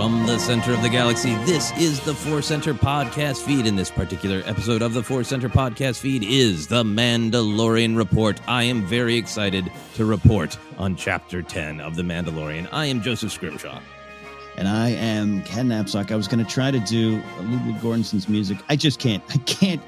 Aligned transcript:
From 0.00 0.24
the 0.26 0.38
center 0.38 0.72
of 0.72 0.80
the 0.80 0.88
galaxy, 0.88 1.34
this 1.44 1.72
is 1.76 2.00
the 2.00 2.14
Force 2.14 2.46
Center 2.46 2.72
podcast 2.72 3.42
feed. 3.44 3.66
In 3.66 3.76
this 3.76 3.90
particular 3.90 4.42
episode 4.46 4.80
of 4.80 4.94
the 4.94 5.02
Force 5.02 5.28
Center 5.28 5.50
podcast 5.50 6.00
feed 6.00 6.24
is 6.24 6.66
the 6.66 6.82
Mandalorian 6.82 7.94
Report. 7.94 8.40
I 8.48 8.62
am 8.62 8.86
very 8.86 9.14
excited 9.16 9.70
to 9.96 10.06
report 10.06 10.56
on 10.78 10.96
Chapter 10.96 11.42
10 11.42 11.82
of 11.82 11.96
The 11.96 12.02
Mandalorian. 12.02 12.66
I 12.72 12.86
am 12.86 13.02
Joseph 13.02 13.30
Scrimshaw. 13.30 13.78
and 14.56 14.66
I 14.68 14.88
am 14.88 15.42
Ken 15.42 15.68
Napzok. 15.68 16.10
I 16.10 16.16
was 16.16 16.28
going 16.28 16.42
to 16.42 16.50
try 16.50 16.70
to 16.70 16.80
do 16.80 17.20
Ludwig 17.38 17.76
Göransson's 17.82 18.26
music. 18.26 18.56
I 18.70 18.76
just 18.76 19.00
can't. 19.00 19.22
I 19.28 19.36
can't. 19.44 19.82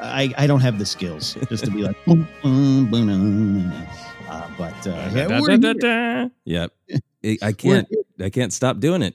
I, 0.00 0.34
I 0.36 0.48
don't 0.48 0.60
have 0.60 0.80
the 0.80 0.86
skills 0.86 1.34
just 1.48 1.64
to 1.66 1.70
be 1.70 1.84
like. 1.84 1.96
boom, 2.04 2.26
boom, 2.42 2.90
boom, 2.90 3.72
uh, 4.28 4.48
but 4.58 4.86
uh, 4.88 5.08
yeah, 5.14 5.28
Da, 5.28 5.38
da, 5.40 5.56
da, 5.56 5.72
here. 5.72 5.74
da. 5.74 6.28
Yep. 6.44 6.72
I- 7.24 7.38
I 7.42 7.52
can't 7.52 7.88
I 8.20 8.30
can't 8.30 8.52
stop 8.52 8.78
doing 8.80 9.02
it. 9.02 9.14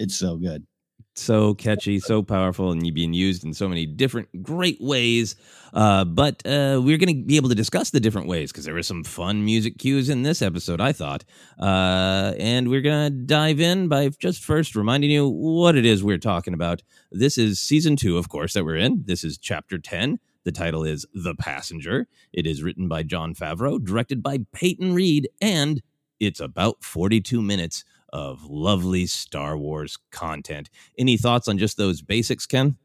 It's 0.00 0.16
so 0.16 0.36
good. 0.36 0.66
so 1.14 1.52
catchy, 1.52 2.00
so 2.00 2.22
powerful, 2.22 2.72
and 2.72 2.94
being 2.94 3.12
used 3.12 3.44
in 3.44 3.52
so 3.52 3.68
many 3.68 3.84
different 3.84 4.42
great 4.42 4.80
ways. 4.80 5.36
Uh, 5.74 6.06
but 6.06 6.36
uh, 6.46 6.80
we're 6.82 6.96
going 6.96 7.14
to 7.14 7.22
be 7.22 7.36
able 7.36 7.50
to 7.50 7.54
discuss 7.54 7.90
the 7.90 8.00
different 8.00 8.26
ways 8.26 8.50
because 8.50 8.64
there 8.64 8.72
were 8.72 8.82
some 8.82 9.04
fun 9.04 9.44
music 9.44 9.76
cues 9.76 10.08
in 10.08 10.22
this 10.22 10.40
episode, 10.40 10.80
I 10.80 10.92
thought. 10.92 11.24
Uh, 11.60 12.32
and 12.38 12.70
we're 12.70 12.80
going 12.80 13.12
to 13.12 13.18
dive 13.26 13.60
in 13.60 13.88
by 13.88 14.08
just 14.08 14.42
first 14.42 14.74
reminding 14.74 15.10
you 15.10 15.28
what 15.28 15.76
it 15.76 15.84
is 15.84 16.02
we're 16.02 16.16
talking 16.16 16.54
about. 16.54 16.82
This 17.12 17.36
is 17.36 17.60
season 17.60 17.94
two, 17.96 18.16
of 18.16 18.30
course, 18.30 18.54
that 18.54 18.64
we're 18.64 18.76
in. 18.76 19.02
This 19.04 19.22
is 19.22 19.36
chapter 19.36 19.78
10. 19.78 20.18
The 20.44 20.52
title 20.52 20.82
is 20.82 21.04
The 21.12 21.34
Passenger. 21.34 22.08
It 22.32 22.46
is 22.46 22.62
written 22.62 22.88
by 22.88 23.02
Jon 23.02 23.34
Favreau, 23.34 23.84
directed 23.84 24.22
by 24.22 24.38
Peyton 24.54 24.94
Reed, 24.94 25.28
and 25.42 25.82
it's 26.18 26.40
about 26.40 26.82
42 26.82 27.42
minutes 27.42 27.84
of 28.12 28.44
lovely 28.44 29.06
Star 29.06 29.56
Wars 29.56 29.98
content. 30.10 30.70
Any 30.98 31.16
thoughts 31.16 31.48
on 31.48 31.58
just 31.58 31.76
those 31.76 32.02
basics, 32.02 32.46
Ken? 32.46 32.76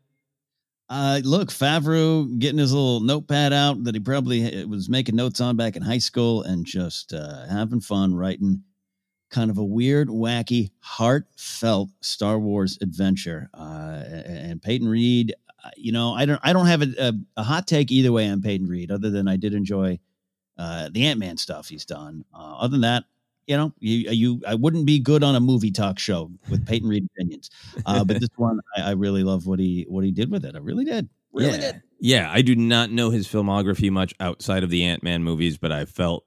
Uh, 0.88 1.20
look, 1.24 1.50
Favreau 1.50 2.38
getting 2.38 2.60
his 2.60 2.72
little 2.72 3.00
notepad 3.00 3.54
out 3.54 3.84
that 3.86 3.96
he 3.96 4.00
probably 4.00 4.62
uh, 4.62 4.68
was 4.68 4.88
making 4.88 5.16
notes 5.16 5.42
on 5.42 5.56
back 5.56 5.76
in 5.76 5.82
high 5.82 5.98
school 5.98 6.44
and 6.44 6.66
just 6.66 7.14
uh, 7.14 7.48
having 7.48 7.82
fun 7.82 8.14
writing 8.14 8.64
kind 9.32 9.50
of 9.50 9.58
a 9.58 9.64
weird, 9.64 10.08
wacky, 10.08 10.70
heartfelt 10.80 11.90
Star 12.02 12.38
Wars 12.38 12.78
adventure. 12.82 13.50
Uh, 13.54 14.04
and 14.26 14.62
Peyton 14.62 14.88
Reed, 14.88 15.34
uh, 15.64 15.72
you 15.76 15.92
know, 15.92 16.14
I 16.14 16.26
don't, 16.26 16.40
I 16.44 16.54
don't 16.54 16.68
have 16.68 16.84
a, 16.84 16.94
a, 17.00 17.14
a, 17.38 17.44
hot 17.44 17.68
take 17.68 17.92
either 17.92 18.12
way 18.12 18.30
on 18.30 18.42
Peyton 18.42 18.68
Reed, 18.68 18.92
other 18.92 19.10
than 19.10 19.28
I 19.28 19.38
did 19.38 19.56
enjoy 19.56 20.00
uh, 20.58 20.90
the 20.92 21.08
Ant 21.08 21.20
Man 21.20 21.38
stuff 21.38 21.68
he's 21.68 21.86
done. 21.86 22.24
Uh, 22.34 22.58
other 22.60 22.74
than 22.74 22.82
that, 22.82 23.06
you 23.48 23.58
know, 23.58 23.74
you, 23.80 24.10
you, 24.12 24.42
I 24.48 24.56
wouldn't 24.56 24.86
be 24.86 25.00
good 25.00 25.24
on 25.24 25.36
a 25.36 25.40
movie 25.40 25.72
talk 25.72 26.00
show 26.00 26.32
with 26.50 26.66
Peyton 26.66 26.90
Reed 26.90 27.06
opinions, 27.06 27.50
uh, 27.86 28.04
but 28.04 28.20
this 28.20 28.30
one, 28.38 28.60
I, 28.78 28.82
I, 28.82 28.92
really 28.92 29.24
love 29.24 29.46
what 29.46 29.60
he, 29.60 29.86
what 29.88 30.04
he 30.04 30.12
did 30.12 30.32
with 30.32 30.46
it. 30.46 30.56
I 30.56 30.60
really 30.60 30.86
did, 30.86 31.10
really 31.32 31.52
yeah. 31.52 31.72
did. 31.72 31.82
Yeah, 32.00 32.30
I 32.32 32.42
do 32.42 32.56
not 32.56 32.92
know 32.92 33.10
his 33.10 33.28
filmography 33.28 33.92
much 33.92 34.14
outside 34.20 34.64
of 34.64 34.70
the 34.70 34.84
Ant 34.84 35.04
Man 35.04 35.24
movies, 35.24 35.58
but 35.58 35.72
I 35.72 35.86
felt 35.86 36.26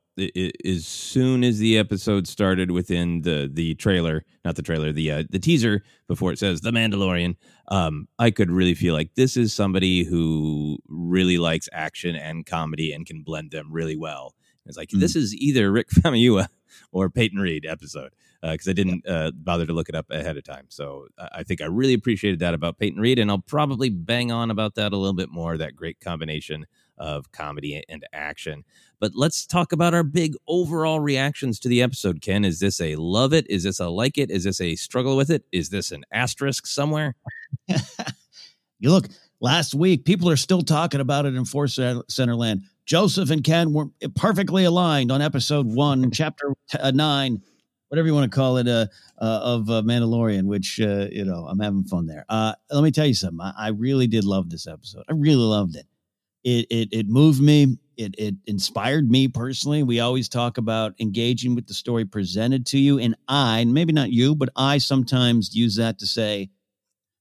as 0.64 0.86
soon 0.86 1.44
as 1.44 1.58
the 1.58 1.78
episode 1.78 2.26
started 2.26 2.70
within 2.70 3.22
the 3.22 3.48
the 3.52 3.74
trailer, 3.76 4.24
not 4.44 4.56
the 4.56 4.62
trailer, 4.62 4.92
the 4.92 5.10
uh, 5.10 5.24
the 5.30 5.38
teaser 5.38 5.82
before 6.08 6.32
it 6.32 6.38
says 6.38 6.60
the 6.60 6.70
Mandalorian, 6.70 7.36
um, 7.68 8.08
I 8.18 8.30
could 8.30 8.50
really 8.50 8.74
feel 8.74 8.94
like 8.94 9.14
this 9.14 9.36
is 9.36 9.52
somebody 9.52 10.04
who 10.04 10.78
really 10.88 11.38
likes 11.38 11.68
action 11.72 12.16
and 12.16 12.46
comedy 12.46 12.92
and 12.92 13.06
can 13.06 13.22
blend 13.22 13.50
them 13.50 13.72
really 13.72 13.96
well. 13.96 14.34
It's 14.68 14.76
like 14.76 14.90
mm. 14.90 15.00
this 15.00 15.16
is 15.16 15.34
either 15.34 15.72
Rick 15.72 15.88
Famuyiwa 15.94 16.46
or 16.92 17.10
Peyton 17.10 17.40
Reed 17.40 17.66
episode 17.66 18.12
because 18.40 18.68
uh, 18.68 18.70
I 18.70 18.74
didn't 18.74 19.08
uh, 19.08 19.32
bother 19.34 19.66
to 19.66 19.72
look 19.72 19.88
it 19.88 19.94
up 19.94 20.10
ahead 20.10 20.36
of 20.36 20.44
time. 20.44 20.66
So 20.68 21.08
I 21.18 21.42
think 21.42 21.60
I 21.60 21.66
really 21.66 21.94
appreciated 21.94 22.38
that 22.40 22.54
about 22.54 22.78
Peyton 22.78 23.00
Reed, 23.00 23.18
and 23.18 23.30
I'll 23.30 23.38
probably 23.38 23.90
bang 23.90 24.30
on 24.30 24.50
about 24.50 24.76
that 24.76 24.92
a 24.92 24.96
little 24.96 25.14
bit 25.14 25.30
more. 25.30 25.56
That 25.58 25.74
great 25.74 25.98
combination 25.98 26.66
of 26.98 27.30
comedy 27.32 27.82
and 27.88 28.04
action. 28.12 28.64
But 29.00 29.12
let's 29.14 29.46
talk 29.46 29.72
about 29.72 29.94
our 29.94 30.02
big 30.02 30.34
overall 30.46 31.00
reactions 31.00 31.58
to 31.60 31.68
the 31.68 31.82
episode. 31.82 32.20
Ken, 32.20 32.44
is 32.44 32.60
this 32.60 32.80
a 32.80 32.96
love 32.96 33.32
it? 33.32 33.48
Is 33.48 33.62
this 33.62 33.80
a 33.80 33.88
like 33.88 34.18
it? 34.18 34.30
Is 34.30 34.44
this 34.44 34.60
a 34.60 34.74
struggle 34.74 35.16
with 35.16 35.30
it? 35.30 35.44
Is 35.52 35.70
this 35.70 35.92
an 35.92 36.04
asterisk 36.12 36.66
somewhere? 36.66 37.14
you 38.78 38.90
look, 38.90 39.06
last 39.40 39.74
week, 39.74 40.04
people 40.04 40.28
are 40.28 40.36
still 40.36 40.62
talking 40.62 41.00
about 41.00 41.26
it 41.26 41.34
in 41.34 41.44
Force 41.44 41.78
Center 42.08 42.34
Land. 42.34 42.62
Joseph 42.88 43.30
and 43.30 43.44
Ken 43.44 43.74
were 43.74 43.88
perfectly 44.16 44.64
aligned 44.64 45.12
on 45.12 45.20
episode 45.20 45.66
one, 45.66 46.10
chapter 46.10 46.54
uh, 46.80 46.90
nine, 46.90 47.42
whatever 47.88 48.08
you 48.08 48.14
want 48.14 48.32
to 48.32 48.34
call 48.34 48.56
it, 48.56 48.66
uh, 48.66 48.86
uh, 49.20 49.40
of 49.42 49.68
uh, 49.68 49.82
Mandalorian, 49.82 50.44
which, 50.44 50.80
uh, 50.80 51.06
you 51.12 51.26
know, 51.26 51.46
I'm 51.46 51.60
having 51.60 51.84
fun 51.84 52.06
there. 52.06 52.24
Uh, 52.30 52.54
let 52.70 52.82
me 52.82 52.90
tell 52.90 53.04
you 53.04 53.12
something. 53.12 53.42
I, 53.42 53.66
I 53.66 53.68
really 53.68 54.06
did 54.06 54.24
love 54.24 54.48
this 54.48 54.66
episode. 54.66 55.04
I 55.06 55.12
really 55.12 55.44
loved 55.44 55.76
it. 55.76 55.84
It, 56.44 56.66
it, 56.70 56.88
it 56.92 57.08
moved 57.08 57.42
me. 57.42 57.76
It, 57.98 58.14
it 58.16 58.36
inspired 58.46 59.10
me 59.10 59.28
personally. 59.28 59.82
We 59.82 60.00
always 60.00 60.30
talk 60.30 60.56
about 60.56 60.94
engaging 60.98 61.54
with 61.54 61.66
the 61.66 61.74
story 61.74 62.06
presented 62.06 62.64
to 62.68 62.78
you. 62.78 62.98
And 62.98 63.16
I, 63.28 63.66
maybe 63.66 63.92
not 63.92 64.12
you, 64.12 64.34
but 64.34 64.48
I 64.56 64.78
sometimes 64.78 65.54
use 65.54 65.76
that 65.76 65.98
to 65.98 66.06
say, 66.06 66.48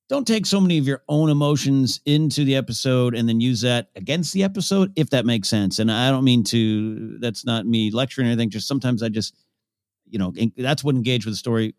don't 0.09 0.25
take 0.25 0.45
so 0.45 0.61
many 0.61 0.77
of 0.77 0.87
your 0.87 1.03
own 1.09 1.29
emotions 1.29 1.99
into 2.05 2.45
the 2.45 2.55
episode 2.55 3.13
and 3.13 3.27
then 3.27 3.41
use 3.41 3.61
that 3.61 3.89
against 3.95 4.33
the 4.33 4.43
episode 4.43 4.91
if 4.95 5.09
that 5.09 5.25
makes 5.25 5.49
sense. 5.49 5.79
And 5.79 5.91
i 5.91 6.09
don't 6.09 6.23
mean 6.23 6.43
to 6.45 7.17
that's 7.19 7.45
not 7.45 7.65
me 7.65 7.91
lecturing 7.91 8.27
or 8.27 8.31
anything 8.31 8.49
just 8.49 8.67
sometimes 8.67 9.03
i 9.03 9.09
just 9.09 9.35
you 10.09 10.19
know 10.19 10.33
that's 10.57 10.83
what 10.83 10.95
engage 10.95 11.25
with 11.25 11.33
the 11.33 11.37
story 11.37 11.75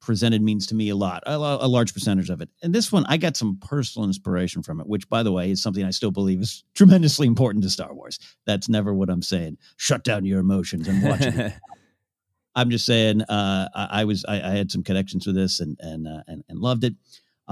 presented 0.00 0.42
means 0.42 0.66
to 0.66 0.74
me 0.74 0.88
a 0.88 0.96
lot 0.96 1.22
a, 1.26 1.36
a 1.36 1.68
large 1.68 1.94
percentage 1.94 2.28
of 2.28 2.40
it. 2.40 2.48
And 2.62 2.74
this 2.74 2.90
one 2.90 3.04
i 3.08 3.16
got 3.16 3.36
some 3.36 3.58
personal 3.60 4.06
inspiration 4.06 4.62
from 4.62 4.80
it 4.80 4.86
which 4.86 5.08
by 5.08 5.22
the 5.22 5.32
way 5.32 5.50
is 5.50 5.62
something 5.62 5.84
i 5.84 5.90
still 5.90 6.10
believe 6.10 6.40
is 6.40 6.64
tremendously 6.74 7.26
important 7.26 7.64
to 7.64 7.70
star 7.70 7.92
wars. 7.94 8.18
That's 8.46 8.68
never 8.68 8.94
what 8.94 9.10
i'm 9.10 9.22
saying. 9.22 9.58
Shut 9.76 10.04
down 10.04 10.24
your 10.24 10.40
emotions 10.40 10.88
and 10.88 11.02
watch 11.02 11.22
it. 11.22 11.52
I'm 12.54 12.68
just 12.68 12.84
saying 12.84 13.22
uh, 13.22 13.70
I, 13.74 14.02
I, 14.02 14.04
was 14.04 14.26
I, 14.28 14.34
I, 14.34 14.50
had 14.50 14.70
some 14.70 14.82
connections 14.82 15.26
with 15.26 15.34
this 15.34 15.60
and 15.60 15.74
and 15.80 16.06
uh, 16.06 16.22
and, 16.26 16.44
and 16.50 16.58
loved 16.58 16.84
it 16.84 16.94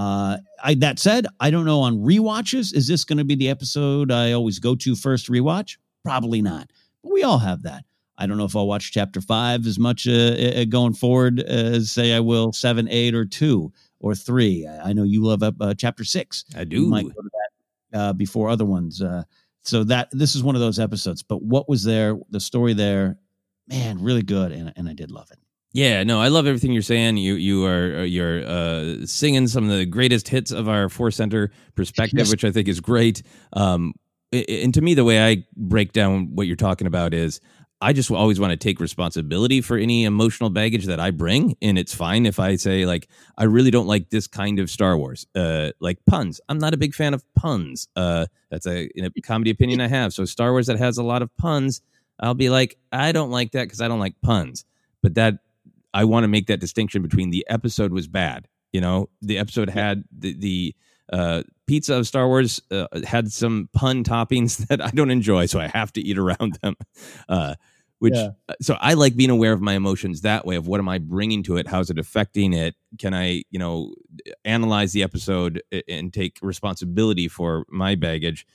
uh, 0.01 0.39
I, 0.65 0.75
that 0.77 0.99
said, 0.99 1.27
I 1.41 1.51
don't 1.51 1.67
know 1.67 1.81
on 1.81 1.99
rewatches. 1.99 2.75
Is 2.75 2.89
this 2.89 3.05
going 3.05 3.19
to 3.19 3.25
be 3.25 3.35
the 3.35 3.51
episode 3.51 4.11
I 4.11 4.33
always 4.33 4.59
go 4.59 4.75
to 4.77 4.97
first 4.97 5.29
rewatch? 5.29 5.77
Probably 6.05 6.41
not. 6.41 6.71
But 7.03 7.13
we 7.13 7.23
all 7.23 7.39
have 7.39 7.65
that. 7.65 7.85
I 8.17 8.27
don't 8.27 8.39
know 8.39 8.47
if 8.47 8.57
I'll 8.57 8.67
watch 8.67 8.93
chapter 8.93 9.21
five 9.21 9.67
as 9.67 9.79
much 9.79 10.09
uh, 10.09 10.13
uh, 10.13 10.65
going 10.65 10.95
forward 10.95 11.41
as 11.41 11.91
say 11.91 12.15
I 12.15 12.21
will 12.21 12.51
seven, 12.55 12.89
eight, 12.89 13.15
or 13.15 13.27
two 13.27 13.75
or 13.99 14.15
three. 14.15 14.67
I 14.67 14.95
know 14.95 15.03
you 15.03 15.23
love 15.23 15.43
uh, 15.43 15.75
chapter 15.75 16.05
six. 16.05 16.47
I 16.57 16.65
do. 16.65 16.83
You 16.83 16.89
might 16.89 17.05
go 17.05 17.21
to 17.21 17.31
that 17.93 17.99
uh, 17.99 18.13
before 18.15 18.49
other 18.49 18.65
ones. 18.65 19.03
Uh, 19.03 19.25
so 19.63 19.85
that 19.85 20.09
this 20.13 20.35
is 20.35 20.43
one 20.43 20.55
of 20.55 20.63
those 20.63 20.79
episodes. 20.79 21.23
But 21.23 21.43
what 21.43 21.69
was 21.69 21.85
there? 21.85 22.19
The 22.31 22.41
story 22.41 22.73
there, 22.73 23.19
man, 23.69 24.03
really 24.03 24.23
good, 24.23 24.53
and 24.53 24.73
and 24.77 24.89
I 24.89 24.95
did 24.95 25.11
love 25.11 25.29
it. 25.31 25.39
Yeah, 25.73 26.03
no, 26.03 26.21
I 26.21 26.29
love 26.29 26.47
everything 26.47 26.73
you're 26.73 26.83
saying. 26.83 27.17
You 27.17 27.35
you 27.35 27.65
are 27.65 27.99
uh, 27.99 28.03
you're 28.03 28.45
uh, 28.45 29.07
singing 29.07 29.47
some 29.47 29.65
of 29.65 29.71
the 29.71 29.87
greatest 29.87 30.29
hits 30.29 30.51
of 30.51 30.69
our 30.69 30.89
Force 30.89 31.17
Center 31.17 31.53
perspective, 31.77 32.19
yes. 32.19 32.31
which 32.31 32.45
I 32.45 32.51
think 32.51 32.67
is 32.67 32.81
great. 32.81 33.23
Um, 33.53 33.93
and 34.33 34.75
to 34.75 34.81
me, 34.81 34.95
the 34.95 35.05
way 35.05 35.25
I 35.25 35.45
break 35.57 35.93
down 35.93 36.35
what 36.35 36.47
you're 36.47 36.57
talking 36.57 36.89
about 36.89 37.15
is, 37.15 37.41
I 37.81 37.93
just 37.93 38.11
always 38.11 38.41
want 38.41 38.51
to 38.51 38.57
take 38.57 38.81
responsibility 38.81 39.61
for 39.61 39.77
any 39.77 40.05
emotional 40.05 40.51
baggage 40.51 40.87
that 40.87 40.99
I 40.99 41.13
bring, 41.13 41.57
and 41.63 41.79
it's 41.79 41.95
fine 41.95 42.27
if 42.27 42.41
I 42.41 42.57
say 42.57 42.85
like 42.85 43.09
I 43.39 43.45
really 43.45 43.71
don't 43.71 43.87
like 43.87 44.11
this 44.11 44.27
kind 44.27 44.59
of 44.59 44.71
Star 44.71 44.99
Wars, 44.99 45.25
uh, 45.37 45.71
like 45.81 45.99
puns. 46.05 46.41
I'm 46.49 46.59
not 46.59 46.75
a 46.75 46.79
big 46.79 46.95
fan 46.95 47.15
of 47.15 47.23
puns. 47.35 47.87
Uh, 47.95 48.27
that's 48.51 48.67
a, 48.67 48.91
a 49.01 49.21
comedy 49.23 49.53
opinion 49.53 49.81
I 49.81 49.87
have. 49.87 50.13
So 50.13 50.25
Star 50.25 50.51
Wars 50.51 50.67
that 50.67 50.79
has 50.79 50.99
a 50.99 51.05
lot 51.05 51.23
of 51.23 51.35
puns, 51.37 51.81
I'll 52.19 52.35
be 52.35 52.51
like, 52.51 52.77
I 52.91 53.13
don't 53.13 53.31
like 53.31 53.53
that 53.53 53.65
because 53.65 53.81
I 53.81 53.87
don't 53.87 54.01
like 54.01 54.15
puns. 54.21 54.65
But 55.01 55.15
that 55.15 55.39
I 55.93 56.05
want 56.05 56.25
to 56.25 56.29
make 56.29 56.47
that 56.47 56.61
distinction 56.61 57.03
between 57.03 57.31
the 57.31 57.47
episode 57.49 57.93
was 57.93 58.09
bad. 58.09 58.49
You 58.73 58.81
know, 58.81 59.09
the 59.21 59.39
episode 59.39 59.71
had 59.71 60.05
the 60.17 60.35
the 60.35 60.75
uh, 61.13 61.43
pizza 61.67 61.95
of 61.95 62.07
Star 62.07 62.29
Wars 62.29 62.61
uh, 62.71 62.87
had 63.05 63.33
some 63.33 63.69
pun 63.73 64.05
toppings 64.05 64.57
that 64.69 64.81
I 64.81 64.91
don't 64.91 65.11
enjoy, 65.11 65.47
so 65.47 65.61
I 65.61 65.67
have 65.67 65.93
to 65.95 66.01
eat 66.01 66.19
around 66.19 66.59
them. 66.63 66.77
Uh, 67.29 67.55
which 68.01 68.15
yeah. 68.15 68.31
Uh, 68.49 68.55
so 68.63 68.77
I 68.81 68.95
like 68.95 69.15
being 69.15 69.31
aware 69.31 69.53
of 69.53 69.61
my 69.61 69.75
emotions 69.75 70.23
that 70.23 70.47
way 70.47 70.57
of 70.57 70.67
what 70.67 70.81
am 70.81 70.89
I 70.89 70.99
bringing 70.99 71.43
to 71.45 71.59
it? 71.59 71.69
How's 71.69 71.91
it 71.91 71.99
affecting 71.99 72.55
it? 72.55 72.75
Can 72.99 73.15
I, 73.15 73.45
you 73.51 73.59
know, 73.59 73.95
analyze 74.45 74.93
the 74.93 75.03
episode 75.03 75.63
and 75.87 76.13
take 76.13 76.39
responsibility 76.41 77.29
for 77.29 77.67
my 77.69 77.95
baggage? 77.95 78.47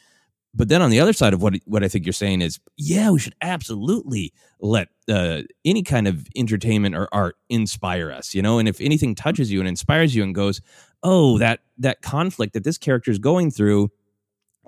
But 0.55 0.69
then 0.69 0.81
on 0.81 0.89
the 0.89 0.99
other 0.99 1.13
side 1.13 1.33
of 1.33 1.41
what 1.41 1.55
what 1.65 1.83
I 1.83 1.87
think 1.87 2.05
you're 2.05 2.13
saying 2.13 2.41
is, 2.41 2.59
yeah, 2.77 3.11
we 3.11 3.19
should 3.19 3.35
absolutely 3.41 4.33
let 4.59 4.87
uh, 5.09 5.41
any 5.65 5.83
kind 5.83 6.07
of 6.07 6.25
entertainment 6.35 6.95
or 6.95 7.09
art 7.11 7.35
inspire 7.49 8.11
us, 8.11 8.33
you 8.33 8.41
know. 8.41 8.57
And 8.57 8.67
if 8.67 8.79
anything 8.79 9.15
touches 9.15 9.51
you 9.51 9.59
and 9.59 9.67
inspires 9.67 10.15
you 10.15 10.23
and 10.23 10.33
goes, 10.33 10.61
oh, 11.03 11.37
that 11.39 11.59
that 11.79 12.01
conflict 12.01 12.53
that 12.53 12.63
this 12.63 12.77
character 12.77 13.11
is 13.11 13.19
going 13.19 13.51
through, 13.51 13.89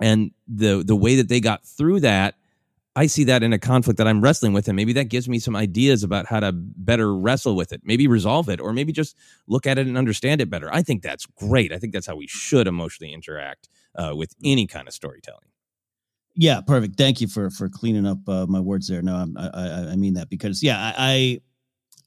and 0.00 0.32
the 0.46 0.84
the 0.86 0.96
way 0.96 1.16
that 1.16 1.28
they 1.28 1.40
got 1.40 1.64
through 1.64 2.00
that, 2.00 2.34
I 2.94 3.06
see 3.06 3.24
that 3.24 3.42
in 3.42 3.54
a 3.54 3.58
conflict 3.58 3.96
that 3.96 4.06
I'm 4.06 4.20
wrestling 4.20 4.52
with, 4.52 4.68
and 4.68 4.76
maybe 4.76 4.92
that 4.92 5.04
gives 5.04 5.26
me 5.26 5.38
some 5.38 5.56
ideas 5.56 6.02
about 6.02 6.26
how 6.26 6.40
to 6.40 6.52
better 6.52 7.16
wrestle 7.16 7.56
with 7.56 7.72
it, 7.72 7.80
maybe 7.82 8.06
resolve 8.06 8.50
it, 8.50 8.60
or 8.60 8.74
maybe 8.74 8.92
just 8.92 9.16
look 9.46 9.66
at 9.66 9.78
it 9.78 9.86
and 9.86 9.96
understand 9.96 10.42
it 10.42 10.50
better. 10.50 10.68
I 10.70 10.82
think 10.82 11.02
that's 11.02 11.24
great. 11.24 11.72
I 11.72 11.78
think 11.78 11.94
that's 11.94 12.06
how 12.06 12.16
we 12.16 12.26
should 12.26 12.66
emotionally 12.66 13.14
interact 13.14 13.70
uh, 13.94 14.14
with 14.14 14.34
any 14.44 14.66
kind 14.66 14.86
of 14.86 14.92
storytelling. 14.92 15.47
Yeah, 16.40 16.60
perfect. 16.60 16.96
Thank 16.96 17.20
you 17.20 17.26
for 17.26 17.50
for 17.50 17.68
cleaning 17.68 18.06
up 18.06 18.18
uh, 18.28 18.46
my 18.46 18.60
words 18.60 18.86
there. 18.86 19.02
No, 19.02 19.16
I'm, 19.16 19.36
i 19.36 19.90
I 19.92 19.96
mean 19.96 20.14
that 20.14 20.30
because 20.30 20.62
yeah, 20.62 20.92
I, 20.96 21.40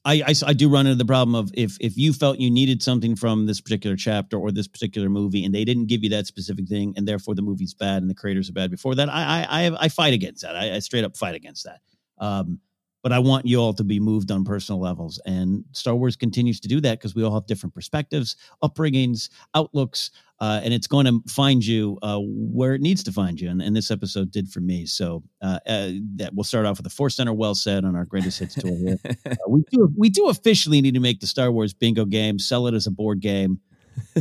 I 0.06 0.24
I 0.24 0.34
I 0.46 0.52
do 0.54 0.70
run 0.70 0.86
into 0.86 0.96
the 0.96 1.04
problem 1.04 1.34
of 1.34 1.50
if 1.54 1.76
if 1.80 1.98
you 1.98 2.14
felt 2.14 2.38
you 2.38 2.50
needed 2.50 2.82
something 2.82 3.14
from 3.14 3.44
this 3.44 3.60
particular 3.60 3.94
chapter 3.94 4.38
or 4.38 4.50
this 4.50 4.66
particular 4.66 5.10
movie 5.10 5.44
and 5.44 5.54
they 5.54 5.66
didn't 5.66 5.86
give 5.86 6.02
you 6.02 6.08
that 6.10 6.26
specific 6.26 6.66
thing 6.66 6.94
and 6.96 7.06
therefore 7.06 7.34
the 7.34 7.42
movie's 7.42 7.74
bad 7.74 8.00
and 8.00 8.10
the 8.10 8.14
creators 8.14 8.48
are 8.48 8.54
bad 8.54 8.70
before 8.70 8.94
that, 8.94 9.10
I 9.10 9.46
I 9.50 9.66
I, 9.66 9.76
I 9.82 9.88
fight 9.90 10.14
against 10.14 10.40
that. 10.42 10.56
I, 10.56 10.76
I 10.76 10.78
straight 10.78 11.04
up 11.04 11.14
fight 11.14 11.34
against 11.34 11.64
that. 11.64 11.80
Um, 12.16 12.58
but 13.02 13.12
I 13.12 13.18
want 13.18 13.46
you 13.46 13.58
all 13.58 13.74
to 13.74 13.84
be 13.84 13.98
moved 13.98 14.30
on 14.30 14.44
personal 14.44 14.80
levels. 14.80 15.20
And 15.26 15.64
Star 15.72 15.94
Wars 15.94 16.16
continues 16.16 16.60
to 16.60 16.68
do 16.68 16.80
that 16.82 17.00
because 17.00 17.14
we 17.16 17.24
all 17.24 17.34
have 17.34 17.46
different 17.46 17.74
perspectives, 17.74 18.36
upbringings, 18.62 19.28
outlooks, 19.56 20.12
uh, 20.42 20.60
and 20.64 20.74
it's 20.74 20.88
going 20.88 21.06
to 21.06 21.22
find 21.28 21.64
you 21.64 21.96
uh, 22.02 22.18
where 22.20 22.74
it 22.74 22.80
needs 22.80 23.04
to 23.04 23.12
find 23.12 23.40
you. 23.40 23.48
And, 23.48 23.62
and, 23.62 23.76
this 23.76 23.92
episode 23.92 24.32
did 24.32 24.48
for 24.48 24.58
me. 24.58 24.86
So 24.86 25.22
uh, 25.40 25.60
uh 25.68 25.92
that 26.16 26.30
we'll 26.34 26.42
start 26.42 26.66
off 26.66 26.78
with 26.78 26.84
the 26.84 26.90
Force 26.90 27.14
Center 27.14 27.32
well 27.32 27.54
said 27.54 27.84
on 27.84 27.94
our 27.94 28.04
greatest 28.04 28.40
hits 28.40 28.56
tour 28.56 28.74
here. 28.76 28.98
Uh, 29.24 29.34
we 29.48 29.62
do 29.70 29.88
we 29.96 30.08
do 30.08 30.28
officially 30.28 30.80
need 30.80 30.94
to 30.94 31.00
make 31.00 31.20
the 31.20 31.26
Star 31.28 31.52
Wars 31.52 31.72
bingo 31.72 32.04
game, 32.04 32.40
sell 32.40 32.66
it 32.66 32.74
as 32.74 32.88
a 32.88 32.90
board 32.90 33.20
game. 33.20 33.60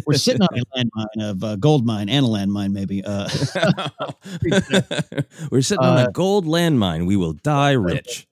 We're 0.06 0.13
sitting 0.13 0.42
on 0.42 0.60
a 0.60 0.62
landmine 0.78 1.32
of 1.32 1.44
uh, 1.44 1.56
gold 1.56 1.86
mine 1.86 2.08
and 2.08 2.25
a 2.25 2.30
landmine, 2.30 2.72
maybe. 2.72 3.04
Uh, 3.04 3.28
We're 5.51 5.62
sitting 5.62 5.84
on 5.84 5.98
a 5.98 6.12
gold 6.12 6.46
landmine. 6.46 7.08
We 7.08 7.16
will 7.16 7.34
die 7.34 7.72
rich. 7.72 8.28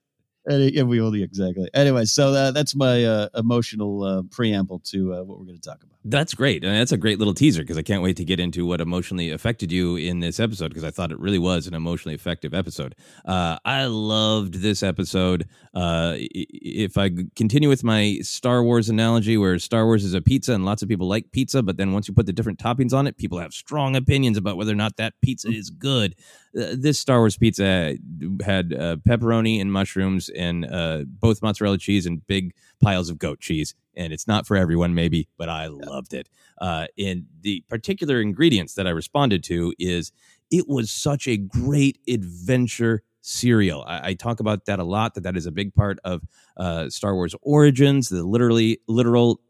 Yeah, 0.56 0.82
we 0.82 1.00
will 1.00 1.14
exactly. 1.14 1.68
Anyway, 1.74 2.04
so 2.04 2.28
uh, 2.28 2.50
that's 2.50 2.74
my 2.74 3.04
uh, 3.04 3.28
emotional 3.34 4.02
uh, 4.02 4.22
preamble 4.30 4.80
to 4.80 5.14
uh, 5.14 5.22
what 5.22 5.38
we're 5.38 5.46
going 5.46 5.58
to 5.58 5.68
talk 5.68 5.82
about. 5.82 5.90
That's 6.02 6.32
great. 6.32 6.64
And 6.64 6.74
that's 6.74 6.92
a 6.92 6.96
great 6.96 7.18
little 7.18 7.34
teaser 7.34 7.60
because 7.60 7.76
I 7.76 7.82
can't 7.82 8.02
wait 8.02 8.16
to 8.16 8.24
get 8.24 8.40
into 8.40 8.64
what 8.64 8.80
emotionally 8.80 9.30
affected 9.30 9.70
you 9.70 9.96
in 9.96 10.20
this 10.20 10.40
episode 10.40 10.68
because 10.68 10.84
I 10.84 10.90
thought 10.90 11.12
it 11.12 11.20
really 11.20 11.38
was 11.38 11.66
an 11.66 11.74
emotionally 11.74 12.14
effective 12.14 12.54
episode. 12.54 12.94
Uh, 13.26 13.58
I 13.66 13.84
loved 13.84 14.54
this 14.54 14.82
episode. 14.82 15.46
Uh, 15.74 16.14
if 16.16 16.96
I 16.96 17.10
continue 17.36 17.68
with 17.68 17.84
my 17.84 18.18
Star 18.22 18.62
Wars 18.62 18.88
analogy, 18.88 19.36
where 19.36 19.58
Star 19.58 19.84
Wars 19.84 20.02
is 20.02 20.14
a 20.14 20.22
pizza 20.22 20.54
and 20.54 20.64
lots 20.64 20.82
of 20.82 20.88
people 20.88 21.06
like 21.06 21.32
pizza, 21.32 21.62
but 21.62 21.76
then 21.76 21.92
once 21.92 22.08
you 22.08 22.14
put 22.14 22.24
the 22.24 22.32
different 22.32 22.58
toppings 22.58 22.94
on 22.94 23.06
it, 23.06 23.18
people 23.18 23.38
have 23.38 23.52
strong 23.52 23.94
opinions 23.94 24.38
about 24.38 24.56
whether 24.56 24.72
or 24.72 24.76
not 24.76 24.96
that 24.96 25.12
pizza 25.20 25.48
is 25.48 25.68
good. 25.68 26.14
Uh, 26.58 26.74
this 26.76 26.98
Star 26.98 27.18
Wars 27.20 27.36
pizza 27.36 27.96
had 28.42 28.72
uh, 28.74 28.96
pepperoni 29.08 29.60
and 29.60 29.72
mushrooms 29.72 30.28
and 30.30 30.66
uh, 30.66 31.04
both 31.06 31.42
mozzarella 31.42 31.78
cheese 31.78 32.06
and 32.06 32.26
big 32.26 32.52
piles 32.80 33.08
of 33.10 33.18
goat 33.18 33.40
cheese. 33.40 33.74
And 33.96 34.12
it's 34.12 34.26
not 34.26 34.46
for 34.46 34.56
everyone 34.56 34.94
maybe 34.94 35.28
but 35.36 35.48
i 35.48 35.66
loved 35.66 36.14
it. 36.14 36.28
Uh, 36.60 36.86
and 36.98 37.26
the 37.40 37.64
particular 37.68 38.20
ingredients 38.20 38.74
that 38.74 38.86
i 38.86 38.90
responded 38.90 39.42
to 39.44 39.74
is 39.78 40.12
it 40.50 40.68
was 40.68 40.90
such 40.90 41.28
a 41.28 41.36
great 41.36 41.98
adventure 42.08 43.02
serial 43.22 43.84
I, 43.86 44.08
I 44.08 44.14
talk 44.14 44.40
about 44.40 44.64
that 44.66 44.78
a 44.78 44.84
lot 44.84 45.14
that 45.14 45.22
that 45.22 45.36
is 45.36 45.46
a 45.46 45.50
big 45.52 45.74
part 45.74 45.98
of 46.04 46.22
uh, 46.56 46.88
star 46.88 47.14
wars 47.14 47.34
origins 47.42 48.08
the 48.08 48.24
literally 48.24 48.80
literal 48.88 49.40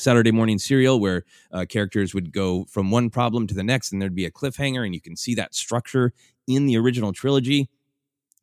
Saturday 0.00 0.32
morning 0.32 0.58
serial 0.58 0.98
where 0.98 1.24
uh, 1.52 1.64
characters 1.68 2.14
would 2.14 2.32
go 2.32 2.64
from 2.64 2.90
one 2.90 3.10
problem 3.10 3.46
to 3.46 3.54
the 3.54 3.62
next 3.62 3.92
and 3.92 4.00
there'd 4.00 4.14
be 4.14 4.24
a 4.24 4.30
cliffhanger 4.30 4.84
and 4.84 4.94
you 4.94 5.00
can 5.00 5.16
see 5.16 5.34
that 5.34 5.54
structure 5.54 6.12
in 6.46 6.66
the 6.66 6.76
original 6.76 7.12
trilogy. 7.12 7.68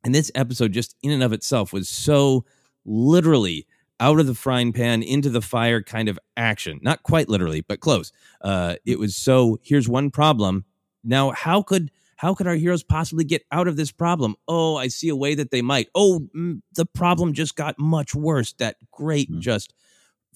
And 0.04 0.14
this 0.14 0.30
episode, 0.34 0.72
just 0.72 0.96
in 1.02 1.10
and 1.10 1.22
of 1.22 1.32
itself, 1.32 1.72
was 1.72 1.88
so 1.88 2.44
literally 2.84 3.66
out 4.00 4.20
of 4.20 4.26
the 4.26 4.34
frying 4.34 4.72
pan 4.72 5.02
into 5.02 5.28
the 5.28 5.42
fire 5.42 5.82
kind 5.82 6.08
of 6.08 6.18
action. 6.36 6.78
Not 6.82 7.02
quite 7.02 7.28
literally, 7.28 7.62
but 7.62 7.80
close. 7.80 8.12
Uh, 8.40 8.76
it 8.86 8.98
was 8.98 9.16
so 9.16 9.58
here's 9.62 9.88
one 9.88 10.10
problem. 10.10 10.64
Now, 11.04 11.30
how 11.32 11.62
could 11.62 11.90
how 12.16 12.34
could 12.34 12.48
our 12.48 12.54
heroes 12.54 12.82
possibly 12.82 13.24
get 13.24 13.44
out 13.52 13.68
of 13.68 13.76
this 13.76 13.92
problem? 13.92 14.34
Oh, 14.48 14.76
I 14.76 14.88
see 14.88 15.08
a 15.08 15.16
way 15.16 15.34
that 15.34 15.50
they 15.50 15.62
might. 15.62 15.88
Oh, 15.94 16.28
mm, 16.36 16.60
the 16.74 16.86
problem 16.86 17.32
just 17.32 17.54
got 17.54 17.78
much 17.78 18.14
worse. 18.14 18.52
That 18.54 18.76
great, 18.90 19.30
mm-hmm. 19.30 19.40
just 19.40 19.72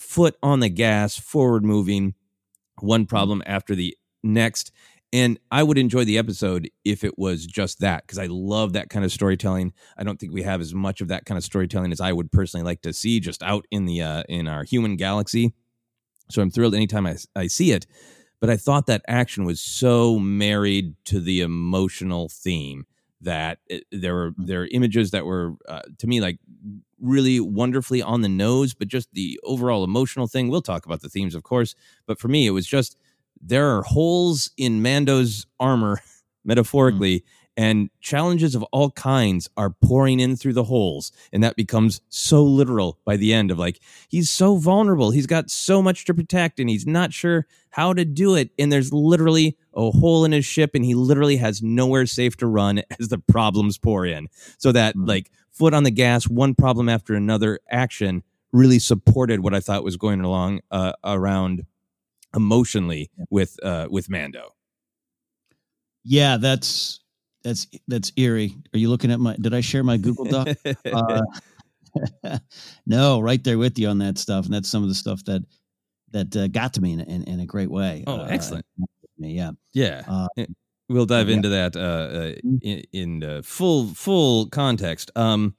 foot 0.02 0.36
on 0.42 0.60
the 0.60 0.68
gas, 0.68 1.18
forward 1.18 1.64
moving, 1.64 2.14
one 2.80 3.06
problem 3.06 3.42
after 3.46 3.74
the 3.74 3.96
next. 4.22 4.72
And 5.12 5.38
I 5.50 5.62
would 5.62 5.78
enjoy 5.78 6.04
the 6.04 6.18
episode 6.18 6.70
if 6.84 7.04
it 7.04 7.18
was 7.18 7.46
just 7.46 7.80
that 7.80 8.06
because 8.06 8.18
I 8.18 8.26
love 8.26 8.72
that 8.72 8.88
kind 8.88 9.04
of 9.04 9.12
storytelling. 9.12 9.72
I 9.96 10.04
don't 10.04 10.18
think 10.18 10.32
we 10.32 10.42
have 10.42 10.60
as 10.60 10.74
much 10.74 11.00
of 11.00 11.08
that 11.08 11.26
kind 11.26 11.36
of 11.36 11.44
storytelling 11.44 11.92
as 11.92 12.00
I 12.00 12.12
would 12.12 12.32
personally 12.32 12.64
like 12.64 12.82
to 12.82 12.92
see 12.92 13.20
just 13.20 13.42
out 13.42 13.66
in 13.70 13.84
the 13.84 14.02
uh, 14.02 14.22
in 14.28 14.48
our 14.48 14.64
human 14.64 14.96
galaxy. 14.96 15.54
So 16.30 16.40
I'm 16.40 16.50
thrilled 16.50 16.74
anytime 16.74 17.06
I, 17.06 17.16
I 17.36 17.46
see 17.46 17.72
it. 17.72 17.86
But 18.40 18.50
I 18.50 18.56
thought 18.56 18.86
that 18.86 19.04
action 19.06 19.44
was 19.44 19.60
so 19.60 20.18
married 20.18 20.96
to 21.04 21.20
the 21.20 21.42
emotional 21.42 22.28
theme 22.28 22.86
that 23.22 23.58
it, 23.66 23.84
there 23.90 24.14
were 24.14 24.30
mm. 24.32 24.46
there 24.46 24.62
are 24.62 24.68
images 24.68 25.10
that 25.12 25.24
were 25.24 25.54
uh, 25.68 25.82
to 25.98 26.06
me 26.06 26.20
like 26.20 26.38
really 27.00 27.40
wonderfully 27.40 28.00
on 28.00 28.20
the 28.20 28.28
nose, 28.28 28.74
but 28.74 28.88
just 28.88 29.08
the 29.12 29.38
overall 29.42 29.82
emotional 29.82 30.26
thing. 30.26 30.48
We'll 30.48 30.62
talk 30.62 30.86
about 30.86 31.00
the 31.00 31.08
themes, 31.08 31.34
of 31.34 31.42
course, 31.42 31.74
but 32.06 32.18
for 32.18 32.28
me, 32.28 32.46
it 32.46 32.50
was 32.50 32.66
just 32.66 32.96
there 33.40 33.76
are 33.76 33.82
holes 33.82 34.50
in 34.56 34.82
Mando's 34.82 35.46
armor, 35.58 36.00
metaphorically, 36.44 37.20
mm. 37.20 37.24
And 37.56 37.90
challenges 38.00 38.54
of 38.54 38.62
all 38.64 38.90
kinds 38.90 39.48
are 39.56 39.70
pouring 39.70 40.20
in 40.20 40.36
through 40.36 40.54
the 40.54 40.64
holes. 40.64 41.12
And 41.32 41.42
that 41.42 41.56
becomes 41.56 42.00
so 42.08 42.42
literal 42.42 42.98
by 43.04 43.16
the 43.16 43.32
end 43.32 43.50
of 43.50 43.58
like, 43.58 43.80
he's 44.08 44.30
so 44.30 44.56
vulnerable. 44.56 45.10
He's 45.10 45.26
got 45.26 45.50
so 45.50 45.82
much 45.82 46.04
to 46.06 46.14
protect 46.14 46.60
and 46.60 46.70
he's 46.70 46.86
not 46.86 47.12
sure 47.12 47.46
how 47.70 47.92
to 47.92 48.04
do 48.04 48.34
it. 48.34 48.50
And 48.58 48.72
there's 48.72 48.92
literally 48.92 49.56
a 49.74 49.90
hole 49.90 50.24
in 50.24 50.32
his 50.32 50.46
ship 50.46 50.70
and 50.74 50.84
he 50.84 50.94
literally 50.94 51.36
has 51.36 51.62
nowhere 51.62 52.06
safe 52.06 52.36
to 52.38 52.46
run 52.46 52.82
as 52.98 53.08
the 53.08 53.18
problems 53.18 53.78
pour 53.78 54.06
in. 54.06 54.28
So 54.58 54.72
that, 54.72 54.96
mm. 54.96 55.06
like, 55.06 55.30
foot 55.50 55.74
on 55.74 55.84
the 55.84 55.90
gas, 55.90 56.28
one 56.28 56.54
problem 56.54 56.88
after 56.88 57.14
another 57.14 57.60
action 57.70 58.22
really 58.52 58.78
supported 58.78 59.40
what 59.40 59.54
I 59.54 59.60
thought 59.60 59.84
was 59.84 59.96
going 59.96 60.20
along 60.20 60.60
uh, 60.70 60.92
around 61.04 61.66
emotionally 62.34 63.10
with 63.30 63.62
uh, 63.62 63.88
with 63.90 64.08
Mando. 64.08 64.54
Yeah, 66.04 66.36
that's 66.36 67.00
that's 67.42 67.66
that's 67.88 68.12
eerie. 68.16 68.56
Are 68.74 68.78
you 68.78 68.88
looking 68.88 69.10
at 69.10 69.20
my? 69.20 69.36
Did 69.36 69.54
I 69.54 69.60
share 69.60 69.84
my 69.84 69.96
Google 69.96 70.24
Doc? 70.24 70.48
uh, 70.92 71.22
no, 72.86 73.20
right 73.20 73.42
there 73.42 73.58
with 73.58 73.78
you 73.78 73.88
on 73.88 73.98
that 73.98 74.18
stuff, 74.18 74.44
and 74.44 74.54
that's 74.54 74.68
some 74.68 74.82
of 74.82 74.88
the 74.88 74.94
stuff 74.94 75.24
that 75.24 75.42
that 76.12 76.36
uh, 76.36 76.46
got 76.48 76.74
to 76.74 76.80
me 76.80 76.92
in, 76.92 77.00
in, 77.00 77.24
in 77.24 77.40
a 77.40 77.46
great 77.46 77.70
way. 77.70 78.04
Oh, 78.06 78.24
excellent. 78.24 78.66
yeah, 79.18 79.52
yeah. 79.72 80.02
Uh, 80.06 80.28
eh, 80.36 80.46
we'll 80.88 81.06
dive 81.06 81.28
into 81.28 81.48
that 81.48 81.74
uh, 81.74 81.80
uh, 81.80 82.32
mm. 82.44 82.84
in, 82.92 83.22
in 83.22 83.42
full 83.42 83.88
full 83.88 84.46
context. 84.48 85.10
Um, 85.16 85.54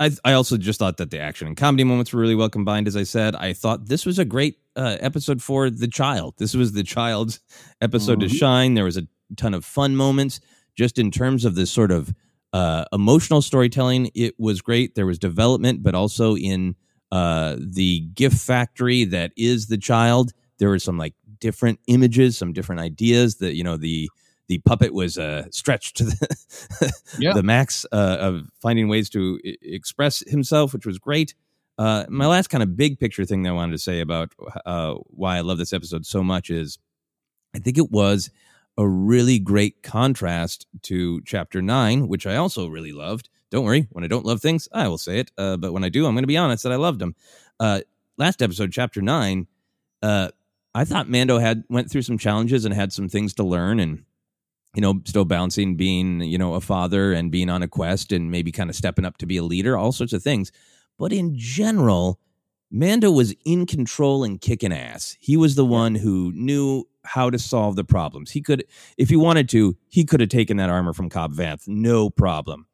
I 0.00 0.10
I 0.24 0.32
also 0.34 0.56
just 0.56 0.78
thought 0.78 0.96
that 0.98 1.10
the 1.10 1.20
action 1.20 1.46
and 1.46 1.56
comedy 1.56 1.84
moments 1.84 2.12
were 2.12 2.20
really 2.20 2.34
well 2.34 2.50
combined. 2.50 2.88
As 2.88 2.96
I 2.96 3.04
said, 3.04 3.36
I 3.36 3.52
thought 3.52 3.86
this 3.86 4.04
was 4.04 4.18
a 4.18 4.24
great 4.24 4.58
uh, 4.76 4.96
episode 5.00 5.42
for 5.42 5.70
the 5.70 5.88
child. 5.88 6.34
This 6.38 6.54
was 6.54 6.72
the 6.72 6.82
child's 6.82 7.40
episode 7.80 8.18
mm-hmm. 8.18 8.28
to 8.28 8.34
shine. 8.34 8.74
There 8.74 8.84
was 8.84 8.96
a 8.96 9.06
ton 9.36 9.54
of 9.54 9.64
fun 9.64 9.96
moments, 9.96 10.40
just 10.74 10.98
in 10.98 11.10
terms 11.10 11.44
of 11.44 11.54
this 11.54 11.70
sort 11.70 11.90
of 11.90 12.12
uh, 12.52 12.84
emotional 12.92 13.42
storytelling. 13.42 14.10
It 14.14 14.34
was 14.38 14.62
great. 14.62 14.94
There 14.94 15.06
was 15.06 15.18
development, 15.18 15.82
but 15.82 15.94
also 15.94 16.36
in 16.36 16.76
uh, 17.10 17.56
the 17.58 18.00
gift 18.14 18.38
factory 18.38 19.04
that 19.04 19.32
is 19.36 19.66
the 19.66 19.76
child. 19.76 20.32
There 20.58 20.68
were 20.68 20.78
some 20.78 20.96
like 20.96 21.14
different 21.40 21.80
images, 21.88 22.38
some 22.38 22.52
different 22.52 22.80
ideas. 22.80 23.36
That 23.36 23.54
you 23.54 23.64
know 23.64 23.76
the 23.76 24.08
the 24.46 24.58
puppet 24.58 24.94
was 24.94 25.18
uh, 25.18 25.46
stretched 25.50 25.96
to 25.96 26.04
the, 26.04 26.92
yeah. 27.18 27.32
the 27.32 27.42
max 27.42 27.86
uh, 27.90 28.18
of 28.20 28.42
finding 28.60 28.88
ways 28.88 29.10
to 29.10 29.40
I- 29.44 29.56
express 29.62 30.22
himself, 30.28 30.72
which 30.72 30.86
was 30.86 30.98
great. 30.98 31.34
Uh, 31.76 32.04
my 32.08 32.26
last 32.26 32.48
kind 32.48 32.62
of 32.62 32.76
big 32.76 33.00
picture 33.00 33.24
thing 33.24 33.42
that 33.42 33.50
I 33.50 33.52
wanted 33.52 33.72
to 33.72 33.78
say 33.78 34.00
about 34.00 34.32
uh, 34.64 34.94
why 35.08 35.38
I 35.38 35.40
love 35.40 35.58
this 35.58 35.72
episode 35.72 36.06
so 36.06 36.22
much 36.22 36.50
is 36.50 36.78
I 37.54 37.58
think 37.58 37.78
it 37.78 37.90
was 37.90 38.30
a 38.76 38.88
really 38.88 39.38
great 39.38 39.82
contrast 39.82 40.66
to 40.82 41.20
chapter 41.22 41.62
nine, 41.62 42.08
which 42.08 42.26
I 42.26 42.36
also 42.36 42.68
really 42.68 42.92
loved. 42.92 43.28
Don't 43.50 43.64
worry, 43.64 43.86
when 43.92 44.04
I 44.04 44.08
don't 44.08 44.26
love 44.26 44.40
things, 44.40 44.68
I 44.72 44.88
will 44.88 44.98
say 44.98 45.20
it. 45.20 45.30
Uh, 45.38 45.56
but 45.56 45.72
when 45.72 45.84
I 45.84 45.88
do, 45.88 46.06
I'm 46.06 46.14
going 46.14 46.24
to 46.24 46.28
be 46.28 46.36
honest 46.36 46.64
that 46.64 46.72
I 46.72 46.76
loved 46.76 46.98
them. 46.98 47.14
Uh, 47.60 47.80
last 48.18 48.42
episode, 48.42 48.72
chapter 48.72 49.00
nine, 49.00 49.46
uh, 50.02 50.30
I 50.74 50.84
thought 50.84 51.08
Mando 51.08 51.38
had 51.38 51.62
went 51.70 51.90
through 51.90 52.02
some 52.02 52.18
challenges 52.18 52.64
and 52.64 52.74
had 52.74 52.92
some 52.92 53.08
things 53.08 53.32
to 53.34 53.44
learn, 53.44 53.78
and 53.78 54.04
you 54.74 54.82
know, 54.82 55.00
still 55.04 55.24
bouncing 55.24 55.76
being 55.76 56.20
you 56.20 56.36
know 56.36 56.54
a 56.54 56.60
father 56.60 57.12
and 57.12 57.30
being 57.30 57.48
on 57.48 57.62
a 57.62 57.68
quest 57.68 58.10
and 58.10 58.30
maybe 58.30 58.50
kind 58.50 58.70
of 58.70 58.76
stepping 58.76 59.04
up 59.04 59.18
to 59.18 59.26
be 59.26 59.36
a 59.36 59.44
leader, 59.44 59.78
all 59.78 59.92
sorts 59.92 60.12
of 60.12 60.22
things. 60.22 60.50
But 60.98 61.12
in 61.12 61.38
general, 61.38 62.18
Mando 62.72 63.12
was 63.12 63.34
in 63.44 63.66
control 63.66 64.24
and 64.24 64.40
kicking 64.40 64.72
ass. 64.72 65.16
He 65.20 65.36
was 65.36 65.54
the 65.54 65.64
one 65.64 65.94
who 65.94 66.32
knew 66.34 66.88
how 67.04 67.30
to 67.30 67.38
solve 67.38 67.76
the 67.76 67.84
problems. 67.84 68.30
He 68.30 68.40
could, 68.40 68.64
if 68.96 69.08
he 69.08 69.16
wanted 69.16 69.48
to, 69.50 69.76
he 69.88 70.04
could 70.04 70.20
have 70.20 70.28
taken 70.28 70.56
that 70.56 70.70
armor 70.70 70.92
from 70.92 71.08
Cobb 71.08 71.34
Vanth, 71.34 71.68
no 71.68 72.10
problem, 72.10 72.66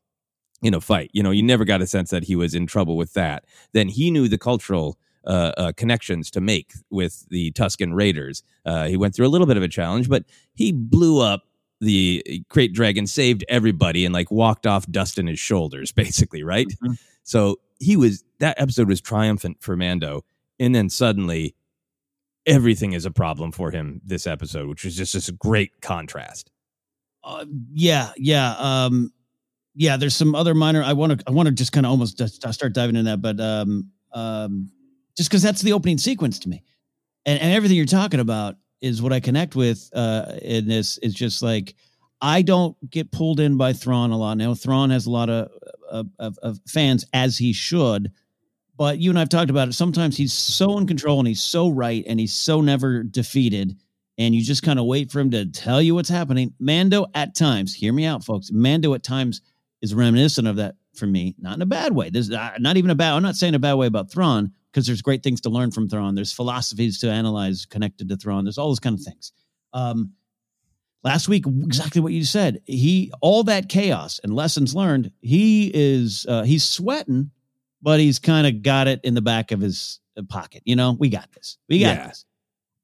in 0.63 0.75
a 0.75 0.81
fight. 0.81 1.11
You 1.13 1.23
know, 1.23 1.31
you 1.31 1.43
never 1.43 1.65
got 1.65 1.83
a 1.83 1.87
sense 1.87 2.11
that 2.11 2.25
he 2.25 2.37
was 2.37 2.55
in 2.55 2.67
trouble 2.67 2.97
with 2.97 3.15
that. 3.15 3.45
Then 3.73 3.89
he 3.89 4.11
knew 4.11 4.29
the 4.29 4.39
cultural 4.39 4.99
uh, 5.27 5.53
uh, 5.57 5.73
connections 5.77 6.31
to 6.31 6.41
make 6.41 6.73
with 6.91 7.27
the 7.29 7.53
Tusken 7.53 7.95
Raiders. 7.95 8.43
Uh, 8.65 8.87
he 8.87 8.97
went 8.97 9.15
through 9.15 9.27
a 9.27 9.29
little 9.29 9.47
bit 9.47 9.57
of 9.57 9.63
a 9.63 9.69
challenge, 9.69 10.09
but 10.09 10.25
he 10.55 10.73
blew 10.73 11.21
up 11.21 11.45
the 11.81 12.45
Krayt 12.51 12.73
Dragon, 12.73 13.07
saved 13.07 13.45
everybody, 13.49 14.05
and 14.05 14.15
like 14.15 14.31
walked 14.31 14.67
off 14.67 14.87
dust 14.91 15.19
in 15.19 15.27
his 15.27 15.39
shoulders, 15.39 15.93
basically, 15.93 16.43
right? 16.43 16.69
Mm-hmm. 16.69 16.93
So 17.23 17.57
he 17.79 17.97
was 17.97 18.25
that 18.39 18.61
episode 18.61 18.89
was 18.89 19.01
triumphant 19.01 19.59
for 19.61 19.77
Mando, 19.77 20.25
and 20.59 20.75
then 20.75 20.89
suddenly 20.89 21.55
everything 22.47 22.93
is 22.93 23.05
a 23.05 23.11
problem 23.11 23.53
for 23.53 23.71
him 23.71 24.01
this 24.05 24.27
episode, 24.27 24.69
which 24.69 24.85
was 24.85 24.97
just 24.97 25.15
this 25.15 25.31
great 25.31 25.81
contrast. 25.81 26.51
Uh, 27.23 27.45
yeah, 27.73 28.13
yeah, 28.17 28.55
um, 28.59 29.13
yeah. 29.75 29.97
There's 29.97 30.17
some 30.17 30.35
other 30.35 30.55
minor. 30.55 30.83
I 30.83 30.95
want 30.95 31.19
to, 31.19 31.25
I 31.27 31.31
want 31.33 31.49
to 31.49 31.55
just 31.55 31.73
kind 31.73 31.85
of 31.85 31.91
almost 31.91 32.21
start 32.53 32.73
diving 32.73 32.97
in 32.97 33.05
that, 33.05 33.21
but 33.21 33.39
um, 33.41 33.91
um, 34.13 34.71
just 35.17 35.31
because 35.31 35.43
that's 35.43 35.63
the 35.63 35.73
opening 35.73 35.99
sequence 35.99 36.39
to 36.41 36.49
me, 36.49 36.65
and 37.27 37.41
and 37.41 37.53
everything 37.53 37.77
you're 37.77 37.87
talking 37.87 38.21
about 38.21 38.57
is 38.81 39.03
what 39.03 39.13
I 39.13 39.21
connect 39.21 39.55
with. 39.55 39.91
Uh, 39.95 40.33
in 40.41 40.67
this 40.67 40.97
is 40.99 41.13
just 41.13 41.43
like 41.43 41.75
I 42.23 42.43
don't 42.43 42.77
get 42.91 43.13
pulled 43.13 43.41
in 43.41 43.57
by 43.57 43.73
Thrawn 43.75 44.11
a 44.11 44.17
lot. 44.17 44.39
Now 44.39 44.55
Thrawn 44.55 44.91
has 44.91 45.07
a 45.07 45.11
lot 45.11 45.29
of 45.29 45.51
of, 45.91 46.07
of, 46.19 46.39
of 46.43 46.59
fans 46.67 47.05
as 47.13 47.37
he 47.37 47.53
should. 47.53 48.13
But 48.81 48.99
you 48.99 49.11
and 49.11 49.19
I've 49.19 49.29
talked 49.29 49.51
about 49.51 49.69
it. 49.69 49.75
Sometimes 49.75 50.17
he's 50.17 50.33
so 50.33 50.79
in 50.79 50.87
control 50.87 51.19
and 51.19 51.29
he's 51.29 51.43
so 51.43 51.69
right 51.69 52.03
and 52.07 52.19
he's 52.19 52.35
so 52.35 52.63
never 52.63 53.03
defeated. 53.03 53.77
And 54.17 54.35
you 54.35 54.43
just 54.43 54.63
kind 54.63 54.79
of 54.79 54.87
wait 54.87 55.13
for 55.13 55.21
him 55.21 55.31
to 55.33 55.45
tell 55.45 55.83
you 55.83 55.95
what's 55.95 56.09
happening. 56.09 56.55
Mando 56.59 57.05
at 57.15 57.35
times, 57.35 57.75
hear 57.75 57.93
me 57.93 58.07
out, 58.07 58.25
folks. 58.25 58.51
Mando 58.51 58.95
at 58.95 59.03
times 59.03 59.43
is 59.83 59.95
reminiscent 59.95 60.49
of 60.49 60.57
that 60.57 60.77
for 60.95 61.07
me, 61.07 61.35
not 61.39 61.57
in 61.57 61.61
a 61.61 61.67
bad 61.67 61.93
way. 61.93 62.09
There's 62.09 62.31
uh, 62.31 62.53
not 62.59 62.79
even 62.79 62.91
a 62.91 62.95
bad. 62.95 63.13
I'm 63.13 63.23
not 63.23 63.37
saying 63.37 63.55
a 63.55 63.59
bad 63.59 63.75
way 63.75 63.87
about 63.87 64.11
Thrawn 64.11 64.51
because 64.73 64.87
there's 64.87 65.03
great 65.03 65.23
things 65.23 65.43
to 65.43 65.51
learn 65.51 65.73
from 65.73 65.87
Thrawn. 65.87 66.15
There's 66.15 66.33
philosophies 66.33 67.01
to 67.01 67.11
analyze 67.11 67.67
connected 67.67 68.09
to 68.09 68.17
Thrawn. 68.17 68.47
There's 68.47 68.57
all 68.57 68.69
those 68.69 68.81
kind 68.81 68.99
of 68.99 69.05
things. 69.05 69.33
Um, 69.75 70.15
last 71.05 71.29
week, 71.29 71.45
exactly 71.47 72.01
what 72.01 72.15
you 72.15 72.25
said. 72.25 72.63
He 72.65 73.13
all 73.21 73.45
that 73.45 73.69
chaos 73.69 74.21
and 74.25 74.33
lessons 74.33 74.75
learned. 74.75 75.13
He 75.21 75.71
is 75.75 76.25
uh, 76.27 76.45
he's 76.45 76.67
sweating, 76.67 77.31
but 77.83 78.01
he's 78.01 78.19
kind 78.19 78.47
of 78.47 78.63
got 78.63 78.89
it 78.89 79.01
in 79.05 79.15
the 79.15 79.23
back 79.23 79.53
of 79.53 79.61
his 79.61 80.01
uh, 80.17 80.23
pocket. 80.29 80.63
You 80.65 80.77
know, 80.77 80.97
we 80.99 81.09
got 81.09 81.31
this. 81.33 81.59
We 81.69 81.81
got 81.81 81.97
Yeah. 81.97 82.07
this. 82.09 82.25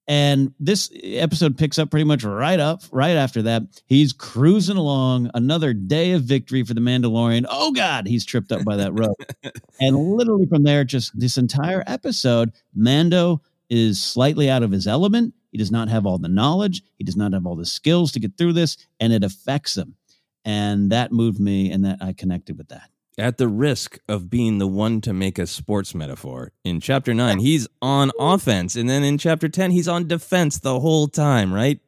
And 0.08 0.54
this 0.60 0.88
episode 1.02 1.58
picks 1.58 1.80
up 1.80 1.90
pretty 1.90 2.04
much 2.04 2.22
right 2.22 2.60
up, 2.60 2.82
right 2.92 3.16
after 3.16 3.42
that. 3.42 3.62
He's 3.86 4.12
cruising 4.12 4.76
along, 4.76 5.32
another 5.34 5.72
day 5.74 6.12
of 6.12 6.22
victory 6.22 6.62
for 6.62 6.74
the 6.74 6.80
Mandalorian. 6.80 7.44
Oh 7.48 7.72
God, 7.72 8.06
he's 8.06 8.24
tripped 8.24 8.52
up 8.52 8.64
by 8.64 8.76
that 8.76 8.92
rope. 8.96 9.20
and 9.80 9.96
literally 9.96 10.46
from 10.46 10.62
there, 10.62 10.84
just 10.84 11.18
this 11.18 11.36
entire 11.38 11.82
episode, 11.88 12.52
Mando 12.72 13.42
is 13.68 14.00
slightly 14.00 14.48
out 14.48 14.62
of 14.62 14.70
his 14.70 14.86
element. 14.86 15.34
He 15.50 15.58
does 15.58 15.72
not 15.72 15.88
have 15.88 16.06
all 16.06 16.18
the 16.18 16.28
knowledge. 16.28 16.82
He 16.98 17.02
does 17.02 17.16
not 17.16 17.32
have 17.32 17.44
all 17.44 17.56
the 17.56 17.66
skills 17.66 18.12
to 18.12 18.20
get 18.20 18.38
through 18.38 18.52
this, 18.52 18.76
and 19.00 19.12
it 19.12 19.24
affects 19.24 19.76
him. 19.76 19.96
And 20.44 20.92
that 20.92 21.10
moved 21.10 21.40
me, 21.40 21.72
and 21.72 21.84
that 21.84 21.98
I 22.00 22.12
connected 22.12 22.56
with 22.58 22.68
that. 22.68 22.90
At 23.18 23.38
the 23.38 23.48
risk 23.48 23.98
of 24.08 24.28
being 24.28 24.58
the 24.58 24.66
one 24.66 25.00
to 25.00 25.14
make 25.14 25.38
a 25.38 25.46
sports 25.46 25.94
metaphor, 25.94 26.52
in 26.64 26.80
chapter 26.80 27.14
nine, 27.14 27.38
he's 27.38 27.66
on 27.80 28.10
offense. 28.18 28.76
And 28.76 28.90
then 28.90 29.04
in 29.04 29.16
chapter 29.16 29.48
10, 29.48 29.70
he's 29.70 29.88
on 29.88 30.06
defense 30.06 30.58
the 30.58 30.78
whole 30.80 31.08
time, 31.08 31.52
right? 31.52 31.80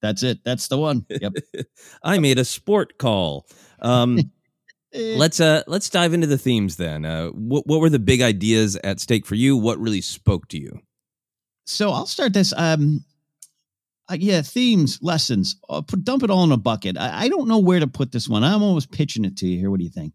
That's 0.00 0.22
it. 0.22 0.44
That's 0.44 0.68
the 0.68 0.78
one. 0.78 1.04
Yep. 1.10 1.34
I 2.02 2.18
made 2.18 2.38
a 2.38 2.44
sport 2.44 2.96
call. 2.98 3.46
Um, 3.80 4.32
let's 4.94 5.40
uh 5.40 5.62
let's 5.66 5.90
dive 5.90 6.14
into 6.14 6.26
the 6.26 6.38
themes 6.38 6.76
then. 6.76 7.04
Uh, 7.04 7.28
what 7.28 7.66
what 7.66 7.80
were 7.80 7.90
the 7.90 7.98
big 7.98 8.22
ideas 8.22 8.76
at 8.82 8.98
stake 8.98 9.26
for 9.26 9.34
you? 9.34 9.56
What 9.56 9.78
really 9.78 10.00
spoke 10.00 10.48
to 10.48 10.58
you? 10.58 10.80
so 11.64 11.90
I'll 11.90 12.06
start 12.06 12.32
this. 12.32 12.52
Um, 12.56 13.04
uh, 14.10 14.16
yeah, 14.18 14.42
themes, 14.42 14.98
lessons. 15.00 15.56
Uh, 15.68 15.80
put, 15.80 16.04
dump 16.04 16.22
it 16.22 16.30
all 16.30 16.44
in 16.44 16.52
a 16.52 16.56
bucket. 16.56 16.98
I, 16.98 17.24
I 17.24 17.28
don't 17.28 17.48
know 17.48 17.58
where 17.58 17.80
to 17.80 17.86
put 17.86 18.12
this 18.12 18.28
one. 18.28 18.42
I'm 18.42 18.62
almost 18.62 18.90
pitching 18.90 19.24
it 19.24 19.36
to 19.38 19.46
you 19.46 19.58
here. 19.58 19.70
What 19.70 19.78
do 19.78 19.84
you 19.84 19.90
think? 19.90 20.12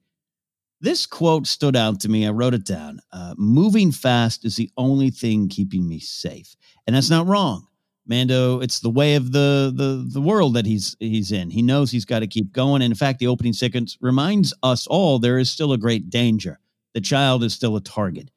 This 0.79 1.05
quote 1.05 1.47
stood 1.47 1.75
out 1.75 1.99
to 2.01 2.09
me. 2.09 2.27
I 2.27 2.29
wrote 2.29 2.53
it 2.53 2.65
down. 2.65 2.99
Uh, 3.11 3.33
Moving 3.37 3.91
fast 3.91 4.45
is 4.45 4.55
the 4.55 4.69
only 4.77 5.09
thing 5.09 5.49
keeping 5.49 5.87
me 5.87 5.99
safe, 5.99 6.55
and 6.85 6.95
that's 6.95 7.09
not 7.09 7.27
wrong. 7.27 7.67
Mando, 8.05 8.61
it's 8.61 8.79
the 8.79 8.89
way 8.89 9.15
of 9.15 9.31
the 9.31 9.71
the 9.75 10.07
the 10.07 10.21
world 10.21 10.53
that 10.53 10.65
he's 10.65 10.95
he's 10.99 11.31
in. 11.31 11.49
He 11.49 11.61
knows 11.61 11.91
he's 11.91 12.05
got 12.05 12.19
to 12.19 12.27
keep 12.27 12.53
going. 12.53 12.81
And 12.81 12.91
in 12.91 12.95
fact, 12.95 13.19
the 13.19 13.27
opening 13.27 13.53
sequence 13.53 13.97
reminds 13.99 14.53
us 14.63 14.87
all 14.87 15.19
there 15.19 15.39
is 15.39 15.49
still 15.49 15.73
a 15.73 15.77
great 15.77 16.09
danger. 16.09 16.59
The 16.93 17.01
child 17.01 17.43
is 17.43 17.53
still 17.53 17.75
a 17.75 17.81
target. 17.81 18.31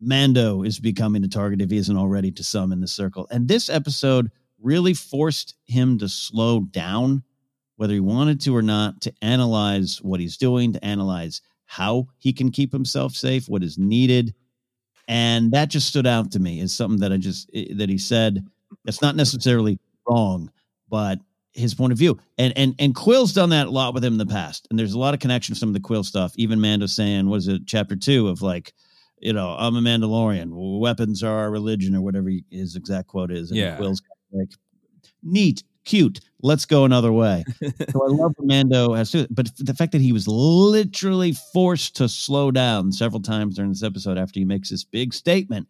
Mando 0.00 0.62
is 0.62 0.78
becoming 0.78 1.24
a 1.24 1.28
target 1.28 1.60
if 1.60 1.70
he 1.70 1.76
isn't 1.76 1.96
already 1.96 2.30
to 2.32 2.44
some 2.44 2.72
in 2.72 2.80
the 2.80 2.88
circle. 2.88 3.28
And 3.30 3.48
this 3.48 3.70
episode 3.70 4.30
really 4.60 4.92
forced 4.92 5.54
him 5.66 5.98
to 5.98 6.08
slow 6.08 6.60
down, 6.60 7.22
whether 7.76 7.94
he 7.94 8.00
wanted 8.00 8.40
to 8.42 8.56
or 8.56 8.62
not, 8.62 9.00
to 9.02 9.12
analyze 9.22 10.02
what 10.02 10.20
he's 10.20 10.36
doing, 10.36 10.72
to 10.72 10.84
analyze 10.84 11.40
how 11.66 12.06
he 12.18 12.32
can 12.32 12.50
keep 12.50 12.72
himself 12.72 13.12
safe, 13.12 13.48
what 13.48 13.62
is 13.62 13.76
needed. 13.76 14.34
And 15.08 15.52
that 15.52 15.68
just 15.68 15.88
stood 15.88 16.06
out 16.06 16.32
to 16.32 16.40
me 16.40 16.60
as 16.60 16.72
something 16.72 17.00
that 17.00 17.12
I 17.12 17.16
just, 17.16 17.50
eh, 17.54 17.66
that 17.74 17.88
he 17.88 17.98
said, 17.98 18.44
that's 18.84 19.02
not 19.02 19.14
necessarily 19.14 19.78
wrong, 20.08 20.50
but 20.88 21.18
his 21.52 21.74
point 21.74 21.92
of 21.92 21.98
view. 21.98 22.18
And 22.38 22.52
and 22.56 22.74
and 22.78 22.94
Kuiil's 22.94 23.32
done 23.32 23.50
that 23.50 23.66
a 23.66 23.70
lot 23.70 23.94
with 23.94 24.04
him 24.04 24.14
in 24.14 24.18
the 24.18 24.26
past. 24.26 24.66
And 24.70 24.78
there's 24.78 24.92
a 24.92 24.98
lot 24.98 25.14
of 25.14 25.20
connection 25.20 25.54
to 25.54 25.58
some 25.58 25.68
of 25.68 25.74
the 25.74 25.80
Kuiil 25.80 26.04
stuff. 26.04 26.32
Even 26.36 26.60
Mando 26.60 26.86
saying, 26.86 27.28
was 27.28 27.48
it 27.48 27.62
chapter 27.66 27.96
two 27.96 28.28
of 28.28 28.42
like, 28.42 28.74
you 29.18 29.32
know, 29.32 29.56
I'm 29.58 29.76
a 29.76 29.80
Mandalorian. 29.80 30.50
Weapons 30.52 31.22
are 31.22 31.38
our 31.38 31.50
religion, 31.50 31.94
or 31.94 32.02
whatever 32.02 32.30
his 32.50 32.76
exact 32.76 33.08
quote 33.08 33.30
is. 33.30 33.50
And 33.50 33.58
Yeah. 33.58 33.78
Kuiil's 33.78 34.02
like, 34.32 34.50
neat, 35.22 35.62
cute. 35.86 36.20
Let's 36.42 36.66
go 36.66 36.84
another 36.84 37.12
way. 37.12 37.44
so 37.62 38.04
I 38.04 38.08
love 38.08 38.34
Mando 38.38 38.92
has 38.92 39.10
to, 39.12 39.26
but 39.30 39.50
the 39.56 39.72
fact 39.72 39.92
that 39.92 40.02
he 40.02 40.12
was 40.12 40.28
literally 40.28 41.32
forced 41.52 41.96
to 41.96 42.08
slow 42.08 42.50
down 42.50 42.92
several 42.92 43.22
times 43.22 43.56
during 43.56 43.70
this 43.70 43.82
episode 43.82 44.18
after 44.18 44.38
he 44.38 44.44
makes 44.44 44.68
this 44.68 44.84
big 44.84 45.14
statement, 45.14 45.66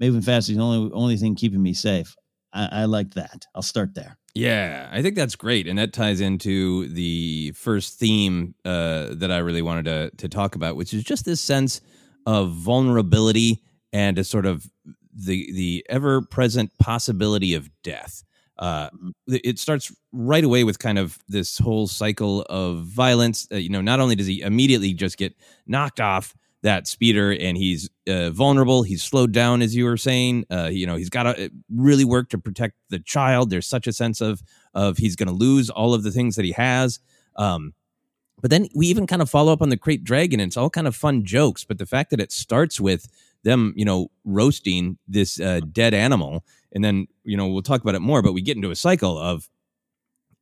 moving 0.00 0.22
fast 0.22 0.48
is 0.48 0.56
the 0.56 0.62
only 0.62 0.90
only 0.94 1.16
thing 1.18 1.34
keeping 1.34 1.62
me 1.62 1.74
safe. 1.74 2.16
I, 2.54 2.68
I 2.72 2.84
like 2.86 3.14
that. 3.14 3.46
I'll 3.54 3.62
start 3.62 3.94
there. 3.94 4.16
Yeah, 4.34 4.88
I 4.90 5.02
think 5.02 5.16
that's 5.16 5.36
great, 5.36 5.66
and 5.66 5.78
that 5.78 5.92
ties 5.92 6.20
into 6.20 6.88
the 6.88 7.52
first 7.52 7.98
theme 7.98 8.54
uh, 8.64 9.08
that 9.10 9.30
I 9.30 9.38
really 9.38 9.62
wanted 9.62 9.84
to 9.86 10.10
to 10.16 10.28
talk 10.28 10.54
about, 10.54 10.76
which 10.76 10.94
is 10.94 11.04
just 11.04 11.24
this 11.24 11.40
sense 11.40 11.80
of 12.24 12.52
vulnerability 12.52 13.62
and 13.92 14.18
a 14.18 14.24
sort 14.24 14.46
of 14.46 14.66
the 15.12 15.52
the 15.52 15.86
ever 15.88 16.22
present 16.22 16.70
possibility 16.78 17.54
of 17.54 17.68
death. 17.82 18.22
Uh, 18.58 18.90
it 19.28 19.58
starts 19.58 19.94
right 20.12 20.42
away 20.44 20.64
with 20.64 20.78
kind 20.78 20.98
of 20.98 21.18
this 21.28 21.58
whole 21.58 21.86
cycle 21.86 22.42
of 22.42 22.84
violence. 22.84 23.46
Uh, 23.52 23.56
you 23.56 23.68
know, 23.68 23.80
not 23.80 24.00
only 24.00 24.16
does 24.16 24.26
he 24.26 24.40
immediately 24.40 24.92
just 24.92 25.16
get 25.16 25.34
knocked 25.66 26.00
off 26.00 26.34
that 26.62 26.88
speeder 26.88 27.32
and 27.32 27.56
he's 27.56 27.88
uh, 28.08 28.30
vulnerable, 28.30 28.82
he's 28.82 29.02
slowed 29.02 29.32
down, 29.32 29.62
as 29.62 29.76
you 29.76 29.84
were 29.84 29.96
saying. 29.96 30.44
Uh, 30.50 30.68
you 30.72 30.86
know, 30.86 30.96
he's 30.96 31.10
got 31.10 31.22
to 31.22 31.50
really 31.72 32.04
work 32.04 32.30
to 32.30 32.38
protect 32.38 32.74
the 32.90 32.98
child. 32.98 33.50
There's 33.50 33.66
such 33.66 33.86
a 33.86 33.92
sense 33.92 34.20
of 34.20 34.42
of 34.74 34.96
he's 34.98 35.16
going 35.16 35.28
to 35.28 35.34
lose 35.34 35.70
all 35.70 35.94
of 35.94 36.02
the 36.02 36.10
things 36.10 36.36
that 36.36 36.44
he 36.44 36.52
has. 36.52 36.98
Um, 37.36 37.74
but 38.40 38.50
then 38.50 38.68
we 38.74 38.86
even 38.86 39.06
kind 39.06 39.22
of 39.22 39.30
follow 39.30 39.52
up 39.52 39.62
on 39.62 39.68
the 39.68 39.76
Krayt 39.76 40.04
dragon, 40.04 40.40
and 40.40 40.48
it's 40.48 40.56
all 40.56 40.70
kind 40.70 40.86
of 40.86 40.94
fun 40.94 41.24
jokes. 41.24 41.64
But 41.64 41.78
the 41.78 41.86
fact 41.86 42.10
that 42.10 42.20
it 42.20 42.32
starts 42.32 42.80
with 42.80 43.08
them, 43.42 43.72
you 43.76 43.84
know, 43.84 44.10
roasting 44.24 44.98
this 45.06 45.40
uh, 45.40 45.60
dead 45.72 45.94
animal, 45.94 46.44
and 46.72 46.84
then 46.84 47.06
you 47.24 47.36
know 47.36 47.46
we'll 47.48 47.62
talk 47.62 47.80
about 47.82 47.94
it 47.94 48.00
more. 48.00 48.22
But 48.22 48.32
we 48.32 48.42
get 48.42 48.56
into 48.56 48.70
a 48.70 48.76
cycle 48.76 49.18
of 49.18 49.48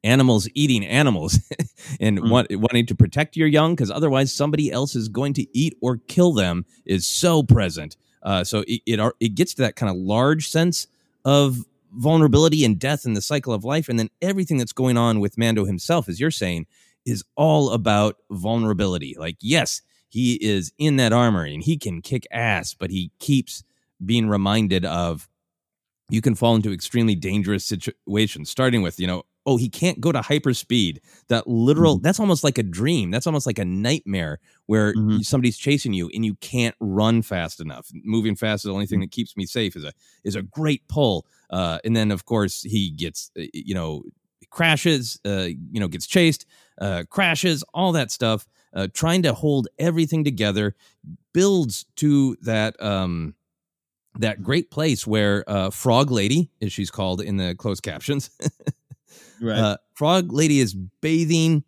animals 0.04 0.48
eating 0.54 0.84
animals 0.86 1.38
and 2.00 2.20
Mm. 2.20 2.30
want, 2.30 2.46
wanting 2.52 2.86
to 2.86 2.94
protect 2.94 3.36
your 3.36 3.48
young 3.48 3.74
because 3.74 3.90
otherwise 3.90 4.32
somebody 4.32 4.70
else 4.70 4.94
is 4.94 5.08
going 5.08 5.32
to 5.34 5.46
eat 5.58 5.76
or 5.80 5.98
kill 6.06 6.32
them 6.32 6.64
is 6.84 7.06
so 7.06 7.42
present. 7.42 7.96
Uh, 8.22 8.44
so 8.44 8.64
it, 8.68 8.82
it 8.86 9.14
it 9.20 9.34
gets 9.34 9.54
to 9.54 9.62
that 9.62 9.76
kind 9.76 9.90
of 9.90 9.96
large 9.96 10.48
sense 10.48 10.86
of 11.24 11.58
vulnerability 11.92 12.64
and 12.64 12.78
death 12.78 13.04
in 13.06 13.14
the 13.14 13.22
cycle 13.22 13.52
of 13.52 13.64
life, 13.64 13.88
and 13.88 13.98
then 13.98 14.10
everything 14.20 14.58
that's 14.58 14.72
going 14.72 14.96
on 14.96 15.18
with 15.20 15.38
Mando 15.38 15.64
himself, 15.64 16.08
as 16.08 16.20
you're 16.20 16.30
saying, 16.30 16.66
is 17.04 17.24
all 17.36 17.70
about 17.70 18.16
vulnerability. 18.30 19.14
Like, 19.18 19.36
yes, 19.40 19.80
he 20.08 20.34
is 20.34 20.72
in 20.78 20.96
that 20.96 21.12
armor 21.12 21.44
and 21.44 21.62
he 21.62 21.76
can 21.78 22.02
kick 22.02 22.26
ass, 22.30 22.74
but 22.74 22.90
he 22.90 23.10
keeps 23.18 23.62
being 24.04 24.28
reminded 24.28 24.84
of 24.84 25.28
you 26.08 26.20
can 26.20 26.34
fall 26.34 26.54
into 26.54 26.72
extremely 26.72 27.14
dangerous 27.14 27.64
situations, 27.64 28.50
starting 28.50 28.82
with, 28.82 29.00
you 29.00 29.06
know, 29.06 29.24
oh, 29.48 29.56
he 29.56 29.68
can't 29.68 30.00
go 30.00 30.10
to 30.10 30.20
hyperspeed. 30.20 30.98
That 31.28 31.46
literal, 31.46 31.98
that's 31.98 32.18
almost 32.18 32.42
like 32.44 32.58
a 32.58 32.62
dream. 32.64 33.10
That's 33.12 33.26
almost 33.28 33.46
like 33.46 33.58
a 33.58 33.64
nightmare 33.64 34.40
where 34.66 34.96
Mhm. 34.96 35.22
somebody's 35.22 35.56
chasing 35.56 35.92
you 35.92 36.10
and 36.14 36.24
you 36.24 36.34
can't 36.36 36.74
run 36.80 37.22
fast 37.22 37.60
enough. 37.60 37.88
Moving 38.04 38.34
fast 38.34 38.60
is 38.64 38.68
the 38.68 38.72
only 38.72 38.86
thing 38.86 39.00
that 39.00 39.12
keeps 39.12 39.36
me 39.36 39.46
safe 39.46 39.76
is 39.76 39.84
a 39.84 39.92
is 40.24 40.34
a 40.34 40.42
great 40.42 40.86
pull. 40.88 41.26
Uh, 41.50 41.78
and 41.84 41.94
then 41.96 42.10
of 42.10 42.24
course 42.24 42.62
he 42.62 42.90
gets 42.90 43.30
uh, 43.38 43.42
you 43.54 43.74
know 43.74 44.02
crashes, 44.50 45.20
uh, 45.24 45.48
you 45.72 45.80
know 45.80 45.88
gets 45.88 46.06
chased, 46.06 46.46
uh, 46.80 47.04
crashes, 47.08 47.62
all 47.74 47.92
that 47.92 48.10
stuff. 48.10 48.46
Uh, 48.74 48.88
trying 48.92 49.22
to 49.22 49.32
hold 49.32 49.68
everything 49.78 50.22
together 50.24 50.74
builds 51.32 51.86
to 51.96 52.36
that 52.42 52.80
um, 52.82 53.35
that 54.20 54.42
great 54.42 54.70
place 54.70 55.06
where 55.06 55.44
uh, 55.48 55.70
Frog 55.70 56.10
Lady, 56.10 56.50
as 56.62 56.72
she's 56.72 56.90
called 56.90 57.20
in 57.20 57.36
the 57.36 57.54
closed 57.54 57.82
captions, 57.82 58.30
Right. 59.40 59.58
uh, 59.58 59.76
Frog 59.94 60.32
Lady 60.32 60.60
is 60.60 60.74
bathing 60.74 61.64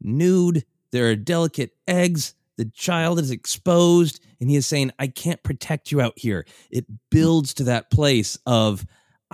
nude. 0.00 0.64
There 0.90 1.10
are 1.10 1.16
delicate 1.16 1.72
eggs. 1.86 2.34
The 2.56 2.66
child 2.66 3.18
is 3.18 3.30
exposed, 3.30 4.20
and 4.40 4.48
he 4.48 4.56
is 4.56 4.66
saying, 4.66 4.92
I 4.98 5.08
can't 5.08 5.42
protect 5.42 5.90
you 5.90 6.00
out 6.00 6.14
here. 6.16 6.46
It 6.70 6.86
builds 7.10 7.54
to 7.54 7.64
that 7.64 7.90
place 7.90 8.38
of, 8.46 8.86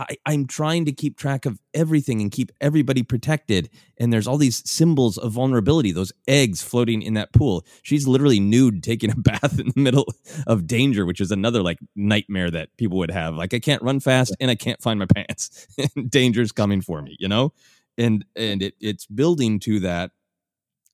I, 0.09 0.17
I'm 0.25 0.47
trying 0.47 0.87
to 0.87 0.93
keep 0.93 1.19
track 1.19 1.45
of 1.45 1.59
everything 1.75 2.23
and 2.23 2.31
keep 2.31 2.51
everybody 2.61 3.03
protected. 3.03 3.69
And 3.99 4.13
there's 4.13 4.27
all 4.27 4.39
these 4.39 4.69
symbols 4.69 5.19
of 5.19 5.33
vulnerability, 5.33 5.93
those 5.93 6.13
eggs 6.27 6.63
floating 6.63 7.03
in 7.03 7.15
that 7.15 7.33
pool. 7.33 7.67
She's 7.83 8.09
literally 8.09 8.41
nude 8.41 8.83
taking 8.83 9.11
a 9.11 9.15
bath 9.17 9.59
in 9.59 9.73
the 9.75 9.81
middle 9.81 10.07
of 10.47 10.67
danger, 10.67 11.05
which 11.05 11.21
is 11.21 11.31
another 11.31 11.63
like 11.63 11.79
nightmare 11.95 12.51
that 12.51 12.75
people 12.79 12.99
would 12.99 13.11
have. 13.11 13.35
Like, 13.35 13.53
I 13.53 13.59
can't 13.59 13.83
run 13.83 14.01
fast 14.01 14.35
and 14.41 14.51
I 14.51 14.55
can't 14.55 14.81
find 14.81 14.99
my 14.99 15.07
pants. 15.07 15.67
Danger's 16.09 16.53
coming 16.53 16.81
for 16.81 17.03
me, 17.03 17.17
you 17.19 17.29
know? 17.29 17.53
And 17.99 18.25
and 18.35 18.63
it 18.63 18.75
it's 18.81 19.05
building 19.05 19.61
to 19.61 19.81
that 19.81 20.13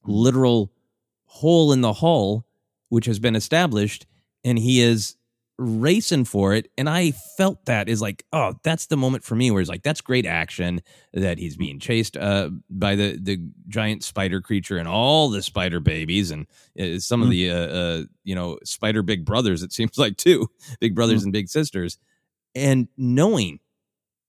literal 0.05 0.73
hole 1.27 1.73
in 1.73 1.81
the 1.81 1.92
hull, 1.92 2.47
which 2.88 3.07
has 3.07 3.21
been 3.21 3.37
established, 3.37 4.07
and 4.42 4.59
he 4.59 4.81
is 4.81 5.16
racing 5.59 6.25
for 6.25 6.55
it. 6.55 6.71
And 6.77 6.88
I 6.88 7.12
felt 7.12 7.64
that 7.64 7.88
is 7.88 8.03
like, 8.03 8.25
oh, 8.33 8.55
that's 8.62 8.87
the 8.87 8.97
moment 8.97 9.25
for 9.25 9.35
me 9.35 9.51
where 9.51 9.61
it's 9.61 9.71
like, 9.71 9.83
that's 9.83 10.01
great 10.01 10.27
action 10.27 10.83
that 11.14 11.38
he's 11.38 11.57
being 11.57 11.79
chased 11.79 12.16
uh, 12.16 12.51
by 12.69 12.95
the, 12.95 13.19
the 13.21 13.38
giant 13.69 14.05
spider 14.05 14.40
creature 14.40 14.77
and 14.77 14.88
all 14.88 15.31
the 15.31 15.42
spider 15.42 15.81
babies 15.81 16.31
and 16.31 16.47
uh, 16.79 16.99
some 16.99 17.23
of 17.23 17.31
the, 17.31 17.51
uh, 17.51 17.55
uh, 17.55 18.03
you 18.25 18.35
know, 18.35 18.59
spider 18.64 19.03
big 19.03 19.25
brothers, 19.25 19.62
it 19.62 19.73
seems 19.73 19.97
like 19.99 20.16
too, 20.16 20.49
big 20.81 20.95
brothers 20.95 21.25
and 21.25 21.33
big 21.33 21.49
sisters. 21.49 21.99
And 22.55 22.88
knowing 22.97 23.61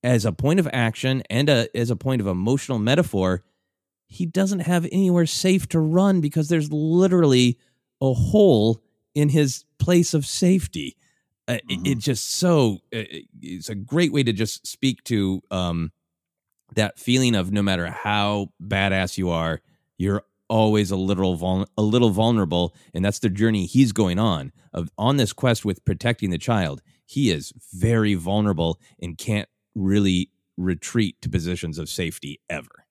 as 0.03 0.25
a 0.25 0.31
point 0.31 0.59
of 0.59 0.69
action 0.71 1.23
and 1.29 1.49
a, 1.49 1.67
as 1.75 1.89
a 1.89 1.95
point 1.95 2.21
of 2.21 2.27
emotional 2.27 2.79
metaphor, 2.79 3.43
he 4.07 4.25
doesn't 4.25 4.59
have 4.59 4.85
anywhere 4.91 5.25
safe 5.25 5.67
to 5.69 5.79
run 5.79 6.21
because 6.21 6.47
there's 6.47 6.71
literally 6.71 7.57
a 8.01 8.13
hole 8.13 8.81
in 9.13 9.29
his 9.29 9.65
place 9.79 10.13
of 10.13 10.25
safety. 10.25 10.95
Uh, 11.47 11.53
it, 11.53 11.63
Mm-hmm. 11.69 11.85
it 11.85 11.97
just 11.99 12.33
so 12.33 12.79
uh, 12.93 13.03
it's 13.41 13.69
a 13.69 13.75
great 13.75 14.11
way 14.11 14.23
to 14.23 14.33
just 14.33 14.67
speak 14.67 15.03
to 15.05 15.41
um, 15.49 15.91
that 16.75 16.99
feeling 16.99 17.35
of 17.35 17.51
no 17.51 17.61
matter 17.61 17.87
how 17.87 18.49
badass 18.61 19.17
you 19.17 19.29
are, 19.29 19.61
you're 19.97 20.23
always 20.49 20.91
a 20.91 20.95
little 20.97 21.35
vul- 21.35 21.67
a 21.77 21.81
little 21.81 22.09
vulnerable, 22.09 22.73
and 22.93 23.03
that's 23.03 23.19
the 23.19 23.29
journey 23.29 23.65
he's 23.65 23.91
going 23.91 24.19
on 24.19 24.51
of 24.73 24.91
on 24.97 25.17
this 25.17 25.33
quest 25.33 25.63
with 25.65 25.83
protecting 25.85 26.29
the 26.29 26.37
child. 26.37 26.81
He 27.05 27.31
is 27.31 27.53
very 27.73 28.15
vulnerable 28.15 28.79
and 29.01 29.17
can't 29.17 29.47
really 29.75 30.31
retreat 30.57 31.21
to 31.21 31.29
positions 31.29 31.77
of 31.77 31.87
safety 31.87 32.41
ever. 32.49 32.85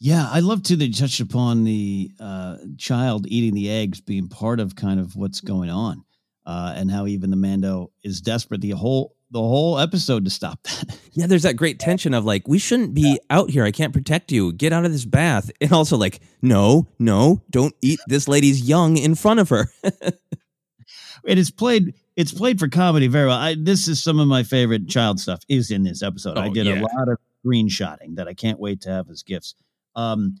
Yeah, 0.00 0.28
I 0.30 0.40
love 0.40 0.62
too 0.62 0.76
that 0.76 0.86
you 0.86 0.92
touched 0.92 1.20
upon 1.20 1.64
the 1.64 2.10
uh, 2.20 2.56
child 2.76 3.26
eating 3.28 3.54
the 3.54 3.70
eggs 3.70 4.00
being 4.00 4.28
part 4.28 4.60
of 4.60 4.76
kind 4.76 5.00
of 5.00 5.16
what's 5.16 5.40
going 5.40 5.70
on, 5.70 6.04
uh, 6.46 6.72
and 6.76 6.90
how 6.90 7.06
even 7.06 7.30
the 7.30 7.36
Mando 7.36 7.90
is 8.02 8.20
desperate 8.20 8.60
the 8.60 8.70
whole 8.70 9.16
the 9.30 9.40
whole 9.40 9.78
episode 9.80 10.24
to 10.24 10.30
stop 10.30 10.62
that. 10.64 10.98
Yeah, 11.16 11.26
there's 11.28 11.44
that 11.44 11.54
great 11.54 11.78
tension 11.78 12.12
of 12.12 12.24
like, 12.24 12.48
we 12.48 12.58
shouldn't 12.58 12.92
be 12.92 13.20
out 13.30 13.48
here. 13.48 13.64
I 13.64 13.70
can't 13.70 13.92
protect 13.92 14.32
you. 14.32 14.52
Get 14.52 14.72
out 14.72 14.84
of 14.84 14.90
this 14.90 15.04
bath. 15.04 15.48
And 15.60 15.72
also 15.72 15.96
like, 15.96 16.20
no, 16.42 16.88
no, 16.98 17.40
don't 17.50 17.72
eat 17.80 18.00
this 18.08 18.26
lady's 18.26 18.68
young 18.68 18.96
in 18.96 19.14
front 19.14 19.38
of 19.38 19.48
her. 19.50 19.68
it 21.24 21.38
is 21.38 21.50
played. 21.50 21.94
It's 22.16 22.32
played 22.32 22.58
for 22.58 22.68
comedy 22.68 23.06
very 23.08 23.26
well. 23.28 23.38
I, 23.38 23.56
this 23.58 23.86
is 23.88 24.02
some 24.02 24.18
of 24.20 24.26
my 24.28 24.42
favorite 24.42 24.88
child 24.88 25.18
stuff 25.20 25.40
is 25.48 25.70
in 25.70 25.82
this 25.84 26.02
episode. 26.02 26.36
I 26.38 26.48
Oh, 26.48 26.52
did 26.52 26.66
yeah. 26.66 26.80
a 26.80 26.82
lot 26.82 27.08
of 27.08 27.18
screenshotting 27.44 28.16
that 28.16 28.28
I 28.28 28.34
can't 28.34 28.58
wait 28.60 28.80
to 28.82 28.90
have 28.90 29.08
as 29.10 29.22
gifts. 29.22 29.54
Um, 29.96 30.36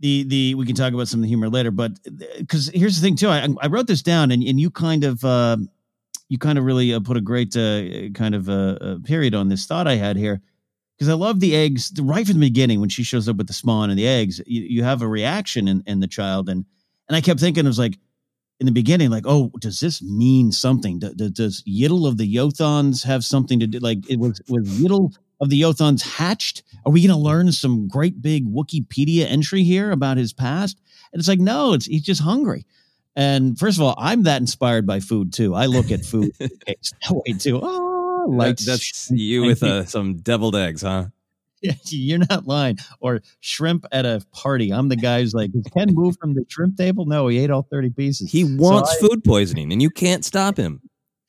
the 0.00 0.24
the 0.24 0.54
we 0.54 0.66
can 0.66 0.74
talk 0.74 0.92
about 0.92 1.08
some 1.08 1.20
of 1.20 1.22
the 1.22 1.28
humor 1.28 1.48
later, 1.48 1.70
but 1.70 1.92
because 2.38 2.68
here's 2.74 2.96
the 3.00 3.02
thing 3.02 3.16
too, 3.16 3.28
I 3.28 3.46
I 3.60 3.66
wrote 3.68 3.86
this 3.86 4.02
down 4.02 4.30
and 4.30 4.42
and 4.42 4.58
you 4.58 4.70
kind 4.70 5.04
of 5.04 5.24
uh, 5.24 5.58
you 6.28 6.38
kind 6.38 6.58
of 6.58 6.64
really 6.64 6.92
uh, 6.92 7.00
put 7.00 7.16
a 7.16 7.20
great 7.20 7.56
uh, 7.56 8.10
kind 8.14 8.34
of 8.34 8.48
uh, 8.48 8.78
uh, 8.80 8.98
period 9.04 9.34
on 9.34 9.48
this 9.48 9.66
thought 9.66 9.86
I 9.86 9.96
had 9.96 10.16
here 10.16 10.40
because 10.96 11.08
I 11.08 11.14
love 11.14 11.40
the 11.40 11.54
eggs 11.54 11.92
right 12.00 12.26
from 12.26 12.34
the 12.34 12.46
beginning 12.46 12.80
when 12.80 12.88
she 12.88 13.02
shows 13.02 13.28
up 13.28 13.36
with 13.36 13.46
the 13.46 13.52
spawn 13.52 13.90
and 13.90 13.98
the 13.98 14.08
eggs. 14.08 14.40
You, 14.46 14.62
you 14.62 14.82
have 14.84 15.02
a 15.02 15.08
reaction 15.08 15.68
in, 15.68 15.82
in 15.86 16.00
the 16.00 16.08
child 16.08 16.48
and 16.48 16.64
and 17.08 17.16
I 17.16 17.20
kept 17.20 17.40
thinking 17.40 17.64
it 17.64 17.68
was 17.68 17.78
like 17.78 17.98
in 18.60 18.66
the 18.66 18.72
beginning, 18.72 19.10
like, 19.10 19.24
oh, 19.26 19.50
does 19.58 19.80
this 19.80 20.02
mean 20.02 20.52
something? 20.52 20.98
Do- 20.98 21.14
do- 21.14 21.30
Does 21.30 21.62
Yiddle 21.64 22.06
of 22.06 22.18
the 22.18 22.32
Yothons 22.32 23.04
have 23.04 23.24
something 23.24 23.58
to 23.58 23.66
do? 23.66 23.78
Like, 23.78 24.08
it 24.08 24.18
was 24.18 24.40
was 24.48 24.68
Yiddle 24.68 25.14
of 25.40 25.48
the 25.50 25.60
Yothons 25.60 26.02
hatched? 26.02 26.62
Are 26.86 26.92
we 26.92 27.00
going 27.06 27.16
to 27.16 27.22
learn 27.22 27.52
some 27.52 27.88
great 27.88 28.20
big 28.22 28.46
Wikipedia 28.46 29.26
entry 29.28 29.62
here 29.64 29.90
about 29.90 30.16
his 30.16 30.32
past? 30.32 30.78
And 31.12 31.20
it's 31.20 31.28
like, 31.28 31.40
no, 31.40 31.72
it's 31.74 31.86
he's 31.86 32.02
just 32.02 32.20
hungry. 32.22 32.66
And 33.16 33.58
first 33.58 33.76
of 33.78 33.82
all, 33.82 33.94
I'm 33.98 34.22
that 34.24 34.40
inspired 34.40 34.86
by 34.86 35.00
food 35.00 35.32
too. 35.32 35.54
I 35.54 35.66
look 35.66 35.90
at 35.90 36.04
food 36.04 36.32
that 36.38 36.76
way 37.10 37.32
too. 37.38 37.60
Oh, 38.22 38.26
like 38.28 38.58
That- 38.58 38.66
that's 38.66 39.10
you 39.10 39.44
with 39.44 39.62
uh, 39.62 39.86
some 39.86 40.16
deviled 40.18 40.54
eggs, 40.54 40.82
huh? 40.82 41.06
Yeah, 41.62 41.72
you're 41.86 42.18
not 42.18 42.46
lying. 42.46 42.76
Or 43.00 43.22
shrimp 43.40 43.86
at 43.92 44.04
a 44.04 44.22
party. 44.32 44.72
I'm 44.74 44.88
the 44.90 44.96
guy 44.96 45.20
who's 45.20 45.32
like, 45.32 45.52
"Does 45.52 45.64
Ken 45.72 45.88
move 45.94 46.16
from 46.20 46.34
the 46.34 46.44
shrimp 46.48 46.76
table? 46.76 47.06
No, 47.06 47.28
he 47.28 47.38
ate 47.38 47.50
all 47.50 47.66
30 47.70 47.90
pieces. 47.90 48.30
He 48.30 48.44
So 48.44 48.56
wants 48.62 48.94
I- 48.94 49.00
food 49.08 49.24
poisoning, 49.24 49.72
and 49.72 49.80
you 49.80 49.88
can't 49.88 50.22
stop 50.24 50.58
him. 50.58 50.82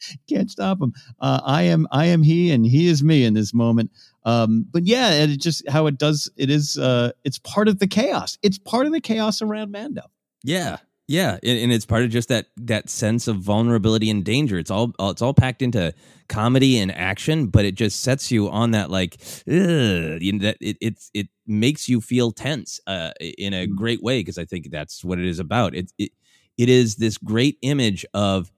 can't 0.30 0.50
stop 0.50 0.82
him. 0.82 0.94
Uh, 1.20 1.42
I 1.44 1.64
am 1.64 1.88
I 1.92 2.06
am 2.06 2.24
he 2.24 2.52
and 2.52 2.66
he 2.66 2.88
is 2.88 3.04
me 3.04 3.24
in 3.24 3.34
this 3.34 3.54
moment. 3.54 3.92
Um, 4.24 4.66
but 4.70 4.86
yeah, 4.86 5.12
it 5.12 5.38
just 5.38 5.68
how 5.70 5.88
it 5.88 5.98
does 5.98 6.30
it 6.38 6.50
is 6.50 6.78
uh 6.78 7.12
it's 7.24 7.40
part 7.40 7.68
of 7.68 7.80
the 7.80 7.88
chaos. 7.88 8.38
It's 8.42 8.58
part 8.58 8.86
of 8.86 8.92
the 8.92 9.02
chaos 9.02 9.42
around 9.42 9.72
Mando. 9.72 10.04
Yeah, 10.44 10.78
yeah, 11.12 11.40
and, 11.44 11.74
it's 11.74 11.86
part 11.86 12.04
of 12.04 12.10
just 12.10 12.30
that 12.30 12.48
that 12.56 12.90
sense 12.90 13.28
of 13.28 13.36
vulnerability 13.38 14.10
and 14.10 14.24
danger. 14.24 14.58
It's 14.58 14.72
all 14.72 14.94
it's 14.98 15.22
all 15.22 15.34
packed 15.34 15.62
into 15.62 15.94
comedy 16.30 16.80
and 16.80 16.90
action, 16.90 17.48
but 17.48 17.66
it 17.66 17.76
just 17.76 18.02
sets 18.02 18.32
you 18.32 18.50
on 18.50 18.72
that 18.72 18.90
like, 18.90 19.18
ugh, 19.46 20.22
you 20.22 20.32
know, 20.32 20.44
that 20.44 20.58
it 20.62 20.78
it's 20.80 21.12
it 21.14 21.28
makes 21.46 21.90
you 21.90 22.00
feel 22.00 22.32
tense 22.32 22.80
uh, 22.88 23.12
in 23.20 23.54
a 23.54 23.68
great 23.68 24.02
way 24.02 24.22
because 24.22 24.38
I 24.38 24.46
think 24.46 24.72
that's 24.72 25.04
what 25.04 25.20
it 25.20 25.26
is 25.26 25.40
about. 25.40 25.76
It 25.76 25.92
it 25.98 26.12
it 26.58 26.70
is 26.70 26.96
this 26.96 27.18
great 27.18 27.58
image 27.62 28.06
of 28.14 28.50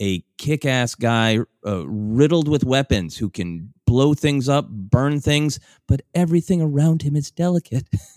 a 0.00 0.24
kick-ass 0.38 0.94
guy 0.94 1.38
uh, 1.66 1.86
riddled 1.86 2.48
with 2.48 2.64
weapons 2.64 3.16
who 3.16 3.30
can 3.30 3.72
blow 3.86 4.14
things 4.14 4.48
up, 4.48 4.68
burn 4.68 5.20
things, 5.20 5.60
but 5.86 6.02
everything 6.14 6.60
around 6.62 7.02
him 7.02 7.14
is 7.16 7.30
delicate. 7.30 7.86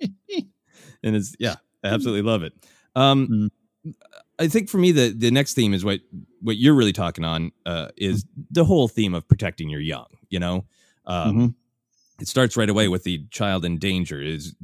and 0.00 1.16
it's 1.16 1.34
yeah, 1.38 1.56
I 1.84 1.88
absolutely 1.88 2.22
love 2.22 2.42
it. 2.42 2.52
Um, 2.94 3.50
I 4.38 4.48
think 4.48 4.68
for 4.68 4.78
me, 4.78 4.92
the 4.92 5.14
the 5.16 5.30
next 5.30 5.54
theme 5.54 5.74
is 5.74 5.84
what 5.84 6.00
what 6.40 6.56
you're 6.56 6.74
really 6.74 6.92
talking 6.92 7.24
on 7.24 7.52
uh, 7.66 7.88
is 7.96 8.24
the 8.50 8.64
whole 8.64 8.88
theme 8.88 9.14
of 9.14 9.26
protecting 9.28 9.68
your 9.68 9.80
young. 9.80 10.06
You 10.28 10.40
know, 10.40 10.64
um, 11.06 11.36
Mhm. 11.36 11.54
it 12.20 12.28
starts 12.28 12.56
right 12.56 12.70
away 12.70 12.88
with 12.88 13.04
the 13.04 13.24
child 13.30 13.64
in 13.64 13.78
danger. 13.78 14.20
Is 14.20 14.54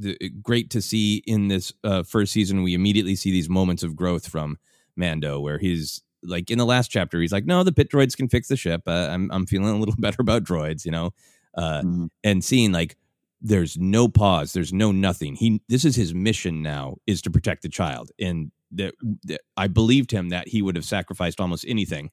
great 0.41 0.69
to 0.71 0.81
see 0.81 1.23
in 1.25 1.47
this 1.47 1.73
uh, 1.83 2.03
first 2.03 2.33
season. 2.33 2.63
We 2.63 2.73
immediately 2.73 3.15
see 3.15 3.31
these 3.31 3.49
moments 3.49 3.83
of 3.83 3.95
growth 3.95 4.27
from 4.27 4.57
Mando, 4.99 5.39
where 5.39 5.57
he's 5.57 6.01
like 6.21 6.51
in 6.51 6.59
the 6.59 6.65
last 6.65 6.89
chapter, 6.89 7.19
he's 7.19 7.31
like, 7.31 7.45
"No, 7.45 7.63
the 7.63 7.71
pit 7.71 7.89
droids 7.89 8.15
can 8.15 8.29
fix 8.29 8.49
the 8.49 8.57
ship. 8.57 8.83
Uh, 8.85 9.07
I'm 9.09 9.31
I'm 9.31 9.47
feeling 9.47 9.69
a 9.69 9.77
little 9.79 9.95
better 9.99 10.21
about 10.21 10.43
droids." 10.43 10.85
You 10.85 10.91
know, 10.91 11.13
uh, 11.55 11.81
and 12.23 12.43
seeing 12.43 12.71
like 12.71 12.97
there's 13.41 13.77
no 13.77 14.07
pause 14.07 14.53
there's 14.53 14.73
no 14.73 14.91
nothing 14.91 15.35
he 15.35 15.61
this 15.69 15.85
is 15.85 15.95
his 15.95 16.13
mission 16.13 16.61
now 16.61 16.97
is 17.07 17.21
to 17.21 17.29
protect 17.29 17.61
the 17.61 17.69
child 17.69 18.11
and 18.19 18.51
that, 18.71 18.93
that 19.23 19.41
i 19.55 19.67
believed 19.67 20.11
him 20.11 20.29
that 20.29 20.47
he 20.47 20.61
would 20.61 20.75
have 20.75 20.85
sacrificed 20.85 21.39
almost 21.39 21.65
anything 21.67 22.09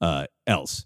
uh 0.00 0.26
else 0.46 0.84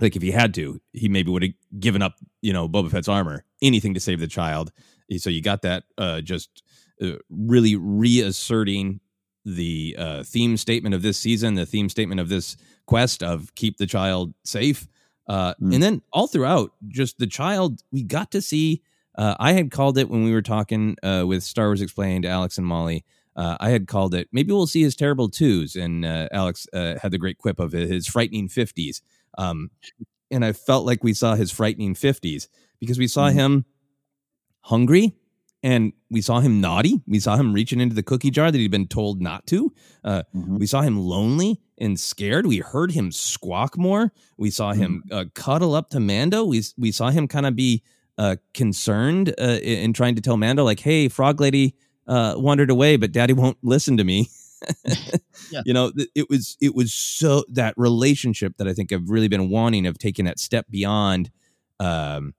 like 0.00 0.16
if 0.16 0.22
he 0.22 0.32
had 0.32 0.52
to 0.52 0.80
he 0.92 1.08
maybe 1.08 1.30
would 1.30 1.42
have 1.42 1.52
given 1.78 2.02
up 2.02 2.16
you 2.42 2.52
know 2.52 2.68
boba 2.68 2.90
fett's 2.90 3.08
armor 3.08 3.44
anything 3.62 3.94
to 3.94 4.00
save 4.00 4.20
the 4.20 4.26
child 4.26 4.72
so 5.16 5.30
you 5.30 5.40
got 5.40 5.62
that 5.62 5.84
uh 5.96 6.20
just 6.20 6.62
uh, 7.02 7.12
really 7.30 7.76
reasserting 7.76 9.00
the 9.44 9.94
uh 9.98 10.22
theme 10.22 10.56
statement 10.56 10.94
of 10.94 11.02
this 11.02 11.18
season 11.18 11.54
the 11.54 11.66
theme 11.66 11.88
statement 11.88 12.18
of 12.18 12.30
this 12.30 12.56
quest 12.86 13.22
of 13.22 13.54
keep 13.54 13.76
the 13.76 13.86
child 13.86 14.32
safe 14.42 14.88
uh, 15.26 15.54
And 15.72 15.82
then 15.82 16.02
all 16.12 16.26
throughout, 16.26 16.72
just 16.88 17.18
the 17.18 17.26
child, 17.26 17.80
we 17.90 18.02
got 18.02 18.30
to 18.32 18.42
see. 18.42 18.82
Uh, 19.16 19.34
I 19.38 19.52
had 19.52 19.70
called 19.70 19.96
it 19.96 20.10
when 20.10 20.24
we 20.24 20.32
were 20.32 20.42
talking 20.42 20.96
uh, 21.02 21.24
with 21.26 21.42
Star 21.42 21.66
Wars 21.66 21.80
Explained, 21.80 22.26
Alex 22.26 22.58
and 22.58 22.66
Molly. 22.66 23.04
Uh, 23.36 23.56
I 23.58 23.70
had 23.70 23.88
called 23.88 24.14
it. 24.14 24.28
Maybe 24.32 24.52
we'll 24.52 24.66
see 24.66 24.82
his 24.82 24.94
terrible 24.94 25.28
twos, 25.28 25.76
and 25.76 26.04
uh, 26.04 26.28
Alex 26.30 26.66
uh, 26.72 26.98
had 27.00 27.10
the 27.10 27.18
great 27.18 27.38
quip 27.38 27.58
of 27.58 27.72
his 27.72 28.06
frightening 28.06 28.48
fifties. 28.48 29.02
Um, 29.38 29.70
and 30.30 30.44
I 30.44 30.52
felt 30.52 30.86
like 30.86 31.02
we 31.02 31.14
saw 31.14 31.34
his 31.34 31.50
frightening 31.50 31.94
fifties 31.94 32.48
because 32.80 32.98
we 32.98 33.08
saw 33.08 33.28
him 33.28 33.64
hungry 34.60 35.14
and 35.64 35.94
we 36.10 36.20
saw 36.20 36.40
him 36.40 36.60
naughty. 36.60 37.00
We 37.06 37.18
saw 37.18 37.36
him 37.36 37.54
reaching 37.54 37.80
into 37.80 37.94
the 37.94 38.02
cookie 38.02 38.30
jar 38.30 38.52
that 38.52 38.58
he'd 38.58 38.70
been 38.70 38.86
told 38.86 39.22
not 39.22 39.46
to. 39.48 39.72
Uh, 40.04 40.22
We 40.32 40.66
saw 40.66 40.82
him 40.82 40.98
lonely 40.98 41.60
and 41.78 41.98
scared. 41.98 42.46
We 42.46 42.58
heard 42.58 42.92
him 42.92 43.10
squawk 43.10 43.76
more. 43.78 44.12
We 44.36 44.50
saw 44.50 44.74
him 44.74 45.02
uh, 45.10 45.24
cuddle 45.34 45.74
up 45.74 45.88
to 45.90 46.00
Mando. 46.00 46.44
We 46.44 46.62
we 46.76 46.92
saw 46.92 47.08
him 47.10 47.26
kind 47.26 47.46
of 47.46 47.56
be 47.56 47.82
uh, 48.18 48.36
concerned 48.52 49.34
uh, 49.40 49.58
in 49.62 49.78
in 49.84 49.92
trying 49.94 50.16
to 50.16 50.20
tell 50.20 50.36
Mando 50.36 50.64
like, 50.64 50.80
"Hey, 50.80 51.08
Frog 51.08 51.40
Lady 51.40 51.74
uh, 52.06 52.34
wandered 52.36 52.70
away, 52.70 52.96
but 52.98 53.10
Daddy 53.10 53.32
won't 53.32 53.58
listen 53.62 53.96
to 53.96 54.04
me." 54.04 54.28
Yeah. 55.50 55.62
You 55.66 55.74
know, 55.74 55.92
it 56.14 56.30
was 56.30 56.56
it 56.60 56.74
was 56.74 56.92
so 56.92 57.44
that 57.52 57.74
relationship 57.76 58.56
that 58.56 58.66
I 58.66 58.72
think 58.72 58.92
I've 58.92 59.10
really 59.10 59.28
been 59.28 59.50
wanting 59.50 59.86
of 59.86 59.98
taking 59.98 60.24
that 60.24 60.38
step 60.38 60.66
beyond. 60.70 61.30
Um, 61.78 62.34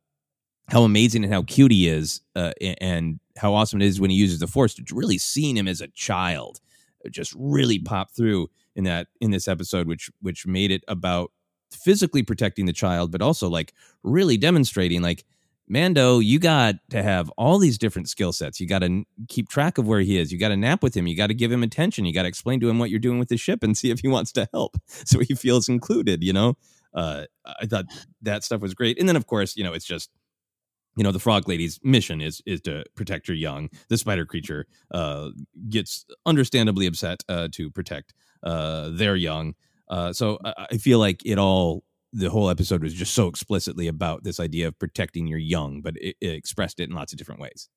how 0.67 0.83
amazing 0.83 1.23
and 1.23 1.33
how 1.33 1.43
cute 1.43 1.71
he 1.71 1.87
is, 1.87 2.21
uh, 2.35 2.51
and 2.81 3.19
how 3.37 3.53
awesome 3.53 3.81
it 3.81 3.85
is 3.85 3.99
when 3.99 4.09
he 4.09 4.17
uses 4.17 4.39
the 4.39 4.47
Force. 4.47 4.73
To 4.75 4.83
really 4.95 5.17
seeing 5.17 5.57
him 5.57 5.67
as 5.67 5.81
a 5.81 5.87
child, 5.89 6.59
uh, 7.05 7.09
just 7.09 7.33
really 7.37 7.79
pop 7.79 8.11
through 8.11 8.49
in 8.75 8.83
that 8.85 9.07
in 9.21 9.31
this 9.31 9.47
episode, 9.47 9.87
which 9.87 10.09
which 10.21 10.45
made 10.47 10.71
it 10.71 10.83
about 10.87 11.31
physically 11.71 12.23
protecting 12.23 12.65
the 12.65 12.73
child, 12.73 13.11
but 13.11 13.21
also 13.21 13.49
like 13.49 13.73
really 14.03 14.37
demonstrating 14.37 15.01
like 15.01 15.25
Mando, 15.67 16.19
you 16.19 16.37
got 16.37 16.75
to 16.91 17.01
have 17.01 17.29
all 17.37 17.57
these 17.57 17.77
different 17.77 18.07
skill 18.07 18.31
sets. 18.31 18.59
You 18.59 18.67
got 18.67 18.79
to 18.79 19.03
keep 19.27 19.49
track 19.49 19.77
of 19.77 19.87
where 19.87 20.01
he 20.01 20.17
is. 20.17 20.31
You 20.31 20.37
got 20.37 20.49
to 20.49 20.57
nap 20.57 20.83
with 20.83 20.95
him. 20.95 21.07
You 21.07 21.17
got 21.17 21.27
to 21.27 21.33
give 21.33 21.51
him 21.51 21.63
attention. 21.63 22.05
You 22.05 22.13
got 22.13 22.23
to 22.23 22.27
explain 22.27 22.59
to 22.59 22.69
him 22.69 22.77
what 22.77 22.91
you're 22.91 22.99
doing 22.99 23.17
with 23.17 23.29
the 23.29 23.37
ship 23.37 23.63
and 23.63 23.75
see 23.75 23.89
if 23.89 23.99
he 23.99 24.07
wants 24.15 24.31
to 24.33 24.47
help 24.53 24.77
so 24.87 25.19
he 25.19 25.33
feels 25.33 25.67
included, 25.67 26.23
you 26.23 26.33
know? 26.33 26.55
Uh, 26.93 27.25
I 27.45 27.65
thought 27.65 27.85
that 28.21 28.43
stuff 28.43 28.61
was 28.61 28.73
great. 28.73 28.97
And 28.99 29.09
then, 29.09 29.15
of 29.15 29.27
course, 29.27 29.57
you 29.57 29.63
know, 29.63 29.73
it's 29.73 29.85
just, 29.85 30.09
you 30.95 31.03
know, 31.03 31.11
the 31.11 31.19
frog 31.19 31.47
lady's 31.47 31.79
mission 31.83 32.21
is 32.21 32.41
is 32.45 32.61
to 32.61 32.83
protect 32.95 33.27
her 33.27 33.33
young. 33.33 33.69
The 33.89 33.97
spider 33.97 34.25
creature 34.25 34.65
uh, 34.91 35.29
gets 35.69 36.05
understandably 36.25 36.87
upset 36.87 37.23
uh, 37.27 37.49
to 37.53 37.69
protect 37.69 38.13
uh, 38.43 38.89
their 38.89 39.15
young. 39.15 39.55
Uh, 39.89 40.13
so 40.13 40.39
I, 40.43 40.67
I 40.71 40.77
feel 40.77 40.99
like 40.99 41.21
it 41.25 41.37
all 41.37 41.83
the 42.13 42.29
whole 42.29 42.49
episode 42.49 42.81
was 42.81 42.93
just 42.93 43.13
so 43.13 43.27
explicitly 43.27 43.87
about 43.87 44.23
this 44.23 44.39
idea 44.39 44.69
of 44.69 44.79
protecting 44.79 45.27
your 45.27 45.37
young, 45.37 45.81
but 45.81 45.95
it, 45.97 46.15
it 46.21 46.29
expressed 46.29 46.79
it 46.79 46.89
in 46.89 46.95
lots 46.95 47.11
of 47.11 47.17
different 47.17 47.41
ways. 47.41 47.67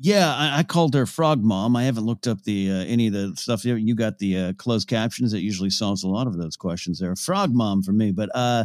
Yeah, 0.00 0.34
I, 0.34 0.60
I, 0.60 0.62
called 0.62 0.94
her 0.94 1.04
Frog 1.04 1.44
Mom. 1.44 1.76
I 1.76 1.84
haven't 1.84 2.06
looked 2.06 2.26
up 2.26 2.42
the 2.44 2.70
uh, 2.70 2.84
any 2.84 3.08
of 3.08 3.12
the 3.12 3.34
stuff. 3.36 3.62
You 3.66 3.94
got 3.94 4.18
the 4.18 4.38
uh, 4.38 4.52
closed 4.54 4.88
captions 4.88 5.32
that 5.32 5.42
usually 5.42 5.68
solves 5.68 6.02
a 6.02 6.08
lot 6.08 6.26
of 6.26 6.38
those 6.38 6.56
questions. 6.56 6.98
There, 6.98 7.14
Frog 7.14 7.52
Mom 7.52 7.82
for 7.82 7.92
me. 7.92 8.10
But 8.10 8.30
uh, 8.34 8.64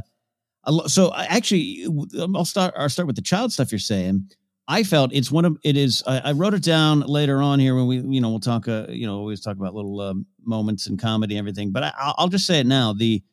so 0.88 1.14
actually, 1.16 1.86
I'll 2.20 2.46
start. 2.46 2.74
I'll 2.78 2.90
start 2.90 3.08
with 3.08 3.16
the 3.16 3.22
child 3.22 3.54
stuff 3.54 3.72
you're 3.72 3.80
saying. 3.80 4.30
I 4.70 4.84
felt 4.84 5.14
it's 5.14 5.32
one 5.32 5.46
of 5.46 5.58
it 5.64 5.78
is. 5.78 6.04
I, 6.06 6.20
I 6.20 6.32
wrote 6.34 6.54
it 6.54 6.64
down 6.64 7.02
later 7.02 7.42
on 7.42 7.60
here 7.60 7.74
when 7.74 7.88
we, 7.88 8.00
you 8.00 8.20
know, 8.20 8.30
we'll 8.30 8.40
talk. 8.40 8.68
Uh, 8.68 8.86
you 8.90 9.08
know, 9.08 9.18
always 9.18 9.42
talk 9.42 9.56
about 9.56 9.74
little 9.74 10.02
um, 10.02 10.26
moments 10.44 10.88
in 10.88 10.98
comedy, 10.98 11.36
and 11.36 11.40
everything. 11.40 11.72
But 11.72 11.84
I, 11.84 12.14
I'll 12.18 12.28
just 12.28 12.46
say 12.46 12.60
it 12.60 12.68
now. 12.68 12.94
The 12.94 13.24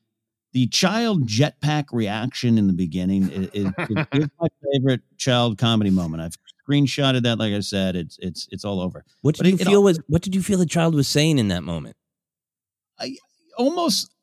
the 0.52 0.68
child 0.68 1.26
jetpack 1.26 1.86
reaction 1.90 2.56
in 2.56 2.68
the 2.68 2.72
beginning 2.72 3.28
is, 3.30 3.48
is, 3.52 3.66
is 4.12 4.28
my 4.40 4.48
favorite 4.72 5.00
child 5.18 5.58
comedy 5.58 5.90
moment. 5.90 6.22
I've 6.22 6.36
screenshotted 6.68 7.22
that. 7.24 7.38
Like 7.38 7.52
I 7.52 7.60
said, 7.60 7.96
it's 7.96 8.16
it's 8.20 8.48
it's 8.52 8.64
all 8.64 8.80
over. 8.80 9.04
What 9.22 9.34
did 9.34 9.42
but 9.42 9.48
you 9.48 9.54
it, 9.54 9.66
feel 9.66 9.80
it, 9.80 9.84
was? 9.84 10.00
What 10.06 10.22
did 10.22 10.34
you 10.34 10.42
feel 10.42 10.58
the 10.58 10.66
child 10.66 10.94
was 10.94 11.08
saying 11.08 11.38
in 11.38 11.48
that 11.48 11.64
moment? 11.64 11.96
I 12.98 13.16
almost, 13.56 14.13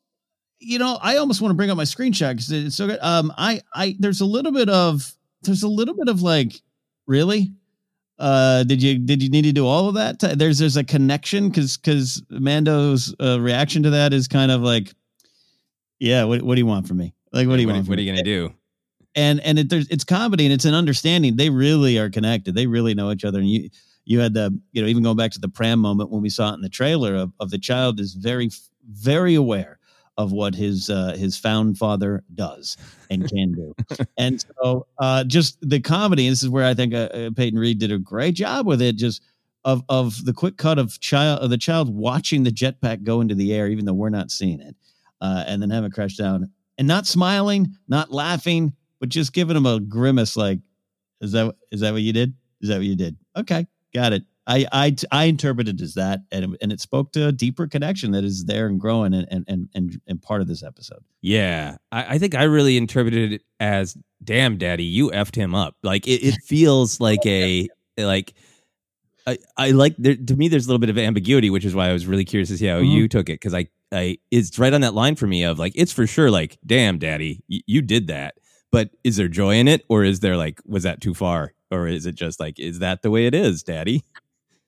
you 0.62 0.78
know, 0.78 0.98
I 1.02 1.16
almost 1.16 1.40
want 1.40 1.50
to 1.50 1.56
bring 1.56 1.70
up 1.70 1.76
my 1.76 1.84
screenshot 1.84 2.30
because 2.32 2.50
it's 2.50 2.76
so 2.76 2.86
good. 2.86 2.98
Um, 3.02 3.32
I 3.36 3.60
I 3.74 3.96
there's 3.98 4.20
a 4.20 4.26
little 4.26 4.52
bit 4.52 4.68
of 4.68 5.12
there's 5.42 5.62
a 5.62 5.68
little 5.68 5.94
bit 5.94 6.08
of 6.08 6.22
like, 6.22 6.60
really. 7.06 7.52
Uh, 8.18 8.62
did 8.64 8.80
you 8.82 8.98
did 8.98 9.22
you 9.22 9.28
need 9.30 9.42
to 9.42 9.52
do 9.52 9.66
all 9.66 9.88
of 9.88 9.94
that? 9.94 10.20
There's 10.38 10.58
there's 10.58 10.76
a 10.76 10.84
connection 10.84 11.48
because 11.48 11.76
because 11.76 12.22
Mando's 12.30 13.14
uh, 13.20 13.40
reaction 13.40 13.82
to 13.82 13.90
that 13.90 14.12
is 14.12 14.28
kind 14.28 14.52
of 14.52 14.60
like 14.60 14.92
yeah. 15.98 16.24
What, 16.24 16.42
what 16.42 16.54
do 16.54 16.60
you 16.60 16.66
want 16.66 16.86
from 16.86 16.98
me? 16.98 17.14
Like, 17.32 17.48
what 17.48 17.56
do 17.56 17.62
you 17.62 17.66
what, 17.66 17.74
want? 17.74 17.88
What 17.88 17.98
are 17.98 18.02
you 18.02 18.12
going 18.12 18.24
to 18.24 18.30
do? 18.30 18.54
And 19.14 19.40
and 19.40 19.58
it, 19.58 19.70
there's 19.70 19.88
it's 19.88 20.04
comedy 20.04 20.44
and 20.44 20.52
it's 20.52 20.64
an 20.64 20.74
understanding. 20.74 21.36
They 21.36 21.50
really 21.50 21.98
are 21.98 22.10
connected. 22.10 22.54
They 22.54 22.66
really 22.66 22.94
know 22.94 23.10
each 23.10 23.24
other. 23.24 23.40
And 23.40 23.48
you 23.48 23.68
you 24.04 24.20
had 24.20 24.34
the 24.34 24.56
you 24.72 24.82
know 24.82 24.88
even 24.88 25.02
going 25.02 25.16
back 25.16 25.32
to 25.32 25.40
the 25.40 25.48
pram 25.48 25.80
moment 25.80 26.10
when 26.10 26.22
we 26.22 26.30
saw 26.30 26.50
it 26.50 26.54
in 26.54 26.60
the 26.60 26.68
trailer 26.68 27.16
of, 27.16 27.32
of 27.40 27.50
the 27.50 27.58
child 27.58 27.98
is 27.98 28.14
very 28.14 28.50
very 28.88 29.34
aware 29.34 29.78
of 30.18 30.32
what 30.32 30.54
his 30.54 30.90
uh, 30.90 31.14
his 31.16 31.36
found 31.36 31.78
father 31.78 32.22
does 32.34 32.76
and 33.10 33.28
can 33.28 33.52
do. 33.52 33.74
and 34.18 34.44
so 34.58 34.86
uh, 34.98 35.24
just 35.24 35.58
the 35.68 35.80
comedy. 35.80 36.28
This 36.28 36.42
is 36.42 36.48
where 36.48 36.66
I 36.66 36.74
think 36.74 36.94
uh, 36.94 37.08
uh, 37.12 37.30
Peyton 37.34 37.58
Reed 37.58 37.78
did 37.78 37.92
a 37.92 37.98
great 37.98 38.34
job 38.34 38.66
with 38.66 38.82
it. 38.82 38.96
Just 38.96 39.22
of 39.64 39.82
of 39.88 40.24
the 40.24 40.32
quick 40.32 40.56
cut 40.56 40.78
of 40.78 40.98
child 41.00 41.40
of 41.40 41.50
the 41.50 41.58
child 41.58 41.94
watching 41.94 42.42
the 42.42 42.50
jetpack 42.50 43.02
go 43.04 43.20
into 43.20 43.34
the 43.34 43.54
air, 43.54 43.68
even 43.68 43.84
though 43.84 43.94
we're 43.94 44.10
not 44.10 44.30
seeing 44.30 44.60
it 44.60 44.76
uh, 45.20 45.44
and 45.46 45.62
then 45.62 45.70
have 45.70 45.84
it 45.84 45.92
crash 45.92 46.16
down 46.16 46.50
and 46.78 46.88
not 46.88 47.06
smiling, 47.06 47.74
not 47.88 48.10
laughing, 48.10 48.72
but 49.00 49.08
just 49.08 49.32
giving 49.32 49.56
him 49.56 49.66
a 49.66 49.80
grimace 49.80 50.36
like, 50.36 50.58
is 51.20 51.32
that 51.32 51.54
is 51.70 51.80
that 51.80 51.92
what 51.92 52.02
you 52.02 52.12
did? 52.12 52.34
Is 52.60 52.68
that 52.68 52.76
what 52.78 52.86
you 52.86 52.96
did? 52.96 53.16
Okay, 53.36 53.66
got 53.94 54.12
it. 54.12 54.24
I 54.46 54.66
I 54.72 54.96
I 55.12 55.24
interpreted 55.24 55.80
as 55.80 55.94
that, 55.94 56.20
and 56.32 56.56
and 56.60 56.72
it 56.72 56.80
spoke 56.80 57.12
to 57.12 57.28
a 57.28 57.32
deeper 57.32 57.66
connection 57.66 58.10
that 58.12 58.24
is 58.24 58.44
there 58.44 58.66
and 58.66 58.80
growing, 58.80 59.14
and 59.14 59.46
and 59.48 59.68
and 59.74 60.00
and 60.06 60.22
part 60.22 60.40
of 60.40 60.48
this 60.48 60.62
episode. 60.62 61.04
Yeah, 61.20 61.76
I, 61.92 62.14
I 62.14 62.18
think 62.18 62.34
I 62.34 62.44
really 62.44 62.76
interpreted 62.76 63.34
it 63.34 63.42
as, 63.60 63.96
"Damn, 64.22 64.58
Daddy, 64.58 64.84
you 64.84 65.10
effed 65.10 65.36
him 65.36 65.54
up." 65.54 65.76
Like 65.82 66.08
it, 66.08 66.24
it 66.24 66.34
feels 66.44 67.00
like 67.00 67.24
a 67.24 67.68
like 67.96 68.34
I, 69.26 69.38
I 69.56 69.70
like 69.70 69.94
there, 69.98 70.16
to 70.16 70.36
me 70.36 70.48
there's 70.48 70.66
a 70.66 70.68
little 70.68 70.80
bit 70.80 70.90
of 70.90 70.98
ambiguity 70.98 71.50
which 71.50 71.64
is 71.64 71.74
why 71.74 71.88
i 71.88 71.92
was 71.92 72.06
really 72.06 72.24
curious 72.24 72.48
to 72.48 72.56
see 72.58 72.66
how 72.66 72.78
mm-hmm. 72.78 72.86
you 72.86 73.08
took 73.08 73.28
it 73.28 73.34
because 73.34 73.54
i 73.54 73.68
i 73.92 74.18
it's 74.30 74.58
right 74.58 74.72
on 74.72 74.80
that 74.80 74.94
line 74.94 75.16
for 75.16 75.26
me 75.26 75.44
of 75.44 75.58
like 75.58 75.72
it's 75.76 75.92
for 75.92 76.06
sure 76.06 76.30
like 76.30 76.58
damn 76.66 76.98
daddy 76.98 77.42
y- 77.48 77.60
you 77.66 77.82
did 77.82 78.08
that 78.08 78.34
but 78.70 78.90
is 79.04 79.16
there 79.16 79.28
joy 79.28 79.54
in 79.54 79.68
it 79.68 79.84
or 79.88 80.02
is 80.04 80.20
there 80.20 80.36
like 80.36 80.60
was 80.66 80.82
that 80.82 81.00
too 81.00 81.14
far 81.14 81.52
or 81.70 81.86
is 81.86 82.06
it 82.06 82.14
just 82.14 82.40
like 82.40 82.58
is 82.58 82.80
that 82.80 83.02
the 83.02 83.10
way 83.10 83.26
it 83.26 83.34
is 83.34 83.62
daddy 83.62 84.02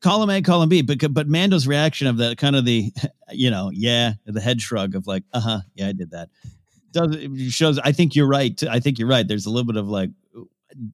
column 0.04 0.28
a 0.30 0.42
column 0.42 0.68
b 0.68 0.82
but 0.82 0.98
but 1.12 1.28
mando's 1.28 1.66
reaction 1.66 2.06
of 2.06 2.18
the 2.18 2.36
kind 2.36 2.54
of 2.54 2.64
the 2.64 2.92
you 3.32 3.50
know 3.50 3.70
yeah 3.72 4.12
the 4.26 4.40
head 4.40 4.60
shrug 4.60 4.94
of 4.94 5.06
like 5.06 5.22
uh-huh 5.32 5.60
yeah 5.74 5.88
i 5.88 5.92
did 5.92 6.10
that 6.10 6.28
does 6.92 7.16
shows 7.48 7.78
i 7.78 7.90
think 7.90 8.14
you're 8.14 8.28
right 8.28 8.62
i 8.64 8.78
think 8.78 8.98
you're 8.98 9.08
right 9.08 9.28
there's 9.28 9.46
a 9.46 9.50
little 9.50 9.66
bit 9.66 9.76
of 9.76 9.88
like 9.88 10.10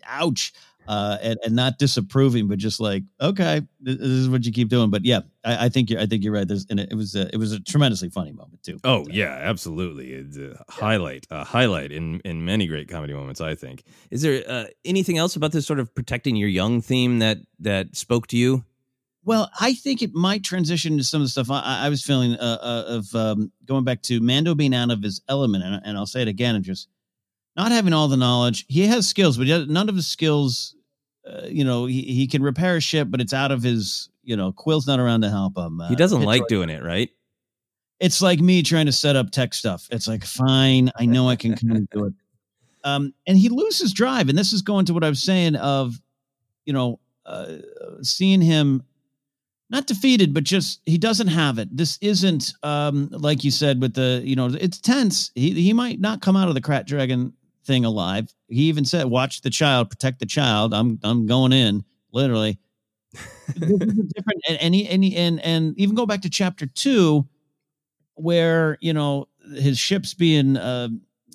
ouch 0.04 0.52
uh, 0.88 1.18
and, 1.22 1.38
and 1.44 1.54
not 1.54 1.78
disapproving, 1.78 2.48
but 2.48 2.58
just 2.58 2.80
like, 2.80 3.04
okay, 3.20 3.62
this 3.80 3.96
is 4.00 4.28
what 4.28 4.44
you 4.44 4.50
keep 4.50 4.68
doing. 4.68 4.90
But 4.90 5.04
yeah, 5.04 5.20
I, 5.44 5.66
I 5.66 5.68
think 5.68 5.88
you're, 5.88 6.00
I 6.00 6.06
think 6.06 6.24
you're 6.24 6.32
right. 6.32 6.48
There's, 6.48 6.66
and 6.68 6.80
it, 6.80 6.88
it 6.90 6.96
was, 6.96 7.14
a, 7.14 7.32
it 7.32 7.36
was 7.36 7.52
a 7.52 7.60
tremendously 7.60 8.08
funny 8.08 8.32
moment 8.32 8.64
too. 8.64 8.80
Oh 8.82 9.06
yeah, 9.08 9.38
absolutely. 9.42 10.10
It's 10.10 10.36
a 10.36 10.60
highlight, 10.68 11.28
a 11.30 11.44
highlight 11.44 11.92
in, 11.92 12.18
in 12.24 12.44
many 12.44 12.66
great 12.66 12.88
comedy 12.88 13.12
moments. 13.12 13.40
I 13.40 13.54
think. 13.54 13.84
Is 14.10 14.22
there 14.22 14.42
uh, 14.48 14.64
anything 14.84 15.16
else 15.16 15.36
about 15.36 15.52
this 15.52 15.64
sort 15.64 15.78
of 15.78 15.94
protecting 15.94 16.34
your 16.34 16.48
young 16.48 16.80
theme 16.80 17.20
that 17.20 17.38
that 17.60 17.94
spoke 17.94 18.26
to 18.28 18.36
you? 18.36 18.64
Well, 19.24 19.50
I 19.60 19.74
think 19.74 20.02
it 20.02 20.14
might 20.14 20.42
transition 20.44 20.96
to 20.96 21.04
some 21.04 21.20
of 21.20 21.26
the 21.26 21.30
stuff 21.30 21.50
I, 21.50 21.84
I 21.84 21.88
was 21.88 22.02
feeling 22.02 22.34
uh, 22.34 22.58
uh, 22.60 22.84
of 22.88 23.14
um, 23.14 23.52
going 23.66 23.84
back 23.84 24.02
to 24.02 24.20
Mando 24.20 24.54
being 24.54 24.74
out 24.74 24.90
of 24.90 25.02
his 25.02 25.20
element, 25.28 25.62
and, 25.62 25.80
and 25.84 25.98
I'll 25.98 26.06
say 26.06 26.22
it 26.22 26.28
again, 26.28 26.54
and 26.54 26.64
just 26.64 26.88
not 27.56 27.70
having 27.70 27.92
all 27.92 28.08
the 28.08 28.16
knowledge. 28.16 28.64
He 28.68 28.86
has 28.86 29.06
skills, 29.06 29.36
but 29.36 29.46
has, 29.48 29.66
none 29.66 29.88
of 29.88 29.94
his 29.94 30.06
skills, 30.06 30.74
uh, 31.26 31.42
you 31.46 31.64
know, 31.64 31.84
he, 31.84 32.02
he 32.02 32.26
can 32.26 32.42
repair 32.42 32.76
a 32.76 32.80
ship, 32.80 33.08
but 33.10 33.20
it's 33.20 33.34
out 33.34 33.52
of 33.52 33.62
his, 33.62 34.08
you 34.22 34.36
know, 34.36 34.52
Kuiil's 34.52 34.86
not 34.86 34.98
around 34.98 35.20
to 35.22 35.30
help 35.30 35.58
him. 35.58 35.80
Uh, 35.80 35.88
he 35.88 35.96
doesn't 35.96 36.22
like 36.22 36.46
doing 36.48 36.70
it, 36.70 36.82
right? 36.82 37.10
It's 37.98 38.22
like 38.22 38.40
me 38.40 38.62
trying 38.62 38.86
to 38.86 38.92
set 38.92 39.16
up 39.16 39.30
tech 39.30 39.52
stuff. 39.52 39.86
It's 39.90 40.08
like, 40.08 40.24
fine, 40.24 40.90
I 40.96 41.04
know 41.04 41.28
I 41.28 41.36
can 41.36 41.54
do 41.54 42.06
it. 42.06 42.14
Um, 42.82 43.12
and 43.26 43.36
he 43.36 43.50
loses 43.50 43.92
drive. 43.92 44.30
And 44.30 44.38
this 44.38 44.54
is 44.54 44.62
going 44.62 44.86
to 44.86 44.94
what 44.94 45.04
I 45.04 45.10
was 45.10 45.22
saying 45.22 45.54
of, 45.56 46.00
you 46.64 46.72
know, 46.72 46.98
uh, 47.26 47.58
seeing 48.00 48.40
him 48.40 48.82
not 49.70 49.86
defeated, 49.86 50.34
but 50.34 50.44
just 50.44 50.80
he 50.84 50.98
doesn't 50.98 51.28
have 51.28 51.58
it. 51.58 51.74
This 51.74 51.96
isn't 52.00 52.52
um, 52.62 53.08
like 53.12 53.44
you 53.44 53.52
said 53.52 53.80
with 53.80 53.94
the, 53.94 54.20
you 54.24 54.34
know, 54.34 54.46
it's 54.46 54.78
tense. 54.78 55.30
He 55.34 55.52
he 55.52 55.72
might 55.72 56.00
not 56.00 56.20
come 56.20 56.36
out 56.36 56.48
of 56.48 56.54
the 56.54 56.60
Krayt 56.60 56.86
Dragon 56.86 57.32
thing 57.64 57.84
alive. 57.84 58.34
He 58.48 58.62
even 58.62 58.84
said, 58.84 59.06
"Watch 59.06 59.42
the 59.42 59.50
child, 59.50 59.88
protect 59.88 60.18
the 60.18 60.26
child." 60.26 60.74
I'm 60.74 60.98
I'm 61.04 61.26
going 61.26 61.52
in 61.52 61.84
literally. 62.12 62.58
different, 63.54 64.42
and 64.48 64.58
and, 64.60 64.74
he, 64.74 64.88
and 64.88 65.04
and 65.04 65.40
and 65.40 65.78
even 65.78 65.94
go 65.94 66.06
back 66.06 66.22
to 66.22 66.30
chapter 66.30 66.66
two, 66.66 67.26
where 68.14 68.76
you 68.80 68.92
know 68.92 69.28
his 69.54 69.78
ship's 69.78 70.14
being. 70.14 70.56
Uh, 70.56 70.88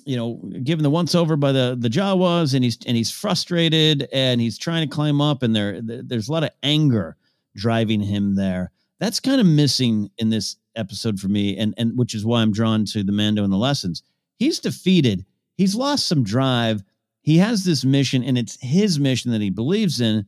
you 0.08 0.16
know, 0.16 0.34
given 0.62 0.84
the 0.84 0.90
once 0.90 1.16
over 1.16 1.34
by 1.34 1.50
the 1.50 1.76
the 1.76 1.88
Jawas, 1.88 2.54
and 2.54 2.62
he's 2.62 2.78
and 2.86 2.96
he's 2.96 3.10
frustrated, 3.10 4.08
and 4.12 4.40
he's 4.40 4.56
trying 4.56 4.88
to 4.88 4.94
climb 4.94 5.20
up, 5.20 5.42
and 5.42 5.56
there 5.56 5.80
there's 5.82 6.28
a 6.28 6.32
lot 6.32 6.44
of 6.44 6.50
anger 6.62 7.16
driving 7.56 8.00
him 8.00 8.36
there. 8.36 8.70
That's 9.00 9.20
kind 9.20 9.40
of 9.40 9.46
missing 9.46 10.10
in 10.18 10.30
this 10.30 10.56
episode 10.76 11.18
for 11.18 11.28
me, 11.28 11.56
and 11.56 11.74
and 11.76 11.98
which 11.98 12.14
is 12.14 12.24
why 12.24 12.42
I'm 12.42 12.52
drawn 12.52 12.84
to 12.86 13.02
the 13.02 13.12
Mando 13.12 13.42
and 13.42 13.52
the 13.52 13.56
lessons. 13.56 14.02
He's 14.38 14.60
defeated 14.60 15.24
he's 15.56 15.74
lost 15.74 16.06
some 16.06 16.22
drive. 16.22 16.82
He 17.22 17.38
has 17.38 17.64
this 17.64 17.84
mission, 17.84 18.22
and 18.22 18.38
it's 18.38 18.58
his 18.60 19.00
mission 19.00 19.32
that 19.32 19.40
he 19.40 19.50
believes 19.50 20.00
in. 20.00 20.26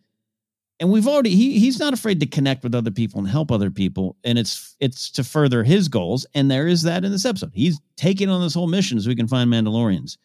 And 0.80 0.90
we've 0.90 1.08
already 1.08 1.34
he 1.34 1.58
he's 1.58 1.80
not 1.80 1.92
afraid 1.92 2.20
to 2.20 2.26
connect 2.26 2.62
with 2.62 2.74
other 2.74 2.90
people 2.92 3.18
and 3.18 3.28
help 3.28 3.50
other 3.50 3.70
people, 3.70 4.16
and 4.22 4.38
it's 4.38 4.76
it's 4.78 5.10
to 5.12 5.24
further 5.24 5.64
his 5.64 5.88
goals. 5.88 6.26
And 6.34 6.50
there 6.50 6.68
is 6.68 6.82
that 6.82 7.04
in 7.04 7.10
this 7.10 7.24
episode. 7.24 7.50
He's 7.52 7.80
taking 7.96 8.28
on 8.28 8.40
this 8.42 8.54
whole 8.54 8.68
mission 8.68 9.00
so 9.00 9.08
we 9.08 9.16
can 9.16 9.28
find 9.28 9.50
Mandalorians. 9.50 10.18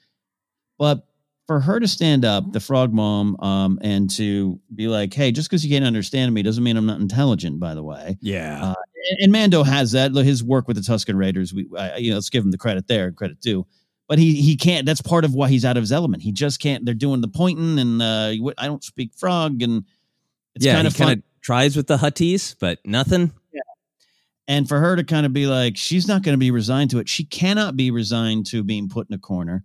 But 0.78 1.08
for 1.48 1.60
her 1.60 1.80
to 1.80 1.88
stand 1.88 2.26
up, 2.26 2.52
the 2.52 2.60
frog 2.60 2.94
mom, 2.94 3.38
um, 3.40 3.80
and 3.82 4.10
to 4.12 4.60
be 4.74 4.88
like, 4.88 5.14
"Hey, 5.14 5.32
just 5.32 5.50
because 5.50 5.66
you 5.66 5.72
can't 5.72 5.86
understand 5.86 6.34
me 6.34 6.42
doesn't 6.42 6.64
mean 6.64 6.78
I'm 6.78 6.86
not 6.86 7.00
intelligent." 7.00 7.60
By 7.60 7.74
the 7.76 7.84
way, 7.84 8.18
yeah. 8.22 8.72
Uh, 8.72 8.74
and, 9.10 9.20
and, 9.24 9.32
Mando 9.32 9.64
has 9.64 9.92
that. 9.92 10.14
His 10.14 10.44
work 10.44 10.68
with 10.68 10.78
the 10.78 10.84
Tusken 10.84 11.16
Raiders, 11.16 11.54
we, 11.54 11.68
I, 11.78 11.98
you 11.98 12.12
know, 12.12 12.16
let's 12.16 12.30
give 12.30 12.44
him 12.44 12.52
the 12.52 12.58
credit 12.58 12.88
there, 12.88 13.12
credit 13.12 13.42
due 13.42 13.66
but 14.08 14.20
he 14.20 14.42
he 14.42 14.56
can't. 14.56 14.86
That's 14.86 15.02
part 15.02 15.26
of 15.26 15.34
why 15.34 15.50
he's 15.50 15.66
out 15.66 15.78
of 15.78 15.82
his 15.82 15.92
element. 15.92 16.24
He 16.24 16.32
just 16.32 16.60
can't. 16.60 16.86
They're 16.86 16.94
doing 16.94 17.22
the 17.22 17.28
pointing, 17.28 17.80
and 17.80 18.02
uh, 18.02 18.34
I 18.58 18.68
don't 18.68 18.84
speak 18.84 19.14
frog, 19.16 19.62
and 19.62 19.86
it's 20.56 20.66
yeah, 20.66 20.76
kind 20.76 20.88
of 20.88 20.96
kind 20.96 21.12
of 21.14 21.24
tries 21.42 21.76
with 21.76 21.88
the 21.88 21.98
Huttese, 21.98 22.56
but 22.60 22.80
nothing. 22.86 23.32
Yeah. 23.52 23.62
And 24.48 24.68
for 24.68 24.80
her 24.80 24.96
to 24.96 25.04
kind 25.04 25.26
of 25.26 25.34
be 25.34 25.48
like, 25.48 25.78
she's 25.78 26.08
not 26.08 26.22
going 26.22 26.34
to 26.34 26.40
be 26.40 26.52
resigned 26.52 26.92
to 26.92 27.00
it. 27.00 27.08
She 27.08 27.24
cannot 27.24 27.78
be 27.78 27.92
resigned 27.92 28.46
to 28.48 28.62
being 28.64 28.90
put 28.90 29.10
in 29.10 29.16
a 29.16 29.18
corner. 29.18 29.64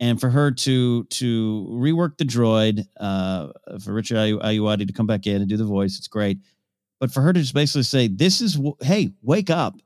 And 0.00 0.20
for 0.20 0.30
her 0.30 0.50
to 0.50 1.04
to 1.04 1.66
rework 1.70 2.18
the 2.18 2.24
droid, 2.24 2.86
uh, 2.98 3.48
for 3.82 3.92
Richard 3.92 4.16
Ayoade 4.16 4.86
to 4.86 4.92
come 4.92 5.06
back 5.06 5.26
in 5.26 5.40
and 5.40 5.48
do 5.48 5.56
the 5.56 5.64
voice, 5.64 5.98
it's 5.98 6.08
great. 6.08 6.38
But 7.00 7.12
for 7.12 7.20
her 7.20 7.32
to 7.32 7.40
just 7.40 7.54
basically 7.54 7.82
say, 7.84 8.08
"This 8.08 8.40
is 8.40 8.58
hey, 8.80 9.10
wake 9.22 9.50
up! 9.50 9.76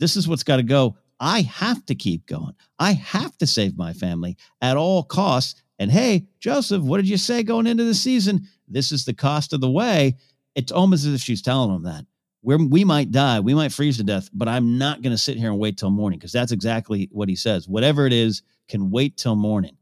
This 0.00 0.16
is 0.16 0.28
what's 0.28 0.42
got 0.42 0.56
to 0.56 0.62
go. 0.62 0.96
I 1.20 1.42
have 1.42 1.84
to 1.86 1.94
keep 1.94 2.26
going. 2.26 2.54
I 2.78 2.92
have 2.92 3.36
to 3.38 3.46
save 3.46 3.76
my 3.76 3.92
family 3.92 4.36
at 4.60 4.76
all 4.76 5.02
costs." 5.02 5.60
And 5.78 5.90
hey, 5.90 6.26
Joseph, 6.38 6.82
what 6.82 6.98
did 6.98 7.08
you 7.08 7.16
say 7.16 7.42
going 7.42 7.66
into 7.66 7.84
the 7.84 7.94
season? 7.94 8.46
This 8.68 8.92
is 8.92 9.04
the 9.04 9.14
cost 9.14 9.52
of 9.52 9.60
the 9.60 9.70
way. 9.70 10.16
It's 10.54 10.72
almost 10.72 11.06
as 11.06 11.14
if 11.14 11.20
she's 11.20 11.42
telling 11.42 11.74
him 11.74 11.82
that. 11.84 12.04
We're, 12.42 12.58
we 12.58 12.84
might 12.84 13.12
die, 13.12 13.40
we 13.40 13.54
might 13.54 13.72
freeze 13.72 13.98
to 13.98 14.04
death, 14.04 14.28
but 14.32 14.48
I'm 14.48 14.76
not 14.76 15.00
going 15.00 15.12
to 15.12 15.18
sit 15.18 15.36
here 15.36 15.50
and 15.50 15.60
wait 15.60 15.78
till 15.78 15.90
morning 15.90 16.18
because 16.18 16.32
that's 16.32 16.52
exactly 16.52 17.08
what 17.12 17.28
he 17.28 17.36
says. 17.36 17.68
Whatever 17.68 18.06
it 18.06 18.12
is, 18.12 18.42
can 18.68 18.90
wait 18.90 19.16
till 19.16 19.36
morning. 19.36 19.76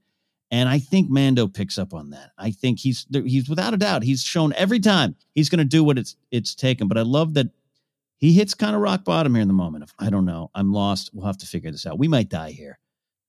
And 0.51 0.69
I 0.69 0.79
think 0.81 1.09
Mando 1.09 1.47
picks 1.47 1.79
up 1.79 1.95
on 1.95 2.11
that. 2.11 2.33
I 2.37 2.51
think 2.51 2.81
he's 2.81 3.07
he's 3.13 3.49
without 3.49 3.73
a 3.73 3.77
doubt 3.77 4.03
he's 4.03 4.23
shown 4.23 4.53
every 4.55 4.81
time 4.81 5.15
he's 5.33 5.49
going 5.49 5.61
to 5.61 5.65
do 5.65 5.85
what 5.85 5.97
it's 5.97 6.17
it's 6.31 6.55
taken. 6.55 6.89
But 6.89 6.99
I 6.99 7.03
love 7.03 7.35
that 7.35 7.47
he 8.17 8.33
hits 8.33 8.55
kind 8.55 8.75
of 8.75 8.83
rock 8.83 9.05
bottom 9.05 9.35
here 9.35 9.43
in 9.43 9.49
the 9.49 9.55
moment 9.55 9.91
I 9.99 10.11
don't 10.11 10.27
know, 10.27 10.51
I'm 10.55 10.73
lost. 10.73 11.11
We'll 11.15 11.27
have 11.27 11.39
to 11.39 11.47
figure 11.47 11.71
this 11.71 11.87
out. 11.87 11.99
We 11.99 12.09
might 12.09 12.29
die 12.29 12.51
here. 12.51 12.79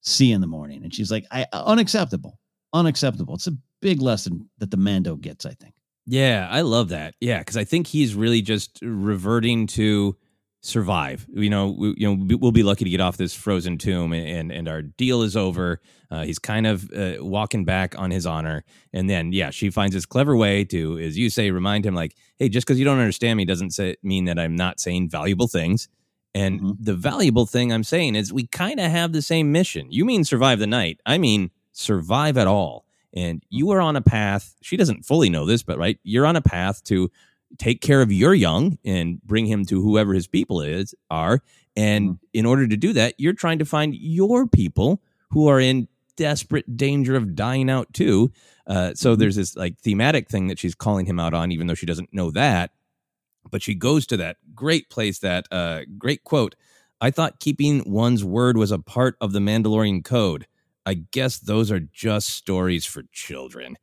See 0.02 0.28
you 0.28 0.36
in 0.36 0.42
the 0.42 0.48
morning. 0.48 0.84
And 0.84 0.94
she's 0.94 1.12
like, 1.12 1.26
I 1.30 1.46
unacceptable, 1.54 2.40
unacceptable. 2.74 3.36
It's 3.36 3.48
a 3.48 3.58
big 3.82 4.02
lesson 4.02 4.50
that 4.58 4.72
the 4.72 4.78
Mando 4.78 5.16
gets. 5.16 5.46
I 5.46 5.54
think. 5.54 5.76
Yeah, 6.06 6.48
I 6.50 6.62
love 6.62 6.90
that. 6.90 7.16
Yeah, 7.20 7.40
because 7.40 7.58
I 7.58 7.64
think 7.64 7.88
he's 7.88 8.16
really 8.16 8.42
just 8.42 8.80
reverting 8.82 9.68
to 9.68 10.18
survive. 10.62 11.26
You 11.34 11.50
know, 11.50 11.76
we, 11.78 11.96
you 11.98 12.16
know, 12.16 12.38
we'll 12.38 12.52
be 12.52 12.64
lucky 12.64 12.84
to 12.84 12.90
get 12.90 13.02
off 13.02 13.18
this 13.18 13.34
frozen 13.34 13.78
tomb, 13.78 14.14
and 14.14 14.52
and 14.52 14.68
our 14.68 14.82
deal 14.82 15.22
is 15.22 15.36
over. 15.36 15.80
Uh, 16.10 16.24
he's 16.24 16.40
kind 16.40 16.68
of 16.68 16.92
uh, 16.92 17.16
walking 17.20 17.66
back 17.66 17.98
on 17.98 18.12
his 18.12 18.26
honor, 18.26 18.64
and 18.94 19.10
then 19.10 19.32
yeah, 19.32 19.50
she 19.50 19.70
finds 19.70 19.96
this 19.96 20.06
clever 20.06 20.36
way 20.36 20.64
to, 20.66 20.98
as 21.00 21.18
you 21.18 21.30
say, 21.30 21.52
remind 21.52 21.86
him 21.86 21.96
like, 21.96 22.16
hey, 22.38 22.50
just 22.50 22.66
because 22.66 22.80
you 22.80 22.86
don't 22.86 23.00
understand 23.00 23.38
me 23.38 23.46
doesn't 23.46 23.72
say, 23.72 23.96
mean 24.04 24.26
that 24.26 24.40
I'm 24.40 24.56
not 24.56 24.80
saying 24.80 25.10
valuable 25.10 25.48
things. 25.48 25.88
And 26.34 26.62
mm-hmm. 26.62 26.72
the 26.84 26.94
valuable 26.94 27.46
thing 27.46 27.74
I'm 27.74 27.84
saying 27.84 28.16
is 28.16 28.32
we 28.32 28.48
kind 28.48 28.80
of 28.80 28.90
have 28.90 29.12
the 29.12 29.22
same 29.22 29.52
mission. 29.52 29.88
You 29.90 30.06
mean 30.06 30.24
survive 30.24 30.60
the 30.60 30.68
night? 30.68 31.00
I 31.06 31.18
mean 31.18 31.52
survive 31.74 32.38
at 32.38 32.48
all 32.48 32.86
and 33.14 33.44
you 33.50 33.72
are 33.72 33.82
on 33.82 33.96
a 33.96 34.02
path 34.02 34.56
she 34.62 34.78
doesn't 34.78 35.04
fully 35.06 35.30
know 35.30 35.46
this 35.46 35.64
but 35.64 35.78
right 35.78 36.00
you're 36.04 36.26
on 36.26 36.36
a 36.36 36.42
path 36.42 36.84
to 36.84 37.12
take 37.58 37.82
care 37.82 38.02
of 38.02 38.12
your 38.12 38.34
young 38.34 38.78
and 38.86 39.22
bring 39.24 39.46
him 39.46 39.66
to 39.66 39.82
whoever 39.82 40.14
his 40.14 40.28
people 40.28 40.62
is 40.62 40.96
are 41.10 41.42
and 41.76 42.10
mm-hmm. 42.10 42.26
in 42.34 42.46
order 42.46 42.68
to 42.68 42.78
do 42.78 42.94
that 42.94 43.14
you're 43.18 43.34
trying 43.34 43.60
to 43.60 43.66
find 43.66 43.96
your 43.96 44.48
people 44.48 45.02
who 45.32 45.48
are 45.48 45.60
in 45.60 45.88
desperate 46.16 46.78
danger 46.78 47.16
of 47.16 47.36
dying 47.36 47.70
out 47.70 47.92
too 47.94 48.32
uh, 48.68 48.94
so 48.94 49.12
mm-hmm. 49.12 49.22
there's 49.22 49.36
this 49.36 49.56
like 49.56 49.78
thematic 49.80 50.30
thing 50.30 50.48
that 50.48 50.60
she's 50.60 50.76
calling 50.76 51.06
him 51.06 51.20
out 51.20 51.34
on 51.34 51.52
even 51.52 51.68
though 51.68 51.74
she 51.74 51.86
doesn't 51.86 52.14
know 52.14 52.32
that 52.32 52.72
but 53.50 53.62
she 53.62 53.74
goes 53.74 54.06
to 54.06 54.18
that 54.18 54.38
great 54.54 54.90
place 54.90 55.20
that 55.20 55.48
uh, 55.52 55.82
great 55.98 56.24
quote 56.24 56.56
i 57.00 57.10
thought 57.10 57.40
keeping 57.40 57.84
one's 57.92 58.24
word 58.24 58.58
was 58.58 58.72
a 58.72 58.80
part 58.80 59.16
of 59.20 59.34
the 59.34 59.40
mandalorian 59.40 60.04
code 60.04 60.46
I 60.86 60.96
guess 61.12 61.40
those 61.40 61.72
are 61.72 61.80
just 61.80 62.30
stories 62.30 62.86
for 62.86 63.04
children, 63.12 63.78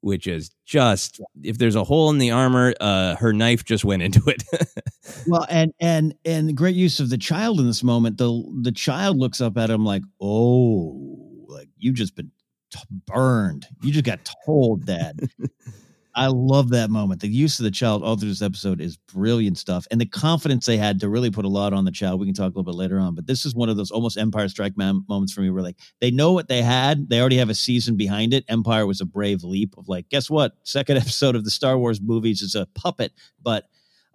which 0.00 0.26
is 0.26 0.50
just 0.64 1.20
if 1.42 1.58
there's 1.58 1.76
a 1.76 1.84
hole 1.84 2.10
in 2.10 2.18
the 2.18 2.30
armor, 2.30 2.74
uh, 2.80 3.16
her 3.16 3.32
knife 3.32 3.64
just 3.64 3.84
went 3.84 4.02
into 4.02 4.22
it. 4.26 4.42
well, 5.26 5.46
and 5.50 5.72
and 5.80 6.14
and 6.24 6.56
great 6.56 6.76
use 6.76 7.00
of 7.00 7.10
the 7.10 7.18
child 7.18 7.60
in 7.60 7.66
this 7.66 7.82
moment. 7.82 8.18
The 8.18 8.42
the 8.62 8.72
child 8.72 9.18
looks 9.18 9.40
up 9.40 9.58
at 9.58 9.70
him 9.70 9.84
like, 9.84 10.02
"Oh, 10.20 11.44
like 11.48 11.68
you've 11.76 11.96
just 11.96 12.14
been 12.14 12.30
t- 12.70 12.80
burned. 13.06 13.66
You 13.82 13.92
just 13.92 14.04
got 14.04 14.28
told, 14.46 14.86
Dad." 14.86 15.30
I 16.14 16.26
love 16.26 16.70
that 16.70 16.90
moment. 16.90 17.20
The 17.20 17.28
use 17.28 17.58
of 17.58 17.64
the 17.64 17.70
child 17.70 18.02
all 18.02 18.16
through 18.16 18.30
this 18.30 18.42
episode 18.42 18.80
is 18.80 18.96
brilliant 18.96 19.58
stuff. 19.58 19.86
And 19.90 20.00
the 20.00 20.06
confidence 20.06 20.66
they 20.66 20.76
had 20.76 21.00
to 21.00 21.08
really 21.08 21.30
put 21.30 21.44
a 21.44 21.48
lot 21.48 21.72
on 21.72 21.84
the 21.84 21.92
child. 21.92 22.20
We 22.20 22.26
can 22.26 22.34
talk 22.34 22.46
a 22.46 22.58
little 22.58 22.64
bit 22.64 22.74
later 22.74 22.98
on, 22.98 23.14
but 23.14 23.26
this 23.26 23.46
is 23.46 23.54
one 23.54 23.68
of 23.68 23.76
those 23.76 23.90
almost 23.90 24.18
Empire 24.18 24.48
Strike 24.48 24.76
Man 24.76 25.04
moments 25.08 25.32
for 25.32 25.42
me 25.42 25.50
where 25.50 25.62
like 25.62 25.78
they 26.00 26.10
know 26.10 26.32
what 26.32 26.48
they 26.48 26.62
had. 26.62 27.08
They 27.08 27.20
already 27.20 27.36
have 27.36 27.50
a 27.50 27.54
season 27.54 27.96
behind 27.96 28.34
it. 28.34 28.44
Empire 28.48 28.86
was 28.86 29.00
a 29.00 29.06
brave 29.06 29.44
leap 29.44 29.76
of 29.76 29.88
like, 29.88 30.08
guess 30.08 30.28
what? 30.28 30.52
Second 30.64 30.96
episode 30.98 31.36
of 31.36 31.44
the 31.44 31.50
Star 31.50 31.78
Wars 31.78 32.00
movies 32.00 32.42
is 32.42 32.54
a 32.54 32.66
puppet, 32.74 33.12
but 33.42 33.64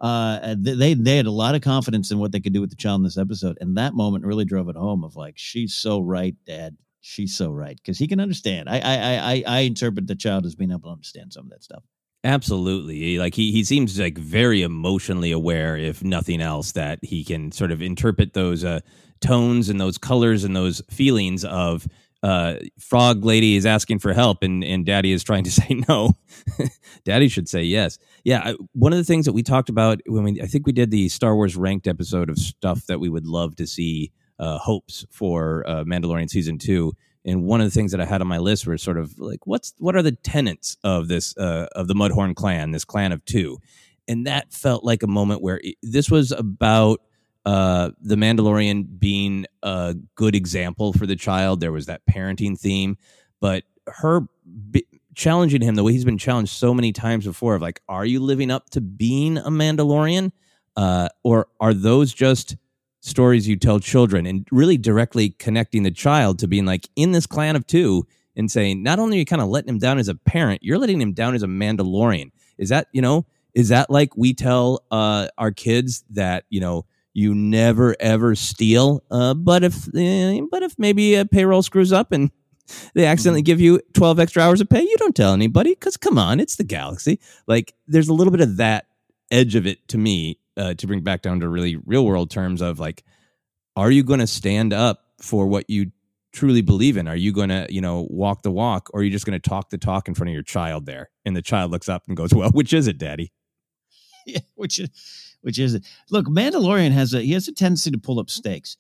uh, 0.02 0.56
they 0.60 0.94
they 0.96 1.16
had 1.16 1.28
a 1.28 1.32
lot 1.32 1.56
of 1.56 1.62
confidence 1.62 2.12
in 2.12 2.20
what 2.20 2.34
they 2.34 2.42
could 2.42 2.54
do 2.54 2.60
with 2.60 2.70
the 2.70 2.76
child 2.76 3.00
in 3.00 3.04
this 3.04 3.18
episode, 3.18 3.58
and 3.62 3.78
that 3.78 3.94
moment 3.94 4.26
really 4.26 4.44
drove 4.44 4.68
it 4.68 4.76
home. 4.76 5.04
Of 5.04 5.16
like, 5.16 5.36
she's 5.38 5.74
so 5.74 6.02
right, 6.02 6.36
Dad. 6.46 6.76
She's 7.06 7.36
so 7.36 7.52
right 7.52 7.76
because 7.76 8.00
he 8.00 8.08
can 8.08 8.22
understand. 8.22 8.70
I, 8.70 8.80
I 8.80 8.96
I 8.96 9.44
I 9.46 9.60
interpret 9.60 10.08
the 10.08 10.16
child 10.16 10.46
as 10.46 10.56
being 10.56 10.72
able 10.72 10.84
to 10.84 10.90
understand 10.90 11.34
some 11.34 11.46
of 11.46 11.50
that 11.50 11.62
stuff. 11.62 11.84
Absolutely. 12.24 13.18
Like 13.20 13.36
he, 13.36 13.52
he 13.52 13.66
seems 13.66 14.00
like 14.00 14.18
very 14.18 14.62
emotionally 14.62 15.34
aware, 15.34 15.76
if 15.76 16.02
nothing 16.02 16.42
else, 16.42 16.72
that 16.72 17.00
he 17.04 17.26
can 17.26 17.52
sort 17.52 17.72
of 17.72 17.82
interpret 17.82 18.34
those 18.34 18.64
uh, 18.64 18.80
tones 19.20 19.68
and 19.68 19.82
those 19.82 19.98
colors 19.98 20.46
and 20.46 20.56
those 20.56 20.82
feelings 20.90 21.44
of 21.44 21.86
uh, 22.24 22.56
frog 22.80 23.26
lady 23.26 23.58
is 23.58 23.66
asking 23.66 24.00
for 24.00 24.14
help 24.14 24.42
and, 24.42 24.64
and 24.64 24.86
daddy 24.86 25.12
is 25.12 25.26
trying 25.26 25.44
to 25.44 25.52
say 25.62 25.82
no. 25.90 26.14
daddy 27.04 27.28
should 27.28 27.50
say 27.50 27.64
yes. 27.64 28.00
Yeah. 28.24 28.40
I, 28.46 28.56
one 28.72 28.94
of 28.94 28.98
the 28.98 29.04
things 29.04 29.26
that 29.26 29.34
we 29.34 29.44
talked 29.44 29.68
about 29.68 30.00
when 30.06 30.24
we, 30.24 30.42
I 30.42 30.46
think 30.46 30.66
we 30.66 30.72
did 30.72 30.92
the 30.92 31.10
Star 31.10 31.36
Wars 31.36 31.58
ranked 31.58 31.88
episode 31.88 32.30
of 32.30 32.38
stuff 32.38 32.86
that 32.86 33.02
we 33.02 33.10
would 33.10 33.26
love 33.26 33.58
to 33.58 33.68
see 33.68 34.14
uh, 34.44 34.58
hopes 34.58 35.06
for 35.10 35.64
uh, 35.66 35.84
Mandalorian 35.86 36.30
season 36.30 36.58
two. 36.58 36.94
And 37.26 37.46
one 37.46 37.62
of 37.62 37.68
the 37.68 37.72
things 37.72 37.92
that 37.92 38.02
I 38.02 38.06
had 38.06 38.22
on 38.22 38.28
my 38.28 38.40
list 38.40 38.68
were 38.68 38.78
sort 38.78 38.98
of 38.98 39.18
like, 39.18 39.48
what's 39.48 39.74
what 39.78 39.96
are 39.96 40.04
the 40.04 40.12
tenets 40.12 40.78
of 40.84 41.08
this 41.08 41.38
uh, 41.38 41.68
of 41.74 41.88
the 41.88 41.96
Mudhorn 41.96 42.36
clan, 42.36 42.72
this 42.72 42.86
clan 42.86 43.14
of 43.14 43.24
two, 43.24 43.60
and 44.10 44.28
that 44.28 44.54
felt 44.54 44.84
like 44.84 45.04
a 45.04 45.08
moment 45.08 45.42
where 45.42 45.60
it, 45.64 45.76
this 45.82 46.12
was 46.12 46.34
about 46.34 47.00
uh, 47.46 47.92
the 48.02 48.16
Mandalorian 48.16 49.00
being 49.00 49.46
a 49.62 49.96
good 50.16 50.36
example 50.36 50.92
for 50.92 51.08
the 51.08 51.16
child. 51.16 51.60
There 51.60 51.72
was 51.72 51.86
that 51.86 52.02
parenting 52.06 52.60
theme, 52.60 52.98
but 53.40 53.64
her 53.88 54.22
b- 54.72 54.88
challenging 55.16 55.62
him 55.62 55.76
the 55.76 55.84
way 55.84 55.94
he's 55.94 56.06
been 56.06 56.18
challenged 56.18 56.52
so 56.52 56.74
many 56.74 56.92
times 56.92 57.26
before 57.26 57.56
of 57.56 57.62
like, 57.62 57.82
are 57.88 58.06
you 58.06 58.20
living 58.20 58.52
up 58.52 58.70
to 58.72 58.82
being 58.82 59.38
a 59.38 59.50
Mandalorian, 59.50 60.32
uh, 60.76 61.08
or 61.24 61.48
are 61.60 61.74
those 61.74 62.14
just 62.14 62.58
stories 63.04 63.48
you 63.48 63.58
tell 63.58 63.80
children 63.80 64.26
and 64.26 64.48
really 64.50 64.78
directly 64.78 65.30
connecting 65.32 65.84
the 65.84 65.92
child 65.92 66.40
to 66.40 66.48
being 66.48 66.66
like 66.66 66.88
in 66.96 67.12
this 67.12 67.28
clan 67.28 67.56
of 67.56 67.68
two 67.68 68.08
and 68.38 68.50
saying 68.50 68.82
not 68.82 68.98
only 68.98 69.18
are 69.18 69.20
you 69.20 69.26
kind 69.26 69.42
of 69.42 69.50
letting 69.50 69.70
him 69.70 69.78
down 69.78 70.00
as 70.00 70.08
a 70.08 70.16
parent 70.16 70.64
you're 70.64 70.78
letting 70.78 71.02
him 71.02 71.12
down 71.12 71.36
as 71.36 71.44
a 71.44 71.48
mandalorian 71.48 72.32
is 72.58 72.70
that 72.70 72.88
you 72.94 73.02
know 73.02 73.26
is 73.54 73.68
that 73.68 73.90
like 73.90 74.16
we 74.16 74.34
tell 74.34 74.86
uh, 74.90 75.28
our 75.38 75.52
kids 75.52 76.06
that 76.12 76.46
you 76.50 76.62
know 76.62 76.86
you 77.14 77.36
never 77.36 77.94
ever 78.00 78.36
steal 78.36 79.04
uh, 79.12 79.34
but 79.34 79.66
if 79.66 79.88
uh, 79.90 80.42
but 80.50 80.64
if 80.64 80.80
maybe 80.80 81.16
a 81.16 81.26
payroll 81.26 81.62
screws 81.62 81.92
up 81.92 82.14
and 82.14 82.32
they 82.94 83.06
accidentally 83.06 83.42
mm-hmm. 83.42 83.48
give 83.48 83.60
you 83.60 83.82
12 83.96 84.20
extra 84.22 84.42
hours 84.42 84.62
of 84.62 84.70
pay 84.70 84.82
you 84.82 84.96
don't 84.98 85.16
tell 85.16 85.34
anybody 85.34 85.72
because 85.72 85.98
come 85.98 86.18
on 86.18 86.40
it's 86.40 86.56
the 86.56 86.64
galaxy 86.64 87.20
like 87.48 87.74
there's 87.86 88.08
a 88.08 88.14
little 88.14 88.32
bit 88.32 88.40
of 88.40 88.56
that 88.56 88.86
edge 89.30 89.56
of 89.56 89.68
it 89.68 89.86
to 89.90 89.98
me 89.98 90.40
uh, 90.58 90.74
to 90.76 90.88
bring 90.88 91.02
back 91.02 91.22
down 91.22 91.40
to 91.40 91.50
really 91.50 91.76
real 91.76 92.06
world 92.06 92.30
terms 92.30 92.62
of 92.62 92.80
like, 92.80 93.04
are 93.76 93.92
you 93.92 94.04
going 94.04 94.20
to 94.20 94.28
stand 94.28 94.74
up 94.74 95.06
for 95.22 95.48
what 95.48 95.70
you 95.70 95.92
truly 96.34 96.62
believe 96.62 96.98
in? 96.98 97.08
Are 97.08 97.16
you 97.16 97.32
going 97.32 97.50
to, 97.50 97.68
you 97.70 97.82
know, 97.82 98.08
walk 98.10 98.42
the 98.42 98.52
walk 98.52 98.90
or 98.94 99.00
are 99.00 99.04
you 99.04 99.12
just 99.12 99.26
going 99.26 99.40
to 99.40 99.50
talk 99.50 99.70
the 99.70 99.78
talk 99.78 100.08
in 100.08 100.14
front 100.14 100.30
of 100.30 100.34
your 100.34 100.44
child 100.44 100.86
there? 100.86 101.10
And 101.26 101.36
the 101.36 101.42
child 101.42 101.72
looks 101.72 101.88
up 101.88 102.04
and 102.08 102.18
goes, 102.18 102.34
well, 102.34 102.50
which 102.52 102.74
is 102.74 102.88
it, 102.88 102.98
daddy? 102.98 103.32
Yeah, 104.26 104.40
which 104.56 104.80
is, 104.80 104.90
which 105.42 105.60
is 105.60 105.74
it? 105.74 105.86
Look, 106.10 106.28
Mandalorian 106.28 106.92
has 106.92 107.14
a, 107.14 107.20
he 107.20 107.34
has 107.34 107.50
a 107.50 107.54
tendency 107.54 107.92
to 107.92 107.98
pull 107.98 108.22
up 108.22 108.30
stakes. 108.30 108.78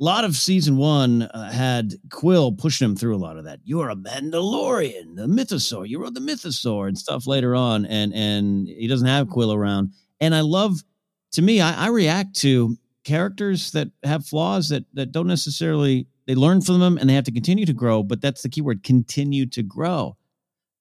A 0.00 0.04
lot 0.04 0.24
of 0.24 0.36
season 0.36 0.76
one 0.76 1.22
uh, 1.22 1.50
had 1.50 1.94
Kuiil 2.10 2.56
pushing 2.56 2.88
him 2.88 2.94
through 2.94 3.16
a 3.16 3.18
lot 3.18 3.36
of 3.36 3.44
that. 3.46 3.58
You're 3.64 3.90
a 3.90 3.96
Mandalorian, 3.96 5.16
the 5.16 5.26
mythosaur. 5.26 5.88
You 5.88 6.00
rode 6.00 6.14
the 6.14 6.20
mythosaur 6.20 6.86
and 6.86 6.96
stuff 6.96 7.26
later 7.26 7.56
on, 7.56 7.84
and 7.86 8.14
and 8.14 8.68
he 8.68 8.86
doesn't 8.86 9.08
have 9.08 9.26
Kuiil 9.26 9.52
around. 9.52 9.94
And 10.20 10.36
I 10.36 10.42
love 10.42 10.84
to 11.32 11.42
me, 11.42 11.60
I, 11.60 11.86
I 11.86 11.88
react 11.88 12.36
to 12.40 12.76
characters 13.04 13.70
that 13.72 13.88
have 14.04 14.26
flaws 14.26 14.68
that 14.68 14.84
that 14.92 15.12
don't 15.12 15.26
necessarily 15.26 16.06
they 16.26 16.34
learn 16.34 16.60
from 16.60 16.78
them 16.78 16.98
and 16.98 17.08
they 17.08 17.14
have 17.14 17.24
to 17.24 17.32
continue 17.32 17.64
to 17.64 17.72
grow. 17.72 18.02
But 18.02 18.20
that's 18.20 18.42
the 18.42 18.48
key 18.48 18.60
word: 18.60 18.82
continue 18.82 19.46
to 19.46 19.62
grow. 19.62 20.16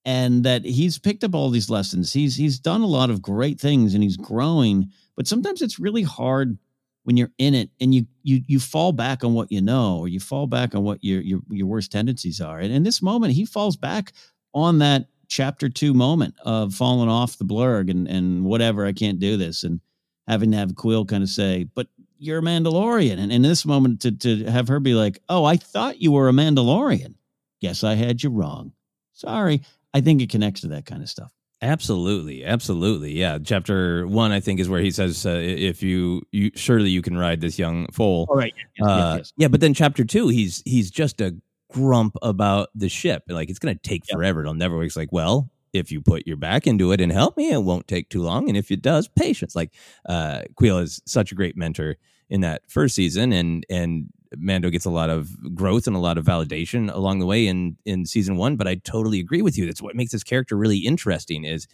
And 0.06 0.46
that 0.46 0.64
he's 0.64 0.98
picked 0.98 1.26
up 1.26 1.36
all 1.36 1.50
these 1.50 1.70
lessons. 1.70 2.14
He's 2.14 2.36
he's 2.36 2.60
done 2.60 2.82
a 2.82 2.88
lot 2.88 3.10
of 3.10 3.22
great 3.22 3.60
things 3.60 3.94
and 3.94 4.04
he's 4.04 4.18
growing. 4.18 4.90
But 5.16 5.28
sometimes 5.28 5.62
it's 5.62 5.80
really 5.80 6.04
hard 6.04 6.58
when 7.04 7.18
you're 7.18 7.32
in 7.38 7.54
it 7.54 7.70
and 7.80 7.96
you 7.96 8.06
you 8.24 8.42
you 8.48 8.60
fall 8.60 8.92
back 8.92 9.24
on 9.24 9.34
what 9.34 9.52
you 9.52 9.62
know 9.62 9.98
or 10.00 10.08
you 10.08 10.20
fall 10.20 10.48
back 10.48 10.76
on 10.76 10.84
what 10.84 11.04
your 11.04 11.22
your 11.22 11.40
your 11.50 11.68
worst 11.68 11.92
tendencies 11.92 12.40
are. 12.40 12.60
And 12.60 12.74
in 12.74 12.84
this 12.84 13.02
moment, 13.02 13.34
he 13.34 13.46
falls 13.46 13.76
back 13.76 14.14
on 14.54 14.80
that 14.80 15.08
chapter 15.30 15.68
two 15.68 15.94
moment 15.94 16.36
of 16.46 16.74
falling 16.74 17.10
off 17.10 17.38
the 17.38 17.46
blurrg 17.46 17.90
and 17.90 18.08
and 18.08 18.46
whatever. 18.46 18.86
I 18.86 18.94
can't 18.94 19.20
do 19.20 19.36
this 19.36 19.64
and 19.64 19.82
having 20.28 20.52
to 20.52 20.58
have 20.58 20.74
Kuiil 20.74 21.08
kind 21.08 21.24
of 21.24 21.30
say, 21.30 21.66
but 21.76 21.88
you're 22.20 22.40
a 22.40 22.42
Mandalorian. 22.42 23.20
And 23.20 23.32
in 23.32 23.42
this 23.42 23.66
moment, 23.66 24.02
to, 24.02 24.12
to 24.12 24.46
have 24.46 24.68
her 24.68 24.80
be 24.80 24.94
like, 24.94 25.20
oh, 25.30 25.46
I 25.46 25.58
thought 25.58 26.02
you 26.02 26.12
were 26.12 26.30
a 26.30 26.34
Mandalorian. 26.34 27.16
Guess 27.62 27.84
I 27.84 27.96
had 27.96 28.22
you 28.24 28.30
wrong. 28.30 28.74
Sorry. 29.14 29.62
I 29.94 30.02
think 30.02 30.22
it 30.22 30.30
connects 30.30 30.62
to 30.62 30.68
that 30.70 30.86
kind 30.86 31.02
of 31.02 31.10
stuff. 31.10 31.32
Absolutely, 31.62 32.46
absolutely, 32.46 33.14
yeah. 33.14 33.40
Chapter 33.44 34.06
one, 34.06 34.32
I 34.32 34.40
think, 34.40 34.60
is 34.60 34.70
where 34.70 34.80
he 34.80 34.92
says, 34.92 35.26
uh, 35.26 35.42
"If 35.42 35.82
you, 35.82 36.22
you 36.32 36.52
surely 36.54 36.92
you 36.92 37.02
can 37.02 37.18
ride 37.18 37.42
this 37.42 37.58
young 37.58 37.88
foal." 37.88 38.28
All 38.30 38.36
right, 38.36 38.54
yes, 38.78 38.88
uh, 38.88 38.96
yes, 38.96 39.18
yes. 39.18 39.34
yeah. 39.38 39.48
But 39.48 39.62
then 39.62 39.74
chapter 39.74 40.06
two, 40.06 40.28
he's 40.28 40.62
he's 40.66 40.92
just 40.92 41.20
a 41.20 41.36
grump 41.72 42.16
about 42.22 42.70
the 42.76 42.90
ship. 42.90 43.24
Like 43.28 43.50
it's 43.50 43.58
going 43.58 43.76
to 43.76 43.82
take 43.82 44.04
forever. 44.12 44.42
It'll 44.42 44.54
never 44.54 44.78
work. 44.78 44.86
It's 44.86 44.96
like, 44.96 45.12
well, 45.12 45.50
if 45.78 45.92
you 45.92 46.02
put 46.02 46.28
your 46.28 46.38
back 46.38 46.68
into 46.68 46.92
it 46.92 47.02
and 47.02 47.12
help 47.12 47.38
me, 47.38 47.52
it 47.52 47.64
won't 47.64 47.88
take 47.88 48.10
too 48.10 48.22
long. 48.22 48.50
And 48.50 48.58
if 48.58 48.72
it 48.72 48.82
does, 48.82 49.08
patience. 49.08 49.56
Like 49.56 49.74
uh, 50.08 50.42
Kuiil 50.60 50.82
is 50.82 51.02
such 51.06 51.32
a 51.32 51.36
great 51.36 51.58
mentor 51.58 51.98
in 52.30 52.42
that 52.42 52.64
first 52.70 52.96
season, 52.96 53.32
and 53.32 53.66
and 53.70 54.08
Mando 54.36 54.70
gets 54.70 54.86
a 54.86 54.90
lot 54.90 55.10
of 55.10 55.56
growth 55.56 55.88
and 55.88 55.96
a 55.96 56.00
lot 56.00 56.18
of 56.18 56.26
validation 56.26 56.94
along 56.94 57.20
the 57.20 57.26
way 57.26 57.48
in 57.48 57.78
in 57.86 58.06
season 58.06 58.38
one. 58.38 58.56
But 58.56 58.68
I 58.68 58.76
totally 58.76 59.20
agree 59.20 59.42
with 59.42 59.58
you. 59.58 59.66
That's 59.66 59.82
what 59.82 59.96
makes 59.96 60.12
this 60.12 60.24
character 60.24 60.58
really 60.58 60.80
interesting. 60.80 61.46
Is 61.46 61.68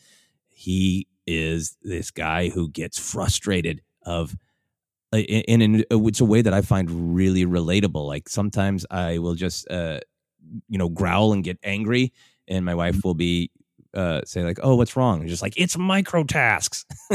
he 0.49 1.08
is 1.26 1.78
this 1.82 2.12
guy 2.12 2.49
who 2.49 2.70
gets 2.70 2.99
frustrated 2.99 3.82
of 4.06 4.36
uh, 5.14 5.18
in, 5.18 5.62
in 5.62 5.86
it's 5.91 6.22
a 6.22 6.26
way 6.26 6.41
that 6.41 6.54
I 6.54 6.62
find 6.62 7.16
really 7.16 7.45
relatable. 7.45 8.08
Like 8.08 8.30
sometimes 8.30 8.86
I 8.89 9.20
will 9.20 9.36
just 9.36 9.70
uh, 9.70 9.99
you 10.70 10.78
know 10.78 10.89
growl 10.89 11.34
and 11.34 11.43
get 11.43 11.58
angry, 11.64 12.14
and 12.47 12.66
my 12.66 12.76
wife 12.76 13.04
will 13.04 13.14
be 13.14 13.51
uh, 13.94 14.22
say 14.26 14.44
like, 14.44 14.60
"Oh, 14.64 14.76
what's 14.76 14.96
wrong?" 14.96 15.22
And 15.22 15.30
just 15.30 15.41
like 15.41 15.54
it's 15.58 15.78
micro 15.78 16.24
tasks. 16.24 16.86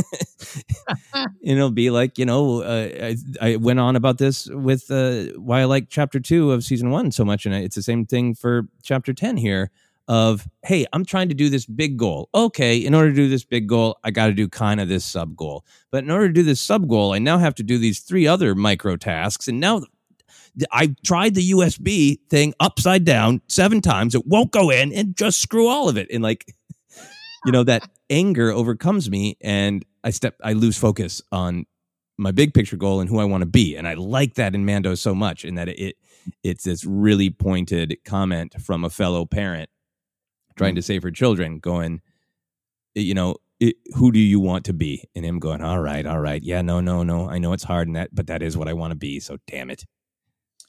and 1.15 1.29
it'll 1.43 1.71
be 1.71 1.91
like, 1.91 2.19
you 2.19 2.25
know, 2.25 2.63
uh, 2.63 2.89
I, 3.03 3.17
I 3.41 3.57
went 3.57 3.81
on 3.81 3.97
about 3.97 4.19
this 4.19 4.47
with 4.47 4.91
uh, 4.91 5.25
why 5.39 5.61
I 5.61 5.65
like 5.65 5.89
chapter 5.89 6.21
two 6.21 6.53
of 6.53 6.65
season 6.65 6.91
one 6.91 7.11
so 7.13 7.25
much, 7.25 7.47
and 7.47 7.55
it's 7.55 7.77
the 7.77 7.83
same 7.83 8.07
thing 8.07 8.35
for 8.35 8.69
chapter 8.83 9.13
ten 9.13 9.37
here. 9.37 9.71
Of 10.07 10.49
hey, 10.65 10.87
I'm 10.95 11.05
trying 11.05 11.29
to 11.29 11.35
do 11.35 11.51
this 11.51 11.67
big 11.67 11.99
goal. 11.99 12.31
Okay, 12.35 12.79
in 12.79 12.95
order 12.95 13.11
to 13.11 13.15
do 13.15 13.29
this 13.29 13.45
big 13.45 13.67
goal, 13.67 13.99
I 14.05 14.11
got 14.11 14.29
to 14.29 14.33
do 14.33 14.49
kind 14.49 14.81
of 14.81 14.89
this 14.89 15.05
sub 15.05 15.37
goal. 15.37 15.67
But 15.91 16.03
in 16.03 16.11
order 16.11 16.29
to 16.29 16.33
do 16.33 16.43
this 16.43 16.63
sub 16.63 16.89
goal, 16.89 17.13
I 17.13 17.19
now 17.19 17.37
have 17.37 17.55
to 17.57 17.63
do 17.63 17.77
these 17.77 18.01
three 18.01 18.27
other 18.27 18.55
micro 18.55 18.97
tasks, 18.97 19.49
and 19.49 19.61
now 19.61 19.83
I 20.73 20.95
tried 21.05 21.35
the 21.35 21.51
USB 21.51 22.19
thing 22.29 22.55
upside 22.61 23.05
down 23.05 23.43
seven 23.49 23.81
times. 23.81 24.15
It 24.15 24.27
won't 24.27 24.51
go 24.51 24.71
in 24.71 24.93
and 24.93 25.17
just 25.17 25.41
screw 25.41 25.69
all 25.69 25.89
of 25.89 25.97
it. 25.97 26.09
And 26.11 26.23
like, 26.23 26.55
you 27.45 27.53
know, 27.53 27.65
that 27.65 27.89
anger 28.11 28.51
overcomes 28.51 29.11
me 29.11 29.37
and 29.41 29.85
I 30.05 30.11
step, 30.11 30.37
I 30.43 30.53
lose 30.53 30.77
focus 30.77 31.23
on 31.33 31.67
my 32.17 32.33
big 32.33 32.53
picture 32.53 32.77
goal 32.77 33.01
and 33.01 33.09
who 33.09 33.21
I 33.21 33.25
want 33.25 33.43
to 33.43 33.47
be. 33.49 33.77
And 33.77 33.87
I 33.87 33.95
like 33.95 34.35
that 34.35 34.55
in 34.55 34.65
Mando 34.65 34.95
so 34.95 35.15
much 35.15 35.45
in 35.45 35.55
that 35.55 35.69
it, 35.69 35.97
it's 36.43 36.65
this 36.65 36.85
really 36.85 37.31
pointed 37.31 37.97
comment 38.05 38.57
from 38.61 38.85
a 38.85 38.91
fellow 38.91 39.25
parent 39.25 39.71
trying 40.57 40.75
to 40.75 40.81
mm. 40.81 40.85
save 40.85 41.05
her 41.05 41.11
children 41.11 41.61
going, 41.61 42.01
you 42.95 43.15
know, 43.15 43.37
it, 43.61 43.77
who 43.95 44.13
do 44.13 44.19
you 44.19 44.41
want 44.41 44.65
to 44.67 44.73
be? 44.73 45.09
And 45.15 45.25
him 45.25 45.39
going, 45.39 45.63
all 45.63 45.81
right, 45.81 46.05
all 46.07 46.21
right. 46.21 46.43
Yeah, 46.43 46.63
no, 46.63 46.81
no, 46.81 47.03
no. 47.03 47.29
I 47.29 47.39
know 47.39 47.53
it's 47.53 47.65
hard 47.65 47.89
and 47.89 47.97
that, 47.97 48.15
but 48.15 48.27
that 48.27 48.43
is 48.43 48.57
what 48.57 48.69
I 48.69 48.73
want 48.73 48.91
to 48.93 48.97
be. 48.97 49.21
So 49.21 49.39
damn 49.47 49.71
it. 49.71 49.85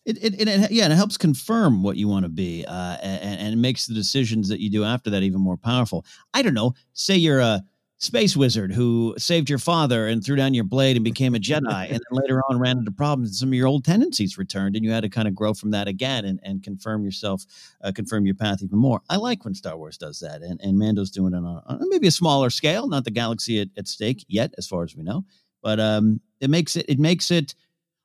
It, 0.10 0.18
it, 0.24 0.48
it, 0.48 0.72
yeah, 0.72 0.86
and 0.86 0.94
it 0.94 0.96
helps 0.96 1.18
confirm 1.18 1.84
what 1.84 1.96
you 1.96 2.08
want 2.08 2.24
to 2.24 2.30
be, 2.30 2.66
uh, 2.66 2.98
and, 3.00 3.40
and 3.42 3.54
it 3.54 3.58
makes 3.58 3.86
the 3.86 3.94
decisions 3.94 4.50
that 4.50 4.60
you 4.60 4.72
do 4.72 4.84
after 4.84 5.12
that 5.12 5.22
even 5.22 5.40
more 5.40 5.56
powerful. 5.56 6.04
I 6.34 6.42
don't 6.42 6.56
know. 6.56 6.74
Say 6.94 7.16
you're 7.16 7.40
a 7.40 7.64
space 8.00 8.36
wizard 8.36 8.74
who 8.74 9.14
saved 9.20 9.50
your 9.50 9.60
father 9.60 10.08
and 10.08 10.24
threw 10.24 10.36
down 10.36 10.56
your 10.56 10.64
blade 10.64 10.96
and 10.96 11.04
became 11.04 11.36
a 11.36 11.38
Jedi, 11.38 11.86
and 11.92 11.94
then 11.94 12.02
later 12.10 12.42
on 12.50 12.58
ran 12.58 12.80
into 12.80 12.90
problems, 12.90 13.30
and 13.30 13.36
some 13.36 13.50
of 13.50 13.54
your 13.54 13.68
old 13.68 13.86
tendencies 13.86 14.36
returned, 14.36 14.76
and 14.76 14.84
you 14.84 14.90
had 14.90 15.04
to 15.04 15.10
kind 15.10 15.28
of 15.28 15.36
grow 15.36 15.54
from 15.54 15.70
that 15.72 15.88
again 15.88 16.26
and, 16.26 16.40
and 16.42 16.64
confirm 16.64 17.04
yourself, 17.06 17.46
uh, 17.84 17.92
confirm 17.94 18.26
your 18.26 18.36
path 18.36 18.64
even 18.64 18.80
more. 18.80 19.02
I 19.12 19.18
like 19.18 19.46
when 19.46 19.54
Star 19.54 19.78
Wars 19.78 20.00
does 20.00 20.20
that, 20.22 20.42
and, 20.42 20.60
and 20.64 20.80
Mando's 20.80 21.12
doing 21.12 21.34
it 21.34 21.38
on, 21.38 21.46
on 21.46 21.90
maybe 21.90 22.08
a 22.08 22.12
smaller 22.12 22.50
scale, 22.50 22.88
not 22.88 23.04
the 23.04 23.12
galaxy 23.12 23.62
at, 23.62 23.68
at 23.78 23.88
stake 23.88 24.26
yet, 24.28 24.56
as 24.58 24.66
far 24.66 24.84
as 24.84 24.96
we 24.96 25.04
know, 25.04 25.24
but 25.62 25.80
um, 25.80 26.20
it 26.40 26.50
makes 26.50 26.76
it 26.76 26.86
it 26.90 26.98
makes 26.98 27.30
it 27.30 27.54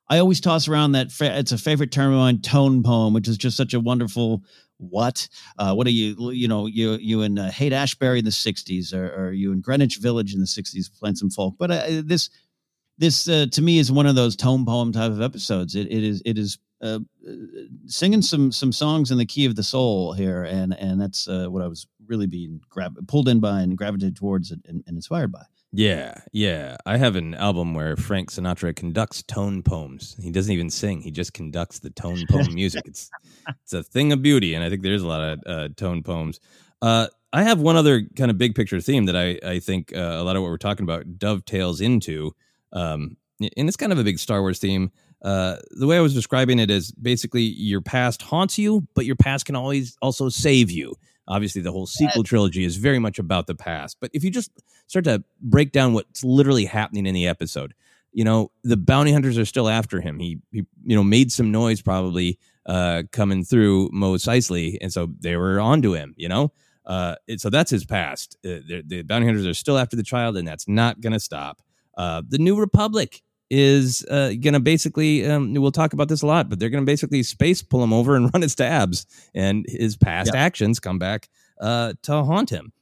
I 0.07 0.19
always 0.19 0.39
toss 0.39 0.67
around 0.67 0.91
that 0.93 1.11
fa- 1.11 1.37
it's 1.37 1.51
a 1.51 1.57
favorite 1.57 1.91
term 1.91 2.13
of 2.13 2.19
mine, 2.19 2.41
tone 2.41 2.83
poem, 2.83 3.13
which 3.13 3.27
is 3.27 3.37
just 3.37 3.57
such 3.57 3.73
a 3.73 3.79
wonderful 3.79 4.43
what? 4.77 5.27
Uh, 5.57 5.73
what 5.73 5.87
are 5.87 5.91
you? 5.91 6.31
You 6.31 6.47
know, 6.47 6.67
you 6.67 6.93
you 6.93 7.21
in 7.21 7.39
uh, 7.39 7.51
Haight 7.51 7.73
Ashbury 7.73 8.19
in 8.19 8.25
the 8.25 8.31
'60s, 8.31 8.93
or, 8.93 9.07
or 9.15 9.31
you 9.31 9.51
in 9.51 9.61
Greenwich 9.61 9.97
Village 9.97 10.33
in 10.33 10.39
the 10.39 10.45
'60s 10.45 10.91
playing 10.99 11.15
some 11.15 11.29
folk. 11.29 11.55
But 11.57 11.71
uh, 11.71 12.01
this 12.03 12.29
this 12.97 13.27
uh, 13.27 13.47
to 13.51 13.61
me 13.61 13.79
is 13.79 13.91
one 13.91 14.05
of 14.05 14.15
those 14.15 14.35
tone 14.35 14.65
poem 14.65 14.91
type 14.91 15.11
of 15.11 15.21
episodes. 15.21 15.75
It, 15.75 15.91
it 15.91 16.03
is 16.03 16.21
it 16.25 16.37
is 16.37 16.57
uh, 16.81 16.99
singing 17.87 18.21
some 18.21 18.51
some 18.51 18.71
songs 18.71 19.11
in 19.11 19.17
the 19.17 19.25
key 19.25 19.45
of 19.45 19.55
the 19.55 19.63
soul 19.63 20.13
here, 20.13 20.43
and 20.43 20.77
and 20.77 20.99
that's 20.99 21.27
uh, 21.27 21.47
what 21.47 21.63
I 21.63 21.67
was 21.67 21.87
really 22.07 22.27
being 22.27 22.61
grab 22.69 22.95
pulled 23.07 23.27
in 23.27 23.39
by 23.39 23.61
and 23.61 23.77
gravitated 23.77 24.15
towards 24.15 24.51
and, 24.51 24.63
and 24.65 24.83
inspired 24.87 25.31
by. 25.31 25.43
Yeah, 25.77 26.15
yeah. 26.31 26.77
I 26.85 26.95
have 26.95 27.17
an 27.17 27.35
album 27.35 27.73
where 27.73 27.97
Frank 27.97 28.31
Sinatra 28.31 28.73
conducts 28.73 29.21
tone 29.23 29.61
poems. 29.61 30.15
He 30.21 30.31
doesn't 30.31 30.53
even 30.53 30.69
sing; 30.69 31.01
he 31.01 31.11
just 31.11 31.33
conducts 31.33 31.79
the 31.79 31.89
tone 31.89 32.25
poem 32.29 32.53
music. 32.53 32.83
It's 32.87 33.11
it's 33.61 33.73
a 33.73 33.83
thing 33.83 34.13
of 34.13 34.21
beauty, 34.21 34.53
and 34.53 34.63
I 34.63 34.69
think 34.69 34.83
there's 34.83 35.01
a 35.01 35.07
lot 35.07 35.21
of 35.21 35.39
uh, 35.45 35.69
tone 35.75 36.01
poems. 36.01 36.39
Uh, 36.81 37.07
I 37.33 37.43
have 37.43 37.59
one 37.59 37.75
other 37.75 38.03
kind 38.15 38.31
of 38.31 38.37
big 38.37 38.55
picture 38.55 38.79
theme 38.79 39.05
that 39.07 39.17
I 39.17 39.37
I 39.45 39.59
think 39.59 39.91
uh, 39.93 39.99
a 39.99 40.23
lot 40.23 40.37
of 40.37 40.43
what 40.43 40.49
we're 40.49 40.57
talking 40.57 40.85
about 40.85 41.19
dovetails 41.19 41.81
into, 41.81 42.31
um, 42.71 43.17
and 43.41 43.67
it's 43.67 43.75
kind 43.77 43.91
of 43.91 43.99
a 43.99 44.03
big 44.03 44.19
Star 44.19 44.41
Wars 44.41 44.59
theme. 44.59 44.91
Uh, 45.21 45.57
the 45.71 45.87
way 45.87 45.97
I 45.97 46.01
was 46.01 46.13
describing 46.13 46.59
it 46.59 46.71
is 46.71 46.91
basically 46.91 47.41
your 47.41 47.81
past 47.81 48.21
haunts 48.21 48.57
you, 48.57 48.87
but 48.93 49.05
your 49.05 49.15
past 49.17 49.45
can 49.45 49.55
always 49.57 49.97
also 50.01 50.29
save 50.29 50.71
you. 50.71 50.95
Obviously, 51.27 51.61
the 51.61 51.71
whole 51.71 51.87
sequel 51.87 52.23
trilogy 52.23 52.63
is 52.63 52.77
very 52.77 52.99
much 52.99 53.19
about 53.19 53.47
the 53.47 53.55
past. 53.55 53.97
But 53.99 54.11
if 54.13 54.23
you 54.23 54.29
just 54.29 54.51
start 54.87 55.05
to 55.05 55.23
break 55.41 55.71
down 55.71 55.93
what's 55.93 56.23
literally 56.23 56.65
happening 56.65 57.05
in 57.05 57.15
the 57.15 57.27
episode, 57.27 57.73
you 58.11 58.23
know, 58.23 58.51
the 58.63 58.77
bounty 58.77 59.11
hunters 59.11 59.37
are 59.37 59.45
still 59.45 59.67
after 59.67 59.99
him. 60.01 60.19
He, 60.19 60.39
he 60.51 60.65
you 60.83 60.95
know, 60.95 61.03
made 61.03 61.31
some 61.31 61.51
noise 61.51 61.81
probably 61.81 62.39
uh, 62.65 63.03
coming 63.11 63.43
through 63.43 63.89
Mos 63.91 64.25
Eisley, 64.25 64.77
and 64.81 64.93
so 64.93 65.09
they 65.19 65.35
were 65.35 65.59
onto 65.59 65.93
him. 65.93 66.13
You 66.15 66.29
know, 66.29 66.51
uh, 66.85 67.15
so 67.37 67.49
that's 67.49 67.71
his 67.71 67.85
past. 67.85 68.37
Uh, 68.45 68.61
the, 68.67 68.83
the 68.85 69.01
bounty 69.01 69.25
hunters 69.25 69.45
are 69.45 69.53
still 69.53 69.77
after 69.77 69.95
the 69.95 70.03
child, 70.03 70.37
and 70.37 70.47
that's 70.47 70.67
not 70.67 71.01
going 71.01 71.13
to 71.13 71.19
stop. 71.19 71.61
Uh, 71.97 72.21
the 72.27 72.37
New 72.37 72.57
Republic 72.57 73.21
is 73.49 74.03
uh, 74.09 74.29
going 74.41 74.53
to 74.53 74.59
basically, 74.59 75.25
um, 75.29 75.53
we'll 75.53 75.71
talk 75.71 75.93
about 75.93 76.07
this 76.09 76.21
a 76.23 76.27
lot, 76.27 76.49
but 76.49 76.59
they're 76.59 76.69
going 76.69 76.83
to 76.83 76.89
basically 76.91 77.21
space 77.23 77.61
pull 77.61 77.83
him 77.83 77.93
over 77.93 78.15
and 78.15 78.29
run 78.33 78.41
his 78.41 78.55
tabs, 78.55 79.05
and 79.33 79.65
his 79.69 79.95
past 79.95 80.31
Yeah. 80.33 80.39
actions 80.41 80.79
come 80.79 80.97
back 80.99 81.29
uh, 81.61 81.93
to 82.03 82.23
haunt 82.23 82.49
him. 82.49 82.73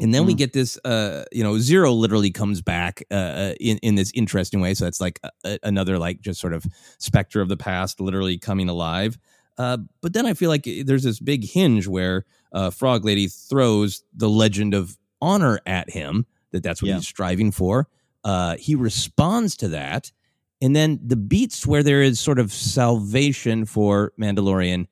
And 0.00 0.12
then 0.12 0.26
we 0.26 0.34
Mm. 0.34 0.38
get 0.38 0.52
this, 0.52 0.76
uh, 0.84 1.24
you 1.30 1.44
know, 1.44 1.58
Zero 1.58 1.92
literally 1.92 2.30
comes 2.32 2.60
back 2.60 3.04
uh, 3.10 3.14
uh, 3.14 3.54
in 3.60 3.78
in 3.78 3.94
this 3.94 4.10
interesting 4.14 4.60
way. 4.60 4.74
So 4.74 4.86
it's 4.86 5.00
like 5.00 5.20
a, 5.22 5.30
a- 5.44 5.58
another, 5.62 5.98
like 5.98 6.20
just 6.20 6.40
sort 6.40 6.54
of 6.54 6.66
specter 6.98 7.40
of 7.40 7.48
the 7.48 7.56
past, 7.56 8.00
literally 8.00 8.36
coming 8.38 8.68
alive. 8.68 9.16
Uh, 9.58 9.78
but 10.00 10.12
then 10.12 10.26
I 10.26 10.34
feel 10.34 10.48
like 10.50 10.66
there's 10.84 11.04
this 11.04 11.20
big 11.20 11.44
hinge 11.44 11.86
where 11.86 12.24
uh, 12.52 12.70
Frog 12.70 13.04
Lady 13.04 13.28
throws 13.28 14.02
the 14.14 14.28
Legend 14.28 14.74
of 14.74 14.98
Honor 15.20 15.60
at 15.66 15.90
him. 15.90 16.26
That 16.50 16.62
that's 16.64 16.82
what 16.82 16.88
Yeah. 16.88 16.96
he's 16.96 17.06
striving 17.06 17.52
for. 17.52 17.86
Uh, 18.24 18.56
he 18.56 18.74
responds 18.74 19.56
to 19.56 19.68
that, 19.68 20.12
and 20.60 20.76
then 20.76 21.00
the 21.04 21.16
beats 21.16 21.66
where 21.66 21.82
there 21.82 22.02
is 22.02 22.20
sort 22.20 22.38
of 22.38 22.52
salvation 22.52 23.64
for 23.64 24.12
Mandalorian 24.20 24.86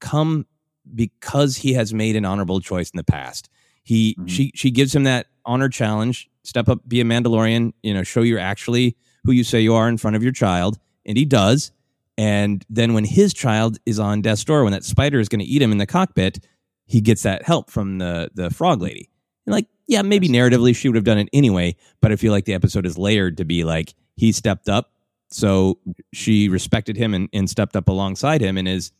come 0.00 0.46
because 0.94 1.56
he 1.56 1.72
has 1.74 1.94
made 1.94 2.16
an 2.16 2.24
honorable 2.24 2.60
choice 2.60 2.90
in 2.90 2.96
the 2.96 3.04
past. 3.04 3.48
He 3.84 4.16
Mhm. 4.18 4.28
she 4.28 4.52
she 4.54 4.70
gives 4.70 4.94
him 4.94 5.04
that 5.04 5.26
honor 5.44 5.68
challenge. 5.68 6.28
Step 6.42 6.68
up, 6.68 6.86
be 6.88 7.00
a 7.00 7.04
Mandalorian. 7.04 7.72
You 7.82 7.94
know, 7.94 8.02
show 8.02 8.22
you're 8.22 8.38
actually 8.38 8.96
who 9.24 9.32
you 9.32 9.44
say 9.44 9.60
you 9.60 9.74
are 9.74 9.88
in 9.88 9.96
front 9.96 10.16
of 10.16 10.22
your 10.22 10.32
child, 10.32 10.78
and 11.06 11.16
he 11.16 11.24
does. 11.24 11.70
And 12.16 12.64
then 12.68 12.92
when 12.94 13.04
his 13.04 13.32
child 13.34 13.78
is 13.86 13.98
on 13.98 14.20
death's 14.22 14.44
door, 14.44 14.62
when 14.62 14.72
that 14.72 14.84
spider 14.84 15.18
is 15.20 15.28
going 15.28 15.40
to 15.40 15.44
eat 15.44 15.60
him 15.62 15.72
in 15.72 15.78
the 15.78 15.86
cockpit, 15.86 16.44
he 16.86 17.00
gets 17.00 17.22
that 17.22 17.42
help 17.44 17.70
from 17.70 17.98
the 17.98 18.30
the 18.34 18.50
frog 18.50 18.82
lady. 18.82 19.08
And 19.46 19.52
like, 19.52 19.66
yeah, 19.86 20.02
maybe 20.02 20.28
narratively 20.28 20.74
she 20.74 20.88
would 20.88 20.96
have 20.96 21.04
done 21.04 21.18
it 21.18 21.28
anyway, 21.32 21.76
but 22.00 22.12
I 22.12 22.16
feel 22.16 22.32
like 22.32 22.44
the 22.44 22.54
episode 22.54 22.86
is 22.86 22.96
layered 22.96 23.36
to 23.38 23.44
be 23.44 23.64
like 23.64 23.94
he 24.16 24.32
stepped 24.32 24.68
up, 24.68 24.92
so 25.28 25.78
she 26.12 26.48
respected 26.48 26.96
him 26.96 27.14
and, 27.14 27.28
and 27.32 27.50
stepped 27.50 27.76
up 27.76 27.88
alongside 27.88 28.40
him, 28.40 28.56
and 28.56 28.66
is 28.66 28.92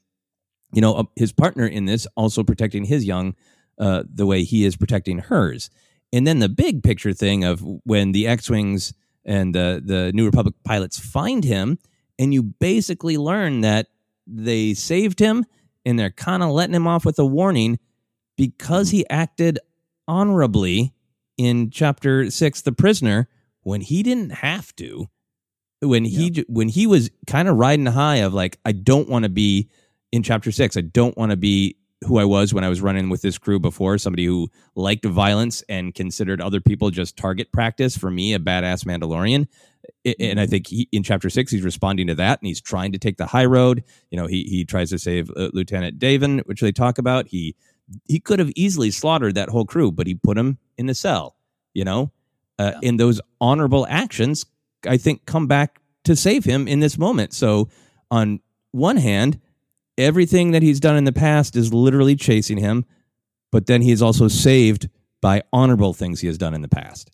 you 0.72 0.80
know 0.80 0.94
uh, 0.94 1.04
his 1.16 1.32
partner 1.32 1.66
in 1.66 1.86
this 1.86 2.06
also 2.16 2.42
protecting 2.42 2.84
his 2.84 3.04
young 3.04 3.34
uh, 3.78 4.04
the 4.12 4.26
way 4.26 4.44
he 4.44 4.64
is 4.64 4.76
protecting 4.76 5.18
hers. 5.18 5.70
And 6.12 6.26
then 6.26 6.38
the 6.38 6.48
big 6.48 6.82
picture 6.82 7.12
thing 7.12 7.44
of 7.44 7.60
when 7.84 8.12
the 8.12 8.26
X-wings 8.26 8.92
and 9.24 9.54
the 9.54 9.82
the 9.84 10.12
New 10.12 10.26
Republic 10.26 10.54
pilots 10.64 10.98
find 10.98 11.44
him, 11.44 11.78
and 12.18 12.34
you 12.34 12.42
basically 12.42 13.16
learn 13.16 13.62
that 13.62 13.86
they 14.26 14.74
saved 14.74 15.18
him, 15.18 15.44
and 15.84 15.98
they're 15.98 16.10
kind 16.10 16.42
of 16.42 16.50
letting 16.50 16.74
him 16.74 16.86
off 16.86 17.04
with 17.04 17.18
a 17.18 17.26
warning 17.26 17.78
because 18.36 18.90
he 18.90 19.08
acted 19.08 19.58
honorably 20.06 20.94
in 21.36 21.70
chapter 21.70 22.30
six, 22.30 22.62
the 22.62 22.72
prisoner, 22.72 23.28
when 23.62 23.80
he 23.80 24.02
didn't 24.02 24.30
have 24.30 24.74
to. 24.76 25.08
When 25.82 26.04
he 26.06 26.30
j 26.30 26.44
when 26.48 26.68
he 26.68 26.86
was 26.86 27.10
kind 27.26 27.46
of 27.46 27.56
riding 27.56 27.84
high 27.84 28.16
of 28.16 28.32
like, 28.32 28.58
I 28.64 28.72
don't 28.72 29.08
want 29.08 29.24
to 29.24 29.28
be 29.28 29.68
in 30.12 30.22
chapter 30.22 30.50
six. 30.50 30.78
I 30.78 30.80
don't 30.80 31.16
want 31.18 31.30
to 31.30 31.36
be 31.36 31.76
who 32.06 32.18
I 32.18 32.24
was 32.24 32.54
when 32.54 32.64
I 32.64 32.68
was 32.68 32.80
running 32.80 33.10
with 33.10 33.22
this 33.22 33.36
crew 33.36 33.58
before, 33.58 33.98
somebody 33.98 34.24
who 34.24 34.50
liked 34.74 35.04
violence 35.04 35.62
and 35.68 35.94
considered 35.94 36.40
other 36.40 36.60
people 36.60 36.90
just 36.90 37.16
target 37.16 37.52
practice. 37.52 37.98
For 37.98 38.10
me, 38.10 38.32
a 38.32 38.38
badass 38.38 38.84
Mandalorian. 38.84 39.46
And 40.18 40.40
I 40.40 40.46
think 40.46 40.68
he, 40.68 40.88
in 40.92 41.02
chapter 41.02 41.28
six, 41.28 41.50
he's 41.52 41.62
responding 41.62 42.06
to 42.06 42.14
that 42.14 42.40
and 42.40 42.46
he's 42.46 42.60
trying 42.60 42.92
to 42.92 42.98
take 42.98 43.18
the 43.18 43.26
high 43.26 43.44
road. 43.44 43.84
You 44.10 44.18
know, 44.18 44.26
he, 44.26 44.44
he 44.44 44.64
tries 44.64 44.90
to 44.90 44.98
save 44.98 45.30
uh, 45.30 45.50
Lieutenant 45.52 45.98
Davan, 45.98 46.46
which 46.46 46.60
they 46.60 46.72
talk 46.72 46.96
about. 46.96 47.28
He, 47.28 47.56
he 48.04 48.20
could 48.20 48.38
have 48.38 48.50
easily 48.56 48.90
slaughtered 48.90 49.34
that 49.34 49.48
whole 49.48 49.64
crew, 49.64 49.92
but 49.92 50.06
he 50.06 50.14
put 50.14 50.38
him 50.38 50.58
in 50.78 50.86
the 50.86 50.94
cell, 50.94 51.36
you 51.72 51.84
know, 51.84 52.10
uh, 52.58 52.72
yeah. 52.74 52.88
in 52.88 52.96
those 52.96 53.20
honorable 53.40 53.86
actions, 53.88 54.46
I 54.86 54.96
think 54.96 55.26
come 55.26 55.46
back 55.46 55.80
to 56.04 56.16
save 56.16 56.44
him 56.44 56.68
in 56.68 56.80
this 56.80 56.98
moment. 56.98 57.32
So 57.32 57.68
on 58.10 58.40
one 58.72 58.96
hand, 58.96 59.40
everything 59.98 60.52
that 60.52 60.62
he's 60.62 60.80
done 60.80 60.96
in 60.96 61.04
the 61.04 61.12
past 61.12 61.56
is 61.56 61.72
literally 61.72 62.16
chasing 62.16 62.58
him, 62.58 62.84
but 63.50 63.66
then 63.66 63.82
he 63.82 63.90
is 63.90 64.02
also 64.02 64.28
saved 64.28 64.88
by 65.20 65.42
honorable 65.52 65.94
things 65.94 66.20
he 66.20 66.26
has 66.26 66.38
done 66.38 66.54
in 66.54 66.62
the 66.62 66.68
past. 66.68 67.10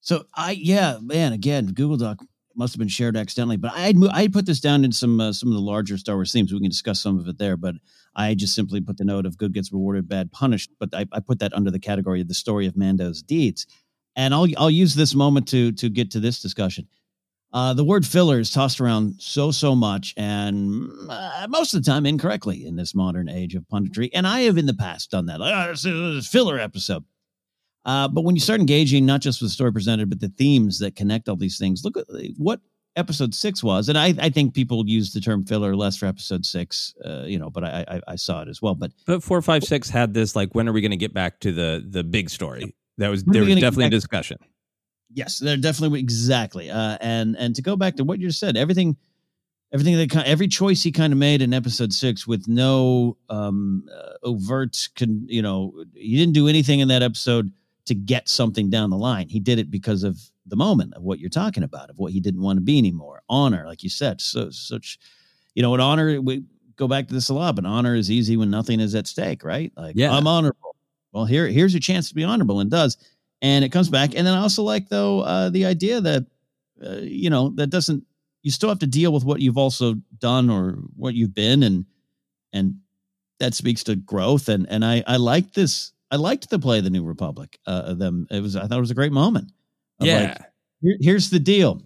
So 0.00 0.24
I, 0.34 0.52
yeah, 0.52 0.98
man, 1.00 1.32
again, 1.32 1.66
Google 1.66 1.96
Doc 1.96 2.18
must 2.56 2.74
have 2.74 2.78
been 2.78 2.88
shared 2.88 3.16
accidentally, 3.16 3.56
but 3.56 3.72
I'd 3.74 3.96
I'd 4.12 4.32
put 4.32 4.46
this 4.46 4.60
down 4.60 4.84
in 4.84 4.92
some 4.92 5.20
uh, 5.20 5.32
some 5.32 5.48
of 5.48 5.54
the 5.54 5.60
larger 5.60 5.98
Star 5.98 6.14
Wars 6.14 6.32
themes. 6.32 6.52
We 6.52 6.60
can 6.60 6.70
discuss 6.70 7.00
some 7.00 7.18
of 7.18 7.26
it 7.26 7.38
there, 7.38 7.56
but 7.56 7.74
I 8.16 8.34
just 8.34 8.54
simply 8.54 8.80
put 8.80 8.96
the 8.96 9.04
note 9.04 9.26
of 9.26 9.38
good 9.38 9.52
gets 9.52 9.72
rewarded, 9.72 10.08
bad 10.08 10.32
punished. 10.32 10.70
But 10.78 10.90
I, 10.92 11.06
I 11.12 11.20
put 11.20 11.38
that 11.40 11.52
under 11.52 11.70
the 11.70 11.78
category 11.78 12.20
of 12.20 12.28
the 12.28 12.34
story 12.34 12.66
of 12.66 12.76
Mando's 12.76 13.22
deeds, 13.22 13.66
and 14.16 14.34
I'll 14.34 14.46
I'll 14.56 14.70
use 14.70 14.94
this 14.94 15.14
moment 15.14 15.48
to 15.48 15.72
to 15.72 15.88
get 15.88 16.10
to 16.12 16.20
this 16.20 16.40
discussion. 16.40 16.88
Uh, 17.54 17.72
the 17.72 17.84
word 17.84 18.04
filler 18.04 18.40
is 18.40 18.50
tossed 18.50 18.80
around 18.80 19.14
so, 19.20 19.52
so 19.52 19.76
much, 19.76 20.12
and 20.16 20.90
uh, 21.08 21.46
most 21.48 21.72
of 21.72 21.84
the 21.84 21.88
time 21.88 22.04
incorrectly 22.04 22.66
in 22.66 22.74
this 22.74 22.96
modern 22.96 23.28
age 23.28 23.54
of 23.54 23.62
punditry. 23.72 24.10
And 24.12 24.26
I 24.26 24.40
have 24.40 24.58
in 24.58 24.66
the 24.66 24.74
past 24.74 25.12
done 25.12 25.26
that. 25.26 25.38
Like, 25.38 25.54
oh, 25.54 25.70
this 25.70 25.84
is 25.84 26.26
filler 26.26 26.58
episode. 26.58 27.04
Uh, 27.84 28.08
but 28.08 28.24
when 28.24 28.34
you 28.34 28.40
start 28.40 28.58
engaging, 28.58 29.06
not 29.06 29.20
just 29.20 29.40
with 29.40 29.50
the 29.50 29.54
story 29.54 29.72
presented, 29.72 30.10
but 30.10 30.18
the 30.18 30.32
themes 30.36 30.80
that 30.80 30.96
connect 30.96 31.28
all 31.28 31.36
these 31.36 31.56
things, 31.56 31.84
look 31.84 31.96
at 31.96 32.06
what 32.38 32.60
episode 32.96 33.34
six 33.34 33.62
was. 33.62 33.88
And 33.88 33.98
I, 33.98 34.14
I 34.18 34.30
think 34.30 34.54
people 34.54 34.84
use 34.86 35.12
the 35.12 35.20
term 35.20 35.44
filler 35.44 35.74
less 35.74 35.96
for 35.96 36.06
episode 36.06 36.46
six, 36.46 36.94
uh, 37.04 37.24
you 37.24 37.38
know, 37.38 37.50
but 37.50 37.64
I, 37.64 37.84
I, 37.88 38.00
I, 38.08 38.16
saw 38.16 38.42
it 38.42 38.48
as 38.48 38.62
well. 38.62 38.74
But, 38.74 38.92
but 39.06 39.22
four, 39.22 39.40
five, 39.42 39.64
six 39.64 39.90
had 39.90 40.14
this 40.14 40.36
like, 40.36 40.54
when 40.54 40.68
are 40.68 40.72
we 40.72 40.80
going 40.80 40.92
to 40.92 40.96
get 40.96 41.12
back 41.12 41.40
to 41.40 41.52
the 41.52 41.84
the 41.86 42.04
big 42.04 42.30
story? 42.30 42.74
That 42.98 43.08
was, 43.08 43.24
there 43.24 43.42
was 43.42 43.54
definitely 43.54 43.86
a 43.86 43.90
discussion. 43.90 44.38
Yes, 45.12 45.38
they're 45.38 45.56
definitely 45.56 46.00
exactly. 46.00 46.70
Uh, 46.70 46.98
and 47.00 47.36
and 47.36 47.54
to 47.56 47.62
go 47.62 47.76
back 47.76 47.96
to 47.96 48.04
what 48.04 48.18
you 48.18 48.28
just 48.28 48.40
said, 48.40 48.56
everything, 48.56 48.96
everything 49.72 49.96
that 49.96 50.26
every 50.26 50.48
choice 50.48 50.82
he 50.82 50.92
kind 50.92 51.12
of 51.12 51.18
made 51.18 51.42
in 51.42 51.52
episode 51.52 51.92
six 51.92 52.26
with 52.26 52.48
no 52.48 53.16
um, 53.28 53.88
uh, 53.92 54.12
overt, 54.22 54.88
con, 54.96 55.26
you 55.28 55.42
know, 55.42 55.84
he 55.94 56.16
didn't 56.16 56.34
do 56.34 56.48
anything 56.48 56.80
in 56.80 56.88
that 56.88 57.02
episode 57.02 57.52
to 57.86 57.94
get 57.94 58.28
something 58.28 58.70
down 58.70 58.90
the 58.90 58.96
line. 58.96 59.28
He 59.28 59.40
did 59.40 59.58
it 59.58 59.70
because 59.70 60.04
of 60.04 60.18
the 60.46 60.56
moment 60.56 60.94
of 60.94 61.02
what 61.02 61.18
you're 61.18 61.30
talking 61.30 61.62
about, 61.62 61.90
of 61.90 61.98
what 61.98 62.12
he 62.12 62.20
didn't 62.20 62.42
want 62.42 62.58
to 62.58 62.62
be 62.62 62.78
anymore. 62.78 63.22
Honor, 63.28 63.64
like 63.66 63.82
you 63.82 63.90
said, 63.90 64.20
so 64.20 64.50
such, 64.50 64.98
you 65.54 65.62
know, 65.62 65.74
an 65.74 65.80
honor. 65.80 66.20
We 66.20 66.44
go 66.76 66.88
back 66.88 67.08
to 67.08 67.14
this 67.14 67.28
a 67.28 67.34
lot, 67.34 67.56
but 67.56 67.64
honor 67.64 67.94
is 67.94 68.10
easy 68.10 68.36
when 68.36 68.50
nothing 68.50 68.80
is 68.80 68.94
at 68.94 69.06
stake, 69.06 69.44
right? 69.44 69.72
Like, 69.76 69.96
yeah, 69.96 70.14
I'm 70.14 70.26
honorable. 70.26 70.76
Well, 71.12 71.24
here, 71.24 71.46
here's 71.46 71.72
your 71.72 71.80
chance 71.80 72.08
to 72.08 72.14
be 72.14 72.24
honorable, 72.24 72.60
and 72.60 72.70
does 72.70 72.98
and 73.44 73.62
it 73.62 73.68
comes 73.68 73.90
back. 73.90 74.14
And 74.16 74.26
then 74.26 74.32
I 74.32 74.40
also 74.40 74.62
like 74.62 74.88
though 74.88 75.20
uh, 75.20 75.50
the 75.50 75.66
idea 75.66 76.00
that 76.00 76.26
uh, 76.84 77.00
you 77.02 77.28
know 77.28 77.50
that 77.50 77.68
doesn't 77.68 78.04
you 78.42 78.50
still 78.50 78.70
have 78.70 78.78
to 78.78 78.86
deal 78.86 79.12
with 79.12 79.24
what 79.24 79.40
you've 79.40 79.58
also 79.58 79.94
done 80.18 80.48
or 80.48 80.78
what 80.96 81.14
you've 81.14 81.34
been, 81.34 81.62
and 81.62 81.84
and 82.54 82.76
that 83.40 83.54
speaks 83.54 83.84
to 83.84 83.96
growth. 83.96 84.48
And 84.48 84.66
and 84.70 84.82
I 84.84 85.04
I 85.06 85.16
like 85.16 85.52
this. 85.52 85.92
I 86.10 86.16
liked 86.16 86.48
the 86.48 86.58
play 86.58 86.80
the 86.80 86.90
New 86.90 87.04
Republic. 87.04 87.58
Uh, 87.66 87.92
them 87.92 88.26
it 88.30 88.40
was 88.40 88.56
I 88.56 88.66
thought 88.66 88.78
it 88.78 88.80
was 88.80 88.90
a 88.90 88.94
great 88.94 89.12
moment. 89.12 89.52
Yeah. 90.00 90.20
Like, 90.20 90.38
Here, 90.80 90.96
here's 91.00 91.30
the 91.30 91.38
deal. 91.38 91.82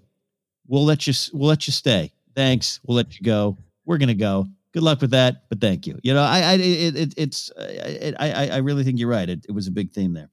We'll 0.66 0.84
let 0.84 1.06
you 1.06 1.14
we'll 1.32 1.48
let 1.48 1.66
you 1.66 1.72
stay. 1.72 2.12
Thanks. 2.34 2.80
We'll 2.84 2.96
let 2.96 3.18
you 3.18 3.24
go. 3.24 3.56
We're 3.84 3.98
gonna 3.98 4.14
go 4.14 4.48
good 4.74 4.82
luck 4.82 5.00
with 5.00 5.10
that 5.10 5.48
but 5.48 5.60
thank 5.60 5.86
you 5.86 5.98
you 6.02 6.12
know 6.12 6.22
i 6.22 6.40
i 6.40 6.52
it, 6.54 6.96
it 6.96 7.14
it's 7.16 7.50
I, 7.58 8.12
i 8.18 8.46
i 8.48 8.56
really 8.58 8.84
think 8.84 8.98
you're 8.98 9.08
right 9.08 9.28
it, 9.28 9.46
it 9.48 9.52
was 9.52 9.66
a 9.66 9.70
big 9.70 9.92
theme 9.92 10.12
there 10.12 10.30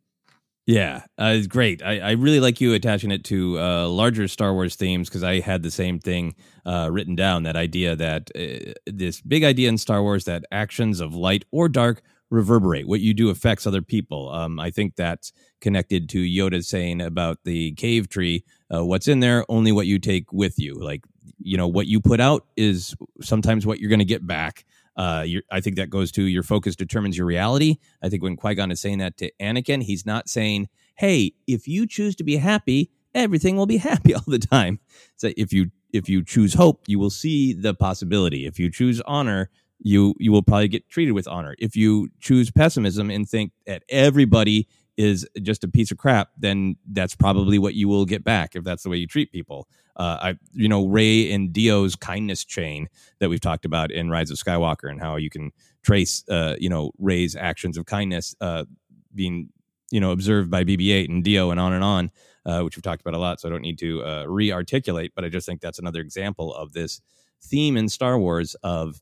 yeah, 0.68 1.04
uh, 1.22 1.34
it's 1.36 1.46
great. 1.46 1.84
I, 1.84 2.00
I 2.00 2.12
really 2.14 2.40
like 2.40 2.60
you 2.60 2.74
attaching 2.74 3.12
it 3.12 3.24
to 3.26 3.60
uh, 3.60 3.88
larger 3.88 4.28
Star 4.28 4.52
Wars 4.52 4.76
themes 4.76 5.08
because 5.08 5.24
I 5.24 5.40
had 5.40 5.62
the 5.62 5.70
same 5.70 6.00
thing 6.00 6.34
uh, 6.66 6.90
written 6.92 7.16
down. 7.16 7.44
That 7.44 7.56
idea 7.56 7.96
that 7.96 8.32
uh, 8.36 8.74
this 8.88 9.22
big 9.22 9.44
idea 9.44 9.70
in 9.70 9.78
Star 9.78 10.02
Wars 10.02 10.24
that 10.26 10.44
actions 10.52 11.02
of 11.02 11.14
light 11.14 11.46
or 11.52 11.70
dark 11.70 12.02
reverberate. 12.36 12.88
What 12.88 13.02
you 13.02 13.14
do 13.14 13.30
affects 13.30 13.66
other 13.66 13.82
people. 13.82 14.30
Um, 14.30 14.60
I 14.60 14.70
think 14.70 14.96
that's 14.96 15.32
connected 15.62 16.10
to 16.10 16.20
Yoda 16.20 16.64
saying 16.64 17.02
about 17.02 17.40
the 17.44 17.72
cave 17.74 18.10
tree. 18.10 18.44
Uh, 18.74 18.86
what's 18.86 19.08
in 19.08 19.22
there? 19.22 19.46
Only 19.50 19.72
what 19.72 19.88
you 19.88 20.00
take 20.00 20.32
with 20.32 20.60
you. 20.60 20.76
Like 20.76 21.04
you 21.40 21.58
know, 21.58 21.68
what 21.68 21.88
you 21.88 22.00
put 22.00 22.20
out 22.20 22.46
is 22.56 22.96
sometimes 23.22 23.66
what 23.66 23.80
you're 23.80 23.90
going 23.90 24.00
to 24.00 24.06
get 24.06 24.26
back. 24.26 24.66
Uh, 24.98 25.26
I 25.52 25.60
think 25.60 25.76
that 25.76 25.90
goes 25.90 26.12
to 26.14 26.24
your 26.24 26.44
focus 26.44 26.76
determines 26.76 27.18
your 27.18 27.28
reality. 27.28 27.78
I 28.02 28.10
think 28.10 28.24
when 28.24 28.38
Qui 28.38 28.56
Gon 28.56 28.72
is 28.72 28.80
saying 28.80 29.00
that 29.00 29.18
to 29.18 29.32
Anakin, 29.42 29.84
he's 29.84 30.06
not 30.06 30.30
saying, 30.30 30.70
"Hey, 30.96 31.34
if 31.48 31.68
you 31.68 31.86
choose 31.86 32.16
to 32.18 32.24
be 32.24 32.38
happy, 32.38 32.92
everything 33.14 33.58
will 33.58 33.66
be 33.66 33.78
happy 33.92 34.14
all 34.14 34.24
the 34.28 34.40
time." 34.40 34.80
So 35.16 35.32
if 35.36 35.52
you 35.52 35.72
if 35.92 36.10
you 36.10 36.24
choose 36.24 36.54
hope, 36.54 36.84
you 36.88 37.00
will 37.00 37.10
see 37.10 37.54
the 37.54 37.74
possibility. 37.74 38.46
If 38.46 38.60
you 38.60 38.70
choose 38.70 39.02
honor, 39.02 39.50
you 39.80 40.16
you 40.20 40.32
will 40.32 40.44
probably 40.44 40.68
get 40.68 40.90
treated 40.90 41.12
with 41.12 41.28
honor. 41.28 41.56
If 41.60 41.76
you 41.76 42.10
choose 42.20 42.52
pessimism 42.52 43.10
and 43.10 43.28
think 43.28 43.52
that 43.66 43.84
everybody 43.90 44.68
is 44.98 45.28
just 45.42 45.64
a 45.64 45.68
piece 45.68 45.92
of 45.92 45.98
crap, 45.98 46.30
then 46.38 46.78
that's 46.92 47.16
probably 47.16 47.60
what 47.60 47.74
you 47.74 47.88
will 47.88 48.06
get 48.06 48.24
back 48.24 48.56
if 48.56 48.64
that's 48.64 48.84
the 48.84 48.90
way 48.90 48.98
you 48.98 49.08
treat 49.08 49.32
people. 49.32 49.68
Uh, 49.96 50.18
I, 50.22 50.36
you 50.54 50.70
know, 50.70 50.88
Rey 50.88 51.32
and 51.32 51.52
D-O's 51.52 51.96
kindness 51.96 52.46
chain 52.46 52.88
that 53.20 53.30
we've 53.30 53.42
talked 53.42 53.66
about 53.66 53.92
in 53.92 54.10
Rise 54.10 54.32
of 54.32 54.38
Skywalker 54.38 54.90
and 54.90 55.02
how 55.02 55.16
you 55.18 55.30
can 55.30 55.52
trace, 55.84 56.24
uh, 56.30 56.56
you 56.60 56.70
know, 56.70 56.92
Rey's 56.98 57.36
actions 57.36 57.78
of 57.78 57.86
kindness 57.86 58.36
uh, 58.42 58.66
being, 59.14 59.50
you 59.92 60.00
know, 60.00 60.12
observed 60.12 60.50
by 60.50 60.64
BB-8 60.64 61.10
and 61.10 61.24
D-O 61.24 61.50
and 61.50 61.60
on 61.60 61.74
and 61.74 61.84
on, 61.84 62.12
uh, 62.46 62.62
which 62.62 62.76
we've 62.76 62.84
talked 62.84 63.02
about 63.02 63.14
a 63.14 63.20
lot. 63.20 63.40
So 63.40 63.48
I 63.48 63.52
don't 63.52 63.62
need 63.62 63.80
to 63.80 64.04
uh, 64.04 64.26
re-articulate, 64.28 65.14
but 65.16 65.24
I 65.24 65.30
just 65.30 65.46
think 65.46 65.62
that's 65.62 65.80
another 65.80 66.02
example 66.02 66.54
of 66.54 66.74
this 66.74 67.02
theme 67.42 67.78
in 67.78 67.90
Star 67.90 68.18
Wars 68.18 68.56
of 68.64 69.02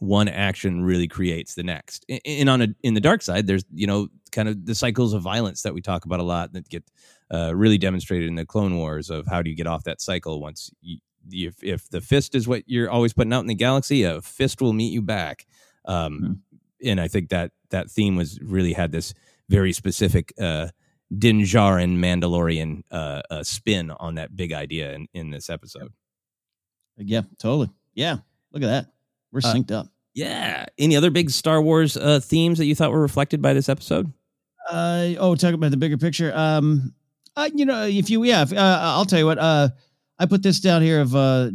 one 0.00 0.28
action 0.28 0.82
really 0.82 1.08
creates 1.08 1.54
the 1.54 1.62
next. 1.62 2.04
And 2.24 2.48
on 2.48 2.62
a, 2.62 2.68
in 2.82 2.94
the 2.94 3.00
dark 3.00 3.22
side, 3.22 3.46
there's 3.46 3.64
you 3.72 3.86
know 3.86 4.08
kind 4.32 4.48
of 4.48 4.66
the 4.66 4.74
cycles 4.74 5.12
of 5.12 5.22
violence 5.22 5.62
that 5.62 5.74
we 5.74 5.80
talk 5.80 6.04
about 6.04 6.20
a 6.20 6.24
lot 6.24 6.52
that 6.52 6.68
get 6.68 6.84
uh, 7.32 7.54
really 7.54 7.78
demonstrated 7.78 8.28
in 8.28 8.34
the 8.34 8.46
Clone 8.46 8.76
Wars 8.76 9.10
of 9.10 9.26
how 9.26 9.42
do 9.42 9.50
you 9.50 9.56
get 9.56 9.66
off 9.66 9.84
that 9.84 10.00
cycle 10.00 10.40
once 10.40 10.70
you, 10.80 10.98
if 11.30 11.62
if 11.62 11.88
the 11.88 12.00
fist 12.00 12.34
is 12.34 12.46
what 12.48 12.62
you're 12.66 12.90
always 12.90 13.12
putting 13.12 13.32
out 13.32 13.40
in 13.40 13.46
the 13.46 13.54
galaxy, 13.54 14.02
a 14.02 14.20
fist 14.20 14.60
will 14.60 14.72
meet 14.72 14.92
you 14.92 15.02
back. 15.02 15.46
Um, 15.84 16.20
mm-hmm. 16.20 16.88
And 16.88 17.00
I 17.00 17.08
think 17.08 17.30
that 17.30 17.52
that 17.70 17.90
theme 17.90 18.16
was 18.16 18.38
really 18.40 18.72
had 18.72 18.92
this 18.92 19.14
very 19.48 19.72
specific 19.72 20.32
uh, 20.40 20.68
Din 21.16 21.40
Djarin 21.40 21.96
Mandalorian 21.98 22.82
uh, 22.90 23.22
uh, 23.30 23.42
spin 23.42 23.90
on 23.90 24.16
that 24.16 24.36
big 24.36 24.52
idea 24.52 24.92
in, 24.92 25.06
in 25.14 25.30
this 25.30 25.48
episode. 25.48 25.92
Yeah, 26.96 27.22
totally. 27.38 27.70
Yeah, 27.94 28.18
look 28.52 28.62
at 28.62 28.66
that. 28.66 28.86
We're 29.34 29.40
uh, 29.44 29.52
synced 29.52 29.72
up. 29.72 29.88
Yeah. 30.14 30.66
Any 30.78 30.96
other 30.96 31.10
big 31.10 31.28
Star 31.28 31.60
Wars 31.60 31.96
uh, 31.96 32.20
themes 32.20 32.58
that 32.58 32.66
you 32.66 32.74
thought 32.74 32.92
were 32.92 33.00
reflected 33.00 33.42
by 33.42 33.52
this 33.52 33.68
episode? 33.68 34.12
Uh, 34.70 35.10
oh, 35.18 35.34
talk 35.34 35.52
about 35.52 35.72
the 35.72 35.76
bigger 35.76 35.98
picture. 35.98 36.32
Um, 36.34 36.94
uh, 37.36 37.50
you 37.52 37.66
know, 37.66 37.84
if 37.84 38.08
you, 38.08 38.22
yeah, 38.24 38.42
if, 38.42 38.52
uh, 38.52 38.78
I'll 38.80 39.04
tell 39.04 39.18
you 39.18 39.26
what. 39.26 39.38
Uh, 39.38 39.68
I 40.18 40.26
put 40.26 40.44
this 40.44 40.60
down 40.60 40.80
here 40.80 41.00
of 41.00 41.16
uh, 41.16 41.50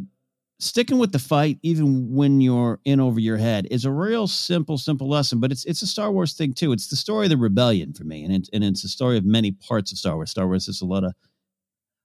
sticking 0.60 1.00
with 1.00 1.14
the 1.14 1.20
fight, 1.20 1.60
even 1.64 2.14
when 2.14 2.42
you're 2.42 2.80
in 2.84 3.00
over 3.00 3.20
your 3.20 3.38
head, 3.38 3.68
is 3.72 3.86
a 3.86 3.92
real 3.92 4.28
simple, 4.28 4.78
simple 4.78 5.08
lesson. 5.08 5.40
But 5.40 5.54
it's 5.54 5.64
it's 5.64 5.82
a 5.82 5.88
Star 5.88 6.12
Wars 6.12 6.34
thing 6.34 6.54
too. 6.54 6.74
It's 6.74 6.90
the 6.90 6.98
story 6.98 7.28
of 7.28 7.30
the 7.30 7.38
rebellion 7.38 7.94
for 7.94 8.04
me, 8.04 8.26
and 8.26 8.36
it's 8.36 8.50
and 8.52 8.64
it's 8.64 8.82
the 8.82 8.90
story 8.90 9.18
of 9.18 9.24
many 9.24 9.52
parts 9.52 9.94
of 9.94 9.98
Star 9.98 10.16
Wars. 10.16 10.32
Star 10.32 10.46
Wars 10.46 10.68
is 10.68 10.82
a 10.82 10.86
lot 10.86 11.06
of 11.06 11.14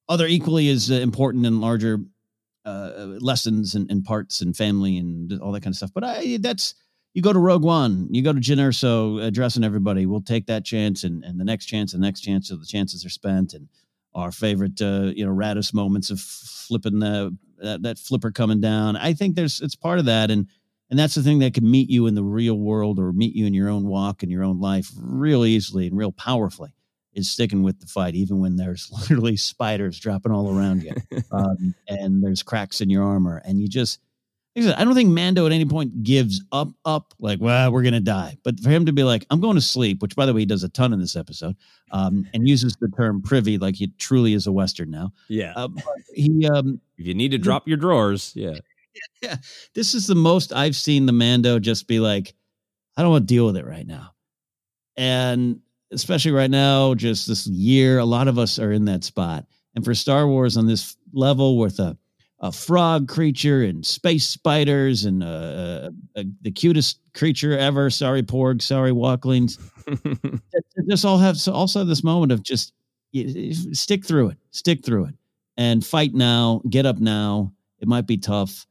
other 0.09 0.27
equally 0.27 0.69
as 0.69 0.91
important 0.91 1.45
and 1.45 1.61
larger 1.61 1.99
uh, 2.65 3.17
lessons 3.21 3.75
and, 3.75 3.91
and, 3.91 4.05
parts 4.05 4.41
and 4.41 4.57
family 4.57 4.97
and 4.97 5.39
all 5.41 5.53
that 5.53 5.63
kind 5.63 5.73
of 5.73 5.77
stuff. 5.77 5.93
But 5.95 6.05
I, 6.05 6.39
that's 6.41 6.75
you 7.13 7.23
go 7.23 7.33
to 7.33 7.39
Rogue 7.39 7.63
One, 7.63 8.09
you 8.11 8.23
go 8.23 8.33
to 8.33 8.41
Jyn 8.41 8.59
Erso 8.59 9.23
addressing 9.23 9.65
everybody. 9.65 10.07
We'll 10.07 10.23
take 10.23 10.47
that 10.47 10.65
chance 10.65 11.05
and, 11.05 11.25
and 11.25 11.39
the 11.39 11.45
next 11.45 11.67
chance 11.67 11.93
and 11.93 12.03
the 12.03 12.07
next 12.07 12.21
chance. 12.21 12.49
So 12.49 12.57
the 12.57 12.67
chances 12.67 13.05
are 13.05 13.11
spent. 13.11 13.55
And 13.55 13.69
our 14.15 14.33
favorite, 14.33 14.81
uh, 14.81 15.13
you 15.15 15.27
know, 15.27 15.33
Raddus 15.33 15.75
moments 15.75 16.11
of 16.11 16.21
flipping 16.21 17.01
the 17.01 17.37
that, 17.59 17.83
that 17.83 17.99
flipper 17.99 18.31
coming 18.31 18.61
down. 18.61 18.97
I 18.97 19.13
think 19.13 19.37
there's 19.37 19.61
it's 19.61 19.77
part 19.77 19.99
of 19.99 20.05
that, 20.07 20.31
and 20.31 20.49
and 20.91 20.99
that's 20.99 21.15
the 21.15 21.23
thing 21.23 21.41
that 21.41 21.55
can 21.55 21.69
meet 21.69 21.91
you 21.91 22.07
in 22.07 22.15
the 22.15 22.23
real 22.23 22.59
world 22.59 22.99
or 22.99 23.13
meet 23.13 23.35
you 23.35 23.47
in 23.47 23.55
your 23.55 23.69
own 23.69 23.87
walk 23.87 24.23
in 24.23 24.31
your 24.31 24.45
own 24.45 24.61
life 24.61 24.91
real 24.97 25.45
easily 25.45 25.87
and 25.87 25.97
real 25.97 26.13
powerfully 26.13 26.71
is 27.15 27.31
sticking 27.31 27.63
with 27.63 27.81
the 27.81 27.87
fight, 27.87 28.15
even 28.15 28.41
when 28.41 28.57
there's 28.57 28.91
literally 29.01 29.37
spiders 29.37 29.99
dropping 29.99 30.33
all 30.33 30.57
around 30.57 30.83
you, 30.83 30.95
um, 31.33 31.75
and 31.89 32.23
there's 32.23 32.43
cracks 32.43 32.81
in 32.81 32.91
your 32.91 33.05
armor, 33.05 33.43
and 33.45 33.61
you 33.61 33.69
just. 33.69 34.01
I 34.57 34.85
don't 34.85 34.95
think 34.95 35.11
Mando 35.11 35.47
at 35.47 35.53
any 35.53 35.65
point 35.65 36.05
gives 36.05 36.41
up, 36.53 36.69
up 36.85 37.13
like, 37.19 37.41
well, 37.41 37.73
we're 37.73 37.83
gonna 37.83 37.99
die. 37.99 38.39
But 38.45 38.61
for 38.61 38.71
him 38.71 38.87
to 38.87 38.93
be 38.93 39.03
like, 39.03 39.27
I'm 39.29 39.41
going 39.41 39.57
to 39.57 39.61
sleep, 39.61 40.01
which 40.01 40.15
by 40.15 40.27
the 40.27 40.33
way, 40.33 40.43
he 40.43 40.47
does 40.47 40.63
a 40.63 40.69
ton 40.69 40.93
in 40.93 41.01
this 41.01 41.17
episode, 41.17 41.57
um, 41.91 42.29
and 42.33 42.47
uses 42.47 42.77
the 42.81 42.87
term 42.97 43.21
privy 43.21 43.59
like 43.59 43.75
he 43.75 43.89
truly 43.99 44.33
is 44.33 44.47
a 44.47 44.53
Western 44.53 44.93
now. 44.93 45.13
Yeah. 45.29 45.55
Uh, 45.57 45.71
he, 46.15 46.49
um, 46.49 46.81
if 46.97 47.05
you 47.05 47.15
need 47.15 47.33
to 47.33 47.39
drop 47.39 47.67
your 47.67 47.79
drawers, 47.79 48.33
yeah. 48.37 48.59
yeah, 49.23 49.37
this 49.75 49.95
is 49.95 50.07
the 50.07 50.15
most 50.15 50.53
I've 50.53 50.77
seen 50.77 51.07
the 51.07 51.13
Mando 51.13 51.59
just 51.59 51.89
be 51.89 51.99
like, 51.99 52.35
I 52.97 53.03
don't 53.03 53.11
want 53.11 53.29
to 53.29 53.35
deal 53.35 53.47
with 53.47 53.57
it 53.57 53.67
right 53.67 53.87
now. 53.87 54.13
And 54.97 55.61
especially 55.95 56.33
right 56.33 56.51
now, 56.51 56.95
just 56.95 57.29
this 57.29 57.47
year, 57.47 57.99
a 57.99 58.05
lot 58.05 58.29
of 58.29 58.39
us 58.39 58.59
are 58.59 58.73
in 58.73 58.85
that 58.87 59.05
spot. 59.05 59.47
And 59.75 59.85
for 59.85 59.95
Star 59.95 60.27
Wars 60.27 60.57
on 60.57 60.67
this 60.67 60.97
level 61.13 61.59
with 61.59 61.79
a, 61.79 61.97
a 62.41 62.53
frog 62.53 63.09
creature 63.09 63.63
and 63.63 63.85
space 63.85 64.27
spiders 64.27 65.05
and 65.05 65.23
uh, 65.23 65.27
uh, 65.27 65.91
uh, 66.17 66.23
the 66.43 66.51
cutest 66.51 66.99
creature 67.15 67.57
ever. 67.57 67.91
Sorry, 67.91 68.23
Porg. 68.23 68.63
Sorry, 68.63 68.93
Walklings. 68.93 69.59
just 70.89 71.05
all 71.05 71.19
have 71.19 71.39
also 71.49 71.85
this 71.85 72.05
moment 72.05 72.33
of 72.33 72.43
just 72.43 72.73
stick 73.73 74.05
through 74.05 74.29
it, 74.29 74.39
stick 74.51 74.85
through 74.85 75.07
it, 75.07 75.15
and 75.57 75.85
fight 75.85 76.15
now. 76.15 76.61
Get 76.69 76.87
up 76.87 76.99
now. 76.99 77.53
It 77.81 77.89
might 77.89 78.07
be 78.07 78.19
tough. 78.19 78.67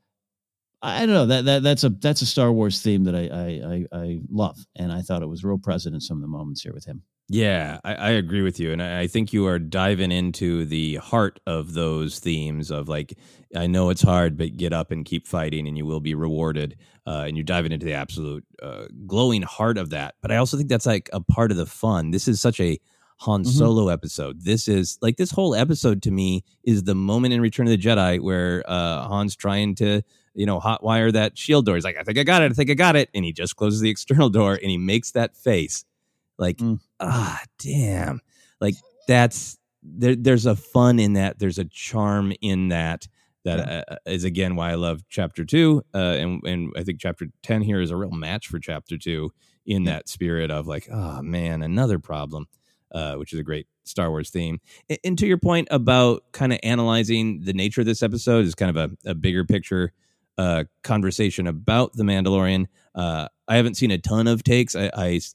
I 0.82 1.06
don't 1.06 1.16
know 1.16 1.26
that, 1.28 1.46
that 1.46 1.64
that's 1.64 1.86
a 1.86 1.90
that's 1.90 2.22
a 2.22 2.26
Star 2.26 2.52
Wars 2.52 2.82
theme 2.82 3.06
that 3.06 3.16
I, 3.16 3.30
I 3.32 3.74
I 3.74 4.02
I 4.04 4.20
love, 4.30 4.58
and 4.76 4.92
I 4.92 5.02
thought 5.02 5.24
it 5.24 5.30
was 5.30 5.44
real 5.44 5.58
present 5.58 5.96
in 5.96 6.02
some 6.02 6.18
of 6.18 6.22
the 6.22 6.28
moments 6.28 6.62
here 6.62 6.74
with 6.74 6.84
him. 6.84 7.04
Yeah, 7.30 7.80
I, 7.86 7.96
I, 7.96 8.10
agree 8.12 8.42
with 8.42 8.60
you, 8.60 8.74
and 8.74 8.84
I, 8.84 9.02
I 9.02 9.08
think 9.08 9.32
you 9.32 9.48
are 9.48 9.58
diving 9.58 10.12
into 10.12 10.66
the 10.66 10.96
heart 10.96 11.40
of 11.48 11.74
those 11.74 12.20
themes 12.20 12.70
of 12.70 12.90
like, 12.90 13.18
I 13.56 13.66
know 13.66 13.90
it's 13.90 14.02
hard, 14.02 14.38
but 14.38 14.58
get 14.58 14.74
up 14.74 14.92
and 14.92 15.06
keep 15.06 15.26
fighting, 15.26 15.68
and 15.68 15.78
you 15.78 15.86
will 15.86 16.02
be 16.02 16.16
rewarded. 16.16 16.78
Uh, 17.06 17.26
and 17.28 17.36
you're 17.36 17.44
diving 17.44 17.74
into 17.74 17.86
the 17.86 17.94
absolute 17.94 18.46
uh, 18.62 18.86
glowing 19.06 19.42
heart 19.42 19.78
of 19.78 19.90
that. 19.90 20.16
But 20.22 20.32
I 20.32 20.38
also 20.38 20.56
think 20.56 20.70
that's 20.70 20.86
like 20.86 21.10
a 21.12 21.20
part 21.20 21.52
of 21.52 21.58
the 21.58 21.66
fun. 21.66 22.12
This 22.12 22.30
is 22.30 22.40
such 22.40 22.62
a 22.62 22.80
Han 23.20 23.44
mm-hmm. 23.44 23.52
Solo 23.52 23.90
episode. 23.90 24.44
This 24.44 24.68
is 24.68 24.98
like 25.02 25.18
this 25.18 25.32
whole 25.32 25.56
episode 25.56 26.02
to 26.04 26.12
me 26.12 26.44
is 26.64 26.84
the 26.84 26.96
moment 26.96 27.34
in 27.34 27.42
Return 27.42 27.68
of 27.68 27.72
the 27.72 27.78
Jedi 27.78 28.22
where 28.22 28.64
uh, 28.68 29.10
Han's 29.10 29.36
trying 29.36 29.76
to 29.76 30.02
you 30.34 30.46
know 30.46 30.60
hotwire 30.60 31.12
that 31.14 31.38
shield 31.38 31.66
door. 31.66 31.76
He's 31.76 31.84
like, 31.84 31.98
I 31.98 32.04
think 32.04 32.18
I 32.18 32.24
got 32.24 32.42
it. 32.42 32.52
I 32.52 32.54
think 32.54 32.70
I 32.70 32.74
got 32.74 32.96
it, 32.96 33.10
and 33.14 33.24
he 33.26 33.32
just 33.32 33.56
closes 33.56 33.82
the 33.82 33.90
external 33.90 34.30
door 34.30 34.54
and 34.54 34.70
he 34.70 34.78
makes 34.78 35.12
that 35.12 35.36
face 35.36 35.86
like, 36.38 36.58
mm. 36.58 36.80
ah, 37.00 37.42
damn. 37.60 38.22
Like 38.60 38.76
that's 39.08 39.58
there. 39.82 40.16
There's 40.16 40.46
a 40.46 40.56
fun 40.56 41.00
in 41.00 41.14
that. 41.14 41.40
There's 41.40 41.60
a 41.60 41.66
charm 41.66 42.34
in 42.42 42.70
that. 42.70 43.08
That 43.46 43.90
uh, 43.90 43.96
is 44.06 44.24
again 44.24 44.56
why 44.56 44.72
I 44.72 44.76
love 44.76 45.02
chapter 45.10 45.44
two, 45.44 45.84
uh, 45.94 45.98
and 45.98 46.42
and 46.46 46.72
I 46.78 46.84
think 46.84 47.02
chapter 47.02 47.28
ten 47.42 47.62
here 47.62 47.82
is 47.82 47.92
a 47.92 47.98
real 47.98 48.12
match 48.12 48.48
for 48.48 48.58
chapter 48.58 48.98
two 48.98 49.34
in 49.66 49.84
that 49.84 50.08
spirit 50.08 50.50
of 50.50 50.66
like, 50.66 50.88
oh 50.90 51.22
man, 51.22 51.62
another 51.62 52.00
problem, 52.00 52.48
uh, 52.94 53.16
which 53.16 53.34
is 53.34 53.40
a 53.40 53.44
great 53.44 53.68
Star 53.84 54.10
Wars 54.10 54.30
theme. 54.30 54.60
And, 54.90 55.00
and 55.04 55.18
to 55.20 55.28
your 55.28 55.38
point 55.38 55.68
about 55.72 56.24
kind 56.32 56.54
of 56.54 56.60
analyzing 56.64 57.42
the 57.44 57.52
nature 57.52 57.82
of 57.82 57.88
this 57.88 58.02
episode 58.02 58.46
is 58.46 58.56
kind 58.56 58.78
of 58.78 58.92
a, 59.06 59.10
a 59.10 59.14
bigger 59.14 59.44
picture 59.44 59.92
uh, 60.38 60.64
conversation 60.84 61.48
about 61.48 61.94
the 61.94 62.04
Mandalorian. 62.04 62.68
Uh, 62.96 63.28
I 63.48 63.56
haven't 63.58 63.76
seen 63.76 63.92
a 63.92 63.98
ton 63.98 64.28
of 64.28 64.44
takes. 64.44 64.76
I 64.76 64.90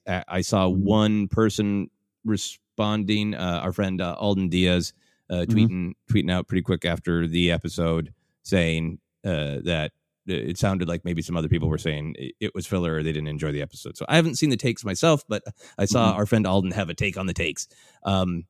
I, 0.07 0.25
I 0.29 0.41
saw 0.41 0.69
mm-hmm. 0.69 0.85
one 0.85 1.29
person 1.29 1.91
responding, 2.25 3.35
uh, 3.35 3.61
our 3.63 3.73
friend 3.73 4.01
uh, 4.01 4.15
Alden 4.19 4.49
Diaz, 4.49 4.93
uh, 5.31 5.35
mm-hmm. 5.35 5.53
tweeting 5.53 5.69
mm-hmm. 5.69 6.17
tweeting 6.17 6.33
out 6.33 6.49
pretty 6.49 6.63
quick 6.63 6.85
after 6.85 7.27
the 7.27 7.51
episode, 7.51 8.13
saying 8.43 8.99
uh, 9.25 9.59
that 9.65 9.93
it 10.27 10.59
sounded 10.59 10.89
like 10.89 11.05
maybe 11.05 11.23
some 11.23 11.37
other 11.37 11.49
people 11.49 11.69
were 11.69 11.79
saying 11.79 12.15
it 12.39 12.55
was 12.55 12.67
filler 12.67 12.97
or 12.97 13.03
they 13.03 13.13
didn't 13.13 13.29
enjoy 13.29 13.51
the 13.51 13.63
episode. 13.63 13.97
So 13.97 14.05
I 14.09 14.17
haven't 14.17 14.37
seen 14.37 14.51
the 14.51 14.57
takes 14.57 14.85
myself, 14.85 15.25
but 15.27 15.43
I 15.79 15.87
saw 15.87 16.09
mm-hmm. 16.09 16.19
our 16.19 16.27
friend 16.27 16.47
Alden 16.47 16.73
have 16.73 16.91
a 16.91 16.95
take 16.95 17.17
on 17.17 17.27
the 17.27 17.33
takes. 17.33 17.67
Um, 18.05 18.45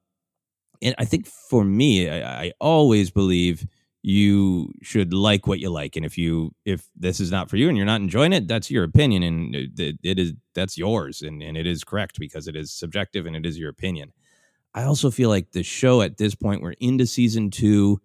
and 0.82 0.94
I 0.98 1.04
think 1.04 1.26
for 1.26 1.64
me, 1.64 2.08
I, 2.08 2.46
I 2.46 2.52
always 2.60 3.10
believe 3.10 3.66
you 4.08 4.72
should 4.82 5.12
like 5.12 5.46
what 5.46 5.58
you 5.58 5.68
like. 5.68 5.94
And 5.94 6.06
if 6.06 6.16
you 6.16 6.54
if 6.64 6.88
this 6.96 7.20
is 7.20 7.30
not 7.30 7.50
for 7.50 7.58
you 7.58 7.68
and 7.68 7.76
you're 7.76 7.84
not 7.84 8.00
enjoying 8.00 8.32
it 8.32 8.48
that's 8.48 8.70
your 8.70 8.84
opinion 8.84 9.22
and 9.22 9.54
it, 9.54 9.98
it 10.02 10.18
is 10.18 10.32
that's 10.54 10.78
yours. 10.78 11.20
And, 11.20 11.42
and 11.42 11.58
it 11.58 11.66
is 11.66 11.84
correct 11.84 12.18
because 12.18 12.48
it 12.48 12.56
is 12.56 12.72
subjective 12.72 13.26
and 13.26 13.36
it 13.36 13.44
is 13.44 13.58
your 13.58 13.68
opinion. 13.68 14.14
I 14.74 14.84
also 14.84 15.10
feel 15.10 15.28
like 15.28 15.52
the 15.52 15.62
show 15.62 16.00
at 16.00 16.16
this 16.16 16.34
point 16.34 16.62
we're 16.62 16.72
into 16.80 17.04
season 17.04 17.50
two 17.50 18.00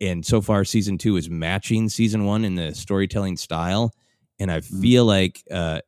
and 0.00 0.26
so 0.26 0.40
far 0.40 0.64
season 0.64 0.98
two 0.98 1.16
is 1.16 1.30
matching 1.30 1.88
season 1.88 2.24
one 2.24 2.44
in 2.44 2.56
the 2.56 2.74
storytelling 2.74 3.36
style. 3.36 3.92
And 4.40 4.50
i 4.50 4.58
mm. 4.58 4.80
feel 4.80 5.04
like 5.04 5.44
uh 5.48 5.80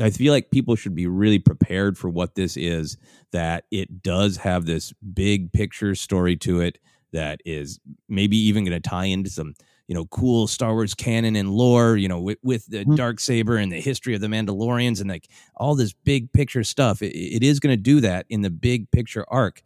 I 0.00 0.08
feel 0.08 0.32
like 0.32 0.50
people 0.50 0.74
should 0.74 0.94
be 0.94 1.06
really 1.06 1.38
prepared 1.38 1.98
for 1.98 2.08
what 2.08 2.34
this 2.34 2.56
is, 2.56 2.96
that 3.30 3.64
it 3.70 4.02
does 4.02 4.38
have 4.38 4.64
this 4.64 4.92
big 5.12 5.52
picture 5.52 5.94
story 5.94 6.34
to 6.38 6.62
it 6.62 6.78
that 7.14 7.40
is 7.44 7.80
maybe 8.08 8.36
even 8.36 8.64
going 8.64 8.80
to 8.80 8.88
tie 8.88 9.06
into 9.06 9.30
some 9.30 9.54
you 9.88 9.94
know 9.94 10.04
cool 10.06 10.46
Star 10.46 10.72
Wars 10.72 10.94
canon 10.94 11.36
and 11.36 11.50
lore, 11.50 11.96
you 11.96 12.08
know, 12.08 12.20
with, 12.20 12.38
with 12.42 12.66
the 12.66 12.78
mm-hmm. 12.78 12.94
dark 12.94 13.20
saber 13.20 13.56
and 13.56 13.72
the 13.72 13.80
history 13.80 14.14
of 14.14 14.20
the 14.20 14.26
Mandalorians 14.26 15.00
and 15.00 15.08
like 15.08 15.28
all 15.56 15.74
this 15.74 15.92
big 15.92 16.32
picture 16.32 16.64
stuff. 16.64 17.02
it, 17.02 17.16
it 17.16 17.42
is 17.42 17.60
going 17.60 17.72
to 17.72 17.82
do 17.82 18.00
that 18.00 18.26
in 18.28 18.42
the 18.42 18.50
big 18.50 18.90
picture 18.90 19.24
arc, 19.28 19.62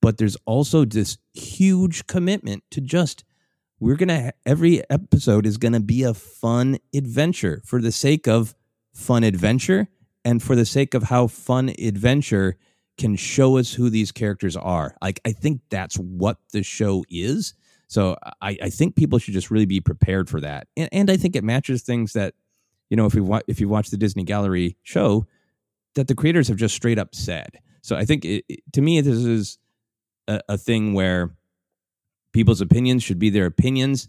but 0.00 0.18
there's 0.18 0.36
also 0.44 0.84
this 0.84 1.18
huge 1.32 2.06
commitment 2.06 2.62
to 2.70 2.80
just 2.80 3.24
we're 3.78 3.96
gonna 3.96 4.32
every 4.46 4.88
episode 4.90 5.46
is 5.46 5.58
gonna 5.58 5.80
be 5.80 6.02
a 6.02 6.14
fun 6.14 6.78
adventure 6.94 7.60
for 7.64 7.80
the 7.80 7.92
sake 7.92 8.26
of 8.26 8.54
fun 8.94 9.22
adventure 9.22 9.88
and 10.24 10.42
for 10.42 10.56
the 10.56 10.64
sake 10.64 10.94
of 10.94 11.04
how 11.04 11.26
fun 11.26 11.72
adventure 11.78 12.56
can 12.98 13.16
show 13.16 13.58
us 13.58 13.72
who 13.72 13.90
these 13.90 14.12
characters 14.12 14.56
are. 14.56 14.96
Like 15.02 15.20
I 15.24 15.32
think 15.32 15.60
that's 15.70 15.96
what 15.96 16.38
the 16.52 16.62
show 16.62 17.04
is. 17.08 17.54
So 17.88 18.16
I, 18.42 18.58
I 18.62 18.70
think 18.70 18.96
people 18.96 19.18
should 19.18 19.34
just 19.34 19.50
really 19.50 19.66
be 19.66 19.80
prepared 19.80 20.28
for 20.28 20.40
that, 20.40 20.66
and, 20.76 20.88
and 20.92 21.10
I 21.10 21.16
think 21.16 21.36
it 21.36 21.44
matches 21.44 21.82
things 21.82 22.14
that 22.14 22.34
you 22.90 22.96
know 22.96 23.06
if 23.06 23.14
we 23.14 23.20
wa- 23.20 23.42
if 23.46 23.60
you 23.60 23.68
watch 23.68 23.90
the 23.90 23.96
Disney 23.96 24.24
Gallery 24.24 24.76
show 24.82 25.26
that 25.94 26.08
the 26.08 26.14
creators 26.14 26.48
have 26.48 26.56
just 26.56 26.74
straight 26.74 26.98
up 26.98 27.14
said. 27.14 27.60
So 27.82 27.96
I 27.96 28.04
think 28.04 28.24
it, 28.24 28.44
it, 28.48 28.60
to 28.72 28.82
me 28.82 29.00
this 29.00 29.24
is 29.24 29.58
a, 30.26 30.40
a 30.48 30.58
thing 30.58 30.94
where 30.94 31.30
people's 32.32 32.60
opinions 32.60 33.02
should 33.02 33.18
be 33.18 33.30
their 33.30 33.46
opinions, 33.46 34.08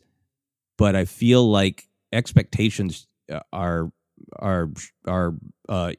but 0.77 0.95
I 0.95 1.05
feel 1.05 1.49
like 1.49 1.88
expectations 2.11 3.07
uh, 3.31 3.41
are 3.53 3.91
are 4.38 4.69
are 5.07 5.35
uh, 5.69 5.91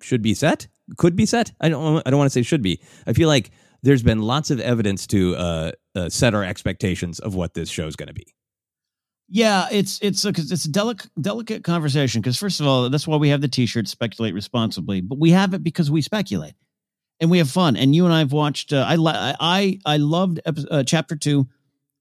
should 0.00 0.22
be 0.22 0.34
set 0.34 0.66
could 0.96 1.16
be 1.16 1.26
set. 1.26 1.52
I 1.60 1.68
don't 1.68 2.02
I 2.06 2.10
don't 2.10 2.18
want 2.18 2.30
to 2.30 2.34
say 2.34 2.42
should 2.42 2.62
be. 2.62 2.80
I 3.06 3.12
feel 3.12 3.28
like 3.28 3.50
there's 3.82 4.02
been 4.02 4.22
lots 4.22 4.50
of 4.50 4.60
evidence 4.60 5.06
to 5.08 5.34
uh, 5.36 5.72
uh, 5.94 6.08
set 6.08 6.34
our 6.34 6.44
expectations 6.44 7.18
of 7.18 7.34
what 7.34 7.54
this 7.54 7.68
show 7.68 7.86
is 7.86 7.96
going 7.96 8.08
to 8.08 8.14
be. 8.14 8.34
Yeah, 9.28 9.68
it's 9.72 9.98
it's 10.02 10.24
a 10.24 10.28
it's 10.28 10.66
a 10.66 10.70
delicate 10.70 11.10
delicate 11.20 11.64
conversation 11.64 12.20
because 12.20 12.38
first 12.38 12.60
of 12.60 12.66
all, 12.66 12.90
that's 12.90 13.06
why 13.06 13.16
we 13.16 13.30
have 13.30 13.40
the 13.40 13.48
T-shirt 13.48 13.88
"Speculate 13.88 14.34
Responsibly," 14.34 15.00
but 15.00 15.18
we 15.18 15.30
have 15.30 15.54
it 15.54 15.62
because 15.62 15.90
we 15.90 16.02
speculate 16.02 16.54
and 17.20 17.30
we 17.30 17.38
have 17.38 17.50
fun. 17.50 17.76
And 17.76 17.94
you 17.94 18.04
and 18.04 18.12
I 18.12 18.18
have 18.18 18.32
watched. 18.32 18.72
Uh, 18.72 18.84
I 18.86 18.96
I 19.40 19.78
I 19.86 19.96
loved 19.96 20.40
episode, 20.44 20.68
uh, 20.70 20.84
chapter 20.84 21.16
two 21.16 21.48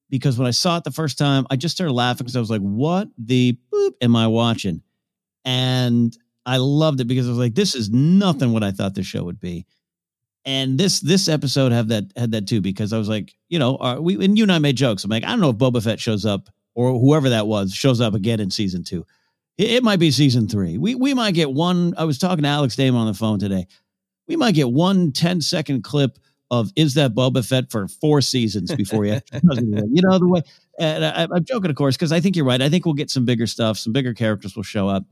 because 0.10 0.38
when 0.38 0.48
I 0.48 0.52
saw 0.52 0.78
it 0.78 0.84
the 0.84 0.92
first 0.92 1.18
time, 1.18 1.48
I 1.50 1.56
just 1.56 1.74
started 1.74 1.94
laughing 1.94 2.26
because 2.26 2.36
I 2.36 2.42
was 2.42 2.50
like, 2.50 2.62
"What 2.62 3.08
the 3.18 3.58
boop 3.74 3.94
am 4.02 4.16
I 4.16 4.28
watching?" 4.28 4.82
And 5.46 6.16
I 6.46 6.58
loved 6.58 7.02
it 7.02 7.06
because 7.06 7.28
I 7.28 7.30
was 7.30 7.38
like, 7.38 7.56
this 7.56 7.76
is 7.76 7.90
nothing 7.90 8.52
what 8.52 8.64
I 8.64 8.72
thought 8.72 8.96
the 8.96 9.04
show 9.04 9.24
would 9.24 9.40
be. 9.40 9.66
And 10.44 10.78
this 10.78 11.00
this 11.02 11.28
episode 11.28 11.72
have 11.72 11.90
that 11.90 12.06
had 12.18 12.32
that 12.32 12.48
too 12.48 12.62
because 12.62 12.94
I 12.94 12.98
was 12.98 13.08
like, 13.08 13.36
you 13.50 13.60
know, 13.60 13.78
uh, 13.78 13.98
we 14.00 14.24
and 14.26 14.38
you 14.38 14.44
and 14.44 14.52
I 14.52 14.58
made 14.58 14.76
jokes. 14.76 15.04
I'm 15.04 15.12
like, 15.12 15.24
I 15.24 15.30
don't 15.30 15.40
know 15.40 15.52
if 15.52 15.58
Boba 15.58 15.84
Fett 15.84 16.00
shows 16.00 16.26
up 16.26 16.50
or 16.74 17.00
whoever 17.00 17.30
that 17.30 17.46
was 17.46 17.74
shows 17.74 18.02
up 18.02 18.16
again 18.16 18.40
in 18.40 18.50
season 18.50 18.84
two. 18.84 19.06
It, 19.60 19.70
it 19.70 19.84
might 19.84 20.00
be 20.00 20.10
season 20.10 20.48
three. 20.48 20.80
We 20.80 20.96
we 20.96 21.14
might 21.14 21.36
get 21.36 21.52
one. 21.52 21.94
I 21.96 22.06
was 22.06 22.18
talking 22.18 22.42
to 22.42 22.50
Alex 22.50 22.76
Damon 22.76 23.02
on 23.02 23.08
the 23.08 23.14
phone 23.14 23.38
today. 23.38 23.68
We 24.28 24.36
might 24.36 24.56
get 24.56 24.72
one 24.72 25.12
10 25.12 25.42
second 25.42 25.84
clip 25.84 26.18
of 26.50 26.72
is 26.76 26.96
that 26.96 27.14
Boba 27.14 27.48
Fett 27.48 27.70
for 27.70 27.88
four 27.88 28.22
seasons 28.22 28.74
before 28.74 29.06
you, 29.06 29.20
you 29.44 30.02
know, 30.02 30.18
the 30.18 30.28
way. 30.28 30.42
And 30.80 31.06
I, 31.06 31.28
I'm 31.32 31.46
joking, 31.46 31.70
of 31.70 31.76
course, 31.76 31.96
because 31.96 32.12
I 32.12 32.20
think 32.20 32.36
you're 32.36 32.46
right. 32.46 32.62
I 32.62 32.70
think 32.70 32.86
we'll 32.86 32.96
get 32.96 33.12
some 33.12 33.26
bigger 33.26 33.46
stuff. 33.46 33.78
Some 33.78 33.94
bigger 33.94 34.14
characters 34.14 34.56
will 34.56 34.64
show 34.64 34.88
up 34.88 35.06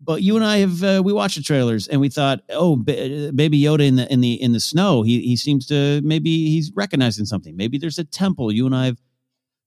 but 0.00 0.22
you 0.22 0.36
and 0.36 0.44
I 0.44 0.58
have 0.58 0.82
uh, 0.82 1.02
we 1.04 1.12
watched 1.12 1.36
the 1.36 1.42
trailers 1.42 1.88
and 1.88 2.00
we 2.00 2.08
thought, 2.08 2.40
oh, 2.50 2.76
ba- 2.76 3.32
baby 3.34 3.60
Yoda 3.60 3.86
in 3.86 3.96
the 3.96 4.12
in 4.12 4.20
the 4.20 4.40
in 4.40 4.52
the 4.52 4.60
snow. 4.60 5.02
He 5.02 5.20
he 5.20 5.36
seems 5.36 5.66
to 5.66 6.00
maybe 6.02 6.50
he's 6.50 6.72
recognizing 6.74 7.26
something. 7.26 7.56
Maybe 7.56 7.78
there's 7.78 7.98
a 7.98 8.04
temple. 8.04 8.52
You 8.52 8.66
and 8.66 8.74
I 8.74 8.86
have 8.86 8.98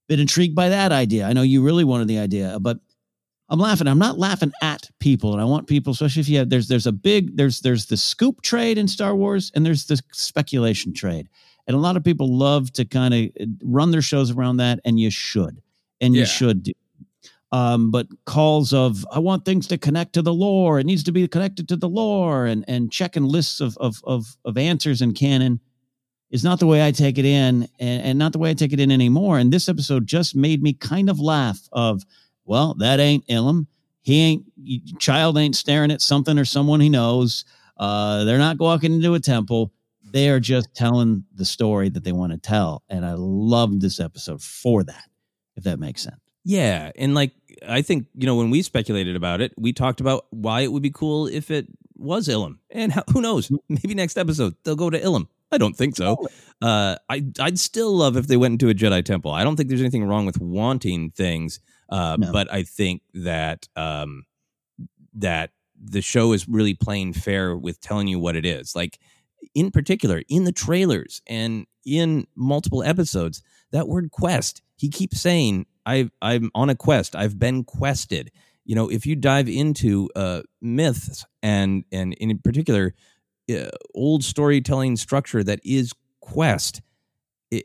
been 0.08 0.20
intrigued 0.20 0.54
by 0.54 0.68
that 0.70 0.92
idea. 0.92 1.26
I 1.26 1.32
know 1.32 1.42
you 1.42 1.62
really 1.62 1.84
wanted 1.84 2.08
the 2.08 2.18
idea, 2.18 2.58
but 2.60 2.78
I'm 3.48 3.58
laughing. 3.58 3.86
I'm 3.86 3.98
not 3.98 4.18
laughing 4.18 4.52
at 4.62 4.88
people, 4.98 5.32
and 5.32 5.40
I 5.40 5.44
want 5.44 5.66
people, 5.66 5.92
especially 5.92 6.20
if 6.20 6.28
you 6.28 6.38
have 6.38 6.48
there's 6.48 6.68
there's 6.68 6.86
a 6.86 6.92
big 6.92 7.36
there's 7.36 7.60
there's 7.60 7.86
the 7.86 7.98
scoop 7.98 8.40
trade 8.42 8.78
in 8.78 8.88
Star 8.88 9.14
Wars, 9.14 9.52
and 9.54 9.66
there's 9.66 9.86
the 9.86 10.00
speculation 10.12 10.94
trade, 10.94 11.28
and 11.66 11.76
a 11.76 11.80
lot 11.80 11.96
of 11.96 12.04
people 12.04 12.34
love 12.34 12.72
to 12.72 12.86
kind 12.86 13.12
of 13.12 13.48
run 13.62 13.90
their 13.90 14.02
shows 14.02 14.30
around 14.30 14.56
that, 14.56 14.80
and 14.86 14.98
you 14.98 15.10
should, 15.10 15.60
and 16.00 16.14
you 16.14 16.24
should 16.26 16.62
do 16.62 16.72
um, 17.52 17.90
but 17.90 18.06
calls 18.24 18.72
of 18.72 19.06
I 19.12 19.18
want 19.18 19.44
things 19.44 19.66
to 19.68 19.78
connect 19.78 20.14
to 20.14 20.22
the 20.22 20.32
lore. 20.32 20.80
It 20.80 20.86
needs 20.86 21.04
to 21.04 21.12
be 21.12 21.28
connected 21.28 21.68
to 21.68 21.76
the 21.76 21.88
lore, 21.88 22.46
and 22.46 22.64
and 22.66 22.90
checking 22.90 23.24
lists 23.24 23.60
of 23.60 23.76
of 23.78 24.00
of, 24.04 24.36
of 24.44 24.56
answers 24.56 25.02
in 25.02 25.12
canon 25.12 25.60
is 26.30 26.42
not 26.42 26.58
the 26.58 26.66
way 26.66 26.84
I 26.84 26.92
take 26.92 27.18
it 27.18 27.26
in, 27.26 27.68
and, 27.78 28.02
and 28.02 28.18
not 28.18 28.32
the 28.32 28.38
way 28.38 28.50
I 28.50 28.54
take 28.54 28.72
it 28.72 28.80
in 28.80 28.90
anymore. 28.90 29.38
And 29.38 29.52
this 29.52 29.68
episode 29.68 30.06
just 30.06 30.34
made 30.34 30.62
me 30.62 30.72
kind 30.72 31.10
of 31.10 31.20
laugh. 31.20 31.60
Of 31.72 32.02
well, 32.46 32.74
that 32.78 32.98
ain't 32.98 33.26
Ilum. 33.28 33.66
He 34.00 34.20
ain't 34.20 34.98
child 34.98 35.36
ain't 35.36 35.54
staring 35.54 35.92
at 35.92 36.00
something 36.00 36.38
or 36.38 36.46
someone 36.46 36.80
he 36.80 36.88
knows. 36.88 37.44
Uh, 37.76 38.24
they're 38.24 38.38
not 38.38 38.58
walking 38.58 38.94
into 38.94 39.14
a 39.14 39.20
temple. 39.20 39.72
They 40.10 40.30
are 40.30 40.40
just 40.40 40.74
telling 40.74 41.24
the 41.34 41.44
story 41.44 41.90
that 41.90 42.02
they 42.02 42.12
want 42.12 42.32
to 42.32 42.38
tell, 42.38 42.82
and 42.88 43.04
I 43.04 43.12
loved 43.14 43.82
this 43.82 44.00
episode 44.00 44.42
for 44.42 44.82
that. 44.84 45.04
If 45.54 45.64
that 45.64 45.78
makes 45.78 46.02
sense. 46.02 46.21
Yeah, 46.44 46.90
and 46.96 47.14
like 47.14 47.32
I 47.66 47.82
think 47.82 48.06
you 48.14 48.26
know 48.26 48.36
when 48.36 48.50
we 48.50 48.62
speculated 48.62 49.16
about 49.16 49.40
it, 49.40 49.52
we 49.56 49.72
talked 49.72 50.00
about 50.00 50.26
why 50.30 50.62
it 50.62 50.72
would 50.72 50.82
be 50.82 50.90
cool 50.90 51.26
if 51.26 51.50
it 51.50 51.66
was 51.96 52.28
Ilum, 52.28 52.58
and 52.70 52.92
how, 52.92 53.04
who 53.12 53.20
knows? 53.20 53.48
Mm-hmm. 53.48 53.74
Maybe 53.82 53.94
next 53.94 54.18
episode 54.18 54.54
they'll 54.64 54.76
go 54.76 54.90
to 54.90 55.00
Ilum. 55.00 55.28
I 55.52 55.58
don't 55.58 55.76
think 55.76 55.96
so. 55.96 56.16
Uh, 56.60 56.96
I 57.08 57.24
I'd 57.38 57.58
still 57.58 57.94
love 57.94 58.16
if 58.16 58.26
they 58.26 58.36
went 58.36 58.52
into 58.52 58.70
a 58.70 58.74
Jedi 58.74 59.04
temple. 59.04 59.32
I 59.32 59.44
don't 59.44 59.56
think 59.56 59.68
there's 59.68 59.80
anything 59.80 60.04
wrong 60.04 60.26
with 60.26 60.40
wanting 60.40 61.10
things, 61.10 61.60
uh, 61.90 62.16
no. 62.18 62.32
but 62.32 62.52
I 62.52 62.62
think 62.62 63.02
that 63.14 63.68
um, 63.76 64.24
that 65.14 65.50
the 65.78 66.00
show 66.00 66.32
is 66.32 66.48
really 66.48 66.74
playing 66.74 67.12
fair 67.12 67.56
with 67.56 67.80
telling 67.80 68.08
you 68.08 68.18
what 68.18 68.36
it 68.36 68.46
is. 68.46 68.74
Like 68.74 68.98
in 69.54 69.70
particular, 69.70 70.22
in 70.28 70.44
the 70.44 70.52
trailers 70.52 71.20
and 71.26 71.66
in 71.84 72.26
multiple 72.34 72.82
episodes, 72.82 73.42
that 73.72 73.88
word 73.88 74.10
quest. 74.10 74.62
He 74.82 74.88
keeps 74.88 75.20
saying 75.20 75.66
I 75.86 76.10
I'm 76.20 76.50
on 76.56 76.68
a 76.68 76.74
quest. 76.74 77.14
I've 77.14 77.38
been 77.38 77.62
quested. 77.62 78.32
You 78.64 78.74
know, 78.74 78.90
if 78.90 79.06
you 79.06 79.14
dive 79.14 79.48
into 79.48 80.10
uh, 80.16 80.42
myths 80.60 81.24
and 81.40 81.84
and 81.92 82.14
in 82.14 82.36
particular 82.38 82.92
uh, 83.48 83.68
old 83.94 84.24
storytelling 84.24 84.96
structure 84.96 85.44
that 85.44 85.60
is 85.62 85.92
quest, 86.18 86.82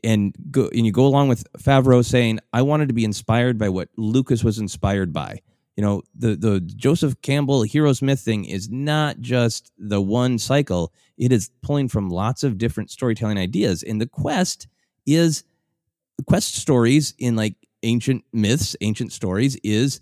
and 0.03 0.35
go 0.51 0.69
and 0.71 0.85
you 0.85 0.91
go 0.91 1.07
along 1.07 1.29
with 1.29 1.43
Favreau 1.57 2.05
saying, 2.05 2.39
"I 2.53 2.61
wanted 2.61 2.87
to 2.89 2.93
be 2.93 3.03
inspired 3.03 3.57
by 3.57 3.69
what 3.69 3.89
Lucas 3.97 4.43
was 4.43 4.59
inspired 4.59 5.11
by." 5.11 5.39
You 5.75 5.83
know, 5.83 6.03
the 6.13 6.35
the 6.35 6.59
Joseph 6.59 7.19
Campbell 7.23 7.63
hero's 7.63 8.03
myth 8.03 8.19
thing 8.19 8.45
is 8.45 8.69
not 8.69 9.21
just 9.21 9.71
the 9.79 10.01
one 10.01 10.37
cycle; 10.37 10.93
it 11.17 11.31
is 11.31 11.49
pulling 11.63 11.87
from 11.87 12.11
lots 12.11 12.43
of 12.43 12.59
different 12.59 12.91
storytelling 12.91 13.39
ideas. 13.39 13.81
And 13.81 13.99
the 13.99 14.05
quest 14.05 14.67
is 15.07 15.43
quest 16.25 16.55
stories 16.55 17.13
in 17.17 17.35
like 17.35 17.55
ancient 17.83 18.23
myths, 18.33 18.75
ancient 18.81 19.11
stories, 19.11 19.57
is 19.63 19.99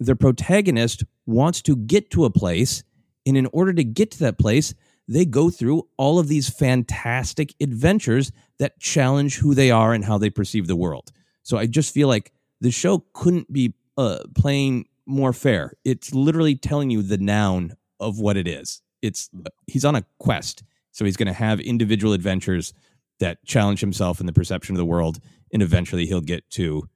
the 0.00 0.16
protagonist 0.16 1.04
wants 1.26 1.62
to 1.62 1.76
get 1.76 2.10
to 2.10 2.24
a 2.24 2.30
place. 2.30 2.82
And 3.26 3.36
in 3.36 3.46
order 3.52 3.72
to 3.72 3.84
get 3.84 4.10
to 4.12 4.18
that 4.20 4.38
place, 4.38 4.74
they 5.06 5.24
go 5.24 5.50
through 5.50 5.88
all 5.96 6.18
of 6.18 6.28
these 6.28 6.48
fantastic 6.48 7.54
adventures 7.60 8.30
that 8.58 8.78
challenge 8.78 9.38
who 9.38 9.54
they 9.54 9.70
are 9.70 9.94
and 9.94 10.04
how 10.04 10.18
they 10.18 10.30
perceive 10.30 10.66
the 10.66 10.76
world. 10.76 11.10
So 11.42 11.56
I 11.56 11.66
just 11.66 11.94
feel 11.94 12.08
like 12.08 12.32
the 12.60 12.70
show 12.70 13.04
couldn't 13.14 13.50
be 13.52 13.74
uh, 13.96 14.18
playing 14.34 14.86
more 15.06 15.32
fair. 15.32 15.72
It's 15.84 16.14
literally 16.14 16.54
telling 16.54 16.90
you 16.90 17.02
the 17.02 17.16
noun 17.16 17.74
of 17.98 18.20
what 18.20 18.36
it 18.36 18.46
is. 18.46 18.82
It's 19.00 19.30
he's 19.66 19.84
on 19.84 19.96
a 19.96 20.04
quest, 20.18 20.62
so 20.92 21.04
he's 21.04 21.16
going 21.16 21.28
to 21.28 21.32
have 21.32 21.60
individual 21.60 22.12
adventures 22.12 22.74
that 23.20 23.44
challenge 23.44 23.80
himself 23.80 24.20
in 24.20 24.26
the 24.26 24.32
perception 24.32 24.74
of 24.74 24.78
the 24.78 24.84
world, 24.84 25.18
and 25.52 25.62
eventually 25.62 26.06
he'll 26.06 26.20
get 26.20 26.48
to 26.50 26.88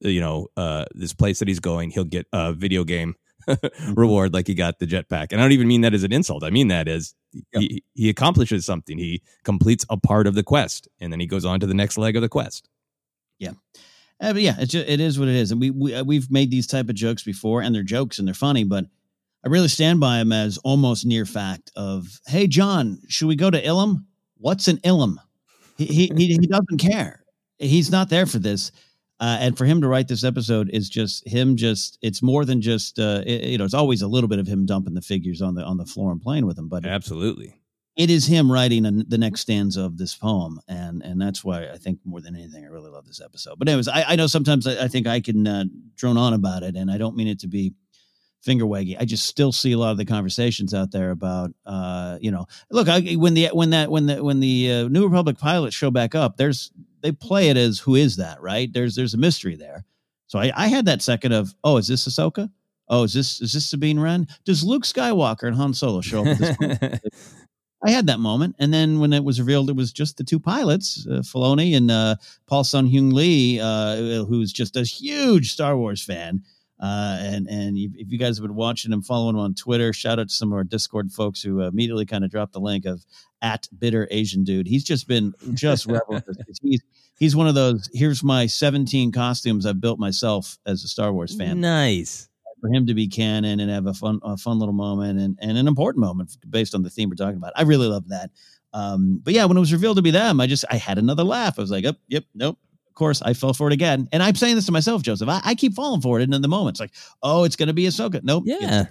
you 0.00 0.20
know 0.20 0.48
uh, 0.56 0.84
this 0.94 1.12
place 1.12 1.38
that 1.38 1.48
he's 1.48 1.60
going. 1.60 1.90
He'll 1.90 2.04
get 2.04 2.26
a 2.32 2.52
video 2.52 2.84
game 2.84 3.14
reward 3.94 4.34
like 4.34 4.46
he 4.46 4.54
got 4.54 4.78
the 4.78 4.86
jetpack. 4.86 5.28
And 5.30 5.40
i 5.40 5.44
don't 5.44 5.52
even 5.52 5.68
mean 5.68 5.82
that 5.82 5.94
as 5.94 6.04
an 6.04 6.12
insult. 6.12 6.44
I 6.44 6.50
mean 6.50 6.68
that 6.68 6.88
as 6.88 7.14
he, 7.52 7.82
he 7.94 8.08
accomplishes 8.08 8.64
something. 8.64 8.98
He 8.98 9.22
completes 9.44 9.84
a 9.90 9.96
part 9.96 10.26
of 10.26 10.34
the 10.34 10.42
quest 10.42 10.88
and 11.00 11.12
then 11.12 11.20
he 11.20 11.26
goes 11.26 11.44
on 11.44 11.60
to 11.60 11.66
the 11.66 11.74
next 11.74 11.98
leg 11.98 12.16
of 12.16 12.22
the 12.22 12.28
quest. 12.28 12.68
Yeah. 13.38 13.52
Uh, 14.20 14.32
but 14.32 14.42
yeah 14.42 14.54
it's 14.58 14.72
just, 14.72 14.88
it 14.88 15.00
is 15.00 15.18
what 15.18 15.28
it 15.28 15.34
is. 15.34 15.50
And 15.50 15.60
we, 15.60 15.70
we 15.70 15.94
uh, 15.94 16.04
we've 16.04 16.30
made 16.30 16.50
these 16.50 16.66
type 16.66 16.88
of 16.88 16.94
jokes 16.94 17.22
before 17.22 17.62
and 17.62 17.74
they're 17.74 17.82
jokes 17.82 18.18
and 18.18 18.26
they're 18.26 18.34
funny 18.34 18.64
but 18.64 18.84
i 19.44 19.48
really 19.48 19.68
stand 19.68 19.98
by 19.98 20.18
them 20.18 20.32
as 20.32 20.58
almost 20.58 21.04
near 21.04 21.26
fact 21.26 21.72
of 21.76 22.20
hey 22.26 22.46
Jon 22.46 23.00
should 23.08 23.28
we 23.28 23.36
go 23.36 23.50
to 23.50 23.62
ilum? 23.62 24.04
What's 24.38 24.68
an 24.68 24.78
ilum 24.78 25.16
he, 25.76 25.86
he, 25.86 26.06
he, 26.16 26.26
he 26.26 26.46
doesn't 26.46 26.78
care 26.78 27.22
he's 27.58 27.90
not 27.90 28.08
there 28.08 28.26
for 28.26 28.38
this 28.38 28.72
uh, 29.22 29.38
and 29.38 29.56
for 29.56 29.64
him 29.64 29.80
to 29.80 29.86
write 29.86 30.08
this 30.08 30.24
episode 30.24 30.68
is 30.72 30.88
just 30.88 31.26
him. 31.28 31.56
Just 31.56 31.96
it's 32.02 32.24
more 32.24 32.44
than 32.44 32.60
just 32.60 32.98
uh, 32.98 33.22
it, 33.24 33.44
you 33.44 33.56
know. 33.56 33.64
It's 33.64 33.72
always 33.72 34.02
a 34.02 34.08
little 34.08 34.26
bit 34.26 34.40
of 34.40 34.48
him 34.48 34.66
dumping 34.66 34.94
the 34.94 35.00
figures 35.00 35.40
on 35.40 35.54
the 35.54 35.62
on 35.62 35.76
the 35.76 35.86
floor 35.86 36.10
and 36.10 36.20
playing 36.20 36.44
with 36.44 36.56
them. 36.56 36.68
But 36.68 36.84
absolutely, 36.84 37.54
it 37.96 38.10
is 38.10 38.26
him 38.26 38.50
writing 38.50 38.84
a, 38.84 38.90
the 38.90 39.18
next 39.18 39.42
stanza 39.42 39.84
of 39.84 39.96
this 39.96 40.16
poem, 40.16 40.60
and 40.66 41.02
and 41.04 41.20
that's 41.20 41.44
why 41.44 41.68
I 41.68 41.76
think 41.76 42.00
more 42.04 42.20
than 42.20 42.34
anything, 42.34 42.64
I 42.64 42.68
really 42.68 42.90
love 42.90 43.06
this 43.06 43.20
episode. 43.20 43.60
But 43.60 43.68
anyways, 43.68 43.86
I, 43.86 44.02
I 44.08 44.16
know 44.16 44.26
sometimes 44.26 44.66
I, 44.66 44.86
I, 44.86 44.88
think 44.88 45.06
I 45.06 45.20
can 45.20 45.46
uh, 45.46 45.64
drone 45.94 46.16
on 46.16 46.34
about 46.34 46.64
it, 46.64 46.74
and 46.74 46.90
I 46.90 46.98
don't 46.98 47.14
mean 47.14 47.28
it 47.28 47.38
to 47.40 47.46
be 47.46 47.74
finger 48.42 48.64
waggy. 48.64 48.96
I 48.98 49.04
just 49.04 49.26
still 49.26 49.52
see 49.52 49.72
a 49.72 49.78
lot 49.78 49.92
of 49.92 49.96
the 49.96 50.04
conversations 50.04 50.74
out 50.74 50.90
there 50.90 51.10
about, 51.10 51.52
uh, 51.64 52.18
you 52.20 52.30
know, 52.30 52.46
look, 52.70 52.88
I, 52.88 53.14
when 53.14 53.34
the 53.34 53.48
when 53.52 53.70
that 53.70 53.90
when 53.90 54.06
the 54.06 54.22
when 54.22 54.40
the 54.40 54.72
uh, 54.72 54.88
New 54.88 55.04
Republic 55.04 55.38
pilots 55.38 55.74
show 55.74 55.90
back 55.90 56.14
up, 56.14 56.36
there's 56.36 56.72
they 57.00 57.12
play 57.12 57.48
it 57.48 57.56
as 57.56 57.78
who 57.78 57.94
is 57.94 58.16
that, 58.16 58.40
right? 58.42 58.72
There's 58.72 58.94
there's 58.94 59.14
a 59.14 59.18
mystery 59.18 59.56
there. 59.56 59.84
So 60.26 60.38
I, 60.38 60.50
I 60.54 60.66
had 60.68 60.86
that 60.86 61.02
second 61.02 61.32
of, 61.32 61.54
oh, 61.62 61.76
is 61.76 61.86
this 61.86 62.08
Ahsoka? 62.08 62.50
Oh, 62.88 63.04
is 63.04 63.12
this 63.12 63.40
is 63.40 63.52
this 63.52 63.68
Sabine 63.68 64.00
Wren? 64.00 64.26
Does 64.44 64.64
Luke 64.64 64.84
Skywalker 64.84 65.46
and 65.46 65.56
Han 65.56 65.72
Solo 65.74 66.00
show 66.00 66.22
up 66.22 66.26
at 66.28 66.38
this 66.38 66.56
point? 66.56 67.00
I 67.84 67.90
had 67.90 68.06
that 68.06 68.20
moment, 68.20 68.54
and 68.60 68.72
then 68.72 69.00
when 69.00 69.12
it 69.12 69.24
was 69.24 69.40
revealed, 69.40 69.68
it 69.68 69.74
was 69.74 69.92
just 69.92 70.16
the 70.16 70.22
two 70.22 70.38
pilots, 70.38 71.04
uh, 71.10 71.14
Filoni 71.14 71.76
and 71.76 71.90
uh, 71.90 72.14
Paul 72.46 72.62
Sun 72.62 72.88
Hyung 72.88 73.12
Lee, 73.12 73.58
uh, 73.60 74.24
who's 74.24 74.52
just 74.52 74.76
a 74.76 74.84
huge 74.84 75.52
Star 75.52 75.76
Wars 75.76 76.00
fan. 76.00 76.42
Uh, 76.82 77.16
and 77.20 77.46
and 77.48 77.78
if 77.78 78.10
you 78.10 78.18
guys 78.18 78.36
have 78.36 78.42
been 78.42 78.56
watching 78.56 78.92
and 78.92 79.06
following 79.06 79.36
him 79.36 79.40
on 79.40 79.54
Twitter, 79.54 79.92
shout 79.92 80.18
out 80.18 80.28
to 80.28 80.34
some 80.34 80.52
of 80.52 80.56
our 80.56 80.64
Discord 80.64 81.12
folks 81.12 81.40
who 81.40 81.60
immediately 81.60 82.04
kind 82.04 82.24
of 82.24 82.30
dropped 82.30 82.52
the 82.52 82.60
link 82.60 82.86
of 82.86 83.06
at 83.40 83.68
bitter 83.78 84.08
Asian 84.10 84.42
dude. 84.42 84.66
He's 84.66 84.82
just 84.82 85.06
been 85.06 85.32
just 85.54 85.86
revel. 85.86 86.20
he's 86.62 86.82
he's 87.18 87.36
one 87.36 87.46
of 87.46 87.54
those. 87.54 87.88
Here's 87.92 88.24
my 88.24 88.46
17 88.46 89.12
costumes 89.12 89.64
I've 89.64 89.80
built 89.80 90.00
myself 90.00 90.58
as 90.66 90.82
a 90.82 90.88
Star 90.88 91.12
Wars 91.12 91.36
fan. 91.36 91.60
Nice 91.60 92.28
for 92.60 92.72
him 92.72 92.86
to 92.86 92.94
be 92.94 93.08
canon 93.08 93.60
and 93.60 93.70
have 93.70 93.86
a 93.86 93.94
fun 93.94 94.20
a 94.22 94.36
fun 94.36 94.58
little 94.58 94.72
moment 94.72 95.18
and, 95.18 95.38
and 95.42 95.58
an 95.58 95.68
important 95.68 96.00
moment 96.00 96.36
based 96.48 96.74
on 96.74 96.82
the 96.82 96.90
theme 96.90 97.10
we're 97.10 97.16
talking 97.16 97.36
about. 97.36 97.52
I 97.56 97.62
really 97.62 97.88
love 97.88 98.08
that. 98.08 98.30
Um, 98.72 99.20
but 99.22 99.34
yeah, 99.34 99.44
when 99.44 99.56
it 99.56 99.60
was 99.60 99.72
revealed 99.72 99.96
to 99.96 100.02
be 100.02 100.12
them, 100.12 100.40
I 100.40 100.46
just 100.46 100.64
I 100.70 100.76
had 100.76 100.96
another 100.96 101.24
laugh. 101.24 101.58
I 101.58 101.62
was 101.62 101.70
like, 101.70 101.84
"Yep, 101.84 101.96
oh, 101.98 102.04
yep, 102.08 102.24
nope." 102.34 102.58
Of 102.92 102.96
course, 102.96 103.22
I 103.22 103.32
fell 103.32 103.54
for 103.54 103.68
it 103.68 103.72
again, 103.72 104.06
and 104.12 104.22
I'm 104.22 104.34
saying 104.34 104.54
this 104.54 104.66
to 104.66 104.72
myself, 104.72 105.02
Joseph. 105.02 105.28
I, 105.28 105.40
I 105.42 105.54
keep 105.54 105.72
falling 105.72 106.02
for 106.02 106.20
it, 106.20 106.24
and 106.24 106.34
in 106.34 106.42
the 106.42 106.48
moment, 106.48 106.74
it's 106.74 106.80
like, 106.80 106.92
"Oh, 107.22 107.44
it's 107.44 107.56
going 107.56 107.68
to 107.68 107.72
be 107.72 107.84
Ahsoka." 107.84 108.22
Nope. 108.22 108.44
Yeah 108.46 108.84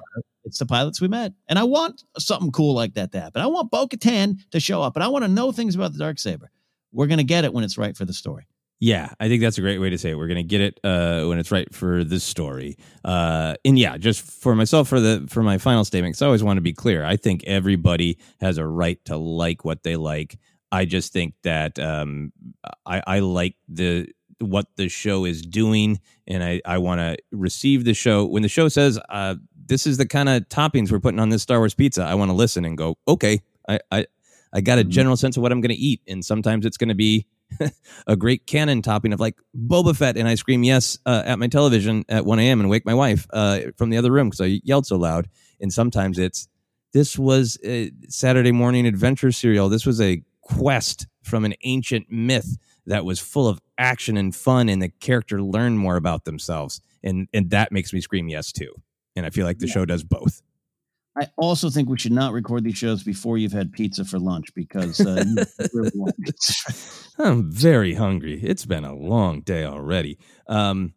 it's 0.43 0.59
the 0.59 0.65
pilots 0.65 1.01
we 1.01 1.07
met. 1.07 1.33
And 1.47 1.57
I 1.59 1.63
want 1.63 2.03
something 2.17 2.51
cool 2.51 2.73
like 2.73 2.95
that 2.95 3.11
to 3.13 3.21
happen. 3.21 3.41
I 3.41 3.47
want 3.47 3.71
Bo 3.71 3.87
Katan 3.87 4.39
to 4.51 4.59
show 4.59 4.81
up, 4.81 4.95
and 4.95 5.03
I 5.03 5.07
want 5.07 5.23
to 5.23 5.29
know 5.29 5.51
things 5.51 5.75
about 5.75 5.93
the 5.93 5.99
dark 5.99 6.19
saber. 6.19 6.51
We're 6.91 7.07
going 7.07 7.19
to 7.19 7.23
get 7.23 7.45
it 7.45 7.53
when 7.53 7.63
it's 7.63 7.77
right 7.77 7.95
for 7.95 8.05
the 8.05 8.13
story. 8.13 8.47
Yeah, 8.79 9.13
I 9.19 9.27
think 9.27 9.43
that's 9.43 9.59
a 9.59 9.61
great 9.61 9.77
way 9.77 9.91
to 9.91 9.97
say 9.97 10.09
it. 10.09 10.17
We're 10.17 10.27
going 10.27 10.37
to 10.37 10.43
get 10.43 10.59
it 10.59 10.79
uh, 10.83 11.25
when 11.25 11.37
it's 11.37 11.51
right 11.51 11.71
for 11.73 12.03
this 12.03 12.23
story. 12.23 12.77
Uh, 13.05 13.53
and 13.63 13.77
yeah, 13.77 13.95
just 13.97 14.21
for 14.23 14.55
myself, 14.55 14.87
for 14.87 14.99
the 14.99 15.27
for 15.29 15.43
my 15.43 15.59
final 15.59 15.85
statement, 15.85 16.13
because 16.13 16.23
I 16.23 16.25
always 16.25 16.43
want 16.43 16.57
to 16.57 16.61
be 16.61 16.73
clear. 16.73 17.05
I 17.05 17.15
think 17.15 17.43
everybody 17.45 18.17
has 18.39 18.57
a 18.57 18.65
right 18.65 18.99
to 19.05 19.17
like 19.17 19.63
what 19.63 19.83
they 19.83 19.97
like. 19.97 20.39
I 20.71 20.85
just 20.85 21.11
think 21.13 21.35
that 21.43 21.77
um, 21.79 22.31
I, 22.85 23.01
I 23.05 23.19
like 23.19 23.55
the 23.67 24.07
what 24.39 24.67
the 24.75 24.89
show 24.89 25.25
is 25.25 25.41
doing, 25.41 25.99
and 26.27 26.43
I 26.43 26.61
I 26.65 26.77
want 26.77 26.99
to 26.99 27.17
receive 27.31 27.83
the 27.83 27.93
show 27.93 28.25
when 28.25 28.43
the 28.43 28.49
show 28.49 28.69
says 28.69 28.99
uh, 29.09 29.35
this 29.71 29.87
is 29.87 29.97
the 29.97 30.05
kind 30.05 30.27
of 30.27 30.47
toppings 30.49 30.91
we're 30.91 30.99
putting 30.99 31.19
on 31.19 31.29
this 31.29 31.41
Star 31.41 31.59
Wars 31.59 31.73
pizza. 31.73 32.03
I 32.03 32.15
want 32.15 32.29
to 32.29 32.35
listen 32.35 32.65
and 32.65 32.77
go, 32.77 32.97
okay, 33.07 33.41
I, 33.69 33.79
I, 33.89 34.05
I 34.53 34.59
got 34.59 34.77
a 34.77 34.81
mm-hmm. 34.81 34.89
general 34.89 35.15
sense 35.15 35.37
of 35.37 35.43
what 35.43 35.53
I'm 35.53 35.61
going 35.61 35.73
to 35.73 35.81
eat. 35.81 36.01
And 36.09 36.25
sometimes 36.25 36.65
it's 36.65 36.75
going 36.75 36.89
to 36.89 36.95
be 36.95 37.25
a 38.07 38.17
great 38.17 38.45
canon 38.47 38.81
topping 38.81 39.13
of 39.13 39.21
like 39.21 39.37
Boba 39.55 39.95
Fett. 39.95 40.17
And 40.17 40.27
I 40.27 40.35
scream 40.35 40.63
yes 40.63 40.99
uh, 41.05 41.23
at 41.25 41.39
my 41.39 41.47
television 41.47 42.03
at 42.09 42.25
1 42.25 42.39
a.m. 42.39 42.59
and 42.59 42.69
wake 42.69 42.85
my 42.85 42.93
wife 42.93 43.25
uh, 43.31 43.61
from 43.77 43.91
the 43.91 43.97
other 43.97 44.11
room 44.11 44.27
because 44.29 44.41
I 44.41 44.59
yelled 44.65 44.85
so 44.85 44.97
loud. 44.97 45.29
And 45.61 45.71
sometimes 45.71 46.19
it's, 46.19 46.49
this 46.91 47.17
was 47.17 47.57
a 47.63 47.91
Saturday 48.09 48.51
morning 48.51 48.85
adventure 48.85 49.31
serial. 49.31 49.69
This 49.69 49.85
was 49.85 50.01
a 50.01 50.21
quest 50.57 51.07
from 51.23 51.45
an 51.45 51.53
ancient 51.63 52.11
myth 52.11 52.57
that 52.85 53.05
was 53.05 53.19
full 53.19 53.47
of 53.47 53.61
action 53.77 54.17
and 54.17 54.35
fun 54.35 54.69
and 54.69 54.81
the 54.81 54.89
character 54.89 55.41
learned 55.41 55.79
more 55.79 55.95
about 55.95 56.25
themselves. 56.25 56.81
And, 57.03 57.27
and 57.33 57.49
that 57.51 57.71
makes 57.71 57.93
me 57.93 58.01
scream 58.01 58.29
yes 58.29 58.51
too 58.51 58.73
and 59.15 59.25
I 59.25 59.29
feel 59.29 59.45
like 59.45 59.59
the 59.59 59.67
yeah. 59.67 59.73
show 59.73 59.85
does 59.85 60.03
both. 60.03 60.41
I 61.19 61.27
also 61.37 61.69
think 61.69 61.89
we 61.89 61.99
should 61.99 62.13
not 62.13 62.31
record 62.31 62.63
these 62.63 62.77
shows 62.77 63.03
before 63.03 63.37
you've 63.37 63.51
had 63.51 63.73
pizza 63.73 64.05
for 64.05 64.17
lunch 64.17 64.53
because 64.55 64.99
uh, 65.01 65.23
really 65.73 65.91
I'm 67.19 67.51
very 67.51 67.93
hungry. 67.93 68.39
It's 68.41 68.65
been 68.65 68.85
a 68.85 68.95
long 68.95 69.41
day 69.41 69.65
already. 69.65 70.17
Um, 70.47 70.93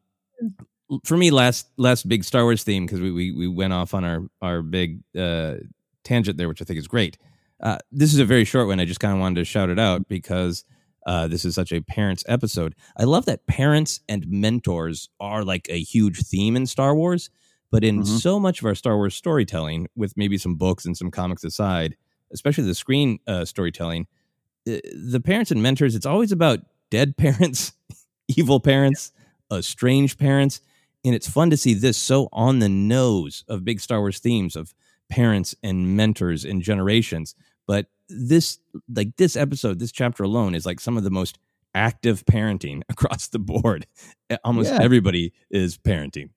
for 1.05 1.16
me, 1.16 1.32
last 1.32 1.68
last 1.76 2.09
big 2.09 2.22
Star 2.22 2.44
Wars 2.44 2.62
theme 2.62 2.86
because 2.86 3.00
we, 3.00 3.11
we 3.11 3.32
we 3.32 3.48
went 3.48 3.72
off 3.72 3.92
on 3.92 4.05
our 4.05 4.28
our 4.40 4.62
big 4.62 5.00
uh, 5.18 5.57
tangent 6.05 6.36
there, 6.36 6.46
which 6.46 6.62
I 6.62 6.64
think 6.64 6.78
is 6.78 6.86
great. 6.86 7.18
Uh, 7.64 7.78
this 7.90 8.12
is 8.12 8.20
a 8.20 8.24
very 8.24 8.44
short 8.44 8.68
one. 8.68 8.78
I 8.78 8.84
just 8.84 9.00
kind 9.00 9.14
of 9.14 9.20
wanted 9.20 9.36
to 9.40 9.44
shout 9.44 9.70
it 9.70 9.78
out 9.78 10.06
because 10.06 10.64
uh, 11.06 11.26
this 11.26 11.44
is 11.44 11.54
such 11.54 11.72
a 11.72 11.80
parents 11.80 12.22
episode. 12.28 12.74
I 12.96 13.04
love 13.04 13.24
that 13.26 13.46
parents 13.46 14.00
and 14.08 14.26
mentors 14.28 15.08
are 15.18 15.42
like 15.44 15.66
a 15.70 15.80
huge 15.80 16.22
theme 16.26 16.56
in 16.56 16.66
Star 16.66 16.94
Wars, 16.94 17.30
but 17.70 17.82
in 17.82 18.00
Mhm. 18.02 18.06
so 18.20 18.38
much 18.38 18.60
of 18.60 18.66
our 18.66 18.74
Star 18.74 18.96
Wars 18.96 19.14
storytelling, 19.14 19.88
with 19.96 20.16
maybe 20.16 20.38
some 20.38 20.54
books 20.56 20.84
and 20.84 20.96
some 20.96 21.10
comics 21.10 21.42
aside, 21.42 21.96
especially 22.32 22.64
the 22.64 22.74
screen 22.74 23.18
uh, 23.26 23.44
storytelling, 23.44 24.06
uh, 24.68 24.76
the 24.94 25.20
parents 25.24 25.50
and 25.50 25.62
mentors, 25.62 25.94
it's 25.94 26.06
always 26.06 26.32
about 26.32 26.60
dead 26.90 27.16
parents, 27.18 27.72
evil 28.28 28.60
parents, 28.60 29.10
estranged 29.52 30.18
parents. 30.18 30.60
And 31.04 31.14
it's 31.14 31.28
fun 31.28 31.50
to 31.50 31.56
see 31.56 31.74
this 31.74 31.98
so 31.98 32.28
on 32.32 32.60
the 32.60 32.68
nose 32.68 33.44
of 33.48 33.64
big 33.64 33.80
Star 33.80 34.00
Wars 34.00 34.18
themes 34.20 34.56
of 34.56 34.72
parents 35.10 35.54
and 35.62 35.96
mentors 35.96 36.46
and 36.46 36.62
generations. 36.62 37.34
But 37.66 37.86
this, 38.08 38.58
like 38.94 39.16
this 39.16 39.36
episode, 39.36 39.78
this 39.78 39.92
chapter 39.92 40.22
alone 40.22 40.54
is 40.54 40.66
like 40.66 40.80
some 40.80 40.96
of 40.96 41.04
the 41.04 41.10
most 41.10 41.38
active 41.74 42.24
parenting 42.26 42.82
across 42.88 43.28
the 43.28 43.38
board. 43.38 43.86
Almost 44.44 44.70
Yeah. 44.72 44.82
everybody 44.82 45.32
is 45.50 45.76
parenting 45.78 46.30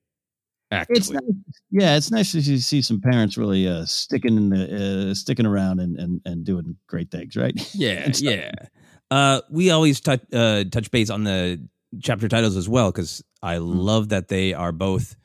actively. 0.70 0.98
It's 0.98 1.10
nice, 1.10 1.22
yeah, 1.70 1.96
it's 1.96 2.10
nice 2.10 2.32
to 2.32 2.42
see- 2.60 2.82
some 2.82 3.00
parents 3.00 3.36
really 3.38 3.66
uh, 3.68 3.84
sticking 3.86 4.36
in 4.36 4.48
the 4.50 5.10
uh, 5.10 5.14
sticking 5.14 5.46
around 5.46 5.80
and, 5.80 5.96
and 5.98 6.20
and 6.24 6.44
doing 6.44 6.76
great 6.86 7.10
things, 7.10 7.36
right? 7.36 7.54
Yeah, 7.74 8.10
yeah. 8.18 8.50
Uh, 9.10 9.40
we 9.50 9.70
always 9.70 10.00
touch 10.00 10.20
uh, 10.32 10.64
touch 10.70 10.90
base 10.90 11.08
on 11.10 11.24
the 11.24 11.66
chapter 12.02 12.28
titles 12.28 12.56
as 12.56 12.68
well 12.68 12.90
because 12.92 13.22
I 13.42 13.56
Mm-hmm. 13.56 13.78
love 13.78 14.08
that 14.10 14.28
they 14.28 14.52
are 14.52 14.72
both 14.72 15.16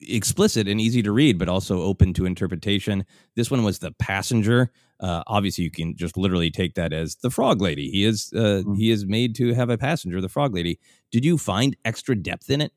explicit 0.00 0.68
and 0.68 0.80
easy 0.80 1.02
to 1.02 1.12
read, 1.12 1.38
but 1.38 1.48
also 1.48 1.80
open 1.82 2.12
to 2.14 2.26
interpretation. 2.26 3.04
This 3.36 3.50
one 3.50 3.64
was 3.64 3.78
the 3.80 3.92
passenger. 3.92 4.70
Uh, 5.04 5.22
obviously, 5.26 5.64
you 5.64 5.70
can 5.70 5.94
just 5.96 6.16
literally 6.16 6.50
take 6.50 6.74
that 6.74 6.92
as 6.92 7.16
the 7.16 7.28
frog 7.30 7.60
lady. 7.60 7.86
He 7.90 8.04
is 8.10 8.32
uh, 8.34 8.38
Mm-hmm. 8.38 8.74
he 8.80 8.90
is 8.90 9.04
made 9.04 9.34
to 9.36 9.52
have 9.54 9.68
a 9.68 9.76
passenger, 9.76 10.20
the 10.22 10.28
frog 10.36 10.54
lady. 10.54 10.78
Did 11.12 11.24
you 11.28 11.36
find 11.36 11.76
extra 11.84 12.14
depth 12.16 12.48
in 12.48 12.60
it? 12.62 12.72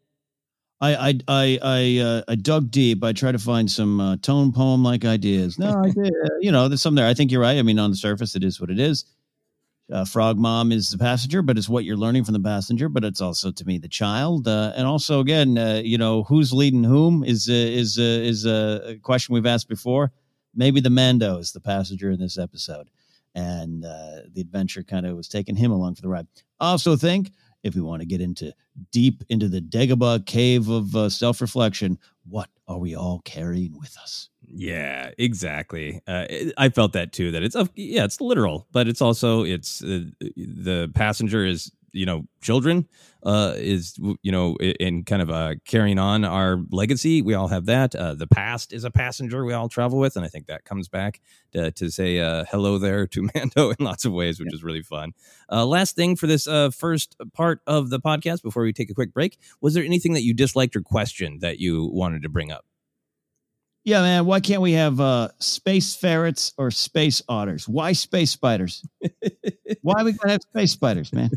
I 0.81 0.91
I 1.09 1.13
I 1.27 1.59
I, 1.63 1.99
uh, 2.07 2.21
I 2.27 2.35
dug 2.35 2.69
deep. 2.69 3.03
I 3.03 3.13
tried 3.13 3.31
to 3.31 3.39
find 3.39 3.71
some 3.71 3.99
uh, 4.01 4.17
tone 4.17 4.51
poem 4.51 4.83
like 4.83 5.05
ideas. 5.05 5.57
No, 5.57 5.71
I 5.85 5.89
did. 5.91 6.13
uh, 6.25 6.37
you 6.41 6.51
know, 6.51 6.67
there's 6.67 6.81
some 6.81 6.95
there. 6.95 7.07
I 7.07 7.13
think 7.13 7.31
you're 7.31 7.41
right. 7.41 7.57
I 7.57 7.63
mean, 7.63 7.79
on 7.79 7.91
the 7.91 7.97
surface, 7.97 8.35
it 8.35 8.43
is 8.43 8.59
what 8.61 8.69
it 8.69 8.79
is. 8.79 9.05
Uh, 9.89 10.03
Frog 10.03 10.37
Mom 10.37 10.71
is 10.73 10.89
the 10.91 10.97
passenger, 10.97 11.41
but 11.41 11.57
it's 11.57 11.69
what 11.69 11.85
you're 11.85 11.95
learning 12.05 12.25
from 12.25 12.33
the 12.33 12.41
passenger. 12.53 12.89
But 12.89 13.05
it's 13.05 13.21
also 13.21 13.51
to 13.51 13.65
me 13.65 13.77
the 13.79 13.87
child, 13.87 14.45
uh, 14.47 14.73
and 14.75 14.85
also 14.85 15.21
again, 15.21 15.57
uh, 15.57 15.81
you 15.83 15.97
know, 15.97 16.23
who's 16.23 16.51
leading 16.51 16.83
whom 16.83 17.23
is 17.23 17.47
uh, 17.49 17.53
is 17.53 17.97
uh, 17.97 18.01
is 18.31 18.45
uh, 18.45 18.81
a 18.85 18.95
question 18.97 19.33
we've 19.33 19.45
asked 19.55 19.69
before. 19.69 20.11
Maybe 20.57 20.79
the 20.81 20.89
Mando 20.89 21.37
is 21.37 21.51
the 21.53 21.61
passenger 21.61 22.11
in 22.11 22.19
this 22.19 22.37
episode, 22.37 22.89
and 23.35 23.85
uh, 23.85 24.21
the 24.33 24.41
adventure 24.41 24.83
kind 24.83 25.05
of 25.05 25.15
was 25.15 25.27
taking 25.29 25.55
him 25.55 25.71
along 25.71 25.95
for 25.95 26.01
the 26.01 26.09
ride. 26.09 26.27
Also 26.59 26.95
think 26.97 27.31
if 27.63 27.75
we 27.75 27.81
want 27.81 28.01
to 28.01 28.05
get 28.07 28.21
into 28.21 28.53
deep 28.91 29.23
into 29.29 29.47
the 29.47 29.61
Dagobah 29.61 30.25
cave 30.25 30.67
of 30.69 30.95
uh, 30.95 31.09
self 31.09 31.39
reflection, 31.41 31.97
what 32.27 32.49
are 32.67 32.77
we 32.79 32.95
all 32.95 33.21
carrying 33.23 33.77
with 33.79 33.97
us? 33.97 34.29
Yeah, 34.49 35.11
exactly. 35.17 36.01
Uh, 36.07 36.25
it- 36.29 36.53
I 36.57 36.69
felt 36.69 36.93
that 36.93 37.11
too. 37.13 37.31
That 37.31 37.43
it's 37.43 37.55
of 37.55 37.69
yeah, 37.75 38.03
it's 38.05 38.19
literal, 38.19 38.67
but 38.71 38.87
it's 38.87 39.01
also 39.01 39.43
it's 39.43 39.83
uh, 39.83 40.05
the 40.35 40.91
passenger 40.95 41.45
is 41.45 41.71
you 41.91 42.05
know 42.05 42.25
children 42.41 42.87
uh, 43.23 43.53
is 43.57 43.97
you 44.21 44.31
know 44.31 44.55
in 44.57 45.03
kind 45.03 45.21
of 45.21 45.29
uh, 45.29 45.55
carrying 45.65 45.99
on 45.99 46.23
our 46.23 46.59
legacy. 46.71 47.21
We 47.21 47.33
all 47.33 47.47
have 47.47 47.65
that. 47.65 47.95
Uh, 47.95 48.13
the 48.15 48.27
past 48.27 48.73
is 48.73 48.83
a 48.83 48.91
passenger 48.91 49.43
we 49.45 49.53
all 49.53 49.69
travel 49.69 49.99
with, 49.99 50.15
and 50.15 50.25
I 50.25 50.27
think 50.27 50.47
that 50.47 50.65
comes 50.65 50.87
back 50.87 51.21
to, 51.53 51.71
to 51.71 51.89
say 51.89 52.19
uh, 52.19 52.45
hello 52.49 52.77
there 52.77 53.07
to 53.07 53.29
Mando 53.35 53.71
in 53.71 53.77
lots 53.79 54.05
of 54.05 54.13
ways, 54.13 54.39
which 54.39 54.53
is 54.53 54.63
really 54.63 54.81
fun. 54.81 55.13
Uh, 55.51 55.65
last 55.65 55.95
thing 55.95 56.15
for 56.15 56.27
this 56.27 56.47
uh, 56.47 56.69
first 56.69 57.15
part 57.33 57.61
of 57.67 57.89
the 57.89 57.99
podcast 57.99 58.41
before 58.41 58.63
we 58.63 58.73
take 58.73 58.89
a 58.89 58.93
quick 58.93 59.13
break, 59.13 59.37
was 59.61 59.73
there 59.73 59.83
anything 59.83 60.13
that 60.13 60.23
you 60.23 60.33
disliked 60.33 60.75
or 60.75 60.81
questioned 60.81 61.41
that 61.41 61.59
you 61.59 61.89
wanted 61.91 62.21
to 62.21 62.29
bring 62.29 62.51
up? 62.51 62.65
Yeah, 63.87 64.01
man. 64.01 64.25
Why 64.25 64.41
can't 64.41 64.61
we 64.61 64.73
have 64.73 64.99
uh, 64.99 65.29
space 65.39 65.95
ferrets 65.95 66.53
or 66.57 66.71
space 66.71 67.21
otters? 67.29 67.69
Why 67.69 67.93
space 67.93 68.31
spiders? 68.31 68.83
why 69.81 70.03
we 70.03 70.11
gotta 70.11 70.31
have 70.31 70.41
space 70.41 70.73
spiders, 70.73 71.13
man? 71.13 71.31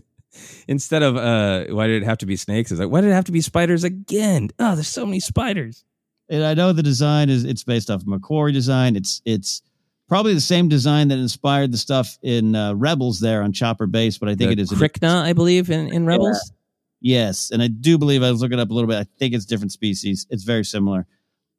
Instead 0.69 1.03
of 1.03 1.17
uh 1.17 1.65
why 1.75 1.87
did 1.87 2.03
it 2.03 2.07
have 2.07 2.19
to 2.19 2.27
be 2.27 2.37
snakes 2.37 2.71
it's 2.71 2.81
like 2.81 2.89
why 2.89 3.01
did 3.01 3.11
it 3.11 3.15
have 3.15 3.25
to 3.25 3.33
be 3.33 3.41
spiders 3.41 3.83
again 3.83 4.49
oh 4.59 4.75
there's 4.77 4.87
so 4.89 5.05
many 5.05 5.19
spiders 5.21 5.85
And 6.29 6.45
I 6.45 6.55
know 6.55 6.73
the 6.73 6.83
design 6.85 7.29
is 7.29 7.45
it's 7.45 7.65
based 7.65 7.91
off 7.91 8.03
of 8.03 8.07
McQuarrie 8.07 8.53
design. 8.53 8.95
It's 8.95 9.21
it's 9.25 9.63
probably 10.09 10.33
the 10.35 10.41
same 10.41 10.69
design 10.69 11.09
that 11.09 11.19
inspired 11.19 11.73
the 11.73 11.79
stuff 11.79 12.19
in 12.23 12.55
uh, 12.55 12.75
Rebels 12.75 13.19
there 13.21 13.43
on 13.43 13.53
Chopper 13.53 13.87
Base, 13.87 14.19
but 14.19 14.29
I 14.29 14.35
think 14.37 14.49
The 14.49 14.53
it 14.53 14.59
is 14.61 14.71
a 14.73 14.77
Krykna, 14.77 15.23
i 15.23 15.33
believe 15.33 15.71
in, 15.71 15.93
in 15.93 16.07
rebels 16.07 16.53
Yes, 17.01 17.51
and 17.51 17.63
I 17.63 17.69
do 17.69 17.97
believe 17.99 18.23
I 18.23 18.31
was 18.31 18.43
looking 18.43 18.61
up 18.61 18.71
a 18.71 18.75
little 18.75 18.89
bit. 18.89 18.99
I 18.99 19.07
think 19.19 19.35
it's 19.35 19.47
different 19.47 19.73
species. 19.73 20.27
It's 20.31 20.45
very 20.45 20.65
similar. 20.65 21.07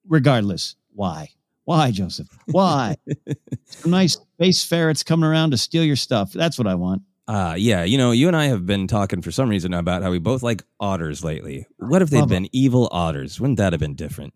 Regardless, 0.08 0.76
why? 0.94 1.30
Why, 1.66 1.92
Joseph? 1.92 2.28
Why? 2.46 2.96
Some 3.66 3.92
nice 3.92 4.14
space 4.14 4.64
ferrets 4.64 5.04
coming 5.04 5.26
around 5.26 5.52
to 5.52 5.58
steal 5.58 5.84
your 5.84 5.96
stuff. 5.96 6.32
That's 6.32 6.58
what 6.58 6.68
I 6.68 6.76
want. 6.76 7.02
Uh 7.32 7.56
yeah 7.58 7.84
you 7.84 7.98
know 7.98 8.12
you 8.12 8.28
and 8.28 8.36
i 8.36 8.46
have 8.46 8.66
been 8.66 8.88
talking 8.88 9.22
for 9.22 9.32
some 9.32 9.48
reason 9.48 9.74
about 9.74 10.04
how 10.04 10.12
we 10.12 10.20
both 10.20 10.44
like 10.44 10.64
otters 10.80 11.24
lately. 11.24 11.66
What 11.78 12.02
if 12.02 12.10
they'd 12.10 12.20
Love 12.20 12.30
been 12.30 12.50
evil 12.52 12.90
otters? 12.92 13.40
Wouldn't 13.40 13.58
that 13.58 13.72
have 13.74 13.80
been 13.80 13.96
different? 13.96 14.34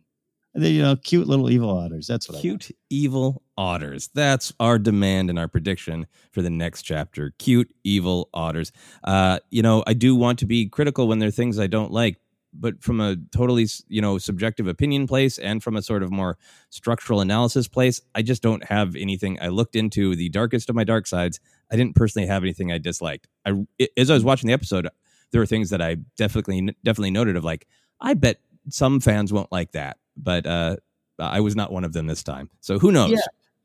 Then, 0.54 0.72
you 0.72 0.82
know, 0.84 0.96
cute 0.96 1.28
little 1.28 1.52
evil 1.52 1.70
otters. 1.70 2.08
That's 2.08 2.30
what 2.30 2.40
cute 2.40 2.72
evil 2.90 3.44
otters. 3.58 4.10
That's 4.14 4.54
our 4.62 4.80
demand 4.80 5.30
and 5.30 5.38
our 5.38 5.50
prediction 5.50 6.08
for 6.32 6.42
the 6.42 6.50
next 6.50 6.84
chapter. 6.84 7.34
Cute 7.40 7.70
evil 7.84 8.30
otters. 8.34 8.72
Uh 9.04 9.40
you 9.52 9.62
know 9.62 9.84
i 9.88 9.94
do 9.94 10.16
want 10.16 10.40
to 10.40 10.46
be 10.46 10.70
critical 10.70 11.08
when 11.08 11.20
there 11.20 11.28
are 11.28 11.32
things 11.32 11.60
i 11.60 11.68
don't 11.68 11.92
like 11.92 12.18
but 12.60 12.82
from 12.82 13.00
a 13.02 13.16
totally 13.32 13.68
you 13.88 14.02
know 14.02 14.18
subjective 14.18 14.68
opinion 14.68 15.08
place 15.08 15.38
and 15.38 15.62
from 15.64 15.76
a 15.76 15.82
sort 15.82 16.02
of 16.04 16.12
more 16.12 16.38
structural 16.70 17.22
analysis 17.22 17.68
place 17.68 18.02
i 18.16 18.22
just 18.22 18.42
don't 18.42 18.64
have 18.66 18.96
anything 18.96 19.38
i 19.42 19.48
looked 19.48 19.76
into 19.76 20.16
the 20.16 20.30
darkest 20.30 20.70
of 20.70 20.76
my 20.76 20.84
dark 20.84 21.06
sides 21.08 21.40
i 21.72 21.76
didn't 21.76 21.96
personally 21.96 22.28
have 22.28 22.44
anything 22.44 22.72
i 22.72 22.78
disliked 22.78 23.28
i 23.46 23.52
as 23.98 24.10
i 24.10 24.14
was 24.14 24.24
watching 24.24 24.48
the 24.48 24.54
episode 24.54 24.88
there 25.32 25.42
were 25.42 25.46
things 25.46 25.70
that 25.70 25.82
i 25.82 25.96
definitely 26.18 26.76
definitely 26.84 27.12
noted 27.12 27.36
of 27.36 27.44
like 27.44 27.68
i 28.02 28.14
bet 28.14 28.40
some 28.70 29.00
fans 29.00 29.32
won't 29.34 29.52
like 29.52 29.72
that 29.74 29.98
but 30.16 30.46
uh 30.46 30.76
i 31.20 31.40
was 31.40 31.56
not 31.56 31.72
one 31.72 31.84
of 31.84 31.94
them 31.94 32.08
this 32.08 32.24
time 32.24 32.50
so 32.62 32.80
who 32.80 32.92
knows 32.92 33.12
Yeah. 33.12 33.18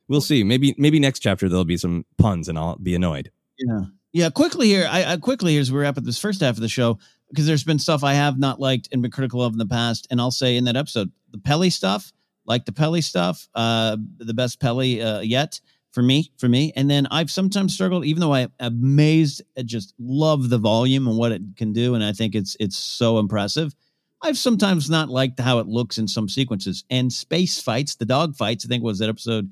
we'll 0.09 0.21
see 0.21 0.43
maybe 0.45 0.75
maybe 0.79 0.99
next 0.99 1.21
chapter 1.21 1.49
there'll 1.49 1.65
be 1.65 1.77
some 1.77 2.05
puns 2.19 2.49
and 2.49 2.59
i'll 2.59 2.77
be 2.77 2.95
annoyed 2.95 3.31
Yeah. 3.59 3.81
Yeah. 4.13 4.29
Quickly 4.31 4.67
here, 4.67 4.89
I, 4.91 5.13
I 5.13 5.17
quickly 5.19 5.53
here 5.53 5.61
as 5.61 5.71
we 5.71 5.79
wrap 5.79 5.97
up 5.97 6.03
this 6.03 6.19
first 6.19 6.41
half 6.41 6.57
of 6.57 6.61
the 6.63 6.69
show, 6.69 6.99
because 7.31 7.47
there's 7.47 7.65
been 7.65 7.79
stuff 7.79 8.05
I 8.05 8.15
have 8.15 8.39
not 8.39 8.61
liked 8.61 8.89
and 8.93 9.01
been 9.03 9.11
critical 9.11 9.43
of 9.43 9.53
in 9.53 9.59
the 9.59 9.67
past. 9.67 10.07
And 10.11 10.21
I'll 10.21 10.31
say 10.31 10.57
in 10.57 10.65
that 10.65 10.77
episode, 10.77 11.11
the 11.31 11.39
Peli 11.39 11.71
stuff, 11.71 12.13
like 12.45 12.65
the 12.65 12.73
Peli 12.73 13.01
stuff, 13.01 13.49
uh, 13.55 13.97
the 14.19 14.35
best 14.35 14.61
Peli 14.61 15.01
uh, 15.01 15.21
yet 15.21 15.61
for 15.93 16.03
me, 16.03 16.31
for 16.39 16.49
me. 16.49 16.73
And 16.77 16.91
then 16.91 17.07
I've 17.11 17.31
sometimes 17.31 17.75
struggled, 17.75 18.05
even 18.05 18.21
though 18.21 18.35
I'm 18.35 18.53
amazed 18.61 19.43
at 19.57 19.67
just 19.67 19.95
love 19.99 20.49
the 20.49 20.59
volume 20.59 21.09
and 21.09 21.17
what 21.17 21.33
it 21.33 21.43
can 21.57 21.73
do. 21.73 21.95
And 21.95 22.05
I 22.05 22.13
think 22.13 22.35
it's, 22.35 22.57
it's 22.61 22.77
so 22.77 23.19
impressive. 23.19 23.75
I've 24.23 24.39
sometimes 24.39 24.91
not 24.91 25.09
liked 25.09 25.41
how 25.41 25.61
it 25.61 25.67
looks 25.67 25.99
in 25.99 26.07
some 26.07 26.29
sequences 26.29 26.85
and 26.91 27.13
space 27.13 27.61
fights, 27.61 27.95
the 27.95 28.05
dog 28.05 28.37
fights, 28.37 28.65
I 28.65 28.69
think 28.69 28.85
was 28.85 28.99
that 28.99 29.09
episode 29.09 29.51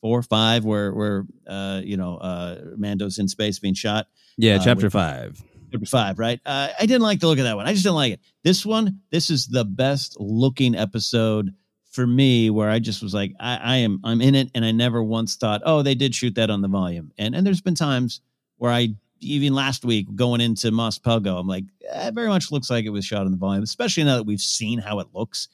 four, 0.00 0.20
or 0.20 0.22
five, 0.22 0.64
where, 0.64 0.94
where, 0.94 1.26
uh, 1.46 1.80
you 1.84 1.96
know, 1.96 2.16
uh, 2.16 2.60
Mando's 2.76 3.18
in 3.18 3.28
space 3.28 3.58
being 3.58 3.74
shot. 3.74 4.06
yeah 4.36 4.54
Uh, 4.56 4.64
chapter 4.64 4.86
with- 4.86 4.92
five 4.92 5.42
Chapter 5.70 5.86
five, 5.86 6.18
right? 6.18 6.40
Uh, 6.44 6.68
I 6.78 6.86
didn't 6.86 7.02
like 7.02 7.20
the 7.20 7.26
look 7.26 7.38
of 7.38 7.44
that 7.44 7.56
one. 7.56 7.66
I 7.66 7.72
just 7.72 7.84
didn't 7.84 7.96
like 7.96 8.14
it. 8.14 8.20
This 8.42 8.64
one, 8.64 9.00
this 9.10 9.30
is 9.30 9.46
the 9.46 9.64
best 9.64 10.16
looking 10.18 10.74
episode 10.74 11.52
for 11.90 12.06
me, 12.06 12.50
where 12.50 12.70
I 12.70 12.78
just 12.78 13.02
was 13.02 13.14
like, 13.14 13.34
I, 13.40 13.56
I 13.56 13.76
am, 13.78 14.00
I'm 14.04 14.20
in 14.20 14.34
it, 14.34 14.50
and 14.54 14.64
I 14.64 14.72
never 14.72 15.02
once 15.02 15.36
thought, 15.36 15.62
oh, 15.64 15.82
they 15.82 15.94
did 15.94 16.14
shoot 16.14 16.34
that 16.36 16.50
on 16.50 16.62
the 16.62 16.68
volume. 16.68 17.12
And 17.18 17.34
and 17.34 17.46
there's 17.46 17.60
been 17.60 17.74
times 17.74 18.20
where 18.56 18.72
I 18.72 18.94
even 19.20 19.54
last 19.54 19.84
week 19.84 20.06
going 20.14 20.40
into 20.40 20.70
Mos 20.70 20.98
Pelgo, 20.98 21.38
I'm 21.38 21.48
like, 21.48 21.64
eh, 21.90 22.08
it 22.08 22.14
very 22.14 22.28
much 22.28 22.52
looks 22.52 22.70
like 22.70 22.84
it 22.84 22.90
was 22.90 23.04
shot 23.04 23.24
on 23.24 23.30
the 23.32 23.36
volume, 23.36 23.64
especially 23.64 24.04
now 24.04 24.16
that 24.16 24.24
we've 24.24 24.40
seen 24.40 24.78
how 24.78 25.00
it 25.00 25.08
looks. 25.12 25.48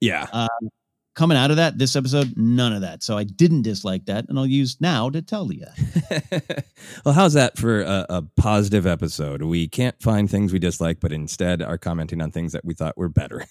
yeah 0.00 0.26
Uh, 0.32 0.48
coming 1.14 1.38
out 1.38 1.50
of 1.50 1.56
that, 1.56 1.78
this 1.78 1.96
episode, 1.96 2.34
none 2.36 2.72
of 2.72 2.80
that. 2.82 3.02
So 3.02 3.16
I 3.16 3.24
didn't 3.24 3.62
dislike 3.62 4.06
that, 4.06 4.26
and 4.28 4.38
I'll 4.38 4.46
use 4.46 4.76
now 4.80 5.10
to 5.10 5.22
tell 5.22 5.52
you. 5.52 5.66
well, 7.04 7.14
how's 7.14 7.34
that 7.34 7.56
for 7.56 7.82
a, 7.82 8.06
a 8.08 8.22
positive 8.36 8.86
episode? 8.86 9.42
We 9.42 9.68
can't 9.68 10.00
find 10.02 10.30
things 10.30 10.52
we 10.52 10.58
dislike, 10.58 11.00
but 11.00 11.12
instead 11.12 11.62
are 11.62 11.78
commenting 11.78 12.20
on 12.20 12.30
things 12.30 12.52
that 12.52 12.64
we 12.64 12.74
thought 12.74 12.96
were 12.96 13.08
better 13.08 13.46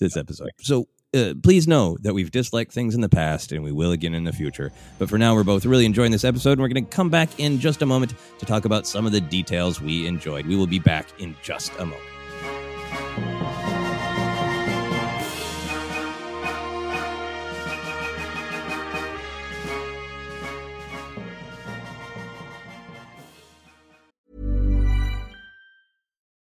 this 0.00 0.16
episode. 0.16 0.50
So 0.60 0.88
uh, 1.14 1.34
please 1.42 1.66
know 1.66 1.96
that 2.02 2.12
we've 2.12 2.30
disliked 2.30 2.72
things 2.72 2.94
in 2.94 3.00
the 3.00 3.08
past 3.08 3.52
and 3.52 3.64
we 3.64 3.72
will 3.72 3.92
again 3.92 4.14
in 4.14 4.24
the 4.24 4.32
future. 4.32 4.72
But 4.98 5.08
for 5.08 5.16
now, 5.16 5.34
we're 5.34 5.44
both 5.44 5.64
really 5.64 5.86
enjoying 5.86 6.12
this 6.12 6.24
episode, 6.24 6.52
and 6.52 6.60
we're 6.60 6.68
going 6.68 6.84
to 6.84 6.90
come 6.90 7.10
back 7.10 7.30
in 7.38 7.58
just 7.58 7.82
a 7.82 7.86
moment 7.86 8.14
to 8.38 8.46
talk 8.46 8.64
about 8.64 8.86
some 8.86 9.06
of 9.06 9.12
the 9.12 9.20
details 9.20 9.80
we 9.80 10.06
enjoyed. 10.06 10.46
We 10.46 10.56
will 10.56 10.66
be 10.66 10.78
back 10.78 11.06
in 11.18 11.34
just 11.42 11.72
a 11.78 11.86
moment. 11.86 13.57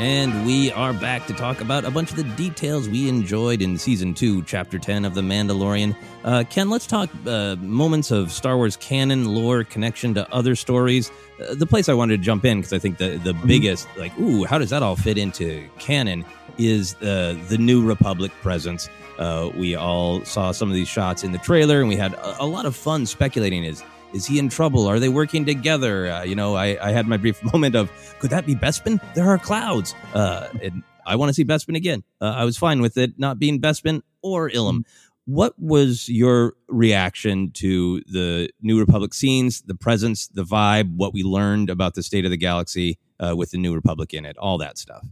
And 0.00 0.46
we 0.46 0.72
are 0.72 0.94
back 0.94 1.26
to 1.26 1.34
talk 1.34 1.60
about 1.60 1.84
a 1.84 1.90
bunch 1.90 2.10
of 2.10 2.16
the 2.16 2.24
details 2.24 2.88
we 2.88 3.06
enjoyed 3.06 3.60
in 3.60 3.76
season 3.76 4.14
two, 4.14 4.42
chapter 4.44 4.78
10 4.78 5.04
of 5.04 5.12
The 5.12 5.20
Mandalorian. 5.20 5.94
Uh, 6.24 6.42
Ken, 6.48 6.70
let's 6.70 6.86
talk 6.86 7.10
uh, 7.26 7.56
moments 7.56 8.10
of 8.10 8.32
Star 8.32 8.56
Wars 8.56 8.78
canon, 8.78 9.26
lore, 9.26 9.62
connection 9.62 10.14
to 10.14 10.26
other 10.32 10.56
stories. 10.56 11.12
Uh, 11.38 11.54
the 11.54 11.66
place 11.66 11.90
I 11.90 11.92
wanted 11.92 12.16
to 12.16 12.22
jump 12.22 12.46
in, 12.46 12.60
because 12.60 12.72
I 12.72 12.78
think 12.78 12.96
the, 12.96 13.18
the 13.18 13.34
mm-hmm. 13.34 13.46
biggest, 13.46 13.88
like, 13.98 14.18
ooh, 14.18 14.44
how 14.44 14.56
does 14.56 14.70
that 14.70 14.82
all 14.82 14.96
fit 14.96 15.18
into 15.18 15.68
canon, 15.78 16.24
is 16.56 16.94
uh, 17.02 17.38
the 17.50 17.58
New 17.58 17.86
Republic 17.86 18.32
presence. 18.40 18.88
Uh, 19.18 19.50
we 19.54 19.74
all 19.74 20.24
saw 20.24 20.50
some 20.50 20.70
of 20.70 20.74
these 20.74 20.88
shots 20.88 21.24
in 21.24 21.32
the 21.32 21.38
trailer, 21.38 21.78
and 21.80 21.90
we 21.90 21.96
had 21.96 22.14
a, 22.14 22.44
a 22.44 22.46
lot 22.46 22.64
of 22.64 22.74
fun 22.74 23.04
speculating. 23.04 23.64
Is 23.64 23.84
is 24.12 24.26
he 24.26 24.38
in 24.38 24.48
trouble? 24.48 24.86
Are 24.86 24.98
they 24.98 25.08
working 25.08 25.44
together? 25.44 26.10
Uh, 26.10 26.22
you 26.22 26.34
know, 26.34 26.54
I, 26.54 26.78
I, 26.88 26.90
had 26.90 27.06
my 27.06 27.16
brief 27.16 27.42
moment 27.52 27.74
of 27.74 27.90
could 28.18 28.30
that 28.30 28.46
be 28.46 28.54
Bespin? 28.54 29.00
There 29.14 29.28
are 29.28 29.38
clouds, 29.38 29.94
uh, 30.14 30.48
and 30.62 30.82
I 31.06 31.16
want 31.16 31.30
to 31.30 31.34
see 31.34 31.44
Bespin 31.44 31.76
again. 31.76 32.02
Uh, 32.20 32.26
I 32.36 32.44
was 32.44 32.56
fine 32.56 32.80
with 32.80 32.96
it 32.96 33.18
not 33.18 33.38
being 33.38 33.60
Bespin 33.60 34.02
or 34.22 34.50
Ilum. 34.50 34.78
Mm-hmm. 34.80 35.34
What 35.34 35.54
was 35.58 36.08
your 36.08 36.54
reaction 36.68 37.52
to 37.52 38.00
the 38.02 38.50
New 38.60 38.80
Republic 38.80 39.14
scenes, 39.14 39.62
the 39.62 39.74
presence, 39.74 40.26
the 40.28 40.42
vibe, 40.42 40.96
what 40.96 41.12
we 41.12 41.22
learned 41.22 41.70
about 41.70 41.94
the 41.94 42.02
state 42.02 42.24
of 42.24 42.30
the 42.30 42.36
galaxy 42.36 42.98
uh, 43.20 43.36
with 43.36 43.50
the 43.50 43.58
New 43.58 43.74
Republic 43.74 44.12
in 44.12 44.24
it, 44.24 44.36
all 44.38 44.58
that 44.58 44.76
stuff? 44.76 45.06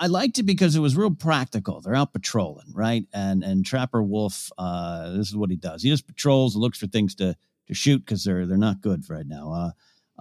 I 0.00 0.06
liked 0.06 0.38
it 0.38 0.44
because 0.44 0.74
it 0.74 0.80
was 0.80 0.96
real 0.96 1.10
practical. 1.10 1.82
They're 1.82 1.94
out 1.94 2.14
patrolling, 2.14 2.72
right? 2.72 3.04
And 3.12 3.44
and 3.44 3.64
Trapper 3.64 4.02
Wolf, 4.02 4.50
uh, 4.56 5.10
this 5.10 5.28
is 5.28 5.36
what 5.36 5.50
he 5.50 5.56
does. 5.56 5.82
He 5.82 5.90
just 5.90 6.06
patrols 6.06 6.54
and 6.54 6.62
looks 6.62 6.78
for 6.78 6.86
things 6.86 7.14
to 7.16 7.36
to 7.70 7.74
shoot 7.74 7.98
because 8.04 8.24
they're 8.24 8.46
they're 8.46 8.58
not 8.58 8.80
good 8.80 9.08
right 9.08 9.26
now. 9.26 9.52
Uh, 9.52 9.70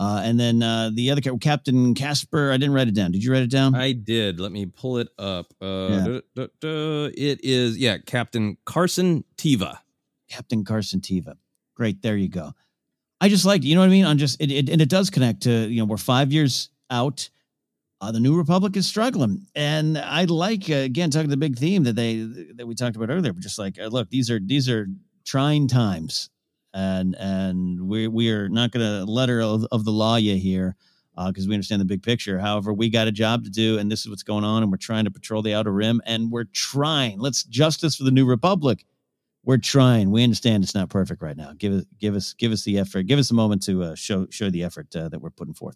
uh, 0.01 0.21
and 0.23 0.39
then 0.39 0.63
uh, 0.63 0.89
the 0.93 1.11
other 1.11 1.19
Captain 1.19 1.93
Casper, 1.93 2.51
I 2.51 2.57
didn't 2.57 2.73
write 2.73 2.87
it 2.87 2.93
down. 2.95 3.11
Did 3.11 3.21
you 3.21 3.33
write 3.33 3.43
it 3.43 3.51
down? 3.51 3.75
I 3.75 3.91
did. 3.91 4.39
Let 4.39 4.53
me 4.53 4.65
pull 4.65 4.97
it 4.99 5.09
up. 5.19 5.53
Uh, 5.61 5.87
Yeah. 5.89 6.03
duh, 6.07 6.21
duh, 6.35 6.47
duh. 6.61 7.09
It 7.17 7.43
is, 7.43 7.77
yeah, 7.77 7.97
Captain 7.97 8.55
Carson 8.65 9.25
Teva. 9.37 9.79
Captain 10.29 10.63
Carson 10.63 11.01
Teva. 11.01 11.35
Great, 11.75 12.01
there 12.01 12.15
you 12.15 12.29
go. 12.29 12.53
I 13.19 13.27
just 13.27 13.43
liked, 13.43 13.65
you 13.65 13.75
know 13.75 13.81
what 13.81 13.87
I 13.87 13.89
mean? 13.89 14.05
On 14.05 14.17
just 14.17 14.39
it, 14.39 14.51
it 14.51 14.69
and 14.69 14.79
it 14.81 14.87
does 14.89 15.09
connect 15.09 15.41
to 15.43 15.67
you 15.67 15.79
know 15.79 15.85
we're 15.85 15.97
five 15.97 16.31
years 16.31 16.69
out. 16.89 17.29
Uh, 18.01 18.13
the 18.13 18.19
New 18.21 18.37
Republic 18.37 18.77
is 18.77 18.87
struggling, 18.87 19.45
and 19.55 19.97
I 19.97 20.23
like 20.23 20.69
uh, 20.69 20.75
again 20.75 21.09
talking 21.11 21.29
the 21.29 21.35
big 21.35 21.57
theme 21.57 21.83
that 21.83 21.97
they 21.97 22.19
that 22.55 22.65
we 22.65 22.73
talked 22.73 22.95
about 22.95 23.09
earlier. 23.09 23.33
But 23.33 23.43
just 23.43 23.59
like, 23.59 23.77
uh, 23.77 23.87
look, 23.87 24.09
these 24.09 24.31
are 24.31 24.39
these 24.39 24.69
are 24.69 24.87
trying 25.25 25.67
times, 25.67 26.29
and 26.73 27.15
and 27.15 27.87
we 27.87 28.07
we 28.07 28.31
are 28.31 28.49
not 28.49 28.71
going 28.71 28.85
to 28.85 29.11
let 29.11 29.29
her 29.29 29.41
of, 29.41 29.65
of 29.71 29.85
the 29.85 29.91
law 29.91 30.15
you 30.15 30.35
here 30.35 30.75
because 31.27 31.49
we 31.49 31.53
understand 31.53 31.81
the 31.81 31.85
big 31.85 32.01
picture. 32.01 32.39
However, 32.39 32.71
we 32.71 32.89
got 32.89 33.07
a 33.07 33.11
job 33.11 33.43
to 33.43 33.49
do, 33.49 33.77
and 33.77 33.91
this 33.91 34.01
is 34.01 34.09
what's 34.09 34.23
going 34.23 34.45
on, 34.45 34.63
and 34.63 34.71
we're 34.71 34.77
trying 34.77 35.03
to 35.03 35.11
patrol 35.11 35.41
the 35.41 35.53
outer 35.53 35.71
rim, 35.73 36.01
and 36.05 36.31
we're 36.31 36.45
trying. 36.53 37.19
Let's 37.19 37.43
justice 37.43 37.97
for 37.97 38.05
the 38.05 38.11
New 38.11 38.25
Republic 38.25 38.85
we're 39.43 39.57
trying. 39.57 40.11
We 40.11 40.23
understand 40.23 40.63
it's 40.63 40.75
not 40.75 40.89
perfect 40.89 41.21
right 41.21 41.35
now. 41.35 41.53
Give 41.57 41.73
us, 41.73 41.85
give 41.99 42.15
us, 42.15 42.33
give 42.33 42.51
us 42.51 42.63
the 42.63 42.77
effort. 42.77 43.03
Give 43.07 43.19
us 43.19 43.31
a 43.31 43.33
moment 43.33 43.63
to 43.63 43.83
uh, 43.83 43.95
show 43.95 44.27
show 44.29 44.49
the 44.49 44.63
effort 44.63 44.95
uh, 44.95 45.09
that 45.09 45.21
we're 45.21 45.29
putting 45.29 45.53
forth. 45.53 45.75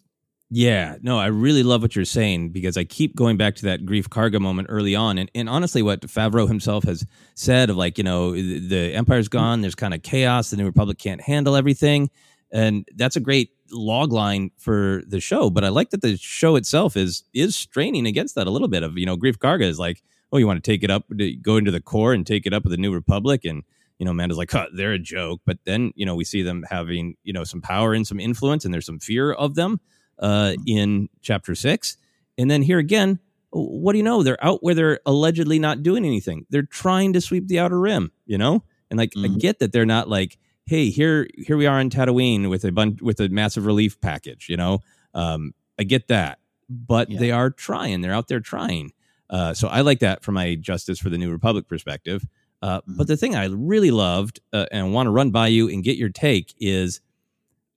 Yeah, 0.56 0.98
no, 1.02 1.18
I 1.18 1.26
really 1.26 1.64
love 1.64 1.82
what 1.82 1.96
you're 1.96 2.04
saying 2.04 2.50
because 2.50 2.76
I 2.76 2.84
keep 2.84 3.16
going 3.16 3.36
back 3.36 3.56
to 3.56 3.62
that 3.64 3.84
Greef 3.84 4.04
Karga 4.04 4.40
moment 4.40 4.68
early 4.70 4.94
on, 4.94 5.18
and, 5.18 5.28
and 5.34 5.48
honestly, 5.48 5.82
what 5.82 6.02
Favreau 6.02 6.46
himself 6.46 6.84
has 6.84 7.04
said 7.34 7.70
of 7.70 7.76
like, 7.76 7.98
you 7.98 8.04
know, 8.04 8.30
the, 8.30 8.60
the 8.60 8.94
empire's 8.94 9.28
mm-hmm. 9.28 9.38
gone, 9.38 9.60
there's 9.62 9.74
kind 9.74 9.92
of 9.92 10.04
chaos, 10.04 10.50
the 10.50 10.56
New 10.56 10.64
Republic 10.64 10.96
can't 10.96 11.20
handle 11.20 11.56
everything, 11.56 12.08
and 12.52 12.88
that's 12.94 13.16
a 13.16 13.20
great 13.20 13.50
log 13.72 14.12
line 14.12 14.52
for 14.56 15.02
the 15.08 15.18
show. 15.18 15.50
But 15.50 15.64
I 15.64 15.70
like 15.70 15.90
that 15.90 16.02
the 16.02 16.16
show 16.18 16.54
itself 16.54 16.96
is 16.96 17.24
is 17.34 17.56
straining 17.56 18.06
against 18.06 18.36
that 18.36 18.46
a 18.46 18.50
little 18.50 18.68
bit. 18.68 18.84
Of 18.84 18.96
you 18.96 19.06
know, 19.06 19.16
Greef 19.16 19.38
Karga 19.38 19.64
is 19.64 19.80
like, 19.80 20.04
oh, 20.30 20.38
you 20.38 20.46
want 20.46 20.62
to 20.62 20.70
take 20.70 20.84
it 20.84 20.90
up, 20.90 21.06
go 21.42 21.56
into 21.56 21.72
the 21.72 21.80
core 21.80 22.12
and 22.12 22.24
take 22.24 22.46
it 22.46 22.52
up 22.52 22.62
with 22.62 22.70
the 22.70 22.76
New 22.76 22.94
Republic, 22.94 23.44
and 23.44 23.64
you 23.98 24.04
know, 24.04 24.12
Amanda's 24.12 24.38
like, 24.38 24.52
huh, 24.52 24.66
they're 24.72 24.92
a 24.92 25.00
joke, 25.00 25.40
but 25.44 25.58
then 25.64 25.90
you 25.96 26.06
know 26.06 26.14
we 26.14 26.22
see 26.22 26.42
them 26.42 26.64
having 26.70 27.16
you 27.24 27.32
know 27.32 27.42
some 27.42 27.60
power 27.60 27.92
and 27.92 28.06
some 28.06 28.20
influence, 28.20 28.64
and 28.64 28.72
there's 28.72 28.86
some 28.86 29.00
fear 29.00 29.32
of 29.32 29.56
them 29.56 29.80
uh, 30.18 30.54
in 30.66 31.08
chapter 31.20 31.54
six. 31.54 31.96
And 32.38 32.50
then 32.50 32.62
here 32.62 32.78
again, 32.78 33.18
what 33.50 33.92
do 33.92 33.98
you 33.98 34.04
know? 34.04 34.22
They're 34.22 34.44
out 34.44 34.62
where 34.62 34.74
they're 34.74 35.00
allegedly 35.06 35.58
not 35.58 35.82
doing 35.82 36.04
anything. 36.04 36.46
They're 36.50 36.62
trying 36.62 37.12
to 37.12 37.20
sweep 37.20 37.46
the 37.46 37.60
outer 37.60 37.78
rim, 37.78 38.10
you 38.26 38.38
know? 38.38 38.64
And 38.90 38.98
like 38.98 39.12
I 39.16 39.28
get 39.28 39.58
that 39.60 39.72
they're 39.72 39.86
not 39.86 40.08
like, 40.08 40.38
hey, 40.66 40.90
here 40.90 41.28
here 41.36 41.56
we 41.56 41.66
are 41.66 41.80
in 41.80 41.90
Tatooine 41.90 42.50
with 42.50 42.64
a 42.64 42.72
bunch 42.72 43.00
with 43.00 43.20
a 43.20 43.28
massive 43.28 43.66
relief 43.66 44.00
package, 44.00 44.48
you 44.48 44.56
know? 44.56 44.80
Um, 45.14 45.54
I 45.78 45.84
get 45.84 46.08
that. 46.08 46.38
But 46.68 47.08
they 47.10 47.30
are 47.30 47.50
trying. 47.50 48.00
They're 48.00 48.12
out 48.12 48.28
there 48.28 48.40
trying. 48.40 48.92
Uh, 49.30 49.54
so 49.54 49.68
I 49.68 49.82
like 49.82 50.00
that 50.00 50.24
from 50.24 50.34
my 50.34 50.54
Justice 50.54 50.98
for 50.98 51.10
the 51.10 51.18
New 51.18 51.30
Republic 51.30 51.68
perspective. 51.68 52.26
Uh, 52.62 52.80
But 52.86 53.06
the 53.06 53.16
thing 53.16 53.34
I 53.34 53.46
really 53.46 53.90
loved 53.90 54.40
uh, 54.52 54.66
and 54.72 54.92
want 54.92 55.06
to 55.06 55.10
run 55.10 55.30
by 55.30 55.48
you 55.48 55.68
and 55.68 55.84
get 55.84 55.96
your 55.96 56.08
take 56.08 56.54
is 56.58 57.00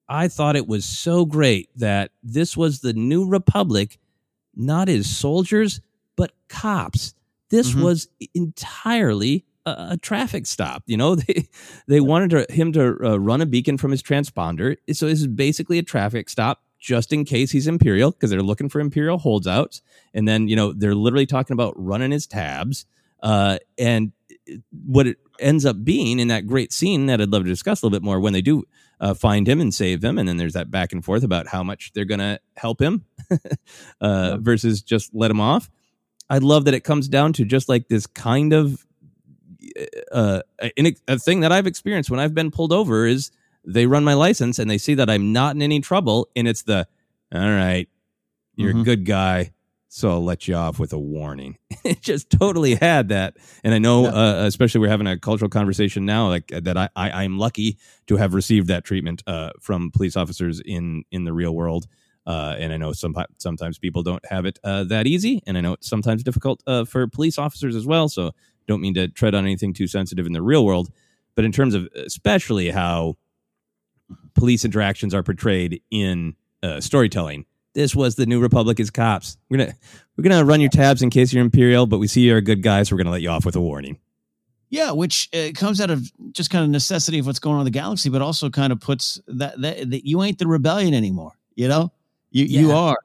I 0.10 0.28
thought 0.28 0.55
it 0.55 0.68
was 0.68 0.86
so 0.86 1.26
great 1.26 1.70
that 1.76 2.12
this 2.24 2.55
was 2.55 2.80
the 2.80 2.93
New 2.93 3.28
Republic, 3.28 3.97
not 4.55 4.89
as 4.89 5.08
soldiers, 5.08 5.82
but 6.16 6.32
cops. 6.47 7.14
This 7.49 7.74
Mhm. 7.74 7.82
was 7.84 8.08
entirely 8.34 9.45
a, 9.66 9.88
a 9.91 9.97
traffic 9.97 10.45
stop. 10.45 10.84
You 10.86 10.97
know, 10.97 11.16
they 11.16 11.47
they 11.88 11.99
wanted 11.99 12.30
to, 12.32 12.53
him 12.53 12.72
to 12.74 12.97
uh, 13.03 13.20
run 13.20 13.41
a 13.41 13.45
beacon 13.45 13.78
from 13.78 13.91
his 13.91 14.01
transponder. 14.01 14.78
So 14.93 15.08
this 15.08 15.20
is 15.20 15.28
basically 15.28 15.78
a 15.78 15.84
traffic 15.84 16.30
stop 16.30 16.62
just 16.80 17.12
in 17.12 17.26
case 17.26 17.51
he's 17.51 17.68
Imperial 17.68 18.12
because 18.12 18.30
they're 18.30 18.41
looking 18.41 18.70
for 18.70 18.80
Imperial 18.80 19.18
holdouts. 19.18 19.82
And 20.14 20.28
then, 20.28 20.47
you 20.47 20.55
know, 20.55 20.74
they're 20.74 20.95
literally 20.95 21.26
talking 21.26 21.53
about 21.53 21.74
running 21.76 22.12
his 22.12 22.28
tabs. 22.28 22.86
Uh, 23.24 23.58
and 23.80 24.12
what 24.86 25.08
it 25.08 25.18
ends 25.39 25.66
up 25.66 25.84
being 25.84 26.20
in 26.20 26.28
that 26.28 26.45
great 26.45 26.72
scene 26.72 27.08
that 27.08 27.20
I'd 27.20 27.30
love 27.30 27.43
to 27.43 27.49
discuss 27.49 27.82
a 27.82 27.86
little 27.86 27.99
bit 27.99 28.03
more 28.05 28.20
when 28.20 28.32
they 28.34 28.41
do 28.43 28.64
uh, 29.00 29.14
find 29.14 29.48
him 29.48 29.62
and 29.62 29.74
save 29.74 30.04
him, 30.04 30.18
and 30.18 30.28
then 30.28 30.38
there's 30.38 30.54
that 30.54 30.72
back 30.72 30.91
and 30.91 31.04
forth 31.06 31.24
about 31.24 31.48
how 31.48 31.64
much 31.64 31.91
they're 31.93 32.06
going 32.06 32.20
to 32.20 32.39
help 32.56 32.82
him 32.82 33.06
uh, 34.02 34.38
versus 34.38 34.82
just 34.82 35.14
let 35.14 35.32
him 35.32 35.39
off. 35.39 35.70
I 36.30 36.39
love 36.39 36.66
that 36.66 36.74
it 36.74 36.84
comes 36.84 37.08
down 37.08 37.34
to 37.34 37.45
just 37.45 37.70
like 37.70 37.88
this 37.88 38.06
kind 38.08 38.54
of 38.54 38.86
uh, 40.12 40.41
a, 40.62 40.95
a 41.08 41.18
thing 41.20 41.41
that 41.41 41.52
I've 41.52 41.68
experienced 41.68 42.10
when 42.10 42.20
I've 42.20 42.34
been 42.34 42.52
pulled 42.52 42.74
over 42.74 43.06
is 43.06 43.32
they 43.66 43.86
run 43.86 44.04
my 44.04 44.14
license 44.14 44.60
and 44.60 44.70
they 44.70 44.78
see 44.78 44.95
that 44.95 45.10
I'm 45.10 45.34
not 45.34 45.56
in 45.56 45.62
any 45.62 45.80
trouble, 45.80 46.30
and 46.36 46.48
it's 46.48 46.64
the 46.64 46.88
all 47.34 47.41
right, 47.41 47.88
you're 48.56 48.72
a 48.72 48.74
Mhm. 48.74 48.86
good 48.86 49.06
guy, 49.06 49.52
so 49.90 50.10
I'll 50.10 50.24
let 50.24 50.48
you 50.48 50.56
off 50.56 50.80
with 50.80 50.94
a 50.94 51.00
warning. 51.00 51.58
it 51.84 52.02
just 52.02 52.30
totally 52.30 52.76
had 52.76 53.10
that, 53.10 53.38
and 53.64 53.74
I 53.74 53.80
know, 53.80 54.06
uh, 54.06 54.44
especially 54.46 54.82
we're 54.82 54.90
having 54.90 55.08
a 55.08 55.18
cultural 55.18 55.50
conversation 55.50 56.06
now, 56.06 56.28
like 56.28 56.52
uh, 56.54 56.60
that. 56.62 56.78
I, 56.78 56.90
I 56.96 57.24
I'm 57.24 57.38
lucky 57.38 57.78
to 58.08 58.18
have 58.18 58.34
received 58.34 58.68
that 58.68 58.84
treatment 58.84 59.24
uh, 59.28 59.52
from 59.62 59.92
police 59.92 60.16
officers 60.16 60.62
in 60.64 61.04
in 61.12 61.24
the 61.24 61.34
real 61.34 61.56
world. 61.56 61.88
Uh, 62.26 62.58
and 62.60 62.74
I 62.74 62.78
know 62.78 62.92
some, 62.92 63.16
sometimes 63.38 63.80
people 63.80 64.04
don't 64.04 64.26
have 64.26 64.46
it 64.46 64.60
uh, 64.62 64.84
that 64.86 65.08
easy, 65.08 65.42
and 65.48 65.58
I 65.58 65.62
know 65.62 65.74
it's 65.74 65.88
sometimes 65.90 66.24
difficult 66.24 66.62
uh, 66.68 66.84
for 66.84 67.08
police 67.08 67.38
officers 67.38 67.74
as 67.74 67.88
well. 67.88 68.10
So 68.10 68.32
don't 68.68 68.82
mean 68.82 68.96
to 68.96 69.08
tread 69.08 69.34
on 69.34 69.46
anything 69.46 69.74
too 69.74 69.88
sensitive 69.88 70.26
in 70.26 70.34
the 70.34 70.42
real 70.42 70.66
world, 70.66 70.90
but 71.36 71.46
in 71.46 71.54
terms 71.54 71.74
of 71.74 71.88
especially 71.96 72.70
how 72.70 73.16
police 74.36 74.66
interactions 74.66 75.14
are 75.14 75.24
portrayed 75.24 75.82
in 75.90 76.36
uh, 76.62 76.82
storytelling, 76.82 77.46
this 77.78 77.95
was 77.95 78.15
the 78.15 78.25
New 78.25 78.41
Republic 78.41 78.80
as 78.80 78.89
cops. 78.89 79.38
We're 79.49 79.57
gonna 79.57 79.73
we're 80.17 80.23
gonna 80.23 80.43
run 80.43 80.61
your 80.61 80.69
tabs 80.71 81.03
in 81.03 81.11
case 81.11 81.32
you're 81.32 81.43
imperial, 81.43 81.86
but 81.86 81.99
we 81.99 82.07
see 82.07 82.21
you're 82.21 82.38
a 82.38 82.41
good 82.41 82.63
guy, 82.63 82.82
so 82.82 82.95
we're 82.95 83.03
gonna 83.03 83.11
let 83.11 83.21
you 83.21 83.30
off 83.30 83.45
with 83.45 83.55
a 83.55 83.61
warning. 83.61 83.99
Yeah, 84.69 84.91
which 84.91 85.30
uh, 85.32 85.51
comes 85.53 85.80
out 85.80 85.91
of 85.91 86.11
just 86.34 86.49
kind 86.49 86.63
of 86.63 86.71
necessity 86.71 87.19
of 87.19 87.28
what's 87.28 87.38
going 87.38 87.53
on 87.53 87.61
in 87.61 87.65
the 87.65 87.71
galaxy, 87.71 88.09
but 88.09 88.23
also 88.23 88.49
kind 88.49 88.73
of 88.73 88.82
puts 88.82 89.21
that 89.28 89.61
that, 89.61 89.91
that 89.91 90.07
you 90.07 90.23
ain't 90.23 90.39
the 90.39 90.47
rebellion 90.47 90.95
anymore. 90.95 91.34
You 91.53 91.67
know, 91.67 91.91
you 92.32 92.45
you 92.45 92.71
are. 92.71 92.97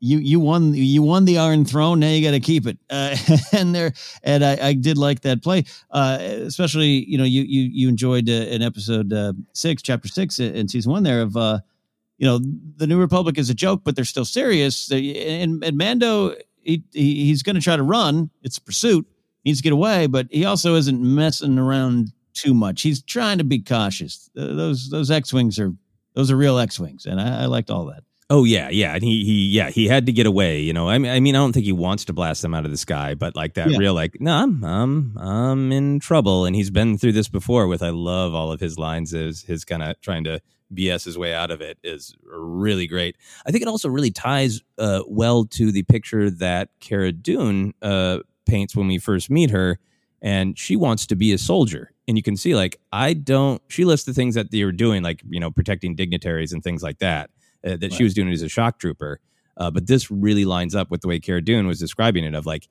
You 0.00 0.18
you 0.18 0.40
won 0.40 0.74
you 0.74 1.02
won 1.02 1.24
the 1.24 1.38
Iron 1.38 1.64
Throne. 1.64 1.98
Now 1.98 2.10
you 2.10 2.22
got 2.22 2.32
to 2.32 2.40
keep 2.40 2.66
it. 2.66 2.78
Uh, 2.90 3.16
and 3.52 3.74
there 3.74 3.94
and 4.22 4.44
I, 4.44 4.68
I 4.68 4.72
did 4.74 4.98
like 4.98 5.22
that 5.22 5.42
play, 5.42 5.64
uh, 5.90 6.18
especially 6.20 7.08
you 7.08 7.16
know 7.16 7.24
you 7.24 7.42
you 7.42 7.62
you 7.62 7.88
enjoyed 7.88 8.28
uh, 8.28 8.32
in 8.32 8.60
episode 8.60 9.10
uh, 9.10 9.32
six, 9.54 9.80
chapter 9.80 10.06
six 10.06 10.38
in 10.38 10.54
in 10.54 10.68
season 10.68 10.92
one 10.92 11.02
there 11.02 11.22
of 11.22 11.34
uh, 11.36 11.60
you 12.18 12.26
know 12.26 12.38
the 12.76 12.86
New 12.86 12.98
Republic 12.98 13.38
is 13.38 13.48
a 13.50 13.54
joke, 13.54 13.82
but 13.84 13.96
they're 13.96 14.04
still 14.04 14.24
serious. 14.24 14.90
And, 14.90 15.62
and 15.64 15.76
Mando 15.76 16.34
he, 16.62 16.82
he 16.92 17.24
he's 17.26 17.42
going 17.42 17.56
to 17.56 17.62
try 17.62 17.76
to 17.76 17.82
run. 17.82 18.30
It's 18.42 18.58
a 18.58 18.62
pursuit. 18.62 19.06
He 19.44 19.50
needs 19.50 19.60
to 19.60 19.62
get 19.62 19.72
away, 19.72 20.06
but 20.06 20.26
he 20.30 20.44
also 20.44 20.74
isn't 20.74 21.00
messing 21.00 21.58
around 21.58 22.12
too 22.34 22.52
much. 22.54 22.82
He's 22.82 23.02
trying 23.02 23.38
to 23.38 23.44
be 23.44 23.60
cautious. 23.60 24.28
Th- 24.36 24.54
Those 24.56 24.90
those 24.90 25.10
X 25.10 25.32
wings 25.32 25.58
are 25.58 25.72
those 26.14 26.30
are 26.30 26.36
real 26.36 26.58
X 26.58 26.78
wings, 26.78 27.06
and 27.06 27.20
I, 27.20 27.42
I 27.42 27.46
liked 27.46 27.70
all 27.70 27.86
that. 27.86 28.02
Oh 28.30 28.44
yeah, 28.44 28.68
yeah, 28.68 28.94
and 28.94 29.02
he 29.02 29.24
he 29.24 29.46
yeah 29.48 29.70
he 29.70 29.88
had 29.88 30.04
to 30.06 30.12
get 30.12 30.26
away. 30.26 30.60
You 30.60 30.74
know, 30.74 30.88
I 30.88 30.98
mean, 30.98 31.10
I 31.10 31.18
mean, 31.20 31.34
I 31.34 31.38
don't 31.38 31.52
think 31.54 31.64
he 31.64 31.72
wants 31.72 32.04
to 32.06 32.12
blast 32.12 32.42
them 32.42 32.52
out 32.52 32.66
of 32.66 32.70
the 32.70 32.76
sky, 32.76 33.14
but 33.14 33.34
like 33.34 33.54
that 33.54 33.70
Yeah. 33.70 33.78
real 33.78 33.94
like, 33.94 34.20
no, 34.20 34.32
I'm 34.34 34.62
I'm 34.64 35.16
I'm 35.16 35.72
in 35.72 35.98
trouble, 36.00 36.44
and 36.44 36.54
he's 36.54 36.68
been 36.70 36.98
through 36.98 37.12
this 37.12 37.28
before. 37.28 37.66
With 37.68 37.82
I 37.82 37.88
love 37.90 38.34
all 38.34 38.52
of 38.52 38.60
his 38.60 38.78
lines, 38.78 39.14
is 39.14 39.42
his 39.44 39.64
kind 39.64 39.82
of 39.82 39.98
trying 40.02 40.24
to 40.24 40.40
BS 40.74 41.04
his 41.04 41.18
way 41.18 41.34
out 41.34 41.50
of 41.50 41.60
it 41.60 41.78
is 41.82 42.14
really 42.22 42.86
great. 42.86 43.16
I 43.46 43.50
think 43.50 43.62
it 43.62 43.68
also 43.68 43.88
really 43.88 44.10
ties 44.10 44.60
uh, 44.78 45.02
well 45.06 45.44
to 45.46 45.72
the 45.72 45.82
picture 45.84 46.30
that 46.30 46.70
Cara 46.80 47.12
Dune 47.12 47.74
uh, 47.82 48.20
paints 48.46 48.76
when 48.76 48.86
we 48.86 48.98
first 48.98 49.30
meet 49.30 49.50
her, 49.50 49.78
and 50.20 50.58
she 50.58 50.76
wants 50.76 51.06
to 51.06 51.16
be 51.16 51.32
a 51.32 51.38
soldier. 51.38 51.92
And 52.06 52.16
you 52.16 52.22
can 52.22 52.36
see, 52.36 52.54
like, 52.54 52.80
I 52.92 53.12
don't. 53.12 53.60
She 53.68 53.84
lists 53.84 54.06
the 54.06 54.14
things 54.14 54.34
that 54.34 54.50
they 54.50 54.64
were 54.64 54.72
doing, 54.72 55.02
like 55.02 55.22
you 55.28 55.40
know, 55.40 55.50
protecting 55.50 55.94
dignitaries 55.94 56.52
and 56.52 56.62
things 56.62 56.82
like 56.82 56.98
that 56.98 57.30
uh, 57.66 57.76
that 57.76 57.92
she 57.92 58.04
was 58.04 58.14
doing 58.14 58.30
as 58.30 58.42
a 58.42 58.48
shock 58.48 58.78
trooper. 58.78 59.20
Uh, 59.56 59.70
but 59.70 59.86
this 59.86 60.10
really 60.10 60.44
lines 60.44 60.74
up 60.74 60.90
with 60.90 61.00
the 61.00 61.08
way 61.08 61.18
Cara 61.18 61.42
Dune 61.42 61.66
was 61.66 61.78
describing 61.78 62.24
it 62.24 62.34
of 62.34 62.46
like, 62.46 62.68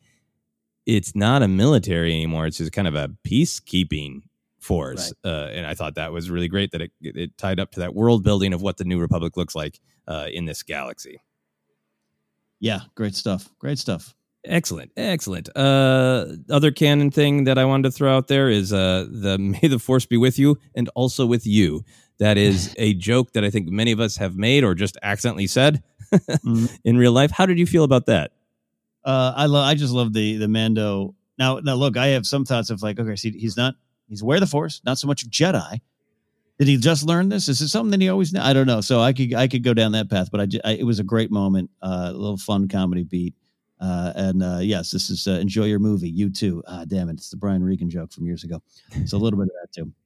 it's 0.85 1.15
not 1.15 1.43
a 1.43 1.47
military 1.47 2.13
anymore. 2.13 2.47
It's 2.47 2.59
just 2.59 2.71
kind 2.71 2.87
of 2.87 2.95
a 2.95 3.09
peacekeeping 3.27 4.21
force. 4.59 5.13
Uh, 5.23 5.49
and 5.51 5.65
I 5.65 5.73
thought 5.73 5.95
that 5.95 6.11
was 6.11 6.29
really 6.29 6.47
great 6.47 6.71
that 6.71 6.81
it, 6.81 6.91
it 7.01 7.37
tied 7.37 7.59
up 7.59 7.71
to 7.71 7.79
that 7.81 7.93
world 7.95 8.23
building 8.23 8.53
of 8.53 8.61
what 8.61 8.77
the 8.77 8.83
New 8.83 8.99
Republic 8.99 9.37
looks 9.37 9.55
like 9.55 9.79
uh, 10.07 10.27
in 10.31 10.45
this 10.45 10.63
galaxy. 10.63 11.21
Yeah, 12.59 12.81
great 12.95 13.15
stuff. 13.15 13.49
Great 13.59 13.77
stuff. 13.77 14.15
Excellent, 14.45 14.91
excellent. 14.95 15.49
Uh, 15.55 16.27
other 16.49 16.71
canon 16.71 17.11
thing 17.11 17.43
that 17.43 17.57
I 17.57 17.65
wanted 17.65 17.83
to 17.83 17.91
throw 17.91 18.15
out 18.15 18.27
there 18.27 18.49
is 18.49 18.71
uh, 18.71 19.05
the 19.09 19.37
"May 19.61 19.67
the 19.67 19.79
Force 19.79 20.05
be 20.05 20.17
with 20.17 20.39
you" 20.39 20.57
and 20.73 20.89
also 20.95 21.25
with 21.25 21.45
you. 21.45 21.83
That 22.19 22.37
is 22.37 22.73
a 22.77 22.93
joke 22.93 23.33
that 23.33 23.43
I 23.43 23.49
think 23.49 23.67
many 23.67 23.91
of 23.91 23.99
us 23.99 24.17
have 24.17 24.37
made 24.37 24.63
or 24.63 24.73
just 24.73 24.97
accidentally 25.03 25.47
said 25.47 25.83
in 26.83 26.97
real 26.97 27.11
life. 27.11 27.31
How 27.31 27.45
did 27.45 27.59
you 27.59 27.65
feel 27.65 27.83
about 27.83 28.05
that? 28.05 28.31
Uh, 29.03 29.33
I 29.35 29.45
love. 29.47 29.65
I 29.65 29.75
just 29.75 29.93
love 29.93 30.13
the 30.13 30.37
the 30.37 30.47
Mando. 30.47 31.15
Now, 31.37 31.59
now 31.59 31.75
look, 31.75 31.97
I 31.97 32.07
have 32.07 32.25
some 32.25 32.45
thoughts 32.45 32.69
of 32.69 32.81
like, 32.81 32.99
okay, 32.99 33.15
see, 33.15 33.31
he's 33.31 33.57
not. 33.57 33.75
He's 34.09 34.21
aware 34.21 34.37
of 34.37 34.41
the 34.41 34.47
Force, 34.47 34.81
not 34.85 34.97
so 34.97 35.07
much 35.07 35.29
Jedi, 35.29 35.79
Did 36.59 36.67
he 36.67 36.77
just 36.77 37.03
learn 37.05 37.29
this? 37.29 37.47
Is 37.49 37.61
it 37.61 37.67
something 37.67 37.91
that 37.91 38.01
he 38.01 38.09
always 38.09 38.31
knew? 38.33 38.39
I 38.39 38.53
don't 38.53 38.67
know. 38.67 38.81
So 38.81 39.01
I 39.01 39.13
could 39.13 39.33
I 39.33 39.47
could 39.47 39.63
go 39.63 39.73
down 39.73 39.91
that 39.93 40.09
path, 40.09 40.29
but 40.31 40.41
I, 40.41 40.47
I 40.69 40.71
it 40.73 40.83
was 40.85 40.99
a 40.99 41.03
great 41.03 41.29
moment, 41.31 41.69
uh, 41.81 42.07
a 42.09 42.13
little 42.13 42.37
fun 42.37 42.67
comedy 42.67 43.03
beat. 43.03 43.33
Uh, 43.79 44.11
and 44.15 44.41
uh, 44.41 44.57
yes, 44.61 44.89
this 44.91 45.09
is 45.11 45.27
uh, 45.27 45.31
enjoy 45.33 45.65
your 45.65 45.77
movie. 45.79 46.09
You 46.09 46.29
too. 46.31 46.63
Ah, 46.67 46.83
damn 46.87 47.09
it, 47.09 47.13
it's 47.13 47.29
the 47.29 47.37
Brian 47.37 47.63
Regan 47.63 47.89
joke 47.89 48.11
from 48.11 48.25
years 48.25 48.43
ago. 48.43 48.61
It's 48.93 49.13
a 49.13 49.17
little 49.17 49.37
bit 49.37 49.49
of 49.49 49.53
that 49.61 49.71
too. 49.73 49.91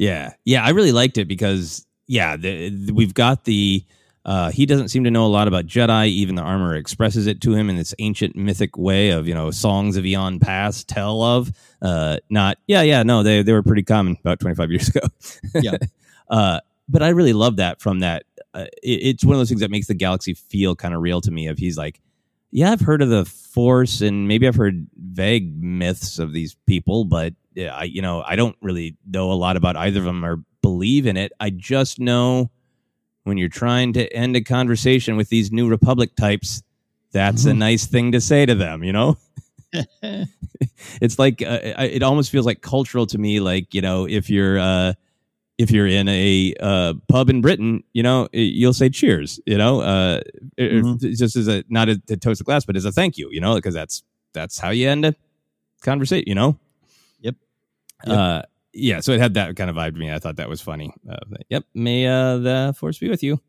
Yeah, 0.00 0.34
yeah, 0.44 0.64
I 0.64 0.68
really 0.68 0.92
liked 0.92 1.18
it 1.18 1.26
because 1.26 1.84
yeah, 2.06 2.36
the, 2.36 2.68
the- 2.70 2.94
we've 2.94 3.14
got 3.14 3.42
the. 3.44 3.84
Uh, 4.24 4.50
he 4.50 4.66
doesn't 4.66 4.88
seem 4.88 5.04
to 5.04 5.10
know 5.10 5.24
a 5.24 5.28
lot 5.28 5.48
about 5.48 5.66
Jedi. 5.66 6.08
Even 6.08 6.34
the 6.34 6.42
armor 6.42 6.74
expresses 6.74 7.26
it 7.26 7.40
to 7.42 7.54
him 7.54 7.70
in 7.70 7.76
this 7.76 7.94
ancient 7.98 8.36
mythic 8.36 8.76
way 8.76 9.10
of 9.10 9.26
you 9.26 9.34
know 9.34 9.50
songs 9.50 9.96
of 9.96 10.04
Eon 10.04 10.38
past 10.38 10.88
tell 10.88 11.22
of. 11.22 11.52
Uh, 11.80 12.18
not 12.28 12.58
yeah, 12.66 12.82
yeah, 12.82 13.02
no, 13.02 13.22
they 13.22 13.42
they 13.42 13.52
were 13.52 13.62
pretty 13.62 13.82
common 13.82 14.16
about 14.20 14.40
twenty 14.40 14.54
five 14.54 14.70
years 14.70 14.88
ago. 14.88 15.00
Yeah. 15.62 15.76
uh, 16.28 16.60
but 16.88 17.02
I 17.02 17.08
really 17.08 17.32
love 17.32 17.56
that 17.56 17.80
from 17.80 18.00
that. 18.00 18.24
Uh, 18.54 18.66
it, 18.82 19.00
it's 19.02 19.24
one 19.24 19.34
of 19.34 19.40
those 19.40 19.48
things 19.48 19.60
that 19.60 19.70
makes 19.70 19.86
the 19.86 19.94
galaxy 19.94 20.34
feel 20.34 20.74
kind 20.76 20.94
of 20.94 21.00
real 21.00 21.20
to 21.22 21.30
me. 21.30 21.46
Of 21.46 21.58
he's 21.58 21.78
like, 21.78 22.00
yeah, 22.50 22.72
I've 22.72 22.80
heard 22.80 23.02
of 23.02 23.08
the 23.08 23.24
Force, 23.24 24.00
and 24.00 24.28
maybe 24.28 24.46
I've 24.46 24.54
heard 24.56 24.86
vague 24.96 25.62
myths 25.62 26.18
of 26.18 26.32
these 26.32 26.54
people, 26.66 27.04
but 27.04 27.34
yeah, 27.54 27.74
I, 27.74 27.84
you 27.84 28.02
know, 28.02 28.22
I 28.26 28.36
don't 28.36 28.56
really 28.62 28.96
know 29.06 29.32
a 29.32 29.34
lot 29.34 29.56
about 29.56 29.76
either 29.76 29.98
of 29.98 30.04
them 30.04 30.24
or 30.24 30.42
believe 30.62 31.06
in 31.06 31.16
it. 31.16 31.32
I 31.40 31.50
just 31.50 31.98
know 31.98 32.50
when 33.28 33.38
you're 33.38 33.48
trying 33.48 33.92
to 33.92 34.12
end 34.12 34.34
a 34.36 34.40
conversation 34.40 35.16
with 35.16 35.28
these 35.28 35.52
New 35.52 35.68
Republic 35.68 36.16
types, 36.16 36.62
that's 37.12 37.44
a 37.44 37.54
nice 37.54 37.86
thing 37.86 38.12
to 38.12 38.20
say 38.20 38.44
to 38.46 38.54
them, 38.54 38.82
you 38.82 38.92
know. 38.92 39.16
it's 41.00 41.18
like 41.18 41.42
uh, 41.42 41.58
it 41.62 42.02
almost 42.02 42.30
feels 42.30 42.46
like 42.46 42.62
cultural 42.62 43.06
to 43.06 43.18
me. 43.18 43.38
Like 43.40 43.74
you 43.74 43.82
know, 43.82 44.06
if 44.08 44.30
you're 44.30 44.58
uh, 44.58 44.94
if 45.58 45.70
you're 45.70 45.86
in 45.86 46.08
a 46.08 46.54
uh, 46.60 46.94
pub 47.08 47.28
in 47.28 47.40
Britain, 47.40 47.84
you 47.92 48.02
know, 48.02 48.28
you'll 48.32 48.72
say 48.72 48.88
cheers. 48.88 49.38
You 49.46 49.58
know, 49.58 49.80
uh, 49.80 50.20
Mhm. 50.58 50.98
just 51.16 51.36
as 51.36 51.48
a 51.48 51.64
not 51.68 51.88
a, 51.88 51.98
to 52.06 52.16
toast 52.16 52.40
a 52.40 52.44
glass, 52.44 52.64
but 52.64 52.76
as 52.76 52.84
a 52.84 52.92
thank 52.92 53.18
you. 53.18 53.28
You 53.30 53.40
know, 53.40 53.56
because 53.56 53.74
that's 53.74 54.02
that's 54.32 54.58
how 54.58 54.70
you 54.70 54.88
end 54.88 55.04
a 55.04 55.14
conversation. 55.82 56.24
You 56.26 56.34
know. 56.34 56.58
Yep. 57.20 57.34
Uh, 58.06 58.42
yeah. 58.72 59.00
So 59.00 59.12
it 59.12 59.20
had 59.20 59.34
that 59.34 59.56
kind 59.56 59.70
of 59.70 59.76
vibe 59.76 59.94
to 59.94 59.98
me. 59.98 60.12
I 60.12 60.18
thought 60.18 60.36
that 60.36 60.48
was 60.48 60.60
funny. 60.60 60.92
Uh, 61.08 61.16
but, 61.28 61.42
yep. 61.48 61.64
May 61.74 62.06
uh, 62.06 62.38
the 62.38 62.74
force 62.76 62.98
be 62.98 63.08
with 63.08 63.22
you. 63.22 63.40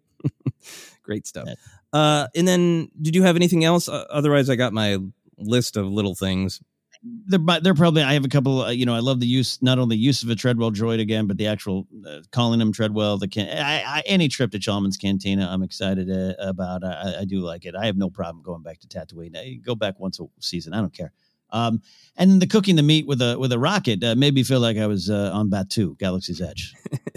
Great 1.04 1.28
stuff. 1.28 1.48
Uh, 1.92 2.28
and 2.36 2.48
then, 2.48 2.90
did 3.02 3.16
you 3.16 3.24
have 3.24 3.36
anything 3.36 3.64
else? 3.64 3.90
Uh, 3.90 4.06
otherwise, 4.10 4.50
I 4.50 4.56
got 4.56 4.74
my 4.74 4.98
list 5.38 5.78
of 5.78 5.88
little 5.88 6.16
things. 6.16 6.62
they're 7.02 7.40
they're 7.62 7.74
probably 7.74 8.04
I 8.04 8.14
have 8.14 8.26
a 8.26 8.30
couple. 8.30 8.64
Uh, 8.64 8.70
you 8.72 8.86
know, 8.86 8.94
I 8.94 9.00
love 9.00 9.20
the 9.20 9.26
use 9.26 9.62
not 9.62 9.80
only 9.80 9.96
use 9.96 10.22
of 10.22 10.30
a 10.30 10.36
Treadwell 10.36 10.72
droid 10.72 11.00
again, 11.00 11.28
but 11.28 11.38
the 11.38 11.48
actual 11.48 11.88
uh, 12.08 12.20
calling 12.32 12.62
him 12.62 12.72
Treadwell. 12.72 13.18
The 13.18 13.28
can 13.28 13.48
I, 13.58 13.82
I, 13.82 14.04
any 14.06 14.28
trip 14.28 14.52
to 14.52 14.60
Chalmun's 14.60 14.98
Cantina, 14.98 15.48
I'm 15.50 15.64
excited 15.64 16.12
uh, 16.12 16.34
about. 16.40 16.84
I, 16.84 17.22
I 17.22 17.26
do 17.26 17.40
like 17.40 17.66
it. 17.66 17.76
I 17.76 17.86
have 17.86 17.98
no 17.98 18.10
problem 18.10 18.44
going 18.44 18.62
back 18.62 18.80
to 18.82 18.88
Tatooine. 18.88 19.38
I 19.38 19.54
go 19.56 19.76
back 19.76 20.00
once 20.00 20.20
a 20.20 20.26
season. 20.40 20.74
I 20.74 20.82
don't 20.82 20.94
care. 20.94 21.14
Um, 21.52 21.82
and 22.16 22.30
then 22.32 22.40
the 22.40 22.48
cooking 22.48 22.76
the 22.76 22.84
meat 22.84 23.08
with 23.08 23.22
a 23.22 23.38
with 23.40 23.52
a 23.52 23.60
rocket 23.60 24.04
uh, 24.04 24.16
made 24.16 24.34
me 24.34 24.44
feel 24.44 24.60
like 24.60 24.78
I 24.78 24.88
was 24.88 25.10
uh, 25.10 25.32
on 25.34 25.50
Batuu, 25.50 25.98
Galaxy's 25.98 26.42
Edge. 26.42 26.74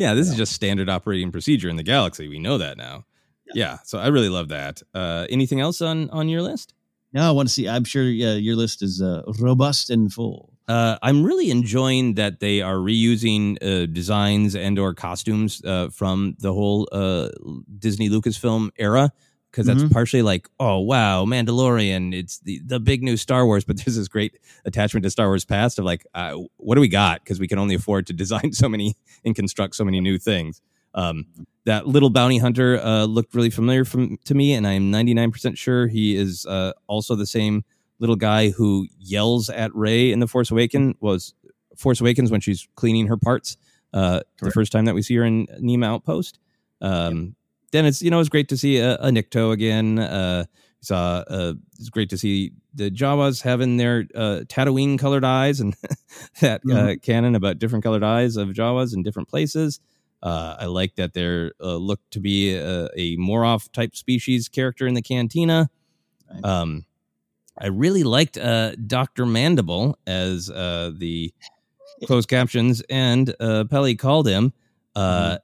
Yeah, 0.00 0.14
this 0.14 0.30
is 0.30 0.34
just 0.34 0.54
standard 0.54 0.88
operating 0.88 1.30
procedure 1.30 1.68
in 1.68 1.76
the 1.76 1.82
galaxy. 1.82 2.26
We 2.26 2.38
know 2.38 2.56
that 2.56 2.78
now. 2.78 3.04
Yeah. 3.52 3.78
so 3.84 3.98
I 3.98 4.06
really 4.06 4.30
love 4.30 4.48
that. 4.48 4.80
Uh, 4.94 5.26
anything 5.28 5.60
else 5.60 5.82
on 5.82 6.08
on 6.08 6.30
your 6.30 6.40
list? 6.40 6.72
No, 7.12 7.28
I 7.28 7.32
want 7.32 7.48
to 7.48 7.52
see. 7.52 7.68
I'm 7.68 7.84
sure 7.84 8.04
uh, 8.04 8.36
your 8.36 8.56
list 8.56 8.82
is 8.82 9.02
uh, 9.02 9.22
robust 9.38 9.90
and 9.90 10.10
full. 10.10 10.54
Uh, 10.68 10.96
I'm 11.02 11.22
really 11.22 11.50
enjoying 11.50 12.14
that 12.14 12.40
they 12.40 12.62
are 12.62 12.76
reusing 12.76 13.58
uh, 13.60 13.86
designs 13.86 14.54
and 14.54 14.78
or 14.78 14.94
costumes 14.94 15.62
uh, 15.64 15.90
from 15.90 16.36
the 16.38 16.54
whole 16.54 16.88
uh, 16.92 17.28
Disney 17.78 18.08
Lucasfilm 18.08 18.70
era 18.78 19.12
because 19.50 19.66
that's 19.66 19.82
Mhm. 19.82 19.92
partially 19.92 20.22
like, 20.22 20.48
oh 20.60 20.78
wow, 20.78 21.24
Mandalorian, 21.24 22.14
it's 22.14 22.38
the 22.38 22.60
the 22.64 22.78
big 22.80 23.02
new 23.02 23.16
Star 23.16 23.44
Wars, 23.46 23.64
but 23.64 23.76
there's 23.84 23.96
this 23.96 24.08
great 24.08 24.38
attachment 24.64 25.02
to 25.04 25.10
Star 25.10 25.26
Wars 25.28 25.44
past 25.44 25.78
of 25.78 25.84
like, 25.84 26.06
uh, 26.14 26.34
what 26.56 26.74
do 26.76 26.80
we 26.80 26.88
got? 26.88 27.22
Because 27.22 27.40
we 27.40 27.48
can 27.48 27.58
only 27.58 27.74
afford 27.74 28.06
to 28.08 28.12
design 28.24 28.52
so 28.52 28.68
many 28.68 28.94
and 29.24 29.34
construct 29.34 29.74
so 29.74 29.84
many 29.84 30.00
new 30.00 30.18
things. 30.18 30.60
Um, 30.94 31.26
that 31.66 31.86
little 31.86 32.10
bounty 32.10 32.38
hunter 32.38 32.80
uh, 32.82 33.04
looked 33.04 33.34
really 33.34 33.50
familiar 33.50 33.84
from 33.84 34.16
to 34.24 34.34
me, 34.34 34.54
and 34.54 34.66
I'm 34.66 34.90
99% 34.90 35.56
sure 35.56 35.86
he 35.86 36.16
is 36.16 36.46
uh, 36.46 36.72
also 36.88 37.14
the 37.14 37.26
same 37.26 37.64
little 38.00 38.16
guy 38.16 38.50
who 38.50 38.88
yells 38.98 39.50
at 39.50 39.74
Rey 39.74 40.10
in 40.10 40.20
the 40.20 40.26
Force 40.26 40.50
Awaken 40.50 40.94
was 41.00 41.34
Force 41.76 42.00
Awakens 42.00 42.30
when 42.30 42.40
she's 42.40 42.66
cleaning 42.74 43.06
her 43.08 43.16
parts. 43.16 43.56
Uh, 43.92 44.20
the 44.40 44.50
first 44.50 44.72
time 44.72 44.84
that 44.86 44.94
we 44.94 45.02
see 45.02 45.14
her 45.16 45.24
in 45.24 45.46
Niima 45.60 45.84
Outpost. 45.86 46.38
Um, 46.80 47.34
Then 47.72 47.86
it's 47.86 48.02
you 48.02 48.10
know 48.10 48.20
it's 48.20 48.28
great 48.28 48.48
to 48.48 48.56
see 48.56 48.78
a, 48.78 48.94
a 48.96 49.10
Nikto 49.10 49.52
again. 49.52 49.98
Uh, 49.98 50.44
saw 50.82 51.22
uh, 51.28 51.54
it's 51.78 51.90
great 51.90 52.08
to 52.10 52.18
see 52.18 52.52
the 52.74 52.90
Jawas 52.90 53.42
having 53.42 53.76
their 53.76 54.06
uh, 54.14 54.40
Tatooine 54.46 54.98
colored 54.98 55.24
eyes 55.24 55.60
and 55.60 55.76
that 56.40 56.62
uh, 56.62 56.74
Mhm. 56.74 57.02
canon 57.02 57.34
about 57.34 57.58
different 57.58 57.84
colored 57.84 58.02
eyes 58.04 58.36
of 58.36 58.48
Jawas 58.48 58.94
in 58.94 59.02
different 59.02 59.28
places. 59.28 59.78
Uh, 60.22 60.56
I 60.58 60.66
like 60.66 60.96
that 60.96 61.12
they're 61.14 61.52
uh, 61.60 61.76
look 61.76 62.00
to 62.10 62.20
be 62.20 62.54
a, 62.54 62.88
a 62.96 63.16
Moroff 63.18 63.70
type 63.72 63.94
species 63.96 64.48
character 64.48 64.86
in 64.86 64.94
the 64.94 65.02
Cantina. 65.02 65.70
Um, 66.44 66.84
I 67.58 67.66
really 67.66 68.04
liked 68.04 68.38
uh, 68.38 68.74
Doctor 68.86 69.26
Mandible 69.26 69.98
as 70.06 70.48
uh, 70.50 70.92
the 70.96 71.32
closed 72.06 72.28
captions 72.28 72.82
and 72.88 73.34
uh, 73.40 73.64
Peli 73.64 73.96
called 73.96 74.26
him. 74.28 74.52
Uh, 74.96 75.38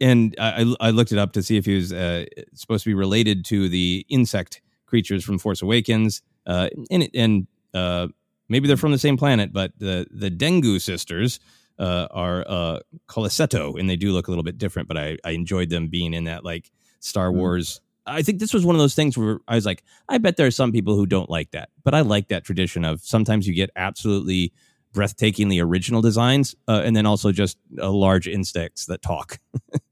And 0.00 0.34
I, 0.38 0.62
I 0.80 0.88
I 0.88 0.90
looked 0.90 1.12
it 1.12 1.18
up 1.18 1.32
to 1.32 1.42
see 1.42 1.56
if 1.56 1.66
he 1.66 1.74
was 1.74 1.92
uh, 1.92 2.24
supposed 2.54 2.84
to 2.84 2.90
be 2.90 2.94
related 2.94 3.44
to 3.46 3.68
the 3.68 4.06
insect 4.08 4.60
creatures 4.86 5.24
from 5.24 5.38
Force 5.38 5.62
Awakens. 5.62 6.22
Uh, 6.46 6.68
and 6.90 7.08
and 7.14 7.46
uh, 7.74 8.08
maybe 8.48 8.66
they're 8.66 8.76
from 8.76 8.92
the 8.92 8.98
same 8.98 9.16
planet, 9.16 9.52
but 9.52 9.72
the 9.78 10.06
the 10.10 10.30
Dengu 10.30 10.80
sisters 10.80 11.40
uh, 11.78 12.08
are 12.10 12.44
uh, 12.48 12.80
Coliseto, 13.06 13.76
and 13.76 13.88
they 13.88 13.96
do 13.96 14.12
look 14.12 14.28
a 14.28 14.30
little 14.30 14.44
bit 14.44 14.58
different. 14.58 14.88
But 14.88 14.96
I, 14.96 15.18
I 15.24 15.30
enjoyed 15.30 15.70
them 15.70 15.88
being 15.88 16.14
in 16.14 16.24
that 16.24 16.44
like 16.44 16.70
Star 17.00 17.30
Wars. 17.30 17.80
I 18.06 18.22
think 18.22 18.38
this 18.40 18.54
was 18.54 18.64
one 18.64 18.74
of 18.74 18.80
those 18.80 18.94
things 18.94 19.18
where 19.18 19.40
I 19.48 19.54
was 19.54 19.66
like, 19.66 19.84
I 20.08 20.16
bet 20.16 20.38
there 20.38 20.46
are 20.46 20.50
some 20.50 20.72
people 20.72 20.96
who 20.96 21.04
don't 21.04 21.28
like 21.28 21.50
that, 21.50 21.68
but 21.84 21.94
I 21.94 22.00
like 22.00 22.28
that 22.28 22.42
tradition 22.42 22.84
of 22.84 23.02
sometimes 23.02 23.46
you 23.46 23.54
get 23.54 23.70
absolutely 23.76 24.52
breathtakingly 24.94 25.62
original 25.62 26.00
designs, 26.00 26.54
uh, 26.66 26.82
and 26.84 26.96
then 26.96 27.04
also 27.04 27.32
just 27.32 27.58
uh, 27.78 27.90
large 27.90 28.26
insects 28.26 28.86
that 28.86 29.02
talk. 29.02 29.38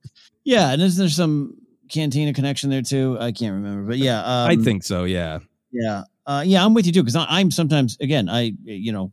Yeah, 0.46 0.72
and 0.72 0.80
is 0.80 0.96
there 0.96 1.08
some 1.08 1.56
Cantina 1.90 2.32
connection 2.32 2.70
there 2.70 2.80
too? 2.80 3.18
I 3.20 3.32
can't 3.32 3.52
remember, 3.52 3.88
but 3.88 3.98
yeah, 3.98 4.20
um, 4.20 4.48
I 4.48 4.56
think 4.56 4.84
so. 4.84 5.02
Yeah. 5.02 5.40
Yeah, 5.72 6.04
uh, 6.24 6.44
yeah, 6.46 6.64
I'm 6.64 6.72
with 6.72 6.86
you 6.86 6.92
too 6.92 7.02
because 7.02 7.16
I'm 7.16 7.50
sometimes 7.50 7.98
again 8.00 8.28
I 8.28 8.52
you 8.62 8.92
know 8.92 9.10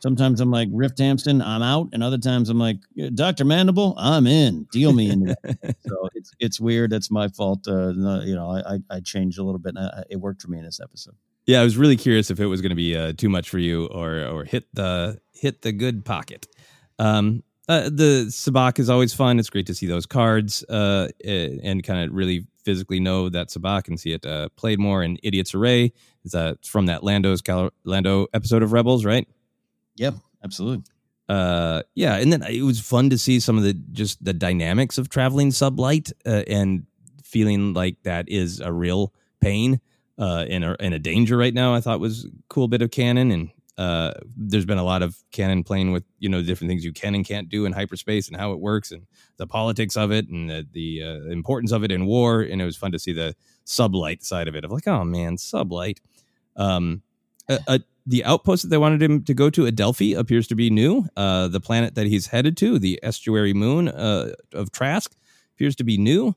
sometimes 0.00 0.40
I'm 0.40 0.50
like 0.50 0.68
Riff 0.72 0.98
Hampton, 0.98 1.40
I'm 1.40 1.62
out, 1.62 1.90
and 1.92 2.02
other 2.02 2.18
times 2.18 2.50
I'm 2.50 2.58
like 2.58 2.78
Doctor 3.14 3.44
Mandible, 3.44 3.94
I'm 3.96 4.26
in, 4.26 4.66
deal 4.72 4.92
me 4.92 5.10
in. 5.10 5.28
so 5.86 6.08
it's 6.14 6.32
it's 6.40 6.60
weird. 6.60 6.90
That's 6.90 7.08
my 7.08 7.28
fault. 7.28 7.68
Uh, 7.68 7.92
you 8.24 8.34
know, 8.34 8.50
I 8.50 8.74
I, 8.74 8.96
I 8.96 9.00
changed 9.00 9.38
a 9.38 9.44
little 9.44 9.60
bit. 9.60 9.76
And 9.76 9.86
I, 9.86 10.02
it 10.10 10.16
worked 10.16 10.42
for 10.42 10.48
me 10.48 10.58
in 10.58 10.64
this 10.64 10.80
episode. 10.80 11.14
Yeah, 11.46 11.60
I 11.60 11.64
was 11.64 11.76
really 11.76 11.96
curious 11.96 12.32
if 12.32 12.40
it 12.40 12.46
was 12.46 12.60
going 12.60 12.70
to 12.70 12.76
be 12.76 12.96
uh, 12.96 13.12
too 13.16 13.28
much 13.28 13.48
for 13.48 13.58
you 13.58 13.86
or 13.86 14.24
or 14.24 14.44
hit 14.44 14.66
the 14.74 15.20
hit 15.32 15.62
the 15.62 15.70
good 15.70 16.04
pocket. 16.04 16.48
Um, 16.98 17.44
uh, 17.68 17.84
the 17.84 18.26
sabacc 18.28 18.78
is 18.78 18.90
always 18.90 19.14
fun. 19.14 19.38
It's 19.38 19.50
great 19.50 19.66
to 19.66 19.74
see 19.74 19.86
those 19.86 20.06
cards 20.06 20.62
uh, 20.64 21.08
and 21.24 21.82
kind 21.82 22.08
of 22.08 22.14
really 22.14 22.46
physically 22.62 23.00
know 23.00 23.28
that 23.28 23.48
sabacc 23.48 23.88
and 23.88 23.98
see 23.98 24.12
it 24.12 24.24
uh, 24.26 24.48
played 24.56 24.78
more. 24.78 25.02
And 25.02 25.18
Idiot's 25.22 25.54
Array 25.54 25.92
is 26.24 26.34
uh, 26.34 26.54
from 26.64 26.86
that 26.86 27.02
Lando's 27.04 27.40
Cal- 27.42 27.70
Lando 27.84 28.26
episode 28.34 28.62
of 28.62 28.72
Rebels, 28.72 29.04
right? 29.04 29.26
Yep, 29.96 30.14
absolutely. 30.42 30.84
uh 31.28 31.80
yeah 31.94 32.16
and 32.16 32.30
then 32.30 32.42
it 32.42 32.60
was 32.62 32.80
fun 32.80 33.08
to 33.08 33.16
see 33.16 33.40
some 33.40 33.56
of 33.56 33.62
the 33.64 33.72
just 33.92 34.22
the 34.22 34.34
dynamics 34.34 34.98
of 34.98 35.08
traveling 35.08 35.48
sublight 35.50 36.12
uh, 36.26 36.42
and 36.48 36.84
feeling 37.22 37.72
like 37.72 37.96
that 38.02 38.28
is 38.28 38.60
a 38.60 38.70
real 38.70 39.10
pain 39.40 39.80
uh 40.18 40.44
and 40.50 40.64
a, 40.64 40.76
and 40.80 40.92
a 40.92 40.98
danger 40.98 41.38
right 41.38 41.54
now 41.54 41.74
i 41.74 41.80
thought 41.80 41.98
was 41.98 42.26
a 42.26 42.28
cool 42.50 42.68
bit 42.68 42.82
of 42.82 42.90
canon 42.90 43.30
and 43.30 43.48
uh 43.78 44.12
there's 44.36 44.64
been 44.64 44.78
a 44.78 44.84
lot 44.84 45.02
of 45.02 45.16
canon 45.32 45.64
playing 45.64 45.92
with 45.92 46.04
you 46.18 46.28
know 46.28 46.42
different 46.42 46.70
things 46.70 46.84
you 46.84 46.92
can 46.92 47.14
and 47.14 47.26
can't 47.26 47.48
do 47.48 47.64
in 47.64 47.72
hyperspace 47.72 48.28
and 48.28 48.36
how 48.36 48.52
it 48.52 48.60
works 48.60 48.92
and 48.92 49.06
the 49.36 49.46
politics 49.46 49.96
of 49.96 50.12
it 50.12 50.28
and 50.28 50.48
the, 50.48 50.66
the 50.72 51.02
uh, 51.02 51.30
importance 51.30 51.72
of 51.72 51.82
it 51.82 51.90
in 51.90 52.06
war 52.06 52.40
and 52.40 52.62
it 52.62 52.64
was 52.64 52.76
fun 52.76 52.92
to 52.92 52.98
see 52.98 53.12
the 53.12 53.34
sublight 53.66 54.22
side 54.22 54.46
of 54.46 54.54
it 54.54 54.64
of 54.64 54.70
like 54.70 54.86
oh 54.86 55.04
man 55.04 55.36
sublight 55.36 55.98
um 56.56 57.02
uh, 57.48 57.58
uh, 57.66 57.78
the 58.06 58.24
outpost 58.24 58.62
that 58.62 58.68
they 58.68 58.78
wanted 58.78 59.02
him 59.02 59.22
to 59.24 59.34
go 59.34 59.50
to, 59.50 59.66
Adelphi, 59.66 60.14
appears 60.14 60.46
to 60.48 60.54
be 60.54 60.70
new. 60.70 61.06
Uh, 61.16 61.48
the 61.48 61.60
planet 61.60 61.94
that 61.94 62.06
he's 62.06 62.26
headed 62.26 62.56
to, 62.58 62.78
the 62.78 63.00
estuary 63.02 63.54
moon 63.54 63.88
uh, 63.88 64.32
of 64.52 64.72
Trask, 64.72 65.14
appears 65.54 65.74
to 65.76 65.84
be 65.84 65.96
new. 65.96 66.34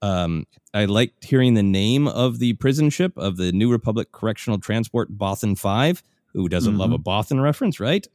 Um, 0.00 0.46
I 0.72 0.84
liked 0.84 1.24
hearing 1.24 1.54
the 1.54 1.62
name 1.62 2.06
of 2.06 2.38
the 2.38 2.52
prison 2.54 2.90
ship 2.90 3.12
of 3.16 3.36
the 3.36 3.50
New 3.50 3.70
Republic 3.70 4.12
Correctional 4.12 4.60
Transport 4.60 5.16
Bothan 5.16 5.58
5. 5.58 6.02
Who 6.38 6.48
doesn't 6.48 6.78
love 6.78 6.92
a 6.92 6.98
Bothan 6.98 7.42
reference, 7.42 7.80
right? 7.80 8.06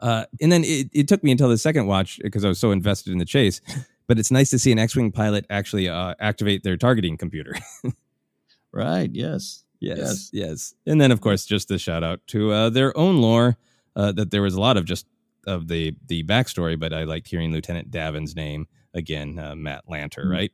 Uh, 0.00 0.24
and 0.40 0.50
then 0.52 0.64
it, 0.64 0.88
it 0.92 1.08
took 1.08 1.22
me 1.22 1.30
until 1.30 1.48
the 1.48 1.58
second 1.58 1.86
watch 1.86 2.18
because 2.22 2.44
I 2.44 2.48
was 2.48 2.58
so 2.58 2.70
invested 2.70 3.12
in 3.12 3.18
the 3.18 3.24
chase. 3.24 3.60
But 4.08 4.18
it's 4.18 4.30
nice 4.30 4.50
to 4.50 4.58
see 4.58 4.72
an 4.72 4.78
X-wing 4.78 5.10
pilot 5.12 5.46
actually 5.50 5.88
uh, 5.88 6.14
activate 6.20 6.62
their 6.62 6.76
targeting 6.76 7.16
computer. 7.16 7.52
right. 8.72 9.10
Yes. 9.12 9.64
Yes, 9.80 9.98
Yes. 9.98 10.30
yes, 10.32 10.74
And 10.86 11.00
then, 11.00 11.12
of 11.12 11.20
course, 11.20 11.44
just 11.44 11.70
a 11.70 11.78
shout 11.78 12.02
out 12.02 12.20
to 12.28 12.50
uh, 12.50 12.70
their 12.70 12.96
own 12.96 13.18
lore. 13.18 13.56
Uh, 13.94 14.12
that 14.12 14.30
there 14.30 14.42
was 14.42 14.54
a 14.54 14.60
lot 14.60 14.76
of 14.76 14.84
just 14.84 15.06
of 15.46 15.68
the 15.68 15.94
the 16.06 16.22
backstory, 16.24 16.78
but 16.78 16.92
I 16.92 17.04
liked 17.04 17.28
hearing 17.28 17.50
Lieutenant 17.52 17.90
Davan's 17.90 18.34
name 18.36 18.66
again, 18.94 19.38
uh, 19.38 19.54
Matt 19.54 19.84
Lanter, 19.86 20.24
Mm. 20.26 20.30
right? 20.30 20.52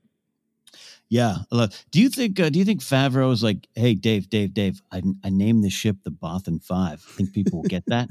Yeah. 1.13 1.37
I 1.53 1.57
love- 1.57 1.85
Do 1.91 2.01
you 2.01 2.09
think? 2.09 2.41
Uh, 2.41 2.49
do 2.49 2.59
you 2.59 2.65
think 2.65 2.81
Favreau 2.81 3.31
is 3.33 3.43
like, 3.43 3.69
hey, 3.75 3.95
Dave, 3.95 4.31
Dave, 4.31 4.55
Dave? 4.55 4.81
I, 4.91 5.03
I 5.23 5.29
named 5.29 5.63
the 5.63 5.69
ship 5.69 5.97
the 6.05 6.11
Bothan 6.11 6.63
Five. 6.65 7.05
I 7.07 7.13
Think 7.17 7.35
people 7.35 7.61
will 7.61 7.69
get 7.69 7.85
that? 7.89 8.09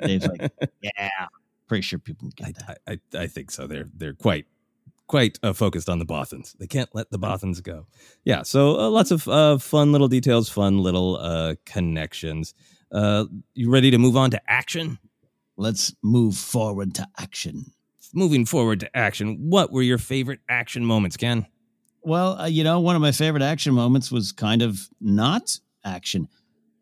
Dave's 0.00 0.28
like, 0.28 0.52
yeah. 0.80 1.10
Pretty 1.66 1.82
sure 1.82 1.98
people 1.98 2.26
will 2.28 2.32
get 2.36 2.54
that. 2.54 2.78
I, 2.86 2.92
I 2.92 3.22
I 3.24 3.26
think 3.26 3.50
so. 3.50 3.66
They're 3.66 3.88
they're 3.92 4.12
quite 4.14 4.46
quite 5.08 5.40
uh, 5.42 5.52
focused 5.54 5.88
on 5.88 5.98
the 5.98 6.06
Bothans. 6.06 6.56
They 6.58 6.68
can't 6.68 6.88
let 6.94 7.10
the 7.10 7.18
Bothans 7.18 7.60
go. 7.60 7.88
Yeah. 8.24 8.42
So 8.44 8.78
uh, 8.78 8.90
lots 8.90 9.10
of 9.10 9.26
uh, 9.26 9.58
fun 9.58 9.90
little 9.90 10.06
details, 10.08 10.48
fun 10.48 10.78
little 10.78 11.16
uh, 11.16 11.56
connections. 11.64 12.54
Uh, 12.92 13.24
you 13.54 13.70
ready 13.70 13.90
to 13.90 13.98
move 13.98 14.16
on 14.16 14.30
to 14.30 14.40
action? 14.48 15.00
Let's 15.56 15.92
move 16.04 16.36
forward 16.36 16.94
to 16.94 17.08
action. 17.18 17.72
Moving 18.14 18.46
forward 18.46 18.78
to 18.80 18.96
action. 18.96 19.50
What 19.50 19.72
were 19.72 19.82
your 19.82 19.98
favorite 19.98 20.38
action 20.48 20.84
moments, 20.84 21.16
Ken? 21.16 21.44
Well, 22.06 22.40
uh, 22.40 22.46
you 22.46 22.62
know, 22.62 22.78
one 22.78 22.94
of 22.94 23.02
my 23.02 23.10
favorite 23.10 23.42
action 23.42 23.74
moments 23.74 24.12
was 24.12 24.30
kind 24.30 24.62
of 24.62 24.88
not 25.00 25.58
action. 25.84 26.28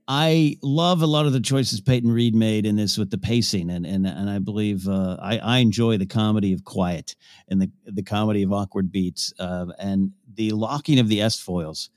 I 0.07 0.59
love 0.61 1.01
a 1.01 1.07
lot 1.07 1.25
of 1.25 1.33
the 1.33 1.41
choices 1.41 1.81
Peyton 1.81 2.13
Reed 2.13 2.35
made 2.35 2.67
in 2.67 2.77
this 2.77 2.99
with 2.99 3.11
the 3.11 3.17
pacing, 3.17 3.71
and 3.71 3.87
and 3.87 4.07
and 4.07 4.29
I 4.29 4.39
believe 4.39 4.87
uh, 4.87 5.17
I 5.23 5.39
I 5.39 5.59
enjoy 5.61 5.97
the 5.97 6.05
comedy 6.05 6.53
of 6.53 6.65
quiet 6.65 7.17
and 7.49 7.59
the 7.59 7.71
the 7.87 8.03
comedy 8.03 8.43
of 8.43 8.53
awkward 8.53 8.93
beats, 8.93 9.33
uh, 9.39 9.65
and 9.79 10.13
the 10.35 10.51
locking 10.51 10.99
of 10.99 11.09
the 11.09 11.23
S 11.23 11.41
foils 11.41 11.89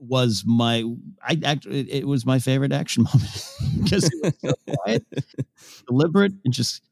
was 0.00 0.42
my 0.44 0.82
I 1.22 1.38
actually 1.44 1.78
it, 1.78 1.88
it 1.90 2.08
was 2.08 2.26
my 2.26 2.40
favorite 2.40 2.72
action 2.72 3.04
moment 3.14 3.48
because 3.84 4.10
it 4.12 4.20
was 4.20 4.34
so 4.40 4.74
quiet, 4.78 5.06
deliberate, 5.86 6.32
and 6.44 6.52
just 6.52 6.82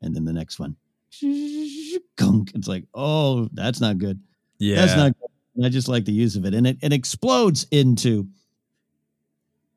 and 0.00 0.14
then 0.14 0.24
the 0.24 0.32
next 0.32 0.60
one 0.60 0.76
gunk. 2.16 2.52
It's 2.54 2.68
like, 2.68 2.84
oh, 2.94 3.48
that's 3.52 3.80
not 3.80 3.98
good. 3.98 4.20
Yeah. 4.58 4.76
That's 4.76 4.96
not 4.96 5.14
good. 5.18 5.66
I 5.66 5.68
just 5.68 5.88
like 5.88 6.04
the 6.04 6.12
use 6.12 6.36
of 6.36 6.44
it. 6.44 6.54
And 6.54 6.66
it, 6.66 6.78
it 6.82 6.92
explodes 6.92 7.66
into 7.70 8.26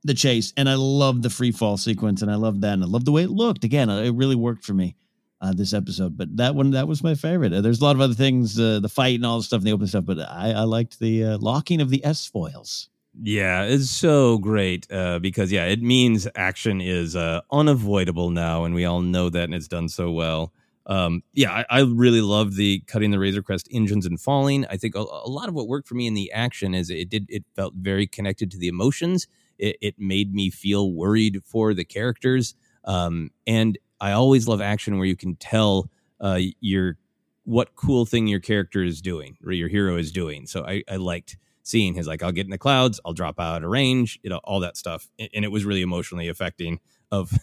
the 0.04 0.14
chase. 0.14 0.54
And 0.56 0.70
I 0.70 0.76
love 0.76 1.22
the 1.22 1.30
free 1.30 1.52
fall 1.52 1.78
sequence. 1.78 2.22
And 2.22 2.32
I 2.32 2.36
love 2.36 2.62
that. 2.62 2.74
And 2.74 2.84
I 2.84 2.88
love 2.88 3.06
the 3.06 3.12
way 3.12 3.24
it 3.24 3.32
looked. 3.32 3.64
Again, 3.64 3.90
it 3.90 4.12
really 4.12 4.36
worked 4.36 4.64
for 4.64 4.74
me 4.74 4.96
uh, 5.42 5.54
this 5.54 5.74
episode. 5.74 6.18
But 6.18 6.38
that 6.38 6.56
one, 6.56 6.72
that 6.72 6.88
was 6.88 7.04
my 7.04 7.16
favorite. 7.16 7.54
Uh, 7.54 7.62
there's 7.62 7.82
a 7.82 7.84
lot 7.84 7.96
of 7.96 8.02
other 8.02 8.14
things, 8.14 8.60
uh, 8.60 8.80
the 8.80 8.90
fight 8.90 9.16
and 9.16 9.26
all 9.26 9.38
the 9.38 9.44
stuff 9.44 9.60
in 9.60 9.66
the 9.66 9.74
open 9.74 9.88
stuff. 9.88 10.06
But 10.06 10.20
I, 10.20 10.52
I 10.52 10.62
liked 10.62 11.00
the 11.00 11.24
uh, 11.24 11.38
locking 11.40 11.82
of 11.82 11.90
the 11.90 12.04
S 12.06 12.26
foils. 12.26 12.90
Yeah, 13.22 13.64
it's 13.64 13.90
so 13.90 14.38
great 14.38 14.92
uh, 14.92 15.20
because 15.20 15.52
yeah, 15.52 15.66
it 15.66 15.82
means 15.82 16.28
action 16.36 16.82
is 16.82 17.16
uh, 17.16 17.42
unavoidable 17.50 18.30
now, 18.30 18.66
and 18.66 18.76
we 18.76 18.84
all 18.84 19.02
know 19.02 19.30
that, 19.30 19.44
and 19.44 19.56
it's 19.56 19.70
done 19.70 19.88
so 19.88 20.12
well. 20.12 20.52
Um, 20.88 21.24
yeah, 21.34 21.52
I, 21.52 21.66
I 21.70 21.80
really 21.82 22.22
love 22.22 22.56
the 22.56 22.80
cutting 22.88 23.12
the 23.12 23.20
Razor 23.20 23.42
Crest 23.42 23.68
engines 23.72 24.06
and 24.06 24.20
falling. 24.20 24.66
I 24.68 24.78
think 24.78 24.96
a, 24.96 25.00
a 25.00 25.30
lot 25.30 25.50
of 25.50 25.56
what 25.56 25.68
worked 25.68 25.88
for 25.88 25.96
me 25.96 26.08
in 26.08 26.14
the 26.14 26.32
action 26.32 26.76
is 26.76 26.90
it 26.90 27.10
did 27.10 27.26
it 27.30 27.44
felt 27.56 27.74
very 27.76 28.06
connected 28.08 28.52
to 28.52 28.58
the 28.58 28.68
emotions. 28.68 29.28
It, 29.58 29.78
it 29.82 29.96
made 29.98 30.34
me 30.34 30.50
feel 30.50 30.92
worried 30.92 31.42
for 31.46 31.74
the 31.74 31.86
characters, 31.86 32.56
um, 32.84 33.32
and 33.48 33.78
I 34.00 34.12
always 34.12 34.48
love 34.48 34.62
action 34.62 34.98
where 34.98 35.08
you 35.08 35.16
can 35.16 35.36
tell 35.36 35.90
uh, 36.20 36.40
your 36.60 36.98
what 37.46 37.76
cool 37.76 38.06
thing 38.06 38.28
your 38.28 38.40
character 38.40 38.84
is 38.84 39.02
doing 39.02 39.38
or 39.46 39.52
your 39.52 39.70
hero 39.70 39.98
is 39.98 40.12
doing. 40.12 40.48
So 40.48 40.66
I, 40.66 40.84
I 40.90 40.98
liked 40.98 41.38
seeing 41.64 41.96
his 41.96 42.08
like 42.08 42.22
I'll 42.22 42.32
get 42.32 42.46
in 42.46 42.52
the 42.52 42.58
clouds, 42.58 43.00
I'll 43.06 43.14
drop 43.14 43.40
out 43.40 43.64
of 43.64 43.70
range, 43.70 44.20
you 44.22 44.30
know, 44.30 44.40
all 44.44 44.60
that 44.60 44.78
stuff, 44.78 45.08
and, 45.18 45.30
and 45.34 45.46
it 45.46 45.52
was 45.52 45.66
really 45.66 45.82
emotionally 45.82 46.28
affecting 46.28 46.80
of 47.12 47.34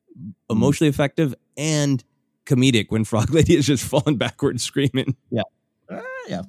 emotionally 0.50 0.88
effective 0.88 1.34
and 1.56 2.04
comedic 2.46 2.86
when 2.88 3.04
Frog 3.04 3.30
Lady 3.34 3.56
is 3.56 3.66
just 3.66 3.84
falling 3.84 4.16
backwards 4.16 4.62
screaming. 4.62 5.16
Yeah. 5.30 5.42
yeah. 6.28 6.42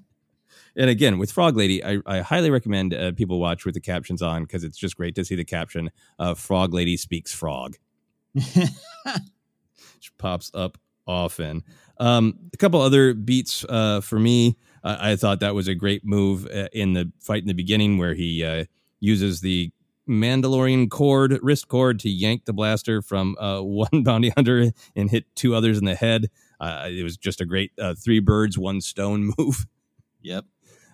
And 0.76 0.89
again, 0.89 1.18
with 1.18 1.31
Frog 1.31 1.57
Lady, 1.57 1.84
I, 1.84 1.99
I 2.05 2.19
highly 2.19 2.49
recommend 2.49 2.93
uh, 2.93 3.11
people 3.11 3.39
watch 3.39 3.65
with 3.65 3.73
the 3.73 3.81
captions 3.81 4.22
on 4.22 4.43
because 4.43 4.63
it's 4.63 4.77
just 4.77 4.95
great 4.95 5.15
to 5.15 5.26
see 5.26 5.35
the 5.35 5.43
caption 5.43 5.91
uh, 6.18 6.34
Frog 6.34 6.73
Lady 6.73 6.95
speaks 6.95 7.34
frog. 7.34 7.77
Which 8.34 8.72
pops 10.18 10.51
up 10.53 10.77
often. 11.05 11.63
Um, 11.97 12.39
a 12.53 12.57
couple 12.57 12.81
other 12.81 13.13
beats 13.13 13.65
uh, 13.68 14.01
for 14.01 14.19
me. 14.19 14.57
Uh, 14.84 14.97
I 14.99 15.15
thought 15.15 15.41
that 15.41 15.53
was 15.53 15.68
a 15.68 15.76
great 15.76 16.05
move 16.05 16.47
uh, 16.47 16.68
in 16.73 16.93
the 16.93 17.11
fight 17.19 17.41
in 17.41 17.47
the 17.47 17.53
beginning 17.53 17.97
where 17.97 18.13
he 18.13 18.43
uh, 18.43 18.65
uses 18.99 19.41
the 19.41 19.72
Mandalorian 20.10 20.90
cord, 20.90 21.40
wrist 21.41 21.68
cord, 21.68 21.99
to 21.99 22.10
yank 22.10 22.45
the 22.45 22.53
blaster 22.53 23.02
from 23.02 23.36
uh, 23.40 23.61
one 23.61 24.03
bounty 24.03 24.30
hunter 24.30 24.72
and 24.95 25.10
hit 25.10 25.26
two 25.36 25.56
others 25.56 25.78
in 25.78 25.86
the 25.86 25.95
head. 25.95 26.30
Uh, 26.60 26.88
it 26.90 27.03
was 27.03 27.18
just 27.18 27.41
a 27.41 27.45
great 27.45 27.72
uh, 27.80 27.95
three 27.95 28.19
birds, 28.19 28.57
one 28.57 28.82
stone 28.82 29.34
move. 29.38 29.65
Yep. 30.22 30.45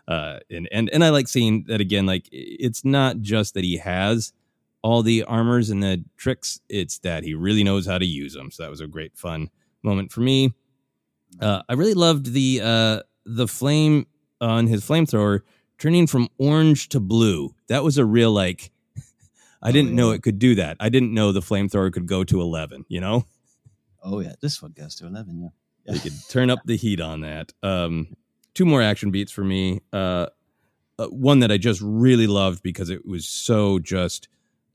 Uh, 0.07 0.39
and 0.49 0.69
and 0.71 0.89
and 0.91 1.03
I 1.03 1.09
like 1.09 1.27
seeing 1.27 1.65
that 1.67 1.81
again. 1.81 2.05
Like 2.05 2.29
it's 2.31 2.85
not 2.85 3.19
just 3.19 3.53
that 3.55 3.65
he 3.65 3.77
has 3.77 4.31
all 4.81 5.01
the 5.03 5.23
armors 5.23 5.69
and 5.69 5.83
the 5.83 6.05
tricks; 6.15 6.61
it's 6.69 6.99
that 6.99 7.23
he 7.23 7.33
really 7.33 7.63
knows 7.63 7.85
how 7.85 7.97
to 7.97 8.05
use 8.05 8.33
them. 8.33 8.49
So 8.49 8.63
that 8.63 8.69
was 8.69 8.79
a 8.79 8.87
great 8.87 9.17
fun 9.17 9.49
moment 9.83 10.13
for 10.13 10.21
me. 10.21 10.53
Uh, 11.41 11.61
I 11.67 11.73
really 11.73 11.93
loved 11.93 12.31
the 12.31 12.61
uh, 12.63 12.99
the 13.25 13.49
flame 13.49 14.07
on 14.39 14.67
his 14.67 14.85
flamethrower 14.85 15.41
turning 15.77 16.07
from 16.07 16.29
orange 16.37 16.89
to 16.89 16.99
blue. 16.99 17.53
That 17.67 17.83
was 17.83 17.97
a 17.97 18.05
real 18.05 18.31
like. 18.31 18.71
I 19.61 19.71
didn't 19.71 19.95
know 19.95 20.11
it 20.11 20.21
could 20.23 20.39
do 20.39 20.55
that. 20.55 20.77
I 20.79 20.89
didn't 20.89 21.13
know 21.13 21.31
the 21.31 21.39
flamethrower 21.41 21.91
could 21.91 22.05
go 22.07 22.23
to 22.23 22.41
eleven. 22.41 22.85
You 22.87 23.01
know. 23.01 23.25
Oh 24.03 24.19
yeah, 24.19 24.33
this 24.41 24.61
one 24.61 24.73
goes 24.77 24.95
to 24.95 25.07
eleven. 25.07 25.51
Yeah. 25.85 25.93
They 25.93 25.99
could 25.99 26.13
turn 26.29 26.49
up 26.49 26.59
the 26.65 26.77
heat 26.77 26.99
on 27.01 27.21
that. 27.21 27.53
Um, 27.63 28.15
two 28.53 28.65
more 28.65 28.81
action 28.81 29.09
beats 29.11 29.31
for 29.31 29.43
me. 29.43 29.81
Uh, 29.91 30.27
uh, 30.99 31.07
one 31.07 31.39
that 31.39 31.51
I 31.51 31.57
just 31.57 31.81
really 31.81 32.27
loved 32.27 32.61
because 32.63 32.89
it 32.89 33.05
was 33.05 33.25
so 33.27 33.79
just 33.79 34.27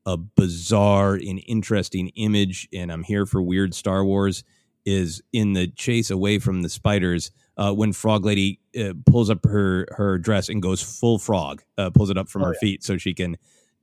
a 0.06 0.16
bizarre 0.16 1.14
and 1.14 1.40
interesting 1.46 2.08
image, 2.16 2.68
and 2.72 2.90
I'm 2.90 3.02
here 3.04 3.26
for 3.26 3.40
weird 3.42 3.74
Star 3.74 4.04
Wars. 4.04 4.42
Is 4.84 5.22
in 5.32 5.52
the 5.52 5.68
chase 5.68 6.10
away 6.10 6.40
from 6.40 6.62
the 6.62 6.68
spiders 6.68 7.30
uh, 7.56 7.72
when 7.72 7.92
Frog 7.92 8.24
Lady 8.24 8.58
uh, 8.76 8.94
pulls 9.06 9.30
up 9.30 9.44
her 9.44 9.86
her 9.92 10.18
dress 10.18 10.48
and 10.48 10.60
goes 10.60 10.82
full 10.82 11.20
frog, 11.20 11.62
uh, 11.78 11.90
pulls 11.90 12.10
it 12.10 12.18
up 12.18 12.28
from 12.28 12.42
Oh, 12.42 12.46
her 12.46 12.54
yeah. 12.54 12.60
feet 12.60 12.82
so 12.82 12.98
she 12.98 13.14
can 13.14 13.36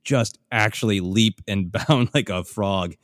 just 0.04 0.38
actually 0.50 1.00
leap 1.00 1.40
and 1.48 1.70
bound 1.88 2.10
like 2.14 2.28
a 2.28 2.44
frog. 2.44 2.94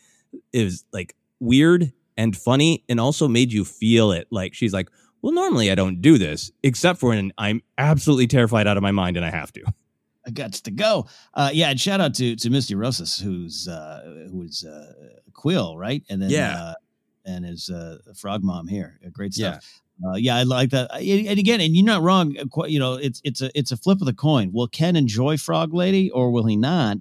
Is 0.53 0.85
like 0.93 1.15
weird 1.41 1.93
and 2.17 2.37
funny, 2.37 2.85
and 2.89 2.99
also 3.01 3.29
made 3.29 3.53
you 3.53 3.65
feel 3.65 4.11
it. 4.13 4.27
Like 4.31 4.55
she's 4.55 4.73
like, 4.73 4.89
well, 5.23 5.33
normally 5.33 5.71
I 5.71 5.75
don't 5.75 6.01
do 6.01 6.19
this, 6.19 6.51
except 6.63 7.01
for 7.01 7.11
when 7.11 7.33
I'm 7.39 7.63
absolutely 7.79 8.27
terrified 8.27 8.67
out 8.67 8.77
of 8.77 8.83
my 8.83 8.93
mind 8.93 9.17
and 9.17 9.25
I 9.25 9.31
have 9.31 9.53
to. 9.55 9.63
I 10.27 10.31
got 10.31 10.53
to 10.55 10.71
go. 10.71 11.07
Uh, 11.35 11.51
yeah, 11.53 11.71
and 11.71 11.81
shout 11.81 12.01
out 12.01 12.15
to 12.15 12.35
to 12.37 12.51
Misty 12.51 12.75
Rosas, 12.75 13.19
who's 13.19 13.69
uh, 13.69 14.27
who's 14.31 14.65
uh, 14.65 14.93
Kuiil, 15.33 15.77
right? 15.79 16.03
And 16.11 16.21
then 16.21 16.31
Yeah. 16.31 16.57
uh, 16.57 16.75
and 17.25 17.45
his 17.45 17.71
uh, 17.71 17.99
frog 18.15 18.43
mom 18.45 18.67
here. 18.69 18.99
Uh, 19.07 19.11
Great 19.11 19.35
stuff. 19.35 19.81
Uh, 20.05 20.15
yeah, 20.17 20.37
I 20.37 20.43
like 20.43 20.71
that. 20.71 20.91
Uh, 20.93 20.99
And 20.99 21.39
again, 21.39 21.61
and 21.61 21.75
you're 21.75 21.85
not 21.85 22.03
wrong. 22.03 22.37
uh, 22.39 22.65
You 22.65 22.79
know, 22.79 22.95
it's 22.95 23.21
it's 23.25 23.41
a 23.41 23.51
it's 23.59 23.73
a 23.73 23.77
flip 23.77 24.01
of 24.01 24.07
the 24.07 24.13
coin. 24.15 24.51
Will 24.53 24.69
Ken 24.69 24.97
enjoy 24.97 25.37
Frog 25.37 25.73
Lady 25.73 26.11
or 26.11 26.31
will 26.31 26.45
he 26.47 26.57
not? 26.57 26.99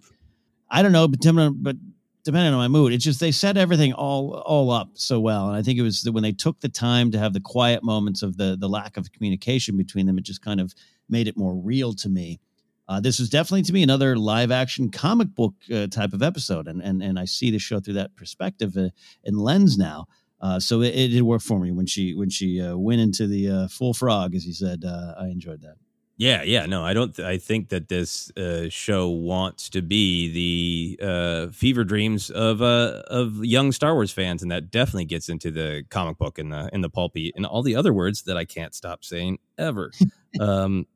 I 0.70 0.82
don't 0.82 0.94
know, 0.94 1.08
but 1.08 1.20
depending 1.20 1.46
on, 1.46 1.58
but 1.62 1.76
depending 2.24 2.54
on 2.54 2.58
my 2.60 2.68
mood, 2.68 2.94
it's 2.94 3.04
just 3.04 3.20
they 3.20 3.32
set 3.32 3.58
everything 3.58 3.94
all 3.94 4.34
all 4.46 4.72
up 4.72 4.90
so 4.94 5.20
well, 5.20 5.48
and 5.50 5.58
I 5.58 5.62
think 5.62 5.78
it 5.78 5.84
was 5.84 6.10
when 6.10 6.24
they 6.24 6.32
took 6.32 6.60
the 6.62 6.70
time 6.70 7.12
to 7.12 7.20
have 7.20 7.34
the 7.34 7.42
quiet 7.42 7.84
moments 7.84 8.24
of 8.24 8.38
the 8.38 8.56
the 8.60 8.70
lack 8.70 8.98
of 8.98 9.12
communication 9.12 9.78
between 9.78 10.06
them, 10.06 10.18
it 10.18 10.24
just 10.24 10.42
kind 10.42 10.60
of 10.62 10.74
made 11.10 11.28
it 11.28 11.38
more 11.38 11.54
real 11.54 11.94
to 11.94 12.10
me. 12.10 12.40
Uh, 12.88 13.00
this 13.00 13.20
was 13.20 13.30
definitely 13.30 13.64
to 13.64 13.74
me 13.74 13.84
another 13.84 14.16
live 14.16 14.52
action 14.52 14.90
comic 14.90 15.34
book 15.36 15.54
uh, 15.74 15.88
type 15.88 16.14
of 16.14 16.24
episode, 16.24 16.68
and 16.68 16.82
and 16.82 17.04
and 17.04 17.20
I 17.20 17.26
see 17.26 17.52
the 17.52 17.60
show 17.60 17.80
through 17.80 17.96
that 17.96 18.16
perspective 18.16 18.78
uh, 18.78 18.90
and 19.24 19.38
lens 19.38 19.78
now. 19.78 20.08
Uh, 20.42 20.60
so 20.60 20.82
it, 20.82 20.96
it 20.96 21.08
did 21.10 21.22
work 21.24 21.42
for 21.42 21.60
me 21.60 21.72
when 21.72 21.86
she 21.86 22.14
when 22.14 22.30
she 22.30 22.62
uh, 22.62 22.76
went 22.76 23.02
into 23.02 23.28
the 23.28 23.50
uh, 23.50 23.68
full 23.68 23.94
frog, 23.94 24.36
as 24.36 24.46
you 24.46 24.54
said. 24.54 24.84
Uh, 24.86 25.16
I 25.20 25.28
enjoyed 25.28 25.62
that. 25.62 25.76
Yeah, 26.18 26.44
yeah, 26.44 26.66
no, 26.66 26.84
I 26.84 26.94
don't. 26.94 27.14
Th- 27.14 27.28
I 27.28 27.38
think 27.38 27.70
that 27.70 27.90
this 27.90 28.32
uh, 28.38 28.70
show 28.70 29.10
wants 29.10 29.70
to 29.72 29.82
be 29.82 30.96
the 31.00 31.06
uh, 31.06 31.48
fever 31.48 31.84
dreams 31.84 32.30
of 32.30 32.62
uh, 32.62 33.04
of 33.08 33.44
young 33.44 33.74
Star 33.74 33.94
Wars 33.94 34.12
fans, 34.12 34.42
and 34.42 34.50
that 34.50 34.72
definitely 34.72 35.06
gets 35.06 35.28
into 35.28 35.52
the 35.52 35.84
comic 35.90 36.18
book 36.18 36.40
and 36.40 36.54
the 36.54 36.70
and 36.72 36.82
the 36.82 36.90
pulpy 36.90 37.34
and 37.36 37.46
all 37.46 37.62
the 37.62 37.76
other 37.76 37.94
words 37.94 38.24
that 38.24 38.38
I 38.38 38.46
can't 38.46 38.74
stop 38.74 39.04
saying 39.04 39.40
ever. 39.58 39.92
um, 40.40 40.88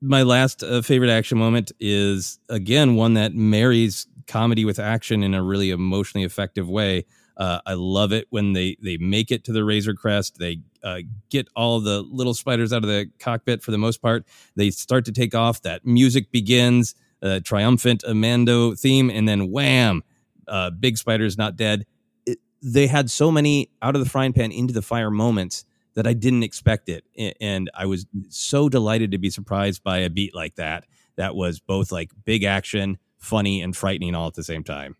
my 0.00 0.22
last 0.22 0.62
uh, 0.62 0.82
favorite 0.82 1.10
action 1.10 1.36
moment 1.36 1.72
is 1.80 2.38
again 2.48 2.94
one 2.94 3.14
that 3.14 3.34
marries 3.34 4.06
comedy 4.28 4.64
with 4.64 4.78
action 4.78 5.24
in 5.24 5.34
a 5.34 5.42
really 5.42 5.70
emotionally 5.70 6.24
effective 6.24 6.68
way. 6.68 7.06
Uh, 7.36 7.60
I 7.66 7.74
love 7.74 8.12
it 8.12 8.26
when 8.30 8.52
they 8.52 8.76
they 8.80 8.96
make 8.96 9.30
it 9.30 9.44
to 9.44 9.52
the 9.52 9.64
Razor 9.64 9.94
Crest. 9.94 10.38
They 10.38 10.60
uh, 10.82 11.00
get 11.30 11.48
all 11.56 11.80
the 11.80 12.02
little 12.02 12.34
spiders 12.34 12.72
out 12.72 12.84
of 12.84 12.88
the 12.88 13.10
cockpit 13.18 13.62
for 13.62 13.70
the 13.70 13.78
most 13.78 14.00
part. 14.00 14.24
They 14.54 14.70
start 14.70 15.04
to 15.06 15.12
take 15.12 15.34
off. 15.34 15.62
That 15.62 15.84
music 15.84 16.30
begins, 16.30 16.94
uh, 17.22 17.40
triumphant 17.42 18.04
Amando 18.06 18.78
theme, 18.78 19.10
and 19.10 19.28
then 19.28 19.50
wham, 19.50 20.02
uh, 20.46 20.70
big 20.70 20.96
spiders 20.96 21.36
not 21.36 21.56
dead. 21.56 21.86
It, 22.24 22.38
they 22.62 22.86
had 22.86 23.10
so 23.10 23.32
many 23.32 23.70
out 23.82 23.96
of 23.96 24.04
the 24.04 24.08
frying 24.08 24.32
pan 24.32 24.52
into 24.52 24.72
the 24.72 24.82
fire 24.82 25.10
moments 25.10 25.64
that 25.94 26.06
I 26.06 26.12
didn't 26.12 26.42
expect 26.42 26.88
it, 26.88 27.04
and 27.40 27.70
I 27.74 27.86
was 27.86 28.06
so 28.28 28.68
delighted 28.68 29.10
to 29.12 29.18
be 29.18 29.30
surprised 29.30 29.82
by 29.82 29.98
a 29.98 30.10
beat 30.10 30.34
like 30.34 30.56
that. 30.56 30.84
That 31.16 31.34
was 31.34 31.60
both 31.60 31.92
like 31.92 32.10
big 32.24 32.44
action, 32.44 32.98
funny, 33.18 33.62
and 33.62 33.76
frightening 33.76 34.14
all 34.14 34.26
at 34.26 34.34
the 34.34 34.44
same 34.44 34.64
time. 34.64 34.96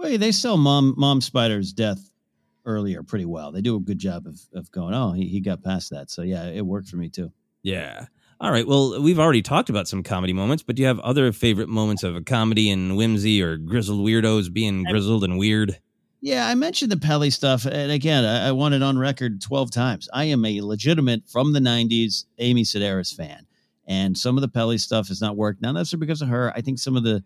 Wait, 0.00 0.16
they 0.16 0.32
sell 0.32 0.56
mom 0.56 0.94
mom 0.96 1.20
spider's 1.20 1.74
death 1.74 2.10
earlier 2.64 3.02
pretty 3.02 3.26
well. 3.26 3.52
They 3.52 3.60
do 3.60 3.76
a 3.76 3.80
good 3.80 3.98
job 3.98 4.26
of 4.26 4.40
of 4.54 4.70
going. 4.72 4.94
Oh, 4.94 5.12
he, 5.12 5.26
he 5.28 5.40
got 5.40 5.62
past 5.62 5.90
that. 5.90 6.10
So 6.10 6.22
yeah, 6.22 6.46
it 6.46 6.64
worked 6.64 6.88
for 6.88 6.96
me 6.96 7.10
too. 7.10 7.30
Yeah. 7.62 8.06
All 8.40 8.50
right. 8.50 8.66
Well, 8.66 9.02
we've 9.02 9.18
already 9.18 9.42
talked 9.42 9.68
about 9.68 9.86
some 9.86 10.02
comedy 10.02 10.32
moments, 10.32 10.62
but 10.62 10.76
do 10.76 10.80
you 10.80 10.88
have 10.88 10.98
other 11.00 11.30
favorite 11.32 11.68
moments 11.68 12.02
of 12.02 12.16
a 12.16 12.22
comedy 12.22 12.70
and 12.70 12.96
whimsy 12.96 13.42
or 13.42 13.58
grizzled 13.58 14.00
weirdos 14.00 14.50
being 14.50 14.84
grizzled 14.84 15.22
and 15.22 15.38
weird? 15.38 15.78
Yeah, 16.22 16.48
I 16.48 16.54
mentioned 16.54 16.90
the 16.90 16.96
Peli 16.96 17.28
stuff, 17.28 17.66
and 17.66 17.92
again, 17.92 18.24
I, 18.24 18.48
I 18.48 18.52
want 18.52 18.74
it 18.74 18.82
on 18.82 18.98
record 18.98 19.42
twelve 19.42 19.70
times. 19.70 20.08
I 20.14 20.24
am 20.24 20.46
a 20.46 20.62
legitimate 20.62 21.28
from 21.28 21.52
the 21.52 21.60
'90s 21.60 22.24
Amy 22.38 22.62
Sedaris 22.62 23.14
fan, 23.14 23.46
and 23.86 24.16
some 24.16 24.38
of 24.38 24.40
the 24.40 24.48
Peli 24.48 24.78
stuff 24.78 25.08
has 25.08 25.20
not 25.20 25.36
worked. 25.36 25.60
Now 25.60 25.74
that's 25.74 25.94
because 25.94 26.22
of 26.22 26.28
her. 26.28 26.52
I 26.56 26.62
think 26.62 26.78
some 26.78 26.96
of 26.96 27.02
the 27.02 27.22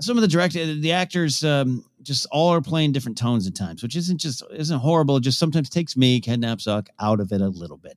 some 0.00 0.16
of 0.16 0.22
the 0.22 0.28
direct 0.28 0.54
the 0.54 0.92
actors 0.92 1.44
um, 1.44 1.84
just 2.02 2.26
all 2.32 2.48
are 2.50 2.60
playing 2.60 2.92
different 2.92 3.18
tones 3.18 3.46
at 3.46 3.54
times, 3.54 3.82
which 3.82 3.96
isn't 3.96 4.18
just 4.18 4.42
isn't 4.52 4.78
horrible. 4.78 5.16
It 5.16 5.22
just 5.22 5.38
sometimes 5.38 5.70
takes 5.70 5.96
me 5.96 6.20
Ken 6.20 6.42
Napzok 6.42 6.88
out 7.00 7.20
of 7.20 7.32
it 7.32 7.40
a 7.40 7.48
little 7.48 7.76
bit. 7.76 7.96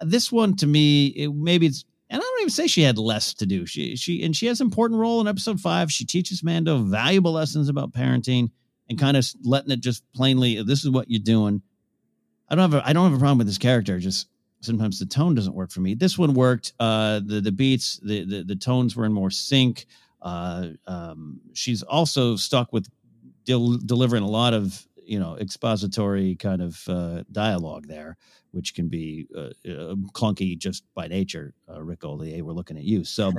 This 0.00 0.30
one 0.30 0.56
to 0.56 0.66
me, 0.66 1.08
it, 1.08 1.34
maybe 1.34 1.66
it's 1.66 1.84
and 2.08 2.20
I 2.20 2.24
don't 2.24 2.40
even 2.40 2.50
say 2.50 2.66
she 2.66 2.82
had 2.82 2.98
less 2.98 3.34
to 3.34 3.46
do. 3.46 3.66
She 3.66 3.96
she 3.96 4.22
and 4.22 4.36
she 4.36 4.46
has 4.46 4.60
an 4.60 4.66
important 4.66 5.00
role 5.00 5.20
in 5.20 5.28
episode 5.28 5.60
five. 5.60 5.90
She 5.90 6.04
teaches 6.04 6.42
Mando 6.42 6.78
valuable 6.78 7.32
lessons 7.32 7.68
about 7.68 7.92
parenting 7.92 8.50
and 8.90 8.98
kind 8.98 9.16
of 9.16 9.24
letting 9.44 9.70
it 9.70 9.80
just 9.80 10.04
plainly, 10.12 10.62
this 10.62 10.84
is 10.84 10.90
what 10.90 11.08
you're 11.08 11.20
doing. 11.22 11.62
I 12.48 12.56
don't 12.56 12.70
have 12.72 12.82
a, 12.82 12.86
I 12.86 12.92
don't 12.92 13.04
have 13.04 13.14
a 13.14 13.18
problem 13.18 13.38
with 13.38 13.46
this 13.46 13.56
character. 13.56 13.98
Just 14.00 14.28
sometimes 14.60 14.98
the 14.98 15.06
tone 15.06 15.36
doesn't 15.36 15.54
work 15.54 15.70
for 15.70 15.80
me. 15.80 15.94
This 15.94 16.18
one 16.18 16.34
worked. 16.34 16.72
Uh, 16.80 17.20
the 17.24 17.40
the 17.40 17.52
beats, 17.52 18.00
the, 18.02 18.24
the 18.24 18.42
the 18.42 18.56
tones 18.56 18.96
were 18.96 19.06
in 19.06 19.12
more 19.12 19.30
sync. 19.30 19.86
Uh, 20.22 20.68
um, 20.86 21.40
she's 21.52 21.82
also 21.82 22.36
stuck 22.36 22.72
with 22.72 22.88
del- 23.44 23.78
delivering 23.78 24.22
a 24.22 24.28
lot 24.28 24.54
of 24.54 24.86
you 25.04 25.18
know 25.18 25.36
expository 25.38 26.36
kind 26.36 26.62
of 26.62 26.82
uh, 26.88 27.24
dialogue 27.32 27.86
there, 27.88 28.16
which 28.52 28.74
can 28.74 28.88
be 28.88 29.26
uh, 29.36 29.50
uh, 29.68 29.94
clunky 30.12 30.56
just 30.56 30.84
by 30.94 31.08
nature. 31.08 31.54
Uh, 31.68 31.82
Ric 31.82 32.00
Olié, 32.00 32.42
we're 32.42 32.52
looking 32.52 32.76
at 32.76 32.84
you. 32.84 33.04
So 33.04 33.32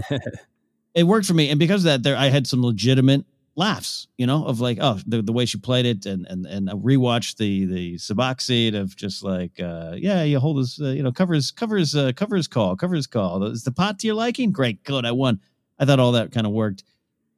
it 0.94 1.04
worked 1.04 1.26
for 1.26 1.34
me, 1.34 1.50
and 1.50 1.60
because 1.60 1.82
of 1.82 1.86
that, 1.86 2.04
there 2.04 2.18
I 2.18 2.30
had 2.30 2.48
some 2.48 2.64
legitimate 2.64 3.26
laughs, 3.56 4.08
you 4.18 4.26
know, 4.26 4.46
of 4.46 4.60
like, 4.60 4.78
oh, 4.82 5.00
the, 5.06 5.22
the 5.22 5.34
way 5.34 5.46
she 5.46 5.58
played 5.58 5.86
it, 5.86 6.06
and 6.06 6.26
and 6.28 6.46
and 6.46 6.70
I 6.70 6.74
rewatched 6.74 7.38
the 7.38 7.66
the 7.66 7.98
scene 8.40 8.76
of 8.76 8.96
just 8.96 9.24
like, 9.24 9.60
uh, 9.60 9.96
yeah, 9.98 10.24
you 10.24 10.40
hold 10.40 10.58
his, 10.58 10.80
uh, 10.82 10.88
you 10.88 11.04
know, 11.04 11.12
covers 11.12 11.52
covers 11.52 11.52
cover 11.52 11.78
his 11.78 11.96
uh, 11.96 12.12
cover 12.16 12.42
call, 12.50 12.76
covers 12.76 13.08
call. 13.08 13.44
Is 13.46 13.64
the 13.64 13.72
pot 13.72 14.00
to 14.00 14.08
your 14.08 14.16
liking? 14.16 14.52
Great, 14.52 14.84
good, 14.84 15.06
I 15.06 15.12
won. 15.12 15.40
I 15.82 15.86
thought 15.86 16.00
all 16.00 16.14
that 16.14 16.32
kind 16.32 16.48
of 16.48 16.54
worked 16.54 16.84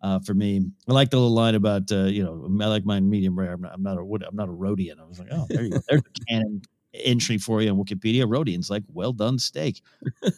uh, 0.02 0.20
for 0.20 0.34
me. 0.34 0.61
I 0.88 0.94
like 0.94 1.10
the 1.10 1.18
little 1.18 1.34
line 1.34 1.56
about, 1.56 1.91
uh, 1.91 2.03
you 2.03 2.24
know, 2.24 2.64
I 2.64 2.68
like 2.68 2.86
mine 2.86 3.10
medium 3.10 3.40
rare. 3.40 3.53
I'm 3.53 3.61
not, 3.61 3.74
I'm 3.74 3.82
not 3.82 3.98
a 3.98 4.03
wood, 4.03 4.24
I'm 4.28 4.36
not 4.36 4.49
a 4.49 4.52
Rodian. 4.52 4.99
I 4.99 5.06
was 5.06 5.18
like, 5.18 5.30
oh, 5.32 5.48
there 5.49 5.64
you 5.64 5.70
go. 5.72 5.80
There's 5.88 6.03
the 6.03 6.26
canon 6.30 6.61
entry 6.94 7.38
for 7.38 7.61
you 7.61 7.72
on 7.72 7.78
Wikipedia. 7.78 8.26
Rodian's 8.26 8.70
like 8.70 8.84
well 8.91 9.14
done 9.14 9.40
steak. 9.40 9.82
so 10.24 10.32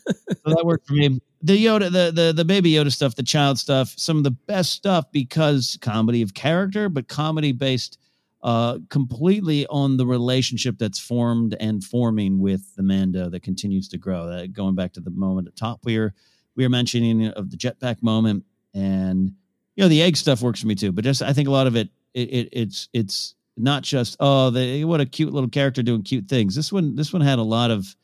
that 0.45 0.63
worked 0.63 0.87
for 0.87 0.93
me. 0.93 1.19
The 1.41 1.63
Yoda, 1.63 1.91
the 1.91 2.11
the 2.11 2.33
the 2.33 2.45
baby 2.45 2.71
Yoda 2.71 2.91
stuff, 2.91 3.15
the 3.15 3.23
child 3.23 3.59
stuff, 3.59 3.93
some 3.97 4.17
of 4.17 4.23
the 4.23 4.31
best 4.31 4.71
stuff 4.71 5.11
because 5.11 5.77
comedy 5.81 6.21
of 6.21 6.33
character, 6.33 6.87
but 6.87 7.07
comedy 7.07 7.51
based 7.51 7.97
uh, 8.43 8.77
completely 8.89 9.65
on 9.67 9.97
the 9.97 10.05
relationship 10.05 10.77
that's 10.77 10.99
formed 10.99 11.55
and 11.59 11.83
forming 11.83 12.39
with 12.39 12.75
the 12.75 12.83
Mando 12.83 13.29
that 13.29 13.41
continues 13.41 13.89
to 13.89 13.97
grow. 13.97 14.29
Uh, 14.29 14.45
going 14.47 14.75
back 14.75 14.93
to 14.93 15.01
the 15.01 15.09
moment 15.11 15.47
at 15.47 15.55
top 15.55 15.79
we 15.83 15.97
were 15.97 16.13
we 16.55 16.63
were 16.63 16.69
mentioning 16.69 17.27
of 17.27 17.51
the 17.51 17.57
jetpack 17.57 18.01
moment, 18.01 18.45
and 18.73 19.33
you 19.75 19.83
know 19.83 19.87
the 19.87 20.01
egg 20.01 20.17
stuff 20.17 20.41
works 20.41 20.61
for 20.61 20.67
me 20.67 20.75
too. 20.75 20.91
But 20.91 21.03
just 21.03 21.21
I 21.21 21.33
think 21.33 21.47
a 21.47 21.51
lot 21.51 21.67
of 21.67 21.75
it, 21.75 21.89
it, 22.13 22.29
it 22.29 22.49
it's 22.51 22.89
it's 22.93 23.35
not 23.57 23.83
just 23.83 24.17
oh 24.19 24.49
they 24.49 24.83
what 24.83 25.01
a 25.01 25.05
cute 25.05 25.33
little 25.33 25.49
character 25.49 25.83
doing 25.83 26.03
cute 26.03 26.27
things. 26.27 26.55
This 26.55 26.71
one 26.71 26.95
this 26.95 27.13
one 27.13 27.21
had 27.21 27.39
a 27.39 27.43
lot 27.43 27.71
of 27.71 27.95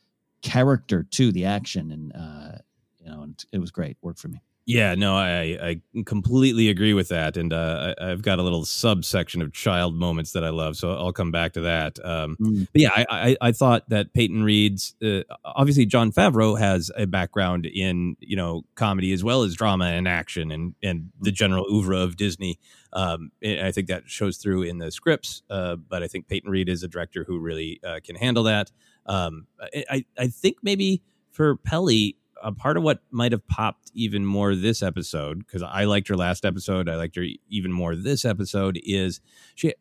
character 0.42 1.04
to 1.04 1.32
the 1.32 1.46
action, 1.46 1.90
and 1.92 2.12
uh, 2.14 2.58
you 2.98 3.06
know 3.06 3.22
and 3.22 3.44
it 3.52 3.58
was 3.58 3.70
great. 3.70 3.96
Worked 4.02 4.20
for 4.20 4.28
me. 4.28 4.40
Yeah, 4.64 4.94
no, 4.94 5.16
I 5.16 5.58
I 5.60 6.02
completely 6.06 6.68
agree 6.68 6.94
with 6.94 7.08
that, 7.08 7.36
and 7.36 7.52
uh, 7.52 7.94
I, 8.00 8.06
have 8.06 8.22
got 8.22 8.38
a 8.38 8.42
little 8.42 8.64
subsection 8.64 9.42
of 9.42 9.52
child 9.52 9.96
moments 9.96 10.32
that 10.32 10.44
I 10.44 10.50
love, 10.50 10.76
so 10.76 10.92
I'll 10.92 11.12
come 11.12 11.32
back 11.32 11.54
to 11.54 11.62
that. 11.62 11.98
Um, 12.04 12.36
mm. 12.40 12.68
But 12.72 12.80
yeah, 12.80 12.90
I, 12.94 13.06
I, 13.10 13.36
I 13.40 13.52
thought 13.52 13.88
that 13.88 14.14
Peyton 14.14 14.44
Reed's 14.44 14.94
uh, 15.04 15.22
obviously 15.44 15.84
Jon 15.84 16.12
Favreau 16.12 16.56
has 16.56 16.92
a 16.96 17.08
background 17.08 17.66
in 17.66 18.16
you 18.20 18.36
know 18.36 18.62
comedy 18.76 19.12
as 19.12 19.24
well 19.24 19.42
as 19.42 19.56
drama 19.56 19.86
and 19.86 20.06
action 20.06 20.52
and 20.52 20.76
and 20.80 21.10
the 21.20 21.32
mm. 21.32 21.34
general 21.34 21.66
oeuvre 21.68 21.96
of 21.96 22.16
Disney. 22.16 22.60
Um, 22.92 23.32
I 23.44 23.72
think 23.72 23.88
that 23.88 24.08
shows 24.08 24.36
through 24.36 24.62
in 24.62 24.78
the 24.78 24.92
scripts, 24.92 25.42
uh, 25.50 25.74
but 25.74 26.04
I 26.04 26.06
think 26.06 26.28
Peyton 26.28 26.48
Reed 26.48 26.68
is 26.68 26.84
a 26.84 26.88
director 26.88 27.24
who 27.24 27.40
really 27.40 27.80
uh, 27.84 27.98
can 28.04 28.14
handle 28.14 28.44
that. 28.44 28.70
Um, 29.06 29.48
I 29.90 30.04
I 30.16 30.28
think 30.28 30.58
maybe 30.62 31.02
for 31.32 31.56
Peli 31.56 32.16
a 32.42 32.52
part 32.52 32.76
of 32.76 32.82
what 32.82 33.00
might 33.10 33.32
have 33.32 33.46
popped 33.46 33.90
even 33.94 34.24
more 34.24 34.54
this 34.54 34.82
episode 34.82 35.38
because 35.38 35.62
I 35.62 35.84
liked 35.84 36.08
her 36.08 36.16
last 36.16 36.44
episode. 36.44 36.88
I 36.88 36.96
liked 36.96 37.16
her 37.16 37.24
even 37.48 37.72
more 37.72 37.94
this 37.96 38.24
episode. 38.24 38.78
Is 38.84 39.20
she? 39.54 39.74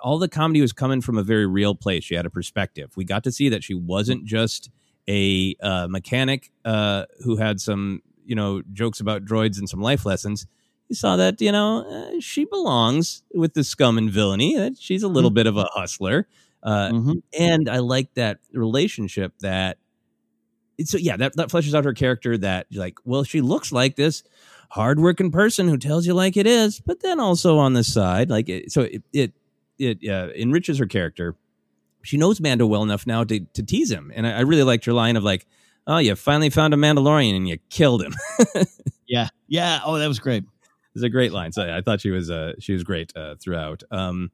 All 0.00 0.18
the 0.18 0.28
comedy 0.28 0.60
was 0.60 0.72
coming 0.72 1.00
from 1.00 1.16
a 1.16 1.22
very 1.22 1.46
real 1.46 1.74
place. 1.74 2.04
She 2.04 2.16
had 2.16 2.26
a 2.26 2.30
perspective. 2.30 2.90
We 2.96 3.04
got 3.04 3.22
to 3.24 3.32
see 3.32 3.48
that 3.50 3.62
she 3.62 3.74
wasn't 3.74 4.24
just 4.24 4.68
a 5.08 5.54
uh, 5.62 5.86
mechanic 5.88 6.50
uh, 6.64 7.06
who 7.24 7.36
had 7.36 7.60
some, 7.60 8.02
you 8.24 8.34
know, 8.34 8.62
jokes 8.72 8.98
about 8.98 9.24
droids 9.24 9.58
and 9.58 9.68
some 9.68 9.80
life 9.80 10.04
lessons. 10.04 10.46
You 10.88 10.96
saw 10.96 11.16
that, 11.16 11.40
you 11.40 11.52
know, 11.52 11.86
uh, 11.88 12.20
she 12.20 12.44
belongs 12.44 13.22
with 13.32 13.54
the 13.54 13.64
scum 13.64 13.96
and 13.96 14.10
villainy. 14.10 14.56
That 14.56 14.76
she's 14.78 15.02
a 15.02 15.08
little 15.08 15.30
mm-hmm. 15.30 15.36
bit 15.36 15.46
of 15.46 15.56
a 15.56 15.68
hustler. 15.72 16.26
Uh, 16.62 16.90
mm-hmm. 16.90 17.12
And 17.38 17.68
I 17.68 17.78
like 17.78 18.14
that 18.14 18.38
relationship 18.52 19.34
that 19.40 19.78
so 20.84 20.98
yeah, 20.98 21.16
that, 21.16 21.36
that 21.36 21.48
fleshes 21.48 21.74
out 21.74 21.84
her 21.84 21.94
character 21.94 22.36
that 22.38 22.66
like, 22.72 22.98
well, 23.04 23.24
she 23.24 23.40
looks 23.40 23.72
like 23.72 23.96
this 23.96 24.22
hardworking 24.70 25.30
person 25.30 25.68
who 25.68 25.76
tells 25.76 26.06
you 26.06 26.14
like 26.14 26.36
it 26.36 26.46
is, 26.46 26.80
but 26.80 27.00
then 27.00 27.20
also 27.20 27.58
on 27.58 27.74
the 27.74 27.84
side, 27.84 28.30
like 28.30 28.48
it, 28.48 28.72
so 28.72 28.82
it 28.82 29.02
it 29.12 29.32
it 29.78 30.08
uh, 30.08 30.28
enriches 30.34 30.78
her 30.78 30.86
character. 30.86 31.36
She 32.02 32.16
knows 32.16 32.40
Mando 32.40 32.66
well 32.66 32.82
enough 32.82 33.06
now 33.06 33.24
to 33.24 33.40
to 33.40 33.62
tease 33.62 33.90
him, 33.90 34.10
and 34.14 34.26
I, 34.26 34.38
I 34.38 34.40
really 34.40 34.62
liked 34.62 34.86
your 34.86 34.94
line 34.94 35.16
of 35.16 35.24
like, 35.24 35.46
"Oh, 35.86 35.98
you 35.98 36.14
finally 36.16 36.50
found 36.50 36.74
a 36.74 36.76
Mandalorian 36.76 37.36
and 37.36 37.48
you 37.48 37.58
killed 37.68 38.02
him." 38.02 38.14
yeah, 39.06 39.28
yeah. 39.46 39.80
Oh, 39.84 39.98
that 39.98 40.08
was 40.08 40.18
great. 40.18 40.44
It's 40.94 41.04
a 41.04 41.08
great 41.08 41.32
line. 41.32 41.52
So 41.52 41.62
I 41.74 41.80
thought 41.80 42.00
she 42.00 42.10
was 42.10 42.30
uh 42.30 42.54
she 42.58 42.72
was 42.72 42.82
great 42.82 43.12
uh, 43.16 43.36
throughout. 43.36 43.82
Um, 43.90 44.30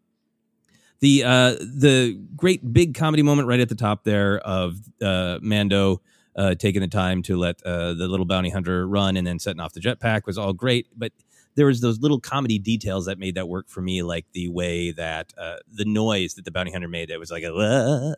the 1.01 1.25
uh 1.25 1.51
the 1.61 2.19
great 2.37 2.73
big 2.73 2.95
comedy 2.95 3.23
moment 3.23 3.49
right 3.49 3.61
at 3.61 3.69
the 3.69 3.75
top 3.75 4.05
there 4.05 4.39
of 4.39 4.79
uh 5.03 5.39
Mando 5.43 6.01
uh, 6.39 6.55
taking 6.55 6.81
the 6.81 6.89
time 6.89 7.21
to 7.21 7.37
let 7.37 7.61
uh, 7.65 7.93
the 7.95 8.07
little 8.07 8.25
bounty 8.25 8.49
hunter 8.49 8.87
run 8.87 9.17
and 9.17 9.27
then 9.27 9.41
setting 9.41 9.61
off 9.61 9.73
the 9.73 9.81
jetpack 9.81 10.25
was 10.25 10.39
all 10.39 10.53
great. 10.53 10.87
But 10.97 11.13
there 11.57 11.67
was 11.67 11.81
those 11.81 11.99
little 11.99 12.21
comedy 12.21 12.61
details 12.61 13.07
that 13.07 13.19
made 13.19 13.35
that 13.35 13.49
work 13.49 13.69
for 13.69 13.81
me, 13.81 14.03
like 14.03 14.25
the 14.33 14.49
way 14.49 14.93
that 14.93 15.33
uh, 15.37 15.57
the 15.69 15.85
noise 15.85 16.35
that 16.35 16.45
the 16.45 16.53
bounty 16.53 16.71
hunter 16.71 16.87
made. 16.87 17.11
It 17.11 17.19
was 17.19 17.33
like 17.33 17.43
a 17.43 17.49
mm, 17.49 18.15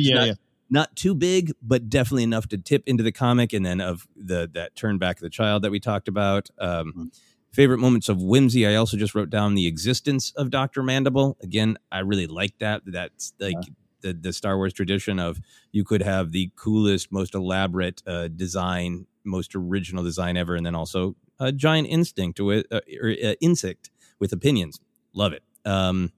yeah, 0.00 0.14
not, 0.14 0.26
yeah, 0.26 0.32
not 0.70 0.96
too 0.96 1.14
big, 1.14 1.52
but 1.60 1.90
definitely 1.90 2.22
enough 2.22 2.48
to 2.48 2.56
tip 2.56 2.84
into 2.86 3.02
the 3.02 3.12
comic. 3.12 3.52
And 3.52 3.66
then 3.66 3.82
of 3.82 4.08
the 4.16 4.50
that 4.54 4.74
turn 4.74 4.96
back 4.96 5.16
of 5.16 5.22
the 5.22 5.30
child 5.30 5.62
that 5.62 5.70
we 5.70 5.78
talked 5.78 6.08
about. 6.08 6.48
Um, 6.58 6.88
mm-hmm. 6.88 7.04
Favorite 7.52 7.78
moments 7.78 8.08
of 8.08 8.22
whimsy. 8.22 8.64
I 8.64 8.76
also 8.76 8.96
just 8.96 9.12
wrote 9.14 9.28
down 9.28 9.56
the 9.56 9.66
existence 9.66 10.32
of 10.36 10.50
Doctor 10.50 10.84
Mandible. 10.84 11.36
Again, 11.42 11.76
I 11.90 11.98
really 11.98 12.28
like 12.28 12.56
that. 12.60 12.82
That's 12.86 13.34
like 13.40 13.56
yeah 13.60 13.74
the, 14.02 14.12
the 14.12 14.32
Star 14.32 14.56
Wars 14.56 14.72
tradition 14.72 15.18
of 15.18 15.40
you 15.72 15.84
could 15.84 16.02
have 16.02 16.32
the 16.32 16.50
coolest, 16.56 17.12
most 17.12 17.34
elaborate 17.34 18.02
uh, 18.06 18.28
design, 18.28 19.06
most 19.24 19.54
original 19.54 20.04
design 20.04 20.36
ever, 20.36 20.56
and 20.56 20.64
then 20.64 20.74
also 20.74 21.16
a 21.38 21.52
giant 21.52 21.88
instinct 21.88 22.40
with 22.40 22.66
uh, 22.70 22.80
or 23.02 23.10
uh, 23.10 23.34
insect 23.40 23.90
with 24.18 24.32
opinions. 24.32 24.80
Love 25.12 25.32
it. 25.32 25.42
Um, 25.64 26.12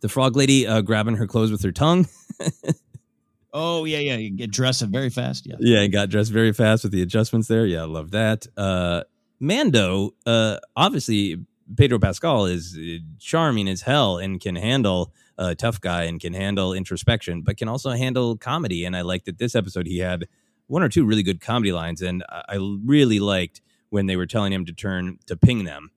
the 0.00 0.08
frog 0.08 0.36
lady 0.36 0.66
uh, 0.66 0.80
grabbing 0.80 1.16
her 1.16 1.26
clothes 1.26 1.50
with 1.50 1.62
her 1.62 1.72
tongue. 1.72 2.08
oh 3.52 3.84
yeah, 3.84 3.98
yeah. 3.98 4.16
You 4.16 4.30
get 4.30 4.50
dressed 4.50 4.82
very 4.82 5.10
fast. 5.10 5.46
Yeah, 5.46 5.56
yeah. 5.60 5.86
Got 5.86 6.10
dressed 6.10 6.32
very 6.32 6.52
fast 6.52 6.84
with 6.84 6.92
the 6.92 7.02
adjustments 7.02 7.48
there. 7.48 7.66
Yeah, 7.66 7.84
love 7.84 8.12
that. 8.12 8.46
Uh, 8.56 9.02
Mando, 9.40 10.14
uh, 10.26 10.58
obviously 10.76 11.44
Pedro 11.76 11.98
Pascal 11.98 12.46
is 12.46 12.76
uh, 12.78 12.98
charming 13.18 13.68
as 13.68 13.82
hell 13.82 14.18
and 14.18 14.40
can 14.40 14.56
handle 14.56 15.12
a 15.40 15.54
tough 15.56 15.80
guy 15.80 16.04
and 16.04 16.20
can 16.20 16.34
handle 16.34 16.72
introspection, 16.72 17.42
but 17.42 17.56
can 17.56 17.66
also 17.68 17.90
handle 17.90 18.36
comedy. 18.36 18.84
And 18.84 18.94
I 18.96 19.00
liked 19.00 19.24
that 19.24 19.38
this 19.38 19.54
episode 19.56 19.86
he 19.86 19.98
had 19.98 20.28
one 20.68 20.82
or 20.84 20.88
two 20.88 21.04
really 21.04 21.22
good 21.24 21.40
comedy 21.40 21.72
lines, 21.72 22.00
and 22.02 22.22
I 22.30 22.58
really 22.84 23.18
liked 23.18 23.60
when 23.88 24.06
they 24.06 24.14
were 24.16 24.26
telling 24.26 24.52
him 24.52 24.64
to 24.66 24.72
turn 24.72 25.18
to 25.26 25.36
ping 25.36 25.64
them, 25.64 25.90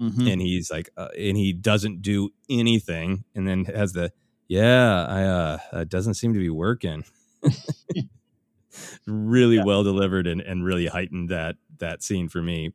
Mhm. 0.00 0.30
and 0.30 0.42
he's 0.42 0.70
like, 0.70 0.90
uh, 0.98 1.08
and 1.18 1.36
he 1.36 1.52
doesn't 1.54 2.02
do 2.02 2.30
anything, 2.50 3.24
and 3.34 3.48
then 3.48 3.64
has 3.66 3.92
the 3.94 4.12
yeah, 4.48 5.06
I 5.08 5.22
uh, 5.24 5.58
it 5.80 5.88
doesn't 5.88 6.14
seem 6.14 6.34
to 6.34 6.38
be 6.40 6.50
working. 6.50 7.04
really 9.06 9.58
well 9.62 9.82
delivered 9.82 10.26
and, 10.26 10.40
and 10.40 10.64
really 10.64 10.86
heightened 10.86 11.28
that 11.30 11.56
that 11.78 12.02
scene 12.02 12.28
for 12.28 12.42
me. 12.42 12.72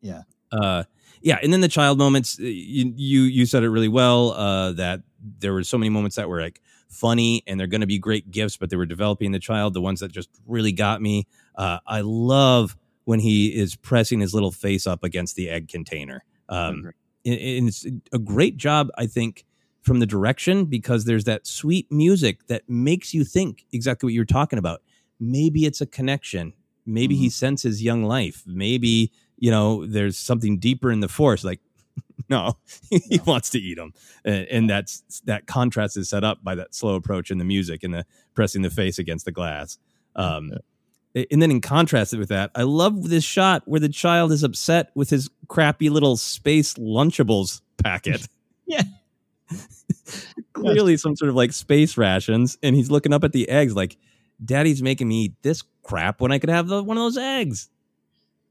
Yeah. 0.00 0.22
Uh, 0.50 0.84
yeah, 1.22 1.38
and 1.42 1.52
then 1.52 1.60
the 1.60 1.68
child 1.68 1.98
moments. 1.98 2.38
uh, 2.38 2.42
You 2.44 2.92
you 2.96 3.22
you 3.22 3.46
said 3.46 3.62
it 3.62 3.70
really 3.70 3.88
well. 3.88 4.32
Uh, 4.32 4.72
that 4.72 5.02
there 5.38 5.52
were 5.52 5.64
so 5.64 5.78
many 5.78 5.90
moments 5.90 6.16
that 6.16 6.28
were 6.28 6.40
like 6.40 6.60
funny, 6.88 7.42
and 7.46 7.58
they're 7.58 7.66
going 7.66 7.80
to 7.80 7.86
be 7.86 7.98
great 7.98 8.30
gifts, 8.30 8.56
but 8.56 8.70
they 8.70 8.76
were 8.76 8.86
developing 8.86 9.32
the 9.32 9.38
child. 9.38 9.74
The 9.74 9.80
ones 9.80 10.00
that 10.00 10.12
just 10.12 10.28
really 10.46 10.72
got 10.72 11.00
me. 11.00 11.26
Uh, 11.56 11.78
I 11.86 12.00
love 12.02 12.76
when 13.04 13.20
he 13.20 13.48
is 13.48 13.76
pressing 13.76 14.20
his 14.20 14.34
little 14.34 14.52
face 14.52 14.86
up 14.86 15.02
against 15.02 15.36
the 15.36 15.50
egg 15.50 15.68
container. 15.68 16.24
Um, 16.48 16.92
and, 17.24 17.40
and 17.40 17.68
it's 17.68 17.86
a 18.12 18.18
great 18.18 18.56
job, 18.56 18.88
I 18.96 19.06
think, 19.06 19.44
from 19.82 19.98
the 19.98 20.06
direction 20.06 20.66
because 20.66 21.04
there's 21.04 21.24
that 21.24 21.46
sweet 21.46 21.90
music 21.90 22.46
that 22.46 22.68
makes 22.68 23.12
you 23.12 23.24
think 23.24 23.66
exactly 23.72 24.06
what 24.06 24.14
you're 24.14 24.24
talking 24.24 24.58
about. 24.58 24.82
Maybe 25.18 25.66
it's 25.66 25.80
a 25.80 25.86
connection. 25.86 26.52
Maybe 26.86 27.14
he 27.16 27.30
senses 27.30 27.82
young 27.82 28.04
life. 28.04 28.42
Maybe 28.46 29.12
you 29.38 29.50
know 29.50 29.86
there's 29.86 30.18
something 30.18 30.58
deeper 30.58 30.90
in 30.90 31.00
the 31.00 31.08
force. 31.08 31.44
Like, 31.44 31.60
no, 32.28 32.58
he 32.90 33.20
wants 33.26 33.50
to 33.50 33.58
eat 33.58 33.76
them, 33.76 33.92
and, 34.24 34.46
and 34.48 34.70
that's 34.70 35.02
that 35.26 35.46
contrast 35.46 35.96
is 35.96 36.08
set 36.08 36.24
up 36.24 36.42
by 36.42 36.54
that 36.54 36.74
slow 36.74 36.94
approach 36.94 37.30
in 37.30 37.38
the 37.38 37.44
music 37.44 37.82
and 37.82 37.94
the 37.94 38.04
pressing 38.34 38.62
the 38.62 38.70
face 38.70 38.98
against 38.98 39.24
the 39.24 39.32
glass. 39.32 39.78
Um, 40.16 40.52
and 41.14 41.42
then 41.42 41.50
in 41.50 41.60
contrast 41.60 42.16
with 42.16 42.30
that, 42.30 42.50
I 42.54 42.62
love 42.62 43.08
this 43.08 43.24
shot 43.24 43.62
where 43.66 43.80
the 43.80 43.88
child 43.88 44.32
is 44.32 44.42
upset 44.42 44.90
with 44.94 45.10
his 45.10 45.28
crappy 45.48 45.90
little 45.90 46.16
space 46.16 46.74
Lunchables 46.74 47.60
packet. 47.82 48.26
yeah. 48.66 48.82
Clearly 50.54 50.96
some 50.96 51.16
sort 51.16 51.28
of 51.28 51.34
like 51.34 51.52
space 51.52 51.98
rations, 51.98 52.56
and 52.62 52.74
he's 52.74 52.90
looking 52.90 53.12
up 53.12 53.24
at 53.24 53.32
the 53.32 53.48
eggs 53.48 53.74
like, 53.74 53.96
"Daddy's 54.42 54.82
making 54.82 55.08
me 55.08 55.24
eat 55.24 55.34
this 55.42 55.62
crap 55.82 56.20
when 56.20 56.32
I 56.32 56.38
could 56.38 56.50
have 56.50 56.68
the, 56.68 56.82
one 56.82 56.96
of 56.96 57.02
those 57.02 57.18
eggs." 57.18 57.68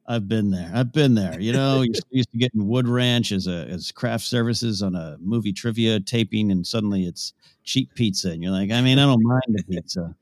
I've 0.08 0.28
been 0.28 0.52
there. 0.52 0.70
I've 0.74 0.92
been 0.92 1.16
there. 1.16 1.40
You 1.40 1.54
know, 1.54 1.82
you're 1.82 1.94
used 2.10 2.32
to 2.32 2.38
getting 2.38 2.68
Wood 2.68 2.88
Ranch 2.88 3.32
as 3.32 3.48
a 3.48 3.68
as 3.70 3.92
craft 3.92 4.26
services 4.26 4.82
on 4.82 4.96
a 4.96 5.18
movie 5.20 5.54
trivia 5.54 6.00
taping, 6.00 6.52
and 6.52 6.66
suddenly 6.66 7.06
it's 7.06 7.34
cheap 7.64 7.94
pizza, 7.96 8.32
and 8.32 8.42
you're 8.44 8.52
like, 8.52 8.72
I 8.72 8.82
mean, 8.82 9.00
I 9.00 9.04
don't 9.04 9.24
mind 9.24 9.44
the 9.50 9.64
pizza, 9.64 10.16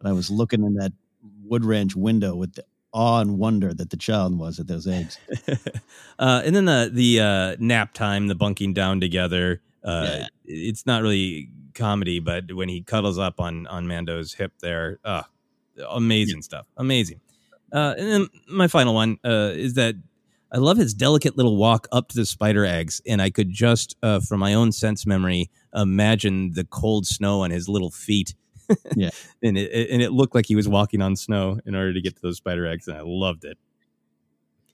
but 0.00 0.08
I 0.08 0.12
was 0.12 0.30
looking 0.30 0.64
in 0.64 0.74
that 0.74 0.92
Wood 1.44 1.64
Ranch 1.64 1.96
window 1.96 2.34
with 2.34 2.54
the 2.54 2.64
awe 2.92 3.20
and 3.20 3.38
wonder 3.38 3.74
that 3.74 3.90
the 3.90 3.96
child 3.96 4.38
was 4.38 4.58
at 4.58 4.66
those 4.66 4.86
eggs. 4.86 5.18
Uh, 6.20 6.42
and 6.44 6.52
then 6.56 6.64
the 6.64 6.90
the 6.92 7.20
uh, 7.20 7.56
nap 7.60 7.94
time, 7.94 8.26
the 8.26 8.34
bunking 8.34 8.72
down 8.74 8.98
together. 9.00 9.60
Uh, 9.84 10.24
It's 10.44 10.84
not 10.84 11.00
really 11.02 11.48
comedy, 11.74 12.18
but 12.18 12.52
when 12.52 12.68
he 12.68 12.82
cuddles 12.82 13.18
up 13.20 13.38
on 13.38 13.68
on 13.68 13.86
Mando's 13.86 14.34
hip, 14.34 14.52
there, 14.60 14.98
uh, 15.04 15.22
amazing 15.88 16.42
stuff, 16.42 16.66
amazing. 16.76 17.20
Uh, 17.72 17.94
and 17.98 18.10
then 18.10 18.26
my 18.48 18.68
final 18.68 18.94
one 18.94 19.18
uh, 19.24 19.52
is 19.54 19.74
that 19.74 19.94
I 20.50 20.58
love 20.58 20.78
his 20.78 20.94
delicate 20.94 21.36
little 21.36 21.56
walk 21.56 21.86
up 21.92 22.08
to 22.08 22.16
the 22.16 22.24
spider 22.24 22.64
eggs, 22.64 23.02
and 23.06 23.20
I 23.20 23.30
could 23.30 23.50
just, 23.50 23.96
uh, 24.02 24.20
from 24.20 24.40
my 24.40 24.54
own 24.54 24.72
sense 24.72 25.04
memory, 25.04 25.50
imagine 25.74 26.52
the 26.52 26.64
cold 26.64 27.06
snow 27.06 27.42
on 27.42 27.50
his 27.50 27.68
little 27.68 27.90
feet. 27.90 28.34
yeah, 28.96 29.10
and 29.42 29.56
it 29.56 29.90
and 29.90 30.02
it 30.02 30.12
looked 30.12 30.34
like 30.34 30.46
he 30.46 30.56
was 30.56 30.68
walking 30.68 31.00
on 31.00 31.16
snow 31.16 31.58
in 31.64 31.74
order 31.74 31.92
to 31.92 32.00
get 32.02 32.16
to 32.16 32.22
those 32.22 32.36
spider 32.36 32.66
eggs, 32.66 32.86
and 32.86 32.96
I 32.96 33.02
loved 33.02 33.44
it. 33.44 33.58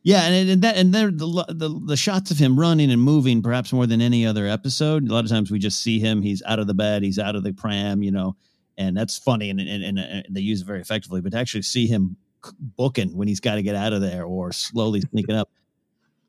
Yeah, 0.03 0.25
and, 0.25 0.51
and 0.51 0.63
that 0.63 0.77
and 0.77 0.93
there 0.93 1.11
the, 1.11 1.47
the 1.49 1.81
the 1.87 1.97
shots 1.97 2.31
of 2.31 2.39
him 2.39 2.59
running 2.59 2.91
and 2.91 3.01
moving, 3.01 3.41
perhaps 3.41 3.73
more 3.73 3.87
than 3.87 4.01
any 4.01 4.27
other 4.27 4.47
episode. 4.47 5.09
A 5.09 5.13
lot 5.13 5.25
of 5.25 5.31
times 5.31 5.51
we 5.51 5.59
just 5.59 5.81
see 5.81 6.01
him; 6.01 6.23
he's 6.23 6.43
out 6.43 6.59
of 6.59 6.67
the 6.67 6.75
bed, 6.75 7.03
he's 7.03 7.19
out 7.19 7.37
of 7.37 7.45
the 7.45 7.53
pram, 7.53 8.03
you 8.03 8.11
know, 8.11 8.37
and 8.77 8.97
that's 8.97 9.17
funny, 9.17 9.49
and 9.49 9.61
and, 9.61 9.83
and, 9.85 9.99
and 9.99 10.27
they 10.29 10.41
use 10.41 10.61
it 10.61 10.67
very 10.67 10.81
effectively. 10.81 11.21
But 11.21 11.33
to 11.33 11.39
actually 11.39 11.63
see 11.63 11.87
him 11.87 12.17
booking 12.59 13.17
when 13.17 13.29
he's 13.29 13.41
got 13.41 13.57
to 13.57 13.63
get 13.63 13.75
out 13.75 13.93
of 13.93 14.01
there 14.01 14.25
or 14.25 14.53
slowly 14.53 15.01
sneaking 15.01 15.35
up, 15.35 15.49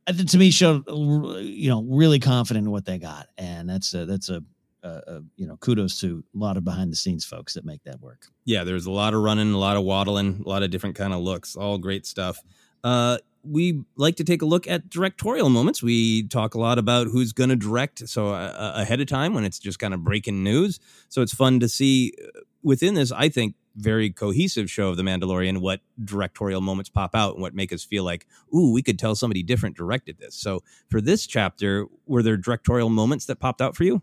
I 0.08 0.12
to 0.12 0.38
me 0.38 0.52
showed 0.52 0.84
you 0.88 1.70
know 1.70 1.84
really 1.84 2.20
confident 2.20 2.66
in 2.66 2.72
what 2.72 2.86
they 2.86 2.98
got, 2.98 3.28
and 3.38 3.70
that's 3.70 3.94
a, 3.94 4.06
that's 4.06 4.30
a, 4.30 4.44
a, 4.84 4.90
a 4.90 5.22
you 5.36 5.48
know 5.48 5.58
kudos 5.58 6.00
to 6.02 6.24
a 6.34 6.38
lot 6.38 6.58
of 6.58 6.64
behind 6.64 6.92
the 6.92 6.96
scenes 6.96 7.26
folks 7.26 7.54
that 7.54 7.66
make 7.66 7.84
that 7.84 8.00
work. 8.02 8.28
yeah 8.46 8.64
there's 8.64 8.86
a 8.86 8.92
lot 8.92 9.14
of 9.14 9.22
running 9.22 9.52
a 9.52 9.58
lot 9.58 9.78
of 9.78 9.84
waddling 9.84 10.44
a 10.46 10.50
lot 10.50 10.64
of 10.64 10.70
different 10.70 10.96
kind 10.96 11.14
of 11.14 11.22
looks 11.22 11.56
all 11.56 11.78
great 11.78 12.06
stuff. 12.06 12.40
Uh 12.84 13.18
we 13.48 13.84
like 13.96 14.16
to 14.16 14.24
take 14.24 14.42
a 14.42 14.46
look 14.46 14.68
at 14.68 14.90
directorial 14.90 15.50
moments. 15.50 15.84
We 15.84 16.28
talk 16.28 16.56
a 16.56 16.60
lot 16.60 16.80
about 16.80 17.06
who's 17.06 17.32
going 17.32 17.52
to 17.52 17.56
direct 17.56 18.10
so 18.10 18.30
uh, 18.30 18.74
ahead 18.76 19.00
of 19.02 19.06
time 19.06 19.36
when 19.36 19.46
it's 19.46 19.60
just 19.60 19.78
kind 19.78 19.94
of 19.94 20.04
breaking 20.04 20.44
news. 20.44 20.80
So 21.10 21.22
it's 21.22 21.32
fun 21.32 21.60
to 21.60 21.70
see 21.70 22.14
uh, 22.20 22.40
within 22.66 22.96
this 22.96 23.12
i 23.14 23.30
think 23.30 23.56
very 23.76 24.10
cohesive 24.10 24.70
show 24.70 24.90
of 24.90 24.98
the 24.98 25.04
mandalorian 25.04 25.60
what 25.60 25.82
directorial 26.04 26.62
moments 26.62 26.90
pop 26.90 27.14
out 27.14 27.34
and 27.34 27.42
what 27.42 27.54
make 27.54 27.74
us 27.74 27.84
feel 27.84 28.04
like 28.04 28.26
ooh 28.56 28.72
we 28.72 28.82
could 28.82 28.98
tell 28.98 29.16
somebody 29.16 29.44
different 29.44 29.76
directed 29.76 30.18
this 30.18 30.36
so 30.36 30.62
for 30.90 31.02
this 31.02 31.28
chapter 31.28 31.86
were 32.06 32.24
there 32.24 32.38
directorial 32.38 32.90
moments 32.90 33.26
that 33.26 33.38
popped 33.38 33.62
out 33.62 33.76
for 33.76 33.84
you 33.84 34.02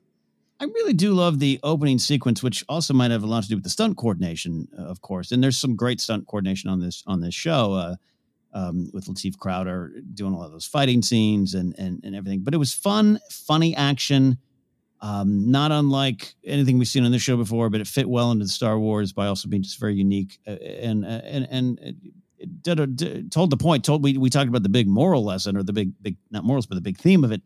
I 0.62 0.66
really 0.66 0.92
do 0.92 1.12
love 1.12 1.40
the 1.40 1.58
opening 1.64 1.98
sequence, 1.98 2.40
which 2.40 2.64
also 2.68 2.94
might 2.94 3.10
have 3.10 3.24
a 3.24 3.26
lot 3.26 3.42
to 3.42 3.48
do 3.48 3.56
with 3.56 3.64
the 3.64 3.70
stunt 3.70 3.96
coordination, 3.96 4.68
uh, 4.78 4.82
of 4.82 5.00
course. 5.00 5.32
And 5.32 5.42
there's 5.42 5.58
some 5.58 5.74
great 5.74 6.00
stunt 6.00 6.28
coordination 6.28 6.70
on 6.70 6.78
this 6.78 7.02
on 7.04 7.20
this 7.20 7.34
show 7.34 7.72
uh, 7.72 7.96
um, 8.54 8.88
with 8.92 9.06
Latif 9.06 9.36
Crowder 9.38 9.92
doing 10.14 10.32
a 10.32 10.38
lot 10.38 10.46
of 10.46 10.52
those 10.52 10.66
fighting 10.66 11.02
scenes 11.02 11.54
and 11.54 11.74
and 11.78 12.00
and 12.04 12.14
everything. 12.14 12.44
But 12.44 12.54
it 12.54 12.58
was 12.58 12.72
fun, 12.72 13.18
funny 13.28 13.74
action, 13.74 14.38
um, 15.02 15.50
not 15.50 15.70
unlike 15.72 16.34
anything 16.44 16.78
we've 16.78 16.88
seen 16.88 17.04
on 17.04 17.12
this 17.12 17.22
show 17.22 17.36
before. 17.36 17.68
But 17.68 17.82
it 17.82 17.86
fit 17.86 18.08
well 18.08 18.30
into 18.30 18.44
the 18.44 18.50
Star 18.50 18.78
Wars 18.78 19.12
by 19.12 19.26
also 19.26 19.48
being 19.48 19.62
just 19.62 19.78
very 19.78 19.94
unique 19.94 20.38
uh, 20.46 20.52
and 20.52 21.04
uh, 21.04 21.20
and 21.24 21.46
and. 21.50 21.80
It 22.38 22.60
did 22.64 22.80
a, 22.80 22.88
did, 22.88 23.30
told 23.30 23.50
the 23.50 23.56
point. 23.56 23.84
Told 23.84 24.02
we 24.02 24.18
we 24.18 24.28
talked 24.28 24.48
about 24.48 24.64
the 24.64 24.68
big 24.68 24.88
moral 24.88 25.24
lesson 25.24 25.56
or 25.56 25.62
the 25.62 25.72
big 25.72 25.92
big 26.02 26.16
not 26.32 26.42
morals 26.42 26.66
but 26.66 26.74
the 26.74 26.80
big 26.80 26.98
theme 26.98 27.22
of 27.22 27.30
it 27.30 27.40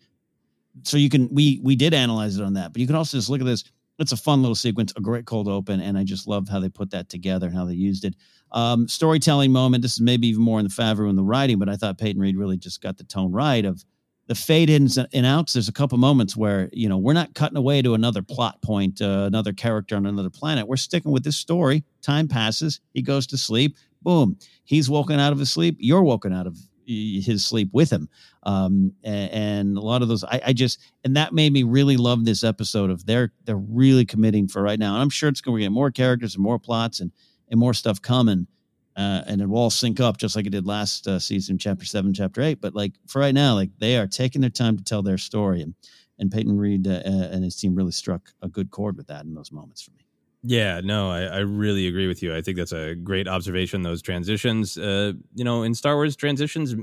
so 0.83 0.97
you 0.97 1.09
can 1.09 1.28
we 1.33 1.61
we 1.62 1.77
did 1.77 1.95
analyze 1.95 2.37
it 2.37 2.43
on 2.43 2.55
that 2.55 2.73
but 2.73 2.81
you 2.81 2.87
can 2.87 2.97
also 2.97 3.16
just 3.16 3.31
look 3.31 3.41
at 3.41 3.47
this 3.47 3.65
it's 3.99 4.12
a 4.12 4.16
fun 4.16 4.43
little 4.43 4.55
sequence 4.55 4.93
a 4.97 5.01
great 5.01 5.24
cold 5.24 5.49
open 5.49 5.81
and 5.81 5.97
i 5.97 6.05
just 6.05 6.27
love 6.27 6.49
how 6.49 6.61
they 6.61 6.69
put 6.69 6.91
that 6.91 7.09
together 7.09 7.47
and 7.47 7.57
how 7.57 7.65
they 7.65 7.74
used 7.74 8.05
it 8.05 8.15
um 8.53 8.87
storytelling 8.89 9.53
moment 9.53 9.83
this 9.83 9.95
is 9.95 10.01
maybe 10.01 10.28
even 10.28 10.43
more 10.43 10.59
in 10.59 10.65
the 10.65 10.70
Favreau 10.70 11.09
and 11.09 11.19
the 11.19 11.23
writing 11.23 11.59
but 11.59 11.69
i 11.69 11.77
thought 11.77 11.99
peyton 11.99 12.20
reed 12.20 12.37
really 12.37 12.57
just 12.57 12.83
got 12.83 12.97
the 12.97 13.05
tone 13.05 13.33
right 13.33 13.65
of 13.65 13.85
the 14.27 14.35
fade 14.35 14.69
ins 14.70 14.98
and 14.98 15.27
outs 15.27 15.53
there's 15.53 15.69
a 15.69 15.73
couple 15.73 15.97
moments 15.98 16.36
where 16.36 16.69
you 16.73 16.89
know 16.89 16.98
we're 16.98 17.12
not 17.12 17.35
cutting 17.35 17.57
away 17.57 17.81
to 17.82 17.94
another 17.94 18.23
plot 18.23 18.61
point 18.62 19.01
uh, 19.01 19.24
another 19.27 19.53
character 19.53 19.97
on 19.97 20.07
another 20.07 20.31
planet. 20.31 20.66
We're 20.66 20.77
sticking 20.77 21.12
with 21.12 21.24
this 21.24 21.36
story. 21.36 21.85
Time 22.03 22.28
passes. 22.28 22.81
He 22.93 23.03
goes 23.03 23.27
to 23.28 23.39
sleep. 23.39 23.77
Boom. 24.03 24.39
He's 24.65 24.90
woken 24.90 25.19
out 25.20 25.32
of 25.32 25.39
his 25.39 25.51
sleep. 25.51 25.77
You're 25.78 26.03
woken 26.03 26.32
out 26.32 26.47
of 26.47 26.59
his 26.86 27.44
sleep 27.44 27.70
with 27.73 27.90
him. 27.90 28.09
Um 28.43 28.93
and, 29.03 29.31
and 29.31 29.78
a 29.78 29.81
lot 29.81 30.03
of 30.03 30.09
those 30.09 30.24
I, 30.24 30.40
I 30.47 30.53
just 30.53 30.81
and 31.05 31.16
that 31.16 31.32
made 31.32 31.53
me 31.53 31.62
really 31.62 31.97
love 31.97 32.24
this 32.24 32.44
episode 32.44 32.90
of 32.90 33.07
they're 33.07 33.32
they're 33.44 33.57
really 33.57 34.05
committing 34.05 34.48
for 34.48 34.62
right 34.62 34.78
now. 34.78 34.94
And 34.94 35.03
i'm 35.03 35.11
sure 35.11 35.28
it's 35.28 35.40
going 35.40 35.59
to 35.59 35.62
get 35.62 35.73
more 35.73 35.90
characters 35.90 36.35
and 36.35 36.43
more 36.43 36.59
plots 36.59 37.01
and 37.01 37.12
and 37.48 37.61
more 37.61 37.74
stuff 37.74 38.03
coming 38.03 38.48
uh, 38.97 39.23
and 39.27 39.40
it 39.40 39.48
will 39.48 39.59
all 39.59 39.70
sync 39.70 40.01
up 40.01 40.16
just 40.16 40.36
like 40.36 40.47
it 40.47 40.51
did 40.51 40.66
last 40.66 41.06
uh, 41.06 41.18
season 41.18 41.59
chapter 41.59 41.85
7 41.85 42.12
chapter 42.14 42.43
8 42.43 42.60
but 42.60 42.74
like 42.74 42.93
for 43.06 43.20
right 43.20 43.35
now 43.35 43.55
like 43.55 43.70
they 43.78 43.97
are 43.97 44.06
taking 44.06 44.40
their 44.40 44.51
time 44.51 44.77
to 44.77 44.85
tell 44.85 45.02
their 45.02 45.18
story 45.18 45.62
and 45.62 45.74
and 46.18 46.31
peyton 46.31 46.56
reed 46.56 46.86
uh, 46.86 47.02
and 47.05 47.44
his 47.44 47.56
team 47.56 47.74
really 47.74 47.93
struck 47.93 48.32
a 48.43 48.48
good 48.48 48.70
chord 48.70 48.97
with 48.97 49.06
that 49.06 49.24
in 49.24 49.35
those 49.35 49.52
moments 49.52 49.82
for 49.82 49.90
me 49.93 50.06
Yeah, 50.43 50.81
no, 50.81 51.10
I, 51.10 51.23
I 51.23 51.39
really 51.39 51.89
agree 51.89 52.06
with 52.06 52.23
you. 52.23 52.32
I 52.32 52.40
think 52.40 52.56
that's 52.56 52.73
a 52.73 52.94
great 52.94 53.27
observation. 53.27 53.82
Those 53.82 54.01
transitions, 54.01 54.78
uh, 54.78 55.14
you 55.35 55.43
know, 55.43 55.64
in 55.64 55.74
Star 55.74 55.97
Wars, 55.97 56.14
transitions 56.14 56.77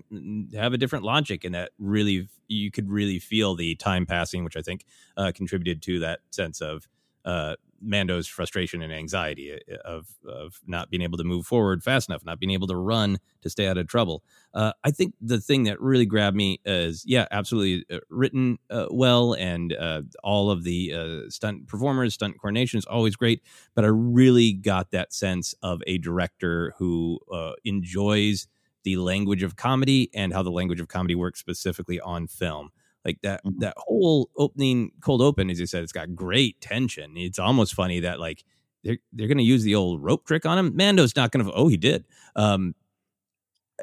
have 0.53 0.73
a 0.73 0.77
different 0.77 1.05
logic, 1.05 1.45
and 1.45 1.55
that 1.55 1.71
really 1.79 2.27
you 2.49 2.71
could 2.71 2.89
really 2.89 3.19
feel 3.19 3.55
the 3.55 3.75
time 3.75 4.05
passing, 4.05 4.43
which 4.43 4.57
I 4.57 4.61
think 4.61 4.83
uh, 5.15 5.31
contributed 5.33 5.81
to 5.83 5.99
that 5.99 6.19
sense 6.31 6.59
of 6.59 6.89
uh, 7.25 7.55
Mando's 7.85 8.27
frustration 8.27 8.81
and 8.81 8.93
anxiety 8.93 9.53
uh, 9.53 9.75
of 9.85 10.07
of 10.27 10.61
not 10.65 10.89
being 10.89 11.01
able 11.01 11.17
to 11.17 11.23
move 11.23 11.45
forward 11.45 11.83
fast 11.83 12.09
enough, 12.09 12.23
not 12.25 12.39
being 12.39 12.51
able 12.51 12.67
to 12.67 12.75
run 12.75 13.19
to 13.41 13.49
stay 13.49 13.67
out 13.67 13.77
of 13.77 13.87
trouble. 13.87 14.23
Uh, 14.53 14.71
I 14.83 14.91
think 14.91 15.13
the 15.21 15.39
thing 15.39 15.63
that 15.63 15.81
really 15.81 16.05
grabbed 16.05 16.37
me 16.37 16.59
is, 16.65 17.03
yeah, 17.05 17.27
absolutely 17.31 17.85
uh, 17.93 17.99
written 18.09 18.57
uh, 18.69 18.87
well, 18.89 19.33
and 19.33 19.73
uh, 19.73 20.03
all 20.23 20.49
of 20.49 20.63
the 20.63 20.93
uh, 20.93 21.29
stunt 21.29 21.67
performers, 21.67 22.13
stunt 22.13 22.39
coordination 22.39 22.77
is 22.77 22.85
always 22.85 23.15
great. 23.15 23.41
But 23.75 23.85
I 23.85 23.89
really 23.89 24.53
got 24.53 24.91
that 24.91 25.13
sense 25.13 25.53
of 25.61 25.81
a 25.87 25.97
director 25.97 26.73
who 26.77 27.19
enjoys 27.65 28.47
the 28.83 28.97
language 28.97 29.43
of 29.43 29.55
comedy 29.55 30.09
and 30.13 30.33
how 30.33 30.43
the 30.43 30.51
language 30.51 30.79
of 30.79 30.87
comedy 30.87 31.15
works 31.15 31.39
specifically 31.39 31.99
on 32.01 32.27
film. 32.27 32.69
Like 33.05 33.19
that 33.23 33.43
Mm-hmm. 33.45 33.59
that 33.59 33.75
whole 33.77 34.29
opening 34.37 34.91
cold 35.01 35.21
open, 35.21 35.49
as 35.49 35.59
you 35.59 35.65
said, 35.67 35.83
it's 35.83 35.91
got 35.91 36.15
great 36.15 36.61
tension. 36.61 37.17
It's 37.17 37.39
almost 37.39 37.73
funny 37.73 37.99
that 38.01 38.19
like 38.19 38.43
they're 38.83 38.97
they're 39.11 39.27
gonna 39.27 39.43
use 39.43 39.63
the 39.63 39.75
old 39.75 40.01
rope 40.03 40.25
trick 40.25 40.45
on 40.45 40.57
him. 40.57 40.75
Mando's 40.75 41.15
not 41.15 41.31
gonna 41.31 41.49
oh 41.53 41.67
he 41.67 41.77
did. 41.77 42.05
Um 42.35 42.75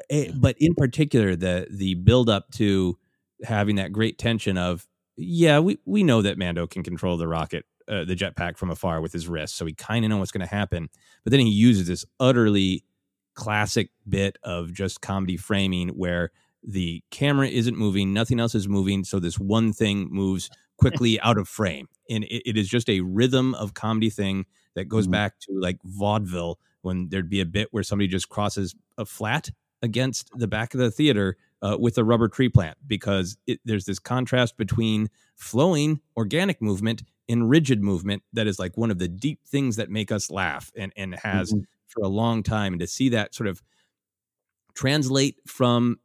eh, 0.09 0.31
but 0.35 0.55
in 0.59 0.75
particular 0.75 1.35
the 1.35 1.67
the 1.69 1.95
build 1.95 2.29
up 2.29 2.49
to 2.51 2.97
having 3.43 3.75
that 3.77 3.91
great 3.91 4.17
tension 4.17 4.57
of 4.57 4.87
yeah, 5.17 5.59
we 5.59 5.77
we 5.85 6.03
know 6.03 6.21
that 6.21 6.37
Mando 6.37 6.65
can 6.67 6.83
control 6.83 7.17
the 7.17 7.27
rocket 7.27 7.65
uh, 7.87 8.05
the 8.05 8.15
jetpack 8.15 8.57
from 8.57 8.71
afar 8.71 9.01
with 9.01 9.11
his 9.11 9.27
wrist, 9.27 9.55
so 9.55 9.65
we 9.65 9.73
kind 9.73 10.05
of 10.05 10.09
know 10.09 10.17
what's 10.17 10.31
going 10.31 10.47
to 10.47 10.55
happen. 10.55 10.89
But 11.23 11.31
then 11.31 11.41
he 11.41 11.51
uses 11.51 11.87
this 11.87 12.05
utterly 12.19 12.85
classic 13.35 13.89
bit 14.07 14.37
of 14.43 14.73
just 14.73 15.01
comedy 15.01 15.37
framing 15.37 15.89
where 15.89 16.31
the 16.63 17.03
camera 17.11 17.47
isn't 17.47 17.77
moving, 17.77 18.13
nothing 18.13 18.39
else 18.39 18.55
is 18.55 18.67
moving, 18.67 19.03
so 19.03 19.19
this 19.19 19.39
one 19.39 19.73
thing 19.73 20.07
moves 20.11 20.49
quickly 20.77 21.19
out 21.21 21.37
of 21.37 21.47
frame, 21.47 21.87
and 22.09 22.23
it, 22.25 22.49
it 22.49 22.57
is 22.57 22.67
just 22.67 22.89
a 22.89 23.01
rhythm 23.01 23.53
of 23.55 23.73
comedy 23.73 24.09
thing 24.09 24.45
that 24.75 24.85
goes 24.85 25.07
Mhm. 25.07 25.11
back 25.11 25.39
to 25.39 25.53
like 25.53 25.77
vaudeville 25.83 26.59
when 26.81 27.09
there'd 27.09 27.29
be 27.29 27.41
a 27.41 27.45
bit 27.45 27.67
where 27.71 27.83
somebody 27.83 28.07
just 28.07 28.29
crosses 28.29 28.73
a 28.97 29.05
flat 29.05 29.49
against 29.83 30.29
the 30.37 30.47
back 30.47 30.73
of 30.73 30.79
the 30.79 30.91
theater 30.91 31.37
uh, 31.61 31.75
with 31.79 31.97
a 31.97 32.03
rubber 32.03 32.27
tree 32.27 32.49
plant 32.49 32.77
because 32.87 33.37
it, 33.47 33.59
there's 33.65 33.85
this 33.85 33.99
contrast 33.99 34.57
between 34.57 35.09
flowing 35.35 35.99
organic 36.17 36.61
movement 36.61 37.03
and 37.29 37.49
rigid 37.49 37.83
movement 37.83 38.23
that 38.33 38.47
is 38.47 38.59
like 38.59 38.77
one 38.77 38.89
of 38.91 38.99
the 38.99 39.07
deep 39.07 39.39
things 39.45 39.75
that 39.75 39.89
make 39.89 40.11
us 40.11 40.29
laugh 40.31 40.71
and 40.75 40.91
and 40.95 41.15
has 41.15 41.51
Mhm. 41.53 41.65
for 41.87 42.03
a 42.03 42.07
long 42.07 42.41
time 42.43 42.73
and 42.73 42.79
to 42.79 42.87
see 42.87 43.09
that 43.09 43.33
sort 43.35 43.47
of 43.47 43.61
translate 44.73 45.37
from 45.47 45.99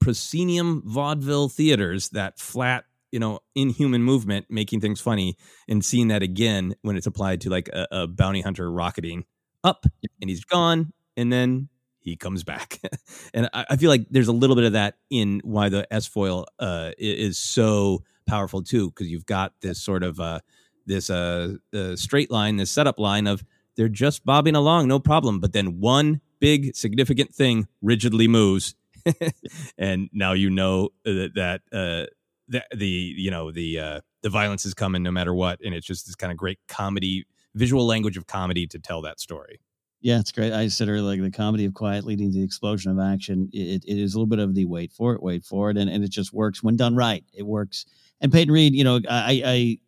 proscenium 0.00 0.82
vaudeville 0.84 1.48
theaters 1.48 2.08
that 2.10 2.38
flat 2.38 2.84
you 3.12 3.18
know 3.20 3.38
inhuman 3.54 4.02
movement 4.02 4.46
making 4.48 4.80
things 4.80 5.00
funny 5.00 5.36
and 5.68 5.84
seeing 5.84 6.08
that 6.08 6.22
again 6.22 6.74
when 6.82 6.96
it's 6.96 7.06
applied 7.06 7.40
to 7.40 7.50
like 7.50 7.68
a, 7.68 7.86
a 7.90 8.06
bounty 8.06 8.40
hunter 8.40 8.70
rocketing 8.70 9.24
up 9.62 9.86
and 10.20 10.28
he's 10.28 10.44
gone 10.44 10.92
and 11.16 11.32
then 11.32 11.68
he 12.04 12.16
comes 12.16 12.44
back. 12.44 12.80
And 13.32 13.48
I, 13.52 13.66
I 13.70 13.76
feel 13.76 13.90
like 13.90 14.06
there's 14.10 14.28
a 14.28 14.32
little 14.32 14.54
bit 14.54 14.64
of 14.64 14.74
that 14.74 14.94
in 15.10 15.40
why 15.42 15.68
the 15.68 15.92
s 15.92 16.06
foil 16.06 16.46
uh, 16.60 16.92
is 16.98 17.36
so 17.36 18.04
powerful 18.26 18.62
too 18.62 18.90
because 18.90 19.08
you've 19.08 19.26
got 19.26 19.52
this 19.60 19.82
sort 19.82 20.04
of 20.04 20.20
uh, 20.20 20.38
this 20.86 21.10
uh, 21.10 21.54
uh, 21.74 21.96
straight 21.96 22.30
line 22.30 22.56
this 22.56 22.70
setup 22.70 22.98
line 23.00 23.26
of 23.26 23.44
they're 23.76 23.88
just 23.88 24.24
bobbing 24.24 24.54
along 24.54 24.86
no 24.86 25.00
problem 25.00 25.40
but 25.40 25.52
then 25.52 25.80
one 25.80 26.20
big 26.38 26.76
significant 26.76 27.34
thing 27.34 27.66
rigidly 27.82 28.28
moves 28.28 28.76
and 29.78 30.08
now 30.12 30.32
you 30.32 30.50
know 30.50 30.90
that 31.04 31.32
that 31.34 31.60
uh 31.72 32.06
that 32.48 32.66
the 32.74 32.86
you 32.86 33.30
know 33.30 33.50
the 33.52 33.78
uh 33.78 34.00
the 34.22 34.30
violence 34.30 34.64
is 34.66 34.74
coming 34.74 35.02
no 35.02 35.10
matter 35.10 35.34
what 35.34 35.60
and 35.64 35.74
it's 35.74 35.86
just 35.86 36.06
this 36.06 36.14
kind 36.14 36.30
of 36.30 36.36
great 36.36 36.58
comedy 36.68 37.24
visual 37.54 37.86
language 37.86 38.16
of 38.16 38.26
comedy 38.26 38.66
to 38.66 38.78
tell 38.78 39.02
that 39.02 39.20
story 39.20 39.60
Yeah, 40.00 40.20
it's 40.20 40.32
great. 40.32 40.52
I 40.52 40.68
said 40.68 40.88
earlier, 40.88 41.02
like 41.02 41.22
the 41.22 41.30
comedy 41.36 41.64
of 41.64 41.72
quiet 41.74 42.04
leading 42.04 42.30
to 42.32 42.38
the 42.38 42.44
explosion 42.44 42.92
of 42.92 42.98
action. 42.98 43.48
It, 43.52 43.84
it 43.86 43.98
is 43.98 44.12
a 44.14 44.18
little 44.18 44.26
bit 44.26 44.38
of 44.38 44.54
the 44.54 44.66
wait 44.66 44.92
for 44.92 45.14
it, 45.14 45.22
wait 45.22 45.44
for 45.44 45.70
it, 45.70 45.78
and, 45.78 45.88
and 45.88 46.04
it 46.04 46.10
just 46.10 46.32
works 46.34 46.62
when 46.62 46.76
done 46.76 46.94
right. 46.94 47.24
It 47.32 47.44
works. 47.46 47.86
And 48.20 48.30
Peyton 48.32 48.52
Reed, 48.52 48.74
you 48.74 48.84
know, 48.84 49.00
I 49.08 49.42
I 49.44 49.78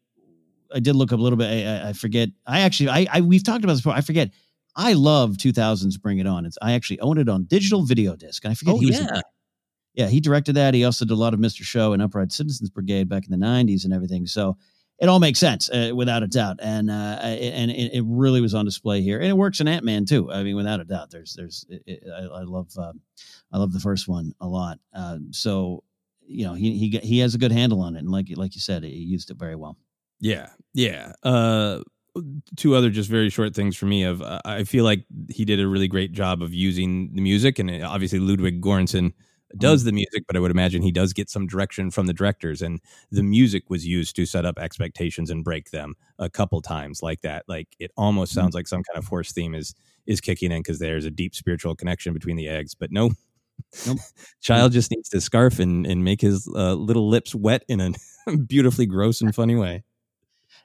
I 0.76 0.80
did 0.80 0.96
look 0.96 1.12
up 1.12 1.18
a 1.18 1.22
little 1.22 1.36
bit. 1.36 1.48
I, 1.66 1.70
I- 1.76 1.88
I 1.90 1.92
forget. 1.92 2.28
I 2.46 2.60
actually, 2.60 2.88
I, 2.88 3.06
I 3.12 3.20
we've 3.20 3.44
talked 3.44 3.62
about 3.64 3.74
this 3.74 3.80
before. 3.82 3.92
I 3.96 4.00
forget. 4.00 4.30
I 4.76 4.92
love 4.92 5.32
2000s 5.38 6.00
Bring 6.00 6.18
It 6.18 6.26
On. 6.26 6.44
It's 6.44 6.58
I 6.62 6.72
actually 6.72 7.00
own 7.00 7.18
it 7.18 7.28
on 7.28 7.44
digital 7.44 7.84
video 7.84 8.14
disc. 8.14 8.44
And 8.44 8.52
I 8.52 8.54
forget 8.54 8.74
Oh, 8.74 8.78
he 8.78 8.86
was. 8.86 9.00
yeah. 9.00 9.20
yeah, 9.94 10.08
he 10.08 10.20
directed 10.20 10.52
that. 10.54 10.74
He 10.74 10.84
also 10.84 11.04
did 11.04 11.14
a 11.14 11.16
lot 11.16 11.32
of 11.34 11.40
Mr. 11.40 11.62
Show 11.62 11.92
and 11.94 12.02
Upright 12.02 12.30
Citizens 12.32 12.68
Brigade 12.70 13.08
back 13.08 13.24
in 13.26 13.30
the 13.38 13.44
90s 13.46 13.84
and 13.84 13.94
everything. 13.94 14.26
So 14.26 14.56
it 14.98 15.08
all 15.08 15.18
makes 15.20 15.38
sense 15.38 15.68
uh, 15.70 15.92
without 15.94 16.22
a 16.22 16.26
doubt. 16.26 16.58
And 16.62 16.90
uh, 16.90 17.18
I- 17.22 17.28
and 17.28 17.70
it, 17.70 17.94
it 17.94 18.04
really 18.06 18.40
was 18.40 18.54
on 18.54 18.64
display 18.64 19.02
here, 19.02 19.18
and 19.18 19.28
it 19.28 19.36
works 19.36 19.60
in 19.60 19.68
Ant 19.68 19.84
Man 19.84 20.04
too. 20.06 20.30
I 20.30 20.42
mean, 20.42 20.56
without 20.56 20.80
a 20.80 20.84
doubt. 20.84 21.10
There's 21.10 21.34
there's 21.34 21.64
it, 21.68 21.82
it, 21.86 22.02
I, 22.14 22.20
I 22.38 22.42
love 22.42 22.68
uh, 22.78 22.92
I 23.52 23.58
love 23.58 23.72
the 23.72 23.80
first 23.80 24.08
one 24.08 24.32
a 24.40 24.46
lot. 24.46 24.78
Uh, 24.94 25.18
so 25.32 25.84
you 26.26 26.46
know 26.46 26.54
he 26.54 26.78
he 26.78 26.98
he 27.02 27.18
has 27.18 27.34
a 27.34 27.38
good 27.38 27.52
handle 27.52 27.80
on 27.82 27.94
it, 27.96 28.00
and 28.00 28.10
like 28.10 28.28
like 28.36 28.54
you 28.54 28.60
said, 28.60 28.84
he 28.84 28.90
used 28.90 29.30
it 29.30 29.36
very 29.38 29.54
well. 29.54 29.76
Yeah, 30.18 30.48
yeah. 30.72 31.12
Two 32.56 32.74
other 32.74 32.90
just 32.90 33.10
very 33.10 33.30
short 33.30 33.54
things 33.54 33.76
for 33.76 33.86
me. 33.86 34.04
Of 34.04 34.22
uh, 34.22 34.40
I 34.44 34.64
feel 34.64 34.84
like 34.84 35.04
he 35.30 35.44
did 35.44 35.60
a 35.60 35.68
really 35.68 35.88
great 35.88 36.12
job 36.12 36.42
of 36.42 36.54
using 36.54 37.12
the 37.14 37.20
music, 37.20 37.58
and 37.58 37.82
obviously 37.84 38.18
Ludwig 38.18 38.60
Göransson 38.60 39.12
does 39.58 39.84
the 39.84 39.92
music, 39.92 40.24
but 40.26 40.36
I 40.36 40.40
would 40.40 40.50
imagine 40.50 40.82
he 40.82 40.92
does 40.92 41.12
get 41.12 41.30
some 41.30 41.46
direction 41.46 41.90
from 41.90 42.06
the 42.06 42.12
directors, 42.12 42.62
and 42.62 42.80
the 43.10 43.22
music 43.22 43.70
was 43.70 43.86
used 43.86 44.16
to 44.16 44.26
set 44.26 44.44
up 44.44 44.58
expectations 44.58 45.30
and 45.30 45.44
break 45.44 45.70
them 45.70 45.94
a 46.18 46.28
couple 46.28 46.60
times 46.60 47.02
like 47.02 47.20
that. 47.22 47.44
Like 47.48 47.68
it 47.78 47.90
almost 47.96 48.32
sounds 48.32 48.54
like 48.54 48.68
some 48.68 48.82
kind 48.82 48.98
of 48.98 49.06
horse 49.06 49.32
theme 49.32 49.54
is 49.54 49.74
is 50.06 50.20
kicking 50.20 50.52
in 50.52 50.60
because 50.60 50.78
there's 50.78 51.04
a 51.04 51.10
deep 51.10 51.34
spiritual 51.34 51.74
connection 51.74 52.12
between 52.12 52.36
the 52.36 52.48
eggs, 52.48 52.74
but 52.74 52.90
no. 52.92 53.10
Nope. 53.86 53.98
Child 54.40 54.72
just 54.72 54.90
needs 54.90 55.08
to 55.10 55.20
scarf 55.20 55.58
and, 55.58 55.86
and 55.86 56.04
make 56.04 56.20
his 56.20 56.48
uh, 56.54 56.74
little 56.74 57.08
lips 57.08 57.34
wet 57.34 57.64
in 57.68 57.80
a 57.80 58.36
beautifully 58.46 58.86
gross 58.86 59.20
and 59.20 59.34
funny 59.34 59.56
way. 59.56 59.82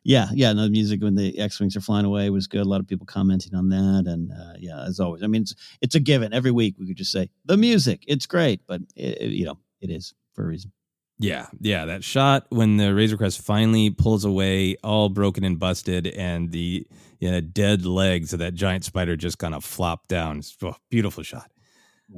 Yeah, 0.04 0.28
yeah. 0.34 0.52
No, 0.54 0.64
the 0.64 0.70
music 0.72 1.02
when 1.04 1.16
the 1.16 1.38
X 1.38 1.60
wings 1.60 1.76
are 1.76 1.82
flying 1.82 2.06
away 2.06 2.30
was 2.32 2.48
good. 2.48 2.62
A 2.62 2.70
lot 2.70 2.80
of 2.80 2.88
people 2.88 3.06
commenting 3.06 3.54
on 3.54 3.70
that, 3.70 4.06
and 4.08 4.32
uh, 4.32 4.54
yeah, 4.58 4.82
as 4.84 5.00
always. 5.00 5.22
I 5.24 5.28
mean, 5.28 5.44
it's 5.44 5.56
it's 5.82 5.96
a 5.96 6.00
given. 6.00 6.34
Every 6.34 6.52
week 6.52 6.76
we 6.80 6.88
could 6.88 6.98
just 6.98 7.12
say 7.12 7.30
the 7.46 7.56
music. 7.58 8.04
It's 8.08 8.26
great, 8.26 8.62
but 8.68 8.82
it, 8.96 9.22
it- 9.22 9.32
you 9.32 9.46
know 9.46 9.58
it 9.80 9.90
is 9.92 10.14
for 10.34 10.44
a 10.44 10.48
reason. 10.48 10.72
Yeah, 11.20 11.46
yeah, 11.60 11.86
that 11.86 12.04
shot 12.04 12.48
when 12.50 12.78
the 12.78 12.96
Razor 12.96 13.16
Crest 13.16 13.42
finally 13.44 13.92
pulls 13.92 14.26
away, 14.26 14.76
all 14.84 15.08
broken 15.08 15.44
and 15.44 15.60
busted, 15.60 16.08
and 16.08 16.52
the 16.52 16.88
you 17.20 17.30
know, 17.30 17.40
dead 17.42 17.86
legs 17.86 18.34
of 18.34 18.40
that 18.40 18.56
giant 18.56 18.84
spider 18.84 19.16
just 19.16 19.38
kind 19.38 19.54
of 19.54 19.64
flop 19.64 20.08
down. 20.08 20.40
It's 20.40 20.58
a 20.64 20.74
beautiful 20.90 21.22
shot. 21.22 21.52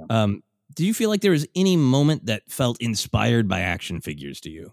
Um, 0.10 0.42
do 0.74 0.86
you 0.86 0.94
feel 0.94 1.10
like 1.10 1.20
there 1.20 1.32
was 1.32 1.46
any 1.54 1.76
moment 1.76 2.28
that 2.28 2.44
felt 2.50 2.82
inspired 2.82 3.50
by 3.50 3.60
action 3.60 4.00
figures 4.00 4.40
to 4.42 4.50
you? 4.50 4.72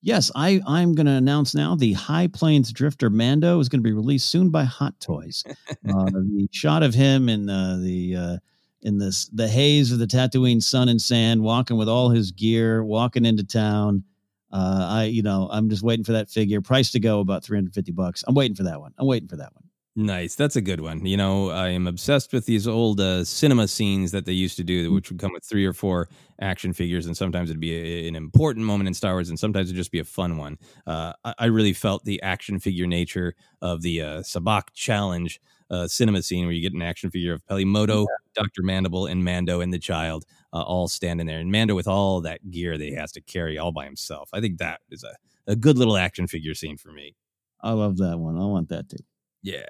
Yes, 0.00 0.30
I 0.36 0.60
I'm 0.66 0.94
going 0.94 1.06
to 1.06 1.12
announce 1.12 1.54
now 1.54 1.74
the 1.74 1.92
High 1.92 2.28
Plains 2.28 2.72
Drifter 2.72 3.10
Mando 3.10 3.58
is 3.58 3.68
going 3.68 3.80
to 3.80 3.88
be 3.88 3.92
released 3.92 4.30
soon 4.30 4.50
by 4.50 4.64
Hot 4.64 4.98
Toys. 5.00 5.42
uh, 5.70 6.04
the 6.04 6.48
shot 6.52 6.82
of 6.82 6.94
him 6.94 7.28
in 7.28 7.50
uh, 7.50 7.78
the 7.82 8.16
uh, 8.16 8.36
in 8.82 8.98
this 8.98 9.28
the 9.28 9.48
haze 9.48 9.90
of 9.90 9.98
the 9.98 10.06
Tatooine 10.06 10.62
sun 10.62 10.88
and 10.88 11.02
sand, 11.02 11.42
walking 11.42 11.76
with 11.76 11.88
all 11.88 12.10
his 12.10 12.30
gear, 12.30 12.84
walking 12.84 13.24
into 13.24 13.44
town. 13.44 14.04
Uh, 14.52 14.86
I 14.88 15.04
you 15.04 15.22
know 15.22 15.48
I'm 15.50 15.68
just 15.68 15.82
waiting 15.82 16.04
for 16.04 16.12
that 16.12 16.30
figure. 16.30 16.60
Price 16.60 16.92
to 16.92 17.00
go 17.00 17.18
about 17.18 17.44
350 17.44 17.90
bucks. 17.92 18.22
I'm 18.26 18.34
waiting 18.34 18.56
for 18.56 18.62
that 18.64 18.80
one. 18.80 18.94
I'm 18.98 19.06
waiting 19.06 19.28
for 19.28 19.36
that 19.36 19.52
one. 19.54 19.67
Nice. 20.00 20.36
That's 20.36 20.54
a 20.54 20.60
good 20.60 20.80
one. 20.80 21.04
You 21.04 21.16
know, 21.16 21.50
I 21.50 21.70
am 21.70 21.88
obsessed 21.88 22.32
with 22.32 22.46
these 22.46 22.68
old 22.68 23.00
uh, 23.00 23.24
cinema 23.24 23.66
scenes 23.66 24.12
that 24.12 24.26
they 24.26 24.32
used 24.32 24.56
to 24.58 24.62
do, 24.62 24.92
which 24.92 25.10
would 25.10 25.18
come 25.18 25.32
with 25.32 25.42
three 25.44 25.66
or 25.66 25.72
four 25.72 26.08
action 26.40 26.72
figures, 26.72 27.06
and 27.06 27.16
sometimes 27.16 27.50
it'd 27.50 27.58
be 27.58 27.74
a, 27.74 28.06
an 28.06 28.14
important 28.14 28.64
moment 28.64 28.86
in 28.86 28.94
Star 28.94 29.14
Wars, 29.14 29.28
and 29.28 29.36
sometimes 29.36 29.66
it'd 29.68 29.76
just 29.76 29.90
be 29.90 29.98
a 29.98 30.04
fun 30.04 30.36
one. 30.36 30.56
Uh, 30.86 31.14
I, 31.24 31.34
I 31.40 31.44
really 31.46 31.72
felt 31.72 32.04
the 32.04 32.22
action 32.22 32.60
figure 32.60 32.86
nature 32.86 33.34
of 33.60 33.82
the 33.82 34.00
uh, 34.02 34.20
Sabacc 34.20 34.68
Challenge 34.72 35.40
uh, 35.68 35.88
cinema 35.88 36.22
scene, 36.22 36.44
where 36.44 36.54
you 36.54 36.62
get 36.62 36.74
an 36.74 36.82
action 36.82 37.10
figure 37.10 37.32
of 37.32 37.44
Peli 37.48 37.64
Motto, 37.64 38.06
Doctor 38.36 38.62
Mandible, 38.62 39.06
and 39.06 39.24
Mando 39.24 39.60
and 39.60 39.74
the 39.74 39.80
child 39.80 40.24
uh, 40.52 40.62
all 40.62 40.86
standing 40.86 41.26
there, 41.26 41.40
and 41.40 41.50
Mando 41.50 41.74
with 41.74 41.88
all 41.88 42.20
that 42.20 42.52
gear 42.52 42.78
that 42.78 42.84
he 42.84 42.94
has 42.94 43.10
to 43.12 43.20
carry 43.20 43.58
all 43.58 43.72
by 43.72 43.84
himself. 43.86 44.30
I 44.32 44.40
think 44.40 44.58
that 44.58 44.80
is 44.92 45.02
a, 45.02 45.16
a 45.50 45.56
good 45.56 45.76
little 45.76 45.96
action 45.96 46.28
figure 46.28 46.54
scene 46.54 46.76
for 46.76 46.92
me. 46.92 47.16
I 47.60 47.72
love 47.72 47.96
that 47.96 48.18
one. 48.18 48.36
I 48.36 48.44
want 48.44 48.68
that 48.68 48.88
too. 48.88 48.98
Yeah. 49.42 49.62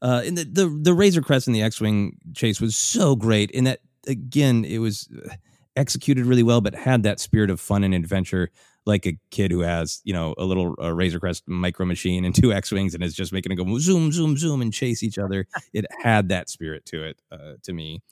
Uh, 0.00 0.22
and 0.24 0.36
the, 0.36 0.44
the 0.44 0.80
the 0.82 0.94
Razor 0.94 1.22
Crest 1.22 1.46
and 1.46 1.54
the 1.54 1.62
X 1.62 1.80
Wing 1.80 2.18
chase 2.34 2.60
was 2.60 2.76
so 2.76 3.14
great. 3.16 3.50
And 3.54 3.66
that, 3.66 3.80
again, 4.06 4.64
it 4.64 4.78
was 4.78 5.08
uh, 5.24 5.34
executed 5.76 6.26
really 6.26 6.42
well, 6.42 6.60
but 6.60 6.74
had 6.74 7.02
that 7.04 7.20
spirit 7.20 7.50
of 7.50 7.60
fun 7.60 7.84
and 7.84 7.94
adventure, 7.94 8.50
like 8.84 9.06
a 9.06 9.16
kid 9.30 9.50
who 9.52 9.60
has, 9.60 10.00
you 10.04 10.12
know, 10.12 10.34
a 10.38 10.44
little 10.44 10.74
uh, 10.82 10.92
Razor 10.92 11.20
Crest 11.20 11.44
micro 11.46 11.86
machine 11.86 12.24
and 12.24 12.34
two 12.42 12.52
X 12.52 12.72
Wings 12.72 12.94
and 12.94 13.02
is 13.04 13.14
just 13.14 13.32
making 13.32 13.52
it 13.52 13.56
go 13.56 13.78
zoom, 13.78 14.12
zoom, 14.12 14.36
zoom 14.36 14.60
and 14.60 14.72
chase 14.72 15.02
each 15.02 15.18
other. 15.18 15.46
it 15.72 15.86
had 16.02 16.28
that 16.30 16.48
spirit 16.48 16.84
to 16.86 17.04
it, 17.04 17.22
uh, 17.30 17.54
to 17.62 17.72
me. 17.72 18.02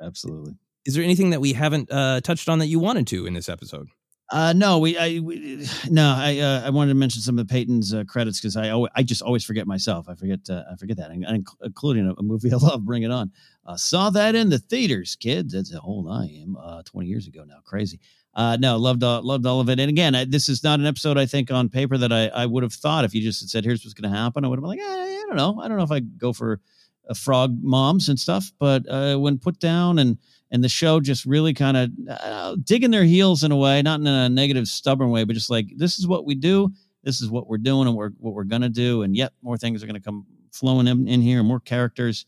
Absolutely. 0.00 0.54
Is 0.84 0.94
there 0.94 1.04
anything 1.04 1.30
that 1.30 1.40
we 1.40 1.52
haven't 1.52 1.90
uh, 1.90 2.20
touched 2.20 2.48
on 2.48 2.58
that 2.60 2.66
you 2.66 2.78
wanted 2.78 3.06
to 3.08 3.26
in 3.26 3.34
this 3.34 3.48
episode? 3.48 3.88
Uh, 4.30 4.52
no, 4.52 4.78
we, 4.78 4.98
I, 4.98 5.20
we, 5.20 5.66
no, 5.90 6.14
I, 6.16 6.38
uh, 6.38 6.62
I 6.66 6.70
wanted 6.70 6.90
to 6.90 6.96
mention 6.96 7.22
some 7.22 7.38
of 7.38 7.46
the 7.46 7.52
Peyton's 7.52 7.94
uh, 7.94 8.04
credits 8.04 8.40
because 8.40 8.56
I, 8.56 8.76
I 8.94 9.02
just 9.02 9.22
always 9.22 9.44
forget 9.44 9.66
myself. 9.66 10.08
I 10.08 10.14
forget, 10.14 10.40
uh, 10.50 10.64
I 10.70 10.76
forget 10.76 10.96
that, 10.96 11.10
and, 11.10 11.24
and 11.24 11.46
including 11.62 12.08
a, 12.08 12.12
a 12.14 12.22
movie 12.22 12.52
I 12.52 12.56
love, 12.56 12.84
Bring 12.84 13.02
It 13.02 13.10
On. 13.10 13.30
Uh, 13.64 13.76
saw 13.76 14.10
that 14.10 14.34
in 14.34 14.48
the 14.48 14.58
theaters, 14.58 15.16
kids. 15.16 15.52
That's 15.52 15.72
how 15.72 15.80
old 15.80 16.08
I 16.10 16.26
am. 16.42 16.56
Uh, 16.56 16.82
twenty 16.84 17.08
years 17.08 17.26
ago 17.26 17.44
now, 17.44 17.58
crazy. 17.64 18.00
Uh, 18.34 18.56
no, 18.60 18.76
loved, 18.76 19.02
all, 19.02 19.22
loved 19.22 19.46
all 19.46 19.60
of 19.60 19.70
it. 19.70 19.80
And 19.80 19.88
again, 19.88 20.14
I, 20.14 20.26
this 20.26 20.50
is 20.50 20.62
not 20.62 20.78
an 20.78 20.84
episode 20.86 21.16
I 21.16 21.24
think 21.24 21.50
on 21.50 21.70
paper 21.70 21.96
that 21.96 22.12
I, 22.12 22.26
I 22.26 22.44
would 22.44 22.62
have 22.62 22.74
thought 22.74 23.06
if 23.06 23.14
you 23.14 23.22
just 23.22 23.40
had 23.40 23.48
said, 23.48 23.64
"Here's 23.64 23.84
what's 23.84 23.94
going 23.94 24.12
to 24.12 24.16
happen," 24.16 24.44
I 24.44 24.48
would 24.48 24.58
have 24.58 24.62
been 24.62 24.70
like, 24.70 24.80
"Eh, 24.80 24.84
I 24.84 25.24
don't 25.26 25.36
know, 25.36 25.60
I 25.60 25.68
don't 25.68 25.78
know 25.78 25.84
if 25.84 25.90
I 25.90 26.00
go 26.00 26.32
for 26.32 26.60
uh, 27.08 27.14
frog 27.14 27.56
moms 27.62 28.08
and 28.08 28.18
stuff. 28.18 28.52
But 28.58 28.88
uh, 28.88 29.16
when 29.16 29.38
put 29.38 29.58
down 29.58 29.98
and 29.98 30.18
and 30.50 30.62
the 30.62 30.68
show 30.68 31.00
just 31.00 31.24
really 31.24 31.54
kind 31.54 31.76
of 31.76 31.90
uh, 32.08 32.56
digging 32.62 32.90
their 32.90 33.04
heels 33.04 33.42
in 33.42 33.52
a 33.52 33.56
way, 33.56 33.82
not 33.82 34.00
in 34.00 34.06
a 34.06 34.28
negative, 34.28 34.66
stubborn 34.68 35.10
way, 35.10 35.24
but 35.24 35.34
just 35.34 35.50
like 35.50 35.66
this 35.76 35.98
is 35.98 36.06
what 36.06 36.24
we 36.24 36.34
do, 36.34 36.70
this 37.02 37.20
is 37.20 37.30
what 37.30 37.48
we're 37.48 37.58
doing, 37.58 37.88
and 37.88 37.96
we're 37.96 38.10
what 38.18 38.34
we're 38.34 38.44
gonna 38.44 38.68
do, 38.68 39.02
and 39.02 39.16
yet 39.16 39.32
more 39.42 39.56
things 39.56 39.82
are 39.82 39.86
gonna 39.86 40.00
come 40.00 40.26
flowing 40.52 40.86
in, 40.86 41.08
in 41.08 41.20
here, 41.20 41.42
more 41.42 41.60
characters. 41.60 42.26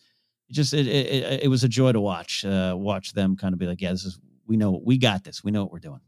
It 0.48 0.54
just 0.54 0.74
it, 0.74 0.86
it 0.86 1.44
it 1.44 1.48
was 1.48 1.64
a 1.64 1.68
joy 1.68 1.92
to 1.92 2.00
watch 2.00 2.44
uh, 2.44 2.74
watch 2.76 3.12
them 3.12 3.36
kind 3.36 3.52
of 3.52 3.58
be 3.58 3.66
like, 3.66 3.80
yeah, 3.80 3.92
this 3.92 4.04
is 4.04 4.18
we 4.46 4.56
know 4.56 4.80
we 4.84 4.98
got 4.98 5.24
this, 5.24 5.44
we 5.44 5.50
know 5.50 5.62
what 5.62 5.72
we're 5.72 5.78
doing. 5.78 6.00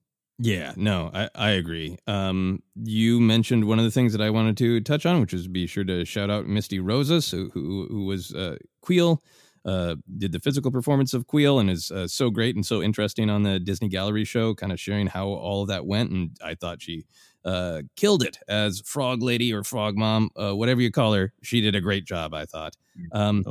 Yeah, 0.43 0.73
no, 0.75 1.11
I, 1.13 1.29
I 1.35 1.51
agree. 1.51 1.99
Um, 2.07 2.63
you 2.75 3.21
mentioned 3.21 3.67
one 3.67 3.79
of 3.79 3.85
the 3.85 3.91
things 3.91 4.13
that 4.13 4.23
I 4.23 4.31
wanted 4.31 4.57
to 4.57 4.81
touch 4.81 5.05
on, 5.05 5.21
which 5.21 5.35
is 5.35 5.47
be 5.47 5.67
sure 5.67 5.85
to 5.85 6.07
shout 6.07 6.31
out 6.31 6.47
Misty 6.47 6.81
Rosas, 6.81 7.31
who 7.31 7.51
who, 7.51 7.87
who 7.91 8.05
was 8.07 8.35
uh, 8.35 8.57
Kuiil, 8.83 9.19
uh, 9.65 9.97
did 10.19 10.33
the 10.33 10.41
physical 10.41 10.71
performance 10.71 11.13
of 11.15 11.27
Kuiil, 11.27 11.61
and 11.61 11.71
is 11.71 11.91
uh, 11.91 12.09
so 12.09 12.31
great 12.31 12.55
and 12.55 12.65
so 12.65 12.83
interesting 12.83 13.29
on 13.29 13.43
the 13.43 13.59
Disney 13.59 13.89
Gallery 13.89 14.25
show, 14.25 14.55
kind 14.55 14.73
of 14.73 14.81
sharing 14.81 15.07
how 15.07 15.29
all 15.29 15.63
of 15.63 15.69
that 15.69 15.87
went. 15.87 16.11
And 16.11 16.37
I 16.43 16.55
thought 16.55 16.83
she 16.83 17.05
uh, 17.45 17.83
killed 17.97 18.23
it 18.23 18.39
as 18.49 18.81
Frog 18.81 19.23
Lady 19.23 19.53
or 19.53 19.65
Frog 19.65 19.97
Mom, 19.97 20.31
uh, 20.37 20.55
whatever 20.55 20.81
you 20.81 20.91
call 20.91 21.13
her. 21.13 21.33
She 21.43 21.61
did 21.61 21.75
a 21.75 21.81
great 21.81 22.05
job, 22.05 22.35
I 22.35 22.47
thought. 22.47 22.77
Um, 23.13 23.45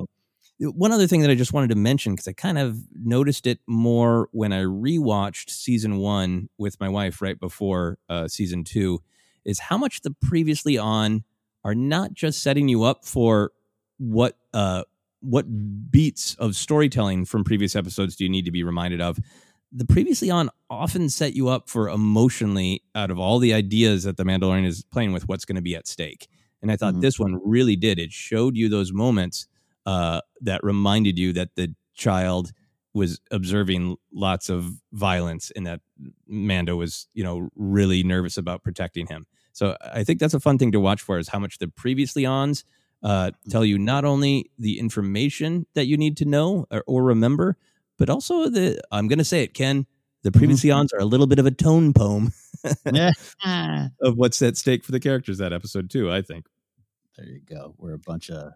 one 0.59 0.91
other 0.91 1.07
thing 1.07 1.21
that 1.21 1.29
I 1.29 1.35
just 1.35 1.53
wanted 1.53 1.69
to 1.69 1.75
mention 1.75 2.13
because 2.13 2.27
I 2.27 2.33
kind 2.33 2.57
of 2.57 2.77
noticed 2.93 3.47
it 3.47 3.59
more 3.65 4.27
when 4.31 4.51
I 4.51 4.63
rewatched 4.63 5.49
season 5.49 5.97
one 5.97 6.49
with 6.57 6.79
my 6.79 6.89
wife 6.89 7.21
right 7.21 7.39
before 7.39 7.97
uh, 8.09 8.27
season 8.27 8.65
two 8.65 9.01
is 9.45 9.59
how 9.59 9.77
much 9.77 10.01
the 10.01 10.11
previously 10.21 10.77
on 10.77 11.23
are 11.63 11.75
not 11.75 12.13
just 12.13 12.43
setting 12.43 12.67
you 12.67 12.83
up 12.83 13.05
for 13.05 13.51
what 13.97 14.37
uh, 14.53 14.83
what 15.21 15.45
beats 15.91 16.35
of 16.35 16.55
storytelling 16.55 17.25
from 17.25 17.43
previous 17.43 17.75
episodes 17.75 18.15
do 18.15 18.23
you 18.23 18.29
need 18.29 18.45
to 18.45 18.51
be 18.51 18.63
reminded 18.63 19.01
of. 19.01 19.19
The 19.71 19.85
previously 19.85 20.31
on 20.31 20.49
often 20.69 21.09
set 21.09 21.33
you 21.33 21.49
up 21.49 21.69
for 21.69 21.89
emotionally 21.89 22.83
out 22.95 23.11
of 23.11 23.19
all 23.19 23.37
the 23.39 23.53
ideas 23.53 24.03
that 24.03 24.17
the 24.17 24.23
Mandalorian 24.23 24.65
is 24.65 24.83
playing 24.83 25.13
with 25.13 25.27
what's 25.27 25.45
going 25.45 25.57
to 25.57 25.61
be 25.61 25.75
at 25.75 25.87
stake. 25.87 26.27
And 26.61 26.71
I 26.71 26.75
thought 26.75 26.93
Mm-hmm. 26.93 27.01
this 27.01 27.19
one 27.19 27.39
really 27.43 27.75
did. 27.75 27.99
It 27.99 28.11
showed 28.11 28.55
you 28.57 28.69
those 28.69 28.91
moments 28.91 29.47
uh, 29.85 30.21
that 30.41 30.63
reminded 30.63 31.17
you 31.19 31.33
that 31.33 31.55
the 31.55 31.73
child 31.93 32.51
was 32.93 33.19
observing 33.29 33.97
lots 34.11 34.49
of 34.49 34.73
violence 34.93 35.51
and 35.55 35.67
that 35.67 35.81
Mando 36.27 36.75
was, 36.75 37.07
you 37.13 37.23
know, 37.23 37.49
really 37.55 38.03
nervous 38.03 38.37
about 38.37 38.63
protecting 38.63 39.07
him. 39.07 39.27
So 39.53 39.77
I 39.93 40.03
think 40.03 40.19
that's 40.19 40.33
a 40.33 40.39
fun 40.39 40.57
thing 40.57 40.71
to 40.71 40.79
watch 40.79 41.01
for 41.01 41.19
is 41.19 41.29
how 41.29 41.39
much 41.39 41.59
the 41.59 41.67
previously 41.67 42.25
ons 42.25 42.63
uh, 43.03 43.31
tell 43.49 43.63
you 43.63 43.77
not 43.77 44.05
only 44.05 44.51
the 44.57 44.79
information 44.79 45.65
that 45.75 45.85
you 45.85 45.97
need 45.97 46.17
to 46.17 46.25
know 46.25 46.65
or, 46.71 46.83
or 46.87 47.03
remember, 47.03 47.57
but 47.97 48.09
also 48.09 48.49
the, 48.49 48.81
I'm 48.91 49.07
going 49.07 49.19
to 49.19 49.25
say 49.25 49.43
it, 49.43 49.53
Ken, 49.53 49.85
the 50.23 50.31
previously 50.31 50.71
ons 50.71 50.93
are 50.93 50.99
a 50.99 51.05
little 51.05 51.27
bit 51.27 51.39
of 51.39 51.45
a 51.45 51.51
tone 51.51 51.93
poem 51.93 52.33
of 54.01 54.17
what's 54.17 54.41
at 54.41 54.57
stake 54.57 54.83
for 54.83 54.91
the 54.91 54.99
characters 54.99 55.37
that 55.37 55.53
episode 55.53 55.89
too, 55.89 56.11
I 56.11 56.21
think. 56.21 56.45
There 57.17 57.27
you 57.27 57.41
go. 57.41 57.75
We're 57.77 57.93
a 57.93 57.99
bunch 57.99 58.29
of 58.29 58.53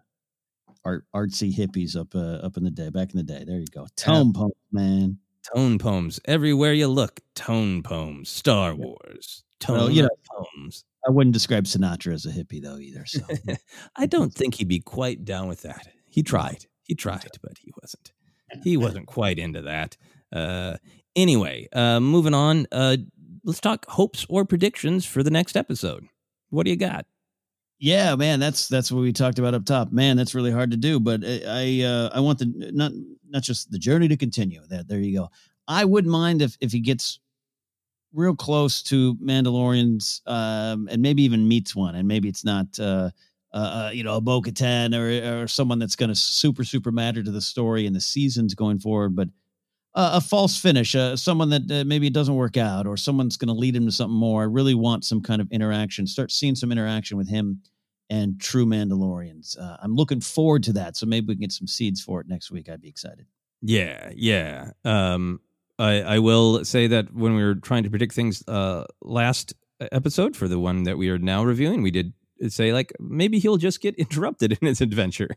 art 0.84 1.04
artsy 1.14 1.54
hippies 1.54 1.96
up 1.96 2.14
uh, 2.14 2.44
up 2.46 2.56
in 2.56 2.64
the 2.64 2.70
day, 2.70 2.90
back 2.90 3.12
in 3.12 3.16
the 3.16 3.22
day. 3.22 3.44
There 3.46 3.58
you 3.58 3.66
go. 3.66 3.86
Tone 3.96 4.32
poem, 4.32 4.52
man. 4.72 5.18
Tone 5.54 5.78
poems 5.78 6.20
everywhere 6.24 6.72
you 6.72 6.88
look. 6.88 7.20
Tone 7.34 7.82
poems. 7.82 8.30
Star 8.30 8.74
Wars. 8.74 9.44
Tone 9.60 9.76
Well, 9.76 9.90
you 9.90 10.02
know, 10.02 10.08
poems. 10.30 10.84
I 11.06 11.10
wouldn't 11.10 11.34
describe 11.34 11.64
Sinatra 11.64 12.14
as 12.14 12.26
a 12.26 12.30
hippie 12.30 12.62
though 12.62 12.78
either. 12.78 13.04
So 13.06 13.20
I 13.96 14.06
don't 14.06 14.32
think 14.32 14.54
he'd 14.54 14.68
be 14.68 14.80
quite 14.80 15.24
down 15.24 15.48
with 15.48 15.62
that. 15.62 15.88
He 16.10 16.22
tried. 16.22 16.66
He 16.82 16.94
tried, 16.94 17.28
but 17.42 17.58
he 17.58 17.72
wasn't. 17.80 18.12
He 18.62 18.76
wasn't 18.76 19.06
quite 19.06 19.38
into 19.38 19.62
that. 19.62 19.96
Uh, 20.32 20.76
anyway, 21.16 21.68
uh, 21.72 21.98
moving 22.00 22.34
on. 22.34 22.66
Uh, 22.70 22.96
let's 23.42 23.60
talk 23.60 23.86
hopes 23.88 24.26
or 24.28 24.44
predictions 24.44 25.04
for 25.04 25.22
the 25.22 25.30
next 25.30 25.56
episode. 25.56 26.06
What 26.50 26.64
do 26.64 26.70
you 26.70 26.76
got? 26.76 27.06
Yeah, 27.78 28.14
man, 28.14 28.40
that's 28.40 28.68
that's 28.68 28.92
what 28.92 29.00
we 29.00 29.12
talked 29.12 29.38
about 29.38 29.54
up 29.54 29.64
top. 29.64 29.92
Man, 29.92 30.16
that's 30.16 30.34
really 30.34 30.52
hard 30.52 30.70
to 30.70 30.76
do, 30.76 31.00
but 31.00 31.24
I 31.24 31.40
I, 31.46 31.84
uh, 31.84 32.10
I 32.14 32.20
want 32.20 32.38
the 32.38 32.70
not 32.72 32.92
not 33.28 33.42
just 33.42 33.70
the 33.70 33.78
journey 33.78 34.08
to 34.08 34.16
continue. 34.16 34.60
There, 34.68 34.84
there 34.84 35.00
you 35.00 35.18
go. 35.18 35.28
I 35.66 35.84
wouldn't 35.84 36.12
mind 36.12 36.42
if 36.42 36.56
if 36.60 36.72
he 36.72 36.80
gets 36.80 37.18
real 38.14 38.34
close 38.34 38.82
to 38.84 39.14
Mandalorians, 39.16 40.20
um, 40.26 40.88
and 40.90 41.02
maybe 41.02 41.22
even 41.22 41.48
meets 41.48 41.74
one, 41.74 41.94
and 41.94 42.08
maybe 42.08 42.28
it's 42.28 42.44
not 42.44 42.66
uh, 42.78 43.10
uh, 43.52 43.56
uh 43.56 43.90
you 43.92 44.04
know 44.04 44.16
a 44.16 44.20
Bo 44.20 44.40
Katan 44.40 44.94
or 44.94 45.42
or 45.42 45.48
someone 45.48 45.78
that's 45.78 45.96
going 45.96 46.08
to 46.08 46.14
super 46.14 46.64
super 46.64 46.92
matter 46.92 47.22
to 47.22 47.30
the 47.30 47.40
story 47.40 47.86
and 47.86 47.94
the 47.94 48.00
seasons 48.00 48.54
going 48.54 48.78
forward, 48.78 49.16
but 49.16 49.28
uh, 49.94 50.12
a 50.14 50.20
false 50.20 50.58
finish, 50.58 50.94
uh, 50.94 51.16
someone 51.16 51.50
that 51.50 51.70
uh, 51.70 51.84
maybe 51.86 52.06
it 52.06 52.12
doesn't 52.12 52.34
work 52.34 52.56
out, 52.56 52.86
or 52.86 52.96
someone's 52.96 53.36
going 53.36 53.48
to 53.48 53.54
lead 53.54 53.76
him 53.76 53.86
to 53.86 53.92
something 53.92 54.16
more. 54.16 54.42
I 54.42 54.46
really 54.46 54.74
want 54.74 55.04
some 55.04 55.20
kind 55.20 55.40
of 55.40 55.50
interaction. 55.52 56.06
Start 56.06 56.32
seeing 56.32 56.56
some 56.56 56.72
interaction 56.72 57.16
with 57.16 57.28
him 57.28 57.62
and 58.10 58.40
true 58.40 58.66
Mandalorians. 58.66 59.58
Uh, 59.58 59.76
I'm 59.82 59.94
looking 59.94 60.20
forward 60.20 60.64
to 60.64 60.72
that. 60.74 60.96
So 60.96 61.06
maybe 61.06 61.28
we 61.28 61.34
can 61.34 61.42
get 61.42 61.52
some 61.52 61.68
seeds 61.68 62.00
for 62.00 62.20
it 62.20 62.28
next 62.28 62.50
week. 62.50 62.68
I'd 62.68 62.80
be 62.80 62.88
excited. 62.88 63.26
Yeah, 63.62 64.10
yeah. 64.14 64.72
Um, 64.84 65.40
I, 65.78 66.02
I 66.02 66.18
will 66.18 66.64
say 66.64 66.86
that 66.86 67.12
when 67.12 67.34
we 67.34 67.42
were 67.42 67.56
trying 67.56 67.84
to 67.84 67.90
predict 67.90 68.14
things 68.14 68.46
uh, 68.46 68.84
last 69.02 69.54
episode 69.92 70.36
for 70.36 70.48
the 70.48 70.58
one 70.58 70.84
that 70.84 70.98
we 70.98 71.08
are 71.10 71.18
now 71.18 71.44
reviewing, 71.44 71.82
we 71.82 71.90
did 71.90 72.12
say 72.48 72.72
like 72.72 72.92
maybe 73.00 73.38
he'll 73.38 73.56
just 73.56 73.80
get 73.80 73.94
interrupted 73.98 74.58
in 74.60 74.66
his 74.66 74.80
adventure. 74.80 75.30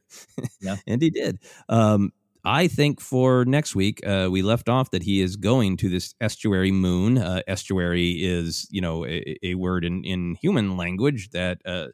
Yeah. 0.62 0.78
and 0.88 1.02
he 1.02 1.10
did. 1.10 1.40
Um, 1.70 2.12
I 2.46 2.68
think 2.68 3.02
for 3.02 3.44
next 3.44 3.76
week, 3.76 4.06
uh, 4.08 4.30
we 4.32 4.42
left 4.42 4.70
off 4.70 4.92
that 4.92 5.04
he 5.04 5.22
is 5.22 5.36
going 5.36 5.76
to 5.78 5.90
this 5.90 6.16
estuary 6.22 6.72
moon. 6.72 7.18
Uh, 7.18 7.42
estuary 7.46 8.12
is, 8.24 8.68
you 8.72 8.80
know, 8.80 9.06
a, 9.06 9.38
a 9.44 9.56
word 9.56 9.84
in, 9.84 10.04
in 10.06 10.36
human 10.42 10.78
language 10.78 11.32
that 11.32 11.60
uh, 11.66 11.88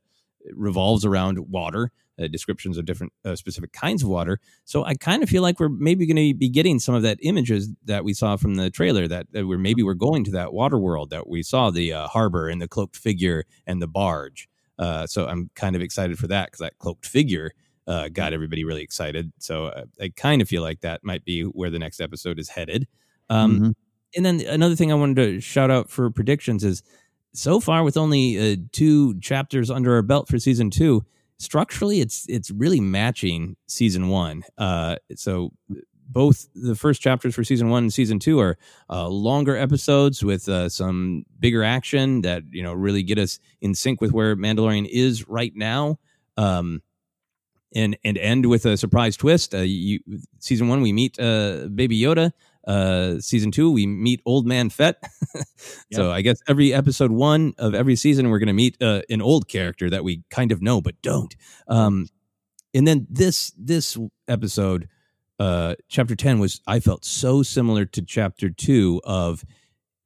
revolves 0.52 1.06
around 1.06 1.40
water. 1.40 1.92
Uh, 2.22 2.28
descriptions 2.28 2.78
of 2.78 2.86
different 2.86 3.12
uh, 3.26 3.36
specific 3.36 3.74
kinds 3.74 4.04
of 4.04 4.08
water. 4.10 4.40
So 4.66 4.86
I 4.86 4.94
kind 4.94 5.24
of 5.24 5.30
feel 5.30 5.42
like 5.42 5.60
we're 5.60 5.68
maybe 5.68 6.06
going 6.06 6.16
to 6.18 6.38
be 6.38 6.48
getting 6.48 6.78
some 6.78 6.94
of 6.94 7.02
that 7.02 7.18
images 7.24 7.70
that 7.86 8.04
we 8.04 8.14
saw 8.14 8.38
from 8.38 8.54
the 8.54 8.70
trailer. 8.70 9.08
That, 9.08 9.26
that 9.32 9.48
we're 9.48 9.58
maybe 9.58 9.82
we're 9.82 9.96
going 9.96 10.24
to 10.26 10.32
that 10.32 10.54
water 10.54 10.78
world 10.78 11.10
that 11.10 11.28
we 11.28 11.42
saw 11.42 11.72
the 11.72 11.92
uh, 11.92 12.08
harbor 12.08 12.50
and 12.50 12.62
the 12.62 12.68
cloaked 12.68 12.98
figure 12.98 13.46
and 13.66 13.82
the 13.82 13.88
barge. 13.88 14.48
Uh, 14.78 15.08
so 15.08 15.26
I'm 15.26 15.50
kind 15.56 15.76
of 15.76 15.82
excited 15.82 16.20
for 16.20 16.28
that 16.28 16.46
because 16.48 16.60
that 16.60 16.78
cloaked 16.78 17.08
figure 17.08 17.52
uh, 17.88 18.10
got 18.10 18.32
everybody 18.32 18.64
really 18.64 18.84
excited. 18.84 19.34
So 19.40 19.66
uh, 19.66 19.86
I 20.00 20.14
kind 20.16 20.40
of 20.42 20.48
feel 20.48 20.62
like 20.62 20.82
that 20.82 21.04
might 21.04 21.26
be 21.26 21.42
where 21.42 21.72
the 21.72 21.80
next 21.80 22.00
episode 22.00 22.38
is 22.38 22.50
headed. 22.50 22.88
Um, 23.30 23.60
Mhm. 23.60 23.74
And 24.16 24.24
then 24.24 24.42
another 24.42 24.76
thing 24.76 24.92
I 24.92 24.96
wanted 24.96 25.16
to 25.16 25.42
shout 25.42 25.72
out 25.72 25.90
for 25.90 26.12
predictions 26.12 26.64
is 26.64 26.84
so 27.34 27.60
far 27.60 27.84
with 27.84 27.98
only 27.98 28.38
uh, 28.38 28.58
two 28.72 29.20
chapters 29.20 29.72
under 29.72 29.96
our 29.96 30.04
belt 30.04 30.28
for 30.28 30.38
season 30.38 30.70
two, 30.70 31.04
structurally 31.44 32.02
it's 32.02 32.26
it's 32.30 32.52
really 32.52 32.80
matching 32.80 33.56
season 33.68 34.08
one. 34.10 34.44
Uh, 34.58 34.96
so 35.16 35.52
both 36.08 36.48
the 36.54 36.76
first 36.76 37.02
chapters 37.02 37.34
for 37.34 37.44
season 37.44 37.70
one 37.70 37.84
and 37.84 37.94
season 37.94 38.20
two 38.20 38.40
are 38.40 38.58
uh, 38.90 39.08
longer 39.08 39.58
episodes 39.58 40.24
with 40.24 40.48
uh, 40.48 40.70
some 40.70 41.24
bigger 41.40 41.64
action 41.64 42.22
that 42.22 42.44
you 42.52 42.64
know 42.64 42.74
really 42.74 43.04
get 43.04 43.18
us 43.18 43.40
in 43.62 43.74
sync 43.74 44.02
with 44.02 44.12
where 44.12 44.36
Mandalorian 44.36 44.88
is 44.90 45.28
right 45.28 45.54
now. 45.56 46.00
Um, 46.38 46.82
and 47.76 47.98
and 48.04 48.18
end 48.18 48.46
with 48.46 48.66
a 48.66 48.78
surprise 48.78 49.18
twist. 49.18 49.54
Uh, 49.56 49.60
you, 49.60 50.00
season 50.40 50.68
one, 50.68 50.82
we 50.82 50.94
meet 50.94 51.20
uh, 51.20 51.68
Baby 51.74 52.00
Yoda. 52.00 52.32
Uh, 52.66 53.20
season 53.20 53.52
two, 53.52 53.72
we 53.72 53.86
meet 53.86 54.22
Old 54.26 54.46
Man 54.48 54.70
Fett. 54.70 54.98
So 55.94 56.12
I 56.12 56.22
guess 56.22 56.38
every 56.48 56.74
episode 56.74 57.12
one 57.12 57.54
of 57.58 57.74
every 57.74 57.96
season, 57.96 58.30
we're 58.30 58.40
going 58.40 58.48
to 58.48 58.54
meet 58.54 58.82
uh, 58.82 59.02
an 59.10 59.22
old 59.22 59.48
character 59.48 59.90
that 59.90 60.04
we 60.04 60.24
kind 60.30 60.52
of 60.52 60.62
know 60.62 60.82
but 60.82 61.02
don't. 61.02 61.36
Um, 61.68 62.08
and 62.74 62.88
then 62.88 63.08
this 63.10 63.54
this 63.58 63.98
episode, 64.28 64.90
uh, 65.40 65.76
chapter 65.88 66.16
ten, 66.16 66.40
was 66.40 66.62
I 66.68 66.80
felt 66.80 67.06
so 67.06 67.44
similar 67.44 67.86
to 67.86 68.02
chapter 68.02 68.50
two 68.50 69.02
of 69.04 69.46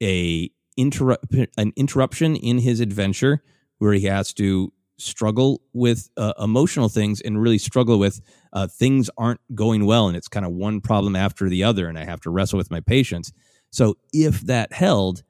a 0.03 0.51
interrupt 0.75 1.33
an 1.57 1.73
interruption 1.75 2.35
in 2.35 2.59
his 2.59 2.79
adventure 2.79 3.41
where 3.79 3.93
he 3.93 4.05
has 4.05 4.33
to 4.33 4.71
struggle 4.97 5.61
with 5.73 6.09
uh, 6.17 6.33
emotional 6.39 6.89
things 6.89 7.21
and 7.21 7.41
really 7.41 7.57
struggle 7.57 7.99
with 7.99 8.19
uh, 8.53 8.67
things 8.67 9.09
aren't 9.17 9.39
going 9.53 9.85
well 9.85 10.07
and 10.07 10.17
it's 10.17 10.27
kind 10.27 10.45
of 10.45 10.51
one 10.51 10.81
problem 10.81 11.15
after 11.15 11.49
the 11.49 11.63
other 11.63 11.87
and 11.87 11.99
i 11.99 12.03
have 12.03 12.19
to 12.21 12.29
wrestle 12.29 12.57
with 12.57 12.71
my 12.71 12.79
patience. 12.79 13.31
So 13.69 13.97
if 14.13 14.41
that 14.41 14.73
held 14.73 15.23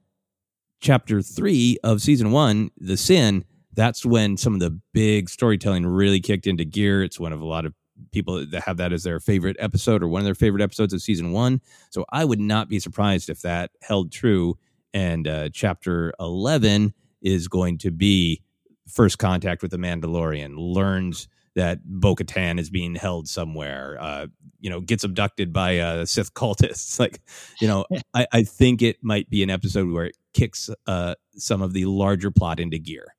chapter 0.79 1.21
three 1.21 1.77
of 1.83 2.01
season 2.01 2.31
one 2.31 2.69
the 2.77 2.97
sin 2.97 3.43
that's 3.73 4.05
when 4.05 4.37
some 4.37 4.55
of 4.55 4.59
the 4.59 4.79
big 4.93 5.29
storytelling 5.29 5.85
really 5.85 6.19
kicked 6.19 6.47
into 6.47 6.65
gear. 6.65 7.03
It's 7.03 7.19
one 7.19 7.31
of 7.31 7.41
a 7.41 7.45
lot 7.45 7.63
of 7.63 7.73
people 8.11 8.43
that 8.43 8.63
have 8.63 8.77
that 8.77 8.91
as 8.91 9.03
their 9.03 9.19
favorite 9.19 9.55
episode 9.59 10.01
or 10.01 10.07
one 10.07 10.19
of 10.19 10.25
their 10.25 10.35
favorite 10.35 10.63
episodes 10.63 10.93
of 10.93 11.01
season 11.01 11.31
one. 11.31 11.61
So 11.91 12.05
i 12.11 12.25
would 12.25 12.39
not 12.39 12.69
be 12.69 12.79
surprised 12.79 13.29
if 13.29 13.41
that 13.41 13.71
held 13.81 14.11
true 14.11 14.57
and 14.93 15.27
uh, 15.27 15.49
chapter 15.53 16.13
11 16.19 16.93
is 17.21 17.47
going 17.47 17.77
to 17.79 17.91
be 17.91 18.41
first 18.87 19.19
contact 19.19 19.61
with 19.61 19.71
the 19.71 19.77
Mandalorian, 19.77 20.55
learns 20.57 21.27
that 21.55 21.79
Bo 21.83 22.15
Katan 22.15 22.59
is 22.59 22.69
being 22.69 22.93
held 22.93 23.27
somewhere, 23.27 23.97
uh, 23.99 24.27
you 24.59 24.69
know, 24.69 24.79
gets 24.79 25.03
abducted 25.03 25.51
by 25.51 25.79
uh, 25.79 26.05
Sith 26.05 26.33
cultists. 26.33 26.99
Like, 27.07 27.19
you 27.59 27.67
know, 27.67 27.85
I, 28.13 28.27
I 28.31 28.43
think 28.43 28.81
it 28.81 28.97
might 29.01 29.29
be 29.29 29.43
an 29.43 29.49
episode 29.49 29.91
where 29.91 30.05
it 30.05 30.17
kicks 30.33 30.69
uh, 30.85 31.15
some 31.35 31.61
of 31.61 31.73
the 31.73 31.85
larger 31.85 32.31
plot 32.31 32.59
into 32.59 32.77
gear. 32.77 33.15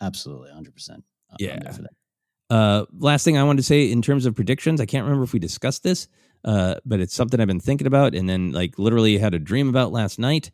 Absolutely, 0.00 0.50
hundred 0.50 0.74
percent. 0.74 1.04
Yeah. 1.38 1.72
Uh, 2.50 2.86
last 2.98 3.24
thing 3.24 3.36
I 3.36 3.44
wanted 3.44 3.58
to 3.58 3.62
say 3.64 3.90
in 3.92 4.02
terms 4.02 4.26
of 4.26 4.34
predictions, 4.34 4.80
I 4.80 4.86
can't 4.86 5.04
remember 5.04 5.24
if 5.24 5.32
we 5.32 5.38
discussed 5.38 5.82
this, 5.82 6.08
uh, 6.44 6.76
but 6.84 6.98
it's 6.98 7.14
something 7.14 7.40
I've 7.40 7.46
been 7.46 7.60
thinking 7.60 7.86
about, 7.86 8.14
and 8.14 8.28
then 8.28 8.52
like 8.52 8.78
literally 8.78 9.18
had 9.18 9.34
a 9.34 9.38
dream 9.38 9.68
about 9.68 9.92
last 9.92 10.18
night. 10.18 10.50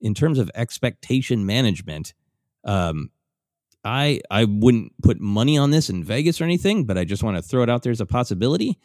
In 0.00 0.14
terms 0.14 0.38
of 0.38 0.50
expectation 0.54 1.46
management, 1.46 2.12
um, 2.64 3.10
I 3.84 4.20
I 4.30 4.44
wouldn't 4.44 4.92
put 5.02 5.20
money 5.20 5.58
on 5.58 5.70
this 5.70 5.90
in 5.90 6.04
Vegas 6.04 6.40
or 6.40 6.44
anything, 6.44 6.84
but 6.84 6.96
I 6.96 7.04
just 7.04 7.22
want 7.22 7.36
to 7.36 7.42
throw 7.42 7.62
it 7.62 7.70
out 7.70 7.82
there 7.82 7.92
as 7.92 8.00
a 8.00 8.06
possibility 8.06 8.78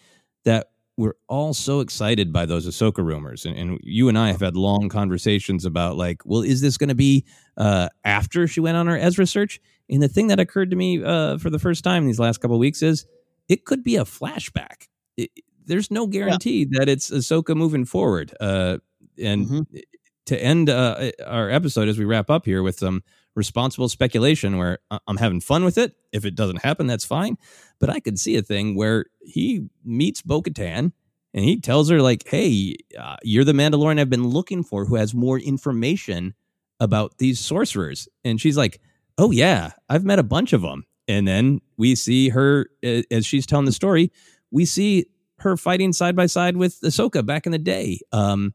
that 0.44 0.70
we're 0.98 1.14
all 1.28 1.54
so 1.54 1.80
excited 1.80 2.34
by 2.34 2.48
those 2.48 2.68
Ahsoka 2.68 3.06
rumors, 3.06 3.46
and, 3.46 3.56
and 3.56 3.80
you 3.84 4.10
and 4.10 4.18
I 4.18 4.32
have 4.32 4.42
had 4.42 4.58
long 4.58 4.90
conversations 4.90 5.64
about 5.64 5.96
like, 5.96 6.24
well, 6.26 6.42
is 6.42 6.62
this 6.62 6.78
going 6.78 6.90
to 6.90 6.96
be 6.96 7.26
uh, 7.56 7.90
after 8.04 8.48
she 8.48 8.60
went 8.60 8.78
on 8.78 8.88
her 8.88 8.98
Ezra 8.98 9.28
search? 9.28 9.62
And 9.90 10.02
the 10.02 10.08
thing 10.08 10.28
that 10.28 10.40
occurred 10.40 10.72
to 10.72 10.76
me 10.76 11.04
uh, 11.04 11.38
for 11.38 11.52
the 11.52 11.60
first 11.60 11.84
time 11.84 12.06
these 12.06 12.20
last 12.20 12.40
couple 12.40 12.56
of 12.56 12.60
weeks 12.60 12.82
is 12.82 13.06
it 13.48 13.64
could 13.64 13.84
be 13.84 13.96
a 13.96 14.04
flashback. 14.04 14.88
It, 15.16 15.30
there's 15.66 15.92
no 15.92 16.08
guarantee 16.08 16.68
yeah. 16.70 16.80
that 16.80 16.90
it's 16.90 17.12
Ahsoka 17.12 17.56
moving 17.56 17.86
forward. 17.86 18.34
Uh, 18.40 18.80
and 19.22 19.46
mm-hmm. 19.46 19.78
to 20.26 20.42
end 20.42 20.70
uh, 20.70 21.12
our 21.26 21.50
episode 21.50 21.88
as 21.88 22.00
we 22.00 22.06
wrap 22.06 22.30
up 22.30 22.46
here 22.46 22.64
with 22.64 22.80
some 22.80 23.04
responsible 23.38 23.88
speculation 23.88 24.58
where 24.58 24.80
I'm 25.08 25.18
having 25.18 25.40
fun 25.40 25.64
with 25.64 25.78
it. 25.78 25.96
If 26.12 26.26
it 26.26 26.36
doesn't 26.36 26.64
happen, 26.64 26.88
that's 26.88 27.06
fine. 27.06 27.38
But 27.80 27.90
I 27.90 28.00
could 28.00 28.20
see 28.20 28.36
a 28.36 28.42
thing 28.42 28.76
where 28.76 29.06
he 29.22 29.68
meets 29.86 30.22
Bo 30.22 30.42
Katan 30.42 30.92
and 31.34 31.46
he 31.46 31.62
tells 31.62 31.90
her, 31.90 32.02
like, 32.02 32.28
hey, 32.28 32.76
uh, 33.00 33.18
you're 33.24 33.44
the 33.44 33.54
Mandalorian 33.54 34.00
I've 34.00 34.10
been 34.10 34.28
looking 34.28 34.64
for 34.64 34.86
who 34.86 34.96
has 34.96 35.14
more 35.14 35.40
information 35.40 36.34
about 36.80 37.20
these 37.20 37.40
sorcerers. 37.40 38.10
And 38.26 38.42
she's 38.42 38.58
like, 38.58 38.82
oh, 39.18 39.32
yeah, 39.32 39.72
I've 39.88 40.04
met 40.04 40.20
a 40.20 40.24
bunch 40.24 40.52
of 40.52 40.62
them. 40.64 40.86
And 41.08 41.28
then 41.28 41.62
we 41.78 41.96
see 41.96 42.30
her, 42.30 42.70
as 42.84 43.26
she's 43.26 43.46
telling 43.46 43.66
the 43.66 43.72
story, 43.72 44.12
we 44.52 44.66
see 44.66 45.06
her 45.40 45.56
fighting 45.56 45.94
side 45.94 46.16
by 46.16 46.26
side 46.26 46.58
with 46.58 46.82
Ahsoka 46.82 47.26
back 47.26 47.46
in 47.46 47.52
the 47.52 47.60
day. 47.60 48.00
Um, 48.12 48.54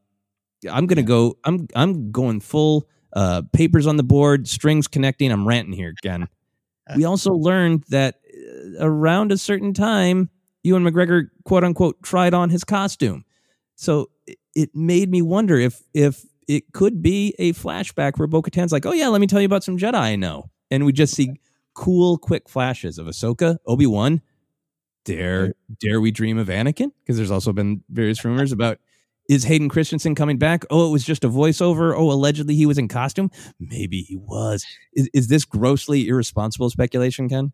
I'm 0.71 0.87
gonna 0.87 1.03
go. 1.03 1.39
I'm 1.45 1.67
I'm 1.75 2.13
going 2.13 2.41
full 2.41 2.89
uh, 3.13 3.43
papers 3.53 3.87
on 3.87 3.97
the 3.97 4.03
board, 4.03 4.49
strings 4.49 4.89
connecting. 4.89 5.31
I'm 5.31 5.47
ranting 5.47 5.75
here 5.75 5.91
again. 5.91 6.29
we 6.97 7.05
also 7.05 7.33
learned 7.33 7.85
that 7.89 8.17
uh, 8.27 8.85
around 8.87 9.33
a 9.33 9.39
certain 9.39 9.75
time, 9.75 10.31
Ewan 10.63 10.85
McGregor, 10.85 11.29
quote 11.45 11.65
unquote, 11.65 12.03
tried 12.03 12.35
on 12.35 12.51
his 12.51 12.65
costume. 12.65 13.25
So 13.77 14.11
it 14.55 14.71
made 14.75 15.11
me 15.11 15.23
wonder 15.23 15.59
if 15.59 15.83
if 15.95 16.25
it 16.49 16.73
could 16.73 17.03
be 17.03 17.35
a 17.39 17.53
flashback 17.53 18.19
where 18.19 18.27
Bo 18.27 18.43
Katan's 18.43 18.73
like, 18.73 18.87
oh, 18.87 18.93
yeah, 18.93 19.09
let 19.09 19.21
me 19.21 19.27
tell 19.27 19.41
you 19.41 19.47
about 19.47 19.65
some 19.65 19.79
Jedi 19.79 19.95
I 19.95 20.17
know. 20.17 20.51
And 20.71 20.85
we 20.85 20.93
just 20.93 21.15
see 21.15 21.41
cool, 21.75 22.19
quick 22.19 22.49
flashes 22.49 22.99
of 22.99 23.07
Ahsoka, 23.07 23.59
Obi 23.67 23.87
Wan. 23.87 24.21
Dare, 25.05 25.55
dare 25.81 26.01
we 26.01 26.13
dream 26.13 26.39
of 26.39 26.47
Anakin? 26.47 26.93
Because 27.01 27.17
there's 27.17 27.31
also 27.31 27.53
been 27.53 27.83
various 27.91 28.25
rumors 28.25 28.53
about 28.53 28.79
is 29.33 29.45
Hayden 29.45 29.69
Christensen 29.69 30.15
coming 30.15 30.37
back? 30.37 30.65
Oh, 30.71 30.87
it 30.89 30.93
was 30.93 31.05
just 31.05 31.25
a 31.25 31.29
voiceover. 31.29 31.95
Oh, 31.97 32.13
allegedly 32.13 32.55
he 32.55 32.67
was 32.67 32.79
in 32.79 32.87
costume. 32.87 33.31
Maybe 33.59 34.03
he 34.03 34.17
was. 34.17 34.65
Is, 34.93 35.09
is 35.15 35.29
this 35.29 35.45
grossly 35.45 36.07
irresponsible 36.07 36.69
speculation, 36.69 37.29
Ken? 37.29 37.53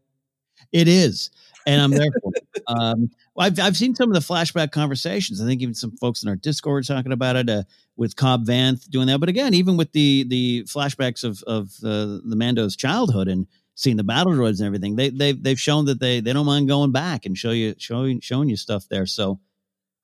It 0.72 0.88
is, 0.88 1.30
and 1.66 1.80
I'm 1.80 1.90
there 1.92 2.10
for 2.22 2.32
it. 2.34 2.44
Um, 2.66 3.08
I've 3.38 3.58
I've 3.58 3.78
seen 3.78 3.94
some 3.94 4.10
of 4.10 4.14
the 4.14 4.20
flashback 4.20 4.72
conversations. 4.72 5.40
I 5.40 5.46
think 5.46 5.62
even 5.62 5.72
some 5.72 5.96
folks 5.96 6.22
in 6.22 6.28
our 6.28 6.36
Discord 6.36 6.86
talking 6.86 7.12
about 7.12 7.36
it 7.36 7.48
uh, 7.48 7.62
with 7.96 8.14
Cobb 8.14 8.44
Vanth 8.44 8.90
doing 8.90 9.06
that. 9.06 9.20
But 9.20 9.30
again, 9.30 9.54
even 9.54 9.78
with 9.78 9.92
the 9.92 10.26
the 10.28 10.64
flashbacks 10.64 11.24
of 11.24 11.42
of 11.44 11.70
uh, 11.82 12.20
the 12.28 12.36
Mando's 12.36 12.76
childhood 12.76 13.26
and 13.26 13.46
seeing 13.74 13.96
the 13.96 14.04
battle 14.04 14.32
droids 14.32 14.58
and 14.58 14.66
everything, 14.66 14.96
they 14.96 15.08
they 15.08 15.32
they've 15.32 15.58
shown 15.58 15.86
that 15.86 15.98
they 15.98 16.20
they 16.20 16.34
don't 16.34 16.44
mind 16.44 16.68
going 16.68 16.92
back 16.92 17.24
and 17.24 17.38
show 17.38 17.52
you 17.52 17.74
showing 17.78 18.20
showing 18.20 18.50
you 18.50 18.56
stuff 18.56 18.86
there. 18.90 19.06
So 19.06 19.40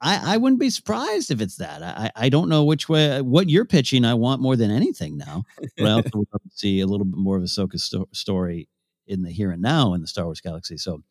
I, 0.04 0.34
I 0.34 0.36
wouldn't 0.36 0.60
be 0.60 0.68
surprised 0.68 1.30
if 1.30 1.40
it's 1.40 1.56
that. 1.56 1.82
I, 1.82 2.10
I 2.14 2.28
don't 2.28 2.50
know 2.50 2.62
which 2.62 2.90
way 2.90 3.22
what 3.22 3.48
you're 3.48 3.64
pitching. 3.64 4.04
I 4.04 4.12
want 4.12 4.42
more 4.42 4.54
than 4.54 4.70
anything 4.70 5.16
now. 5.16 5.44
But 5.78 5.86
I 5.86 5.90
also 5.92 6.10
would 6.14 6.28
love 6.30 6.42
to 6.42 6.50
see 6.50 6.80
a 6.80 6.86
little 6.86 7.06
bit 7.06 7.16
more 7.16 7.38
of 7.38 7.42
a 7.42 7.46
Ahsoka 7.46 7.80
sto- 7.80 8.08
story 8.12 8.68
in 9.06 9.22
the 9.22 9.30
here 9.30 9.50
and 9.50 9.62
now 9.62 9.94
in 9.94 10.02
the 10.02 10.06
Star 10.06 10.26
Wars 10.26 10.42
galaxy. 10.42 10.76
So 10.76 11.02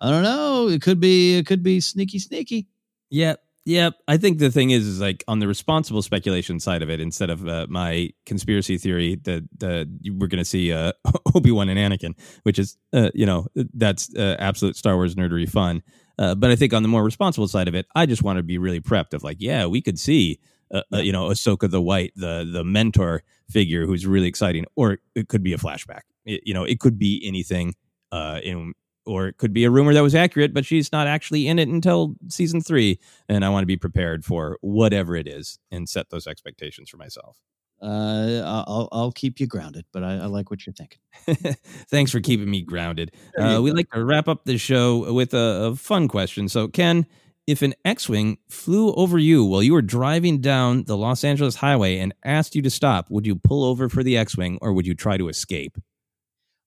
I 0.00 0.10
don't 0.10 0.24
know. 0.24 0.68
It 0.68 0.82
could 0.82 0.98
be 0.98 1.36
it 1.38 1.46
could 1.46 1.62
be 1.62 1.80
sneaky, 1.80 2.18
sneaky. 2.18 2.66
Yep. 3.10 3.40
Yep. 3.66 3.94
I 4.08 4.16
think 4.16 4.38
the 4.38 4.50
thing 4.50 4.70
is, 4.70 4.84
is 4.84 5.00
like 5.00 5.22
on 5.28 5.38
the 5.38 5.46
responsible 5.46 6.02
speculation 6.02 6.58
side 6.58 6.82
of 6.82 6.90
it, 6.90 6.98
instead 6.98 7.30
of 7.30 7.46
uh, 7.46 7.66
my 7.68 8.10
conspiracy 8.26 8.78
theory 8.78 9.16
that 9.24 9.46
that 9.58 9.86
we're 10.12 10.26
going 10.26 10.38
to 10.38 10.44
see 10.44 10.72
uh, 10.72 10.92
Obi 11.36 11.52
Wan 11.52 11.68
and 11.68 11.78
Anakin, 11.78 12.18
which 12.42 12.58
is 12.58 12.76
uh, 12.92 13.10
you 13.14 13.26
know 13.26 13.46
that's 13.54 14.12
uh, 14.16 14.36
absolute 14.40 14.76
Star 14.76 14.96
Wars 14.96 15.14
nerdery 15.14 15.48
fun. 15.48 15.82
Uh, 16.20 16.34
but 16.34 16.50
I 16.50 16.56
think 16.56 16.74
on 16.74 16.82
the 16.82 16.88
more 16.88 17.02
responsible 17.02 17.48
side 17.48 17.66
of 17.66 17.74
it, 17.74 17.86
I 17.96 18.04
just 18.04 18.22
want 18.22 18.36
to 18.36 18.42
be 18.42 18.58
really 18.58 18.80
prepped 18.80 19.14
of 19.14 19.24
like, 19.24 19.38
yeah, 19.40 19.64
we 19.64 19.80
could 19.80 19.98
see, 19.98 20.38
uh, 20.72 20.82
uh, 20.92 20.98
you 20.98 21.12
know, 21.12 21.28
Ahsoka 21.28 21.68
the 21.68 21.80
White, 21.80 22.12
the 22.14 22.48
the 22.50 22.62
mentor 22.62 23.22
figure 23.48 23.86
who's 23.86 24.06
really 24.06 24.28
exciting, 24.28 24.66
or 24.76 24.98
it 25.14 25.28
could 25.28 25.42
be 25.42 25.54
a 25.54 25.56
flashback. 25.56 26.02
It, 26.26 26.42
you 26.44 26.52
know, 26.52 26.64
it 26.64 26.78
could 26.78 26.98
be 26.98 27.22
anything, 27.24 27.74
uh, 28.12 28.40
in, 28.44 28.74
or 29.06 29.28
it 29.28 29.38
could 29.38 29.54
be 29.54 29.64
a 29.64 29.70
rumor 29.70 29.94
that 29.94 30.02
was 30.02 30.14
accurate, 30.14 30.52
but 30.52 30.66
she's 30.66 30.92
not 30.92 31.06
actually 31.06 31.48
in 31.48 31.58
it 31.58 31.68
until 31.68 32.14
season 32.28 32.60
three. 32.60 33.00
And 33.26 33.42
I 33.42 33.48
want 33.48 33.62
to 33.62 33.66
be 33.66 33.78
prepared 33.78 34.22
for 34.22 34.58
whatever 34.60 35.16
it 35.16 35.26
is 35.26 35.58
and 35.70 35.88
set 35.88 36.10
those 36.10 36.26
expectations 36.26 36.90
for 36.90 36.98
myself 36.98 37.38
uh, 37.82 38.64
I'll 38.66 38.88
I'll 38.92 39.12
keep 39.12 39.40
you 39.40 39.46
grounded, 39.46 39.86
but 39.92 40.04
I, 40.04 40.14
I 40.14 40.26
like 40.26 40.50
what 40.50 40.66
you're 40.66 40.74
thinking. 40.74 41.00
Thanks 41.88 42.10
for 42.10 42.20
keeping 42.20 42.50
me 42.50 42.62
grounded. 42.62 43.12
Uh, 43.38 43.60
we 43.62 43.72
like 43.72 43.90
to 43.90 44.04
wrap 44.04 44.28
up 44.28 44.44
the 44.44 44.58
show 44.58 45.12
with 45.12 45.32
a, 45.32 45.70
a, 45.72 45.76
fun 45.76 46.08
question. 46.08 46.48
So, 46.48 46.68
Ken, 46.68 47.06
if 47.46 47.62
an 47.62 47.74
X-wing 47.84 48.38
flew 48.48 48.92
over 48.94 49.18
you 49.18 49.44
while 49.44 49.62
you 49.62 49.72
were 49.72 49.82
driving 49.82 50.40
down 50.40 50.84
the 50.84 50.96
Los 50.96 51.24
Angeles 51.24 51.56
highway 51.56 51.98
and 51.98 52.14
asked 52.24 52.54
you 52.54 52.62
to 52.62 52.70
stop, 52.70 53.10
would 53.10 53.26
you 53.26 53.34
pull 53.34 53.64
over 53.64 53.88
for 53.88 54.02
the 54.02 54.16
X-wing 54.16 54.58
or 54.60 54.72
would 54.72 54.86
you 54.86 54.94
try 54.94 55.16
to 55.16 55.28
escape? 55.28 55.78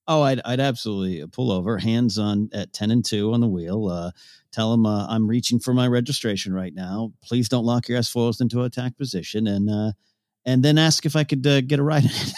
Oh, 0.07 0.21
I'd 0.21 0.41
I'd 0.43 0.59
absolutely 0.59 1.25
pull 1.27 1.51
over, 1.51 1.77
hands 1.77 2.17
on 2.17 2.49
at 2.53 2.73
ten 2.73 2.91
and 2.91 3.05
two 3.05 3.33
on 3.33 3.39
the 3.39 3.47
wheel. 3.47 3.87
Uh, 3.87 4.11
tell 4.51 4.71
them 4.71 4.85
uh, 4.85 5.07
I'm 5.07 5.27
reaching 5.27 5.59
for 5.59 5.73
my 5.73 5.87
registration 5.87 6.53
right 6.53 6.73
now. 6.73 7.13
Please 7.23 7.47
don't 7.47 7.65
lock 7.65 7.87
your 7.87 7.99
S 7.99 8.09
foils 8.09 8.41
into 8.41 8.63
attack 8.63 8.97
position 8.97 9.47
and 9.47 9.69
uh, 9.69 9.91
and 10.45 10.63
then 10.63 10.77
ask 10.77 11.05
if 11.05 11.15
I 11.15 11.23
could 11.23 11.45
uh, 11.45 11.61
get 11.61 11.79
a 11.79 11.83
ride 11.83 12.03
in 12.05 12.11
it. 12.11 12.33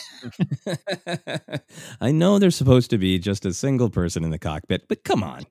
I 2.02 2.12
know 2.12 2.40
there's 2.40 2.56
supposed 2.56 2.90
to 2.92 2.98
be 2.98 3.20
just 3.20 3.46
a 3.46 3.54
single 3.54 3.90
person 3.90 4.24
in 4.24 4.32
the 4.32 4.40
cockpit, 4.40 4.88
but 4.88 5.04
come 5.04 5.24
on. 5.24 5.46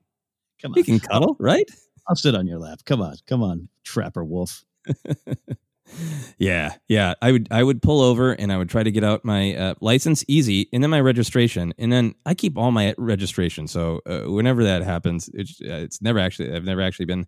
Come 0.61 0.71
on. 0.71 0.77
You 0.77 0.83
can 0.83 0.99
cuddle, 0.99 1.35
right? 1.39 1.69
I'll 2.07 2.15
sit 2.15 2.35
on 2.35 2.47
your 2.47 2.59
lap. 2.59 2.79
Come 2.85 3.01
on. 3.01 3.15
Come 3.27 3.43
on, 3.43 3.69
Trapper 3.83 4.23
Wolf. 4.23 4.63
yeah, 6.37 6.73
yeah. 6.87 7.15
I 7.21 7.31
would 7.31 7.47
I 7.51 7.63
would 7.63 7.81
pull 7.81 8.01
over 8.01 8.33
and 8.33 8.51
I 8.51 8.57
would 8.57 8.69
try 8.69 8.83
to 8.83 8.91
get 8.91 9.03
out 9.03 9.25
my 9.25 9.55
uh, 9.55 9.73
license 9.81 10.23
easy 10.27 10.69
and 10.71 10.83
then 10.83 10.89
my 10.89 11.01
registration 11.01 11.73
and 11.77 11.91
then 11.91 12.15
I 12.25 12.33
keep 12.33 12.57
all 12.57 12.71
my 12.71 12.93
registration. 12.97 13.67
So 13.67 14.01
uh, 14.05 14.21
whenever 14.31 14.63
that 14.63 14.83
happens, 14.83 15.29
it's 15.33 15.59
uh, 15.61 15.81
it's 15.83 16.01
never 16.01 16.19
actually 16.19 16.53
I've 16.53 16.65
never 16.65 16.81
actually 16.81 17.05
been 17.05 17.27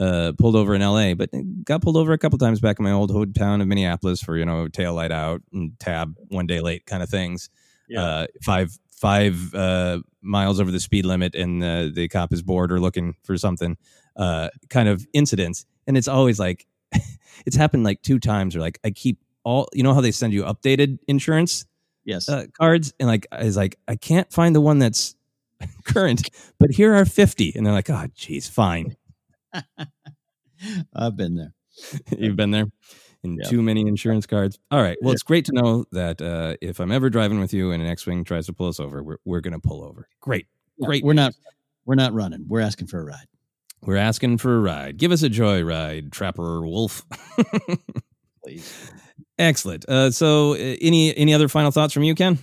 uh, 0.00 0.32
pulled 0.38 0.56
over 0.56 0.74
in 0.74 0.80
LA, 0.80 1.14
but 1.14 1.30
got 1.62 1.82
pulled 1.82 1.96
over 1.96 2.12
a 2.12 2.18
couple 2.18 2.38
times 2.38 2.58
back 2.58 2.78
in 2.78 2.84
my 2.84 2.90
old 2.90 3.10
hometown 3.10 3.60
of 3.60 3.68
Minneapolis 3.68 4.22
for 4.22 4.36
you 4.36 4.46
know 4.46 4.66
tail 4.66 4.94
light 4.94 5.12
out 5.12 5.42
and 5.52 5.78
tab 5.78 6.14
one 6.28 6.46
day 6.46 6.60
late 6.60 6.86
kind 6.86 7.02
of 7.02 7.10
things. 7.10 7.50
Yeah. 7.88 8.02
Uh, 8.02 8.26
five 8.42 8.76
five 8.90 9.54
uh, 9.54 10.00
miles 10.22 10.58
over 10.58 10.70
the 10.70 10.80
speed 10.80 11.04
limit, 11.04 11.34
and 11.34 11.62
the 11.62 11.92
the 11.94 12.08
cop 12.08 12.32
is 12.32 12.42
bored 12.42 12.72
or 12.72 12.80
looking 12.80 13.14
for 13.22 13.36
something. 13.36 13.76
Uh, 14.16 14.48
kind 14.70 14.88
of 14.88 15.06
incidents, 15.12 15.66
and 15.86 15.96
it's 15.96 16.08
always 16.08 16.38
like 16.38 16.66
it's 17.46 17.56
happened 17.56 17.84
like 17.84 18.00
two 18.00 18.18
times. 18.18 18.56
Or 18.56 18.60
like 18.60 18.78
I 18.84 18.90
keep 18.90 19.18
all 19.44 19.68
you 19.74 19.82
know 19.82 19.92
how 19.92 20.00
they 20.00 20.12
send 20.12 20.32
you 20.32 20.44
updated 20.44 20.98
insurance 21.08 21.66
yes 22.04 22.28
uh, 22.28 22.46
cards, 22.58 22.94
and 22.98 23.06
like 23.06 23.26
I 23.30 23.44
was 23.44 23.56
like 23.56 23.76
I 23.86 23.96
can't 23.96 24.32
find 24.32 24.54
the 24.54 24.62
one 24.62 24.78
that's 24.78 25.14
current, 25.84 26.30
but 26.58 26.70
here 26.70 26.94
are 26.94 27.04
fifty, 27.04 27.52
and 27.54 27.66
they're 27.66 27.74
like, 27.74 27.90
oh, 27.90 28.06
geez, 28.14 28.48
fine. 28.48 28.96
I've 30.94 31.16
been 31.16 31.36
there. 31.36 31.54
You've 32.18 32.36
been 32.36 32.50
there 32.50 32.66
in 33.22 33.36
yep. 33.36 33.48
too 33.48 33.62
many 33.62 33.82
insurance 33.82 34.26
cards. 34.26 34.58
All 34.70 34.82
right. 34.82 34.98
Well, 35.00 35.12
it's 35.12 35.22
great 35.22 35.44
to 35.46 35.52
know 35.52 35.84
that 35.92 36.20
uh, 36.20 36.56
if 36.60 36.80
I'm 36.80 36.92
ever 36.92 37.10
driving 37.10 37.40
with 37.40 37.52
you 37.52 37.70
and 37.70 37.82
an 37.82 37.88
X-wing 37.88 38.24
tries 38.24 38.46
to 38.46 38.52
pull 38.52 38.68
us 38.68 38.80
over, 38.80 39.02
we're 39.02 39.18
we're 39.24 39.40
going 39.40 39.52
to 39.52 39.60
pull 39.60 39.84
over. 39.84 40.08
Great. 40.20 40.46
Great. 40.82 41.04
We're 41.04 41.12
not 41.12 41.34
we're 41.84 41.94
not 41.94 42.12
running. 42.12 42.46
We're 42.48 42.60
asking 42.60 42.88
for 42.88 43.00
a 43.00 43.04
ride. 43.04 43.26
We're 43.82 43.96
asking 43.96 44.38
for 44.38 44.56
a 44.56 44.60
ride. 44.60 44.98
Give 44.98 45.12
us 45.12 45.22
a 45.22 45.28
joy 45.28 45.62
ride, 45.62 46.12
Trapper 46.12 46.66
Wolf. 46.66 47.02
Please. 48.44 48.92
Excellent. 49.38 49.88
Uh, 49.88 50.10
so, 50.10 50.52
uh, 50.52 50.76
any 50.80 51.16
any 51.16 51.32
other 51.32 51.48
final 51.48 51.70
thoughts 51.70 51.94
from 51.94 52.02
you, 52.02 52.14
Ken? 52.14 52.38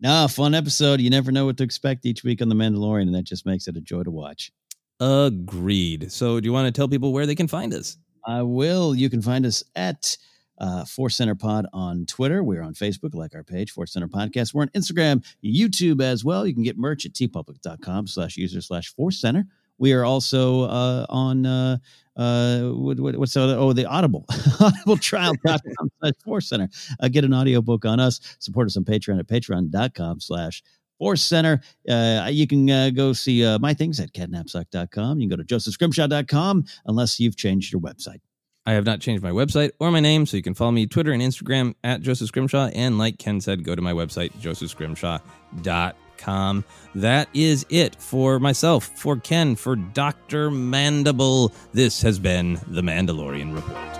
No, 0.00 0.28
fun 0.28 0.54
episode. 0.54 1.00
You 1.00 1.10
never 1.10 1.32
know 1.32 1.44
what 1.46 1.56
to 1.58 1.64
expect 1.64 2.06
each 2.06 2.24
week 2.24 2.40
on 2.40 2.48
The 2.48 2.54
Mandalorian, 2.54 3.02
and 3.02 3.14
that 3.14 3.24
just 3.24 3.44
makes 3.44 3.68
it 3.68 3.76
a 3.76 3.80
joy 3.80 4.02
to 4.04 4.10
watch. 4.10 4.52
Agreed. 5.00 6.12
So, 6.12 6.40
do 6.40 6.46
you 6.46 6.52
want 6.52 6.72
to 6.72 6.78
tell 6.78 6.88
people 6.88 7.12
where 7.12 7.26
they 7.26 7.34
can 7.34 7.48
find 7.48 7.72
us? 7.72 7.96
I 8.26 8.42
will. 8.42 8.94
You 8.94 9.08
can 9.08 9.22
find 9.22 9.46
us 9.46 9.64
at 9.74 10.16
uh, 10.58 10.84
Force 10.84 11.16
Center 11.16 11.34
Pod 11.34 11.66
on 11.72 12.04
Twitter. 12.06 12.44
We're 12.44 12.62
on 12.62 12.74
Facebook, 12.74 13.14
like 13.14 13.34
our 13.34 13.42
page, 13.42 13.70
Force 13.70 13.92
Center 13.92 14.08
Podcast. 14.08 14.52
We're 14.52 14.62
on 14.62 14.68
Instagram, 14.68 15.24
YouTube 15.42 16.02
as 16.02 16.24
well. 16.24 16.46
You 16.46 16.54
can 16.54 16.62
get 16.62 16.76
merch 16.76 17.06
at 17.06 17.12
teepublic.com 17.12 18.06
slash 18.06 18.36
user 18.36 18.60
slash 18.60 18.94
Force 18.94 19.18
Center. 19.18 19.46
We 19.78 19.94
are 19.94 20.04
also 20.04 20.64
uh, 20.64 21.06
on 21.08 21.46
uh, 21.46 21.78
uh, 22.14 22.64
what, 22.64 23.00
what, 23.00 23.16
what's 23.16 23.32
the 23.32 23.40
other? 23.40 23.56
Oh, 23.56 23.72
the 23.72 23.86
Audible, 23.86 24.26
audibletrial.com 24.30 25.90
slash 26.00 26.12
Force 26.22 26.48
Center. 26.50 26.68
Uh, 27.00 27.08
get 27.08 27.24
an 27.24 27.32
audiobook 27.32 27.86
on 27.86 27.98
us. 27.98 28.20
Support 28.40 28.66
us 28.66 28.76
on 28.76 28.84
Patreon 28.84 29.18
at 29.18 29.26
patreon.com 29.26 30.20
slash 30.20 30.62
Force 31.00 31.22
Center. 31.22 31.60
Uh, 31.88 32.28
you 32.30 32.46
can 32.46 32.70
uh, 32.70 32.90
go 32.90 33.12
see 33.12 33.44
uh, 33.44 33.58
my 33.58 33.74
things 33.74 33.98
at 33.98 34.12
kennapzok.com. 34.12 35.18
You 35.18 35.28
can 35.28 35.36
go 35.36 35.42
to 35.42 35.48
josephscrimshaw.com 35.48 36.64
unless 36.86 37.18
you've 37.18 37.36
changed 37.36 37.72
your 37.72 37.80
website. 37.80 38.20
I 38.66 38.74
have 38.74 38.84
not 38.84 39.00
changed 39.00 39.22
my 39.22 39.30
website 39.30 39.70
or 39.80 39.90
my 39.90 40.00
name, 40.00 40.26
so 40.26 40.36
you 40.36 40.42
can 40.42 40.52
follow 40.54 40.72
me 40.72 40.86
Twitter 40.86 41.12
and 41.12 41.22
Instagram 41.22 41.72
at 41.82 42.02
Joseph 42.02 42.28
Scrimshaw. 42.28 42.68
And 42.74 42.98
like 42.98 43.16
Ken 43.18 43.40
said, 43.40 43.64
go 43.64 43.74
to 43.74 43.80
my 43.80 43.94
website, 43.94 44.32
josephscrimshaw.com. 44.32 46.64
That 46.94 47.28
is 47.32 47.64
it 47.70 47.96
for 47.96 48.38
myself, 48.38 48.90
for 48.96 49.16
Ken, 49.16 49.56
for 49.56 49.76
Dr. 49.76 50.50
Mandible. 50.50 51.54
This 51.72 52.02
has 52.02 52.18
been 52.18 52.60
the 52.66 52.82
Mandalorian 52.82 53.54
Report. 53.54 53.99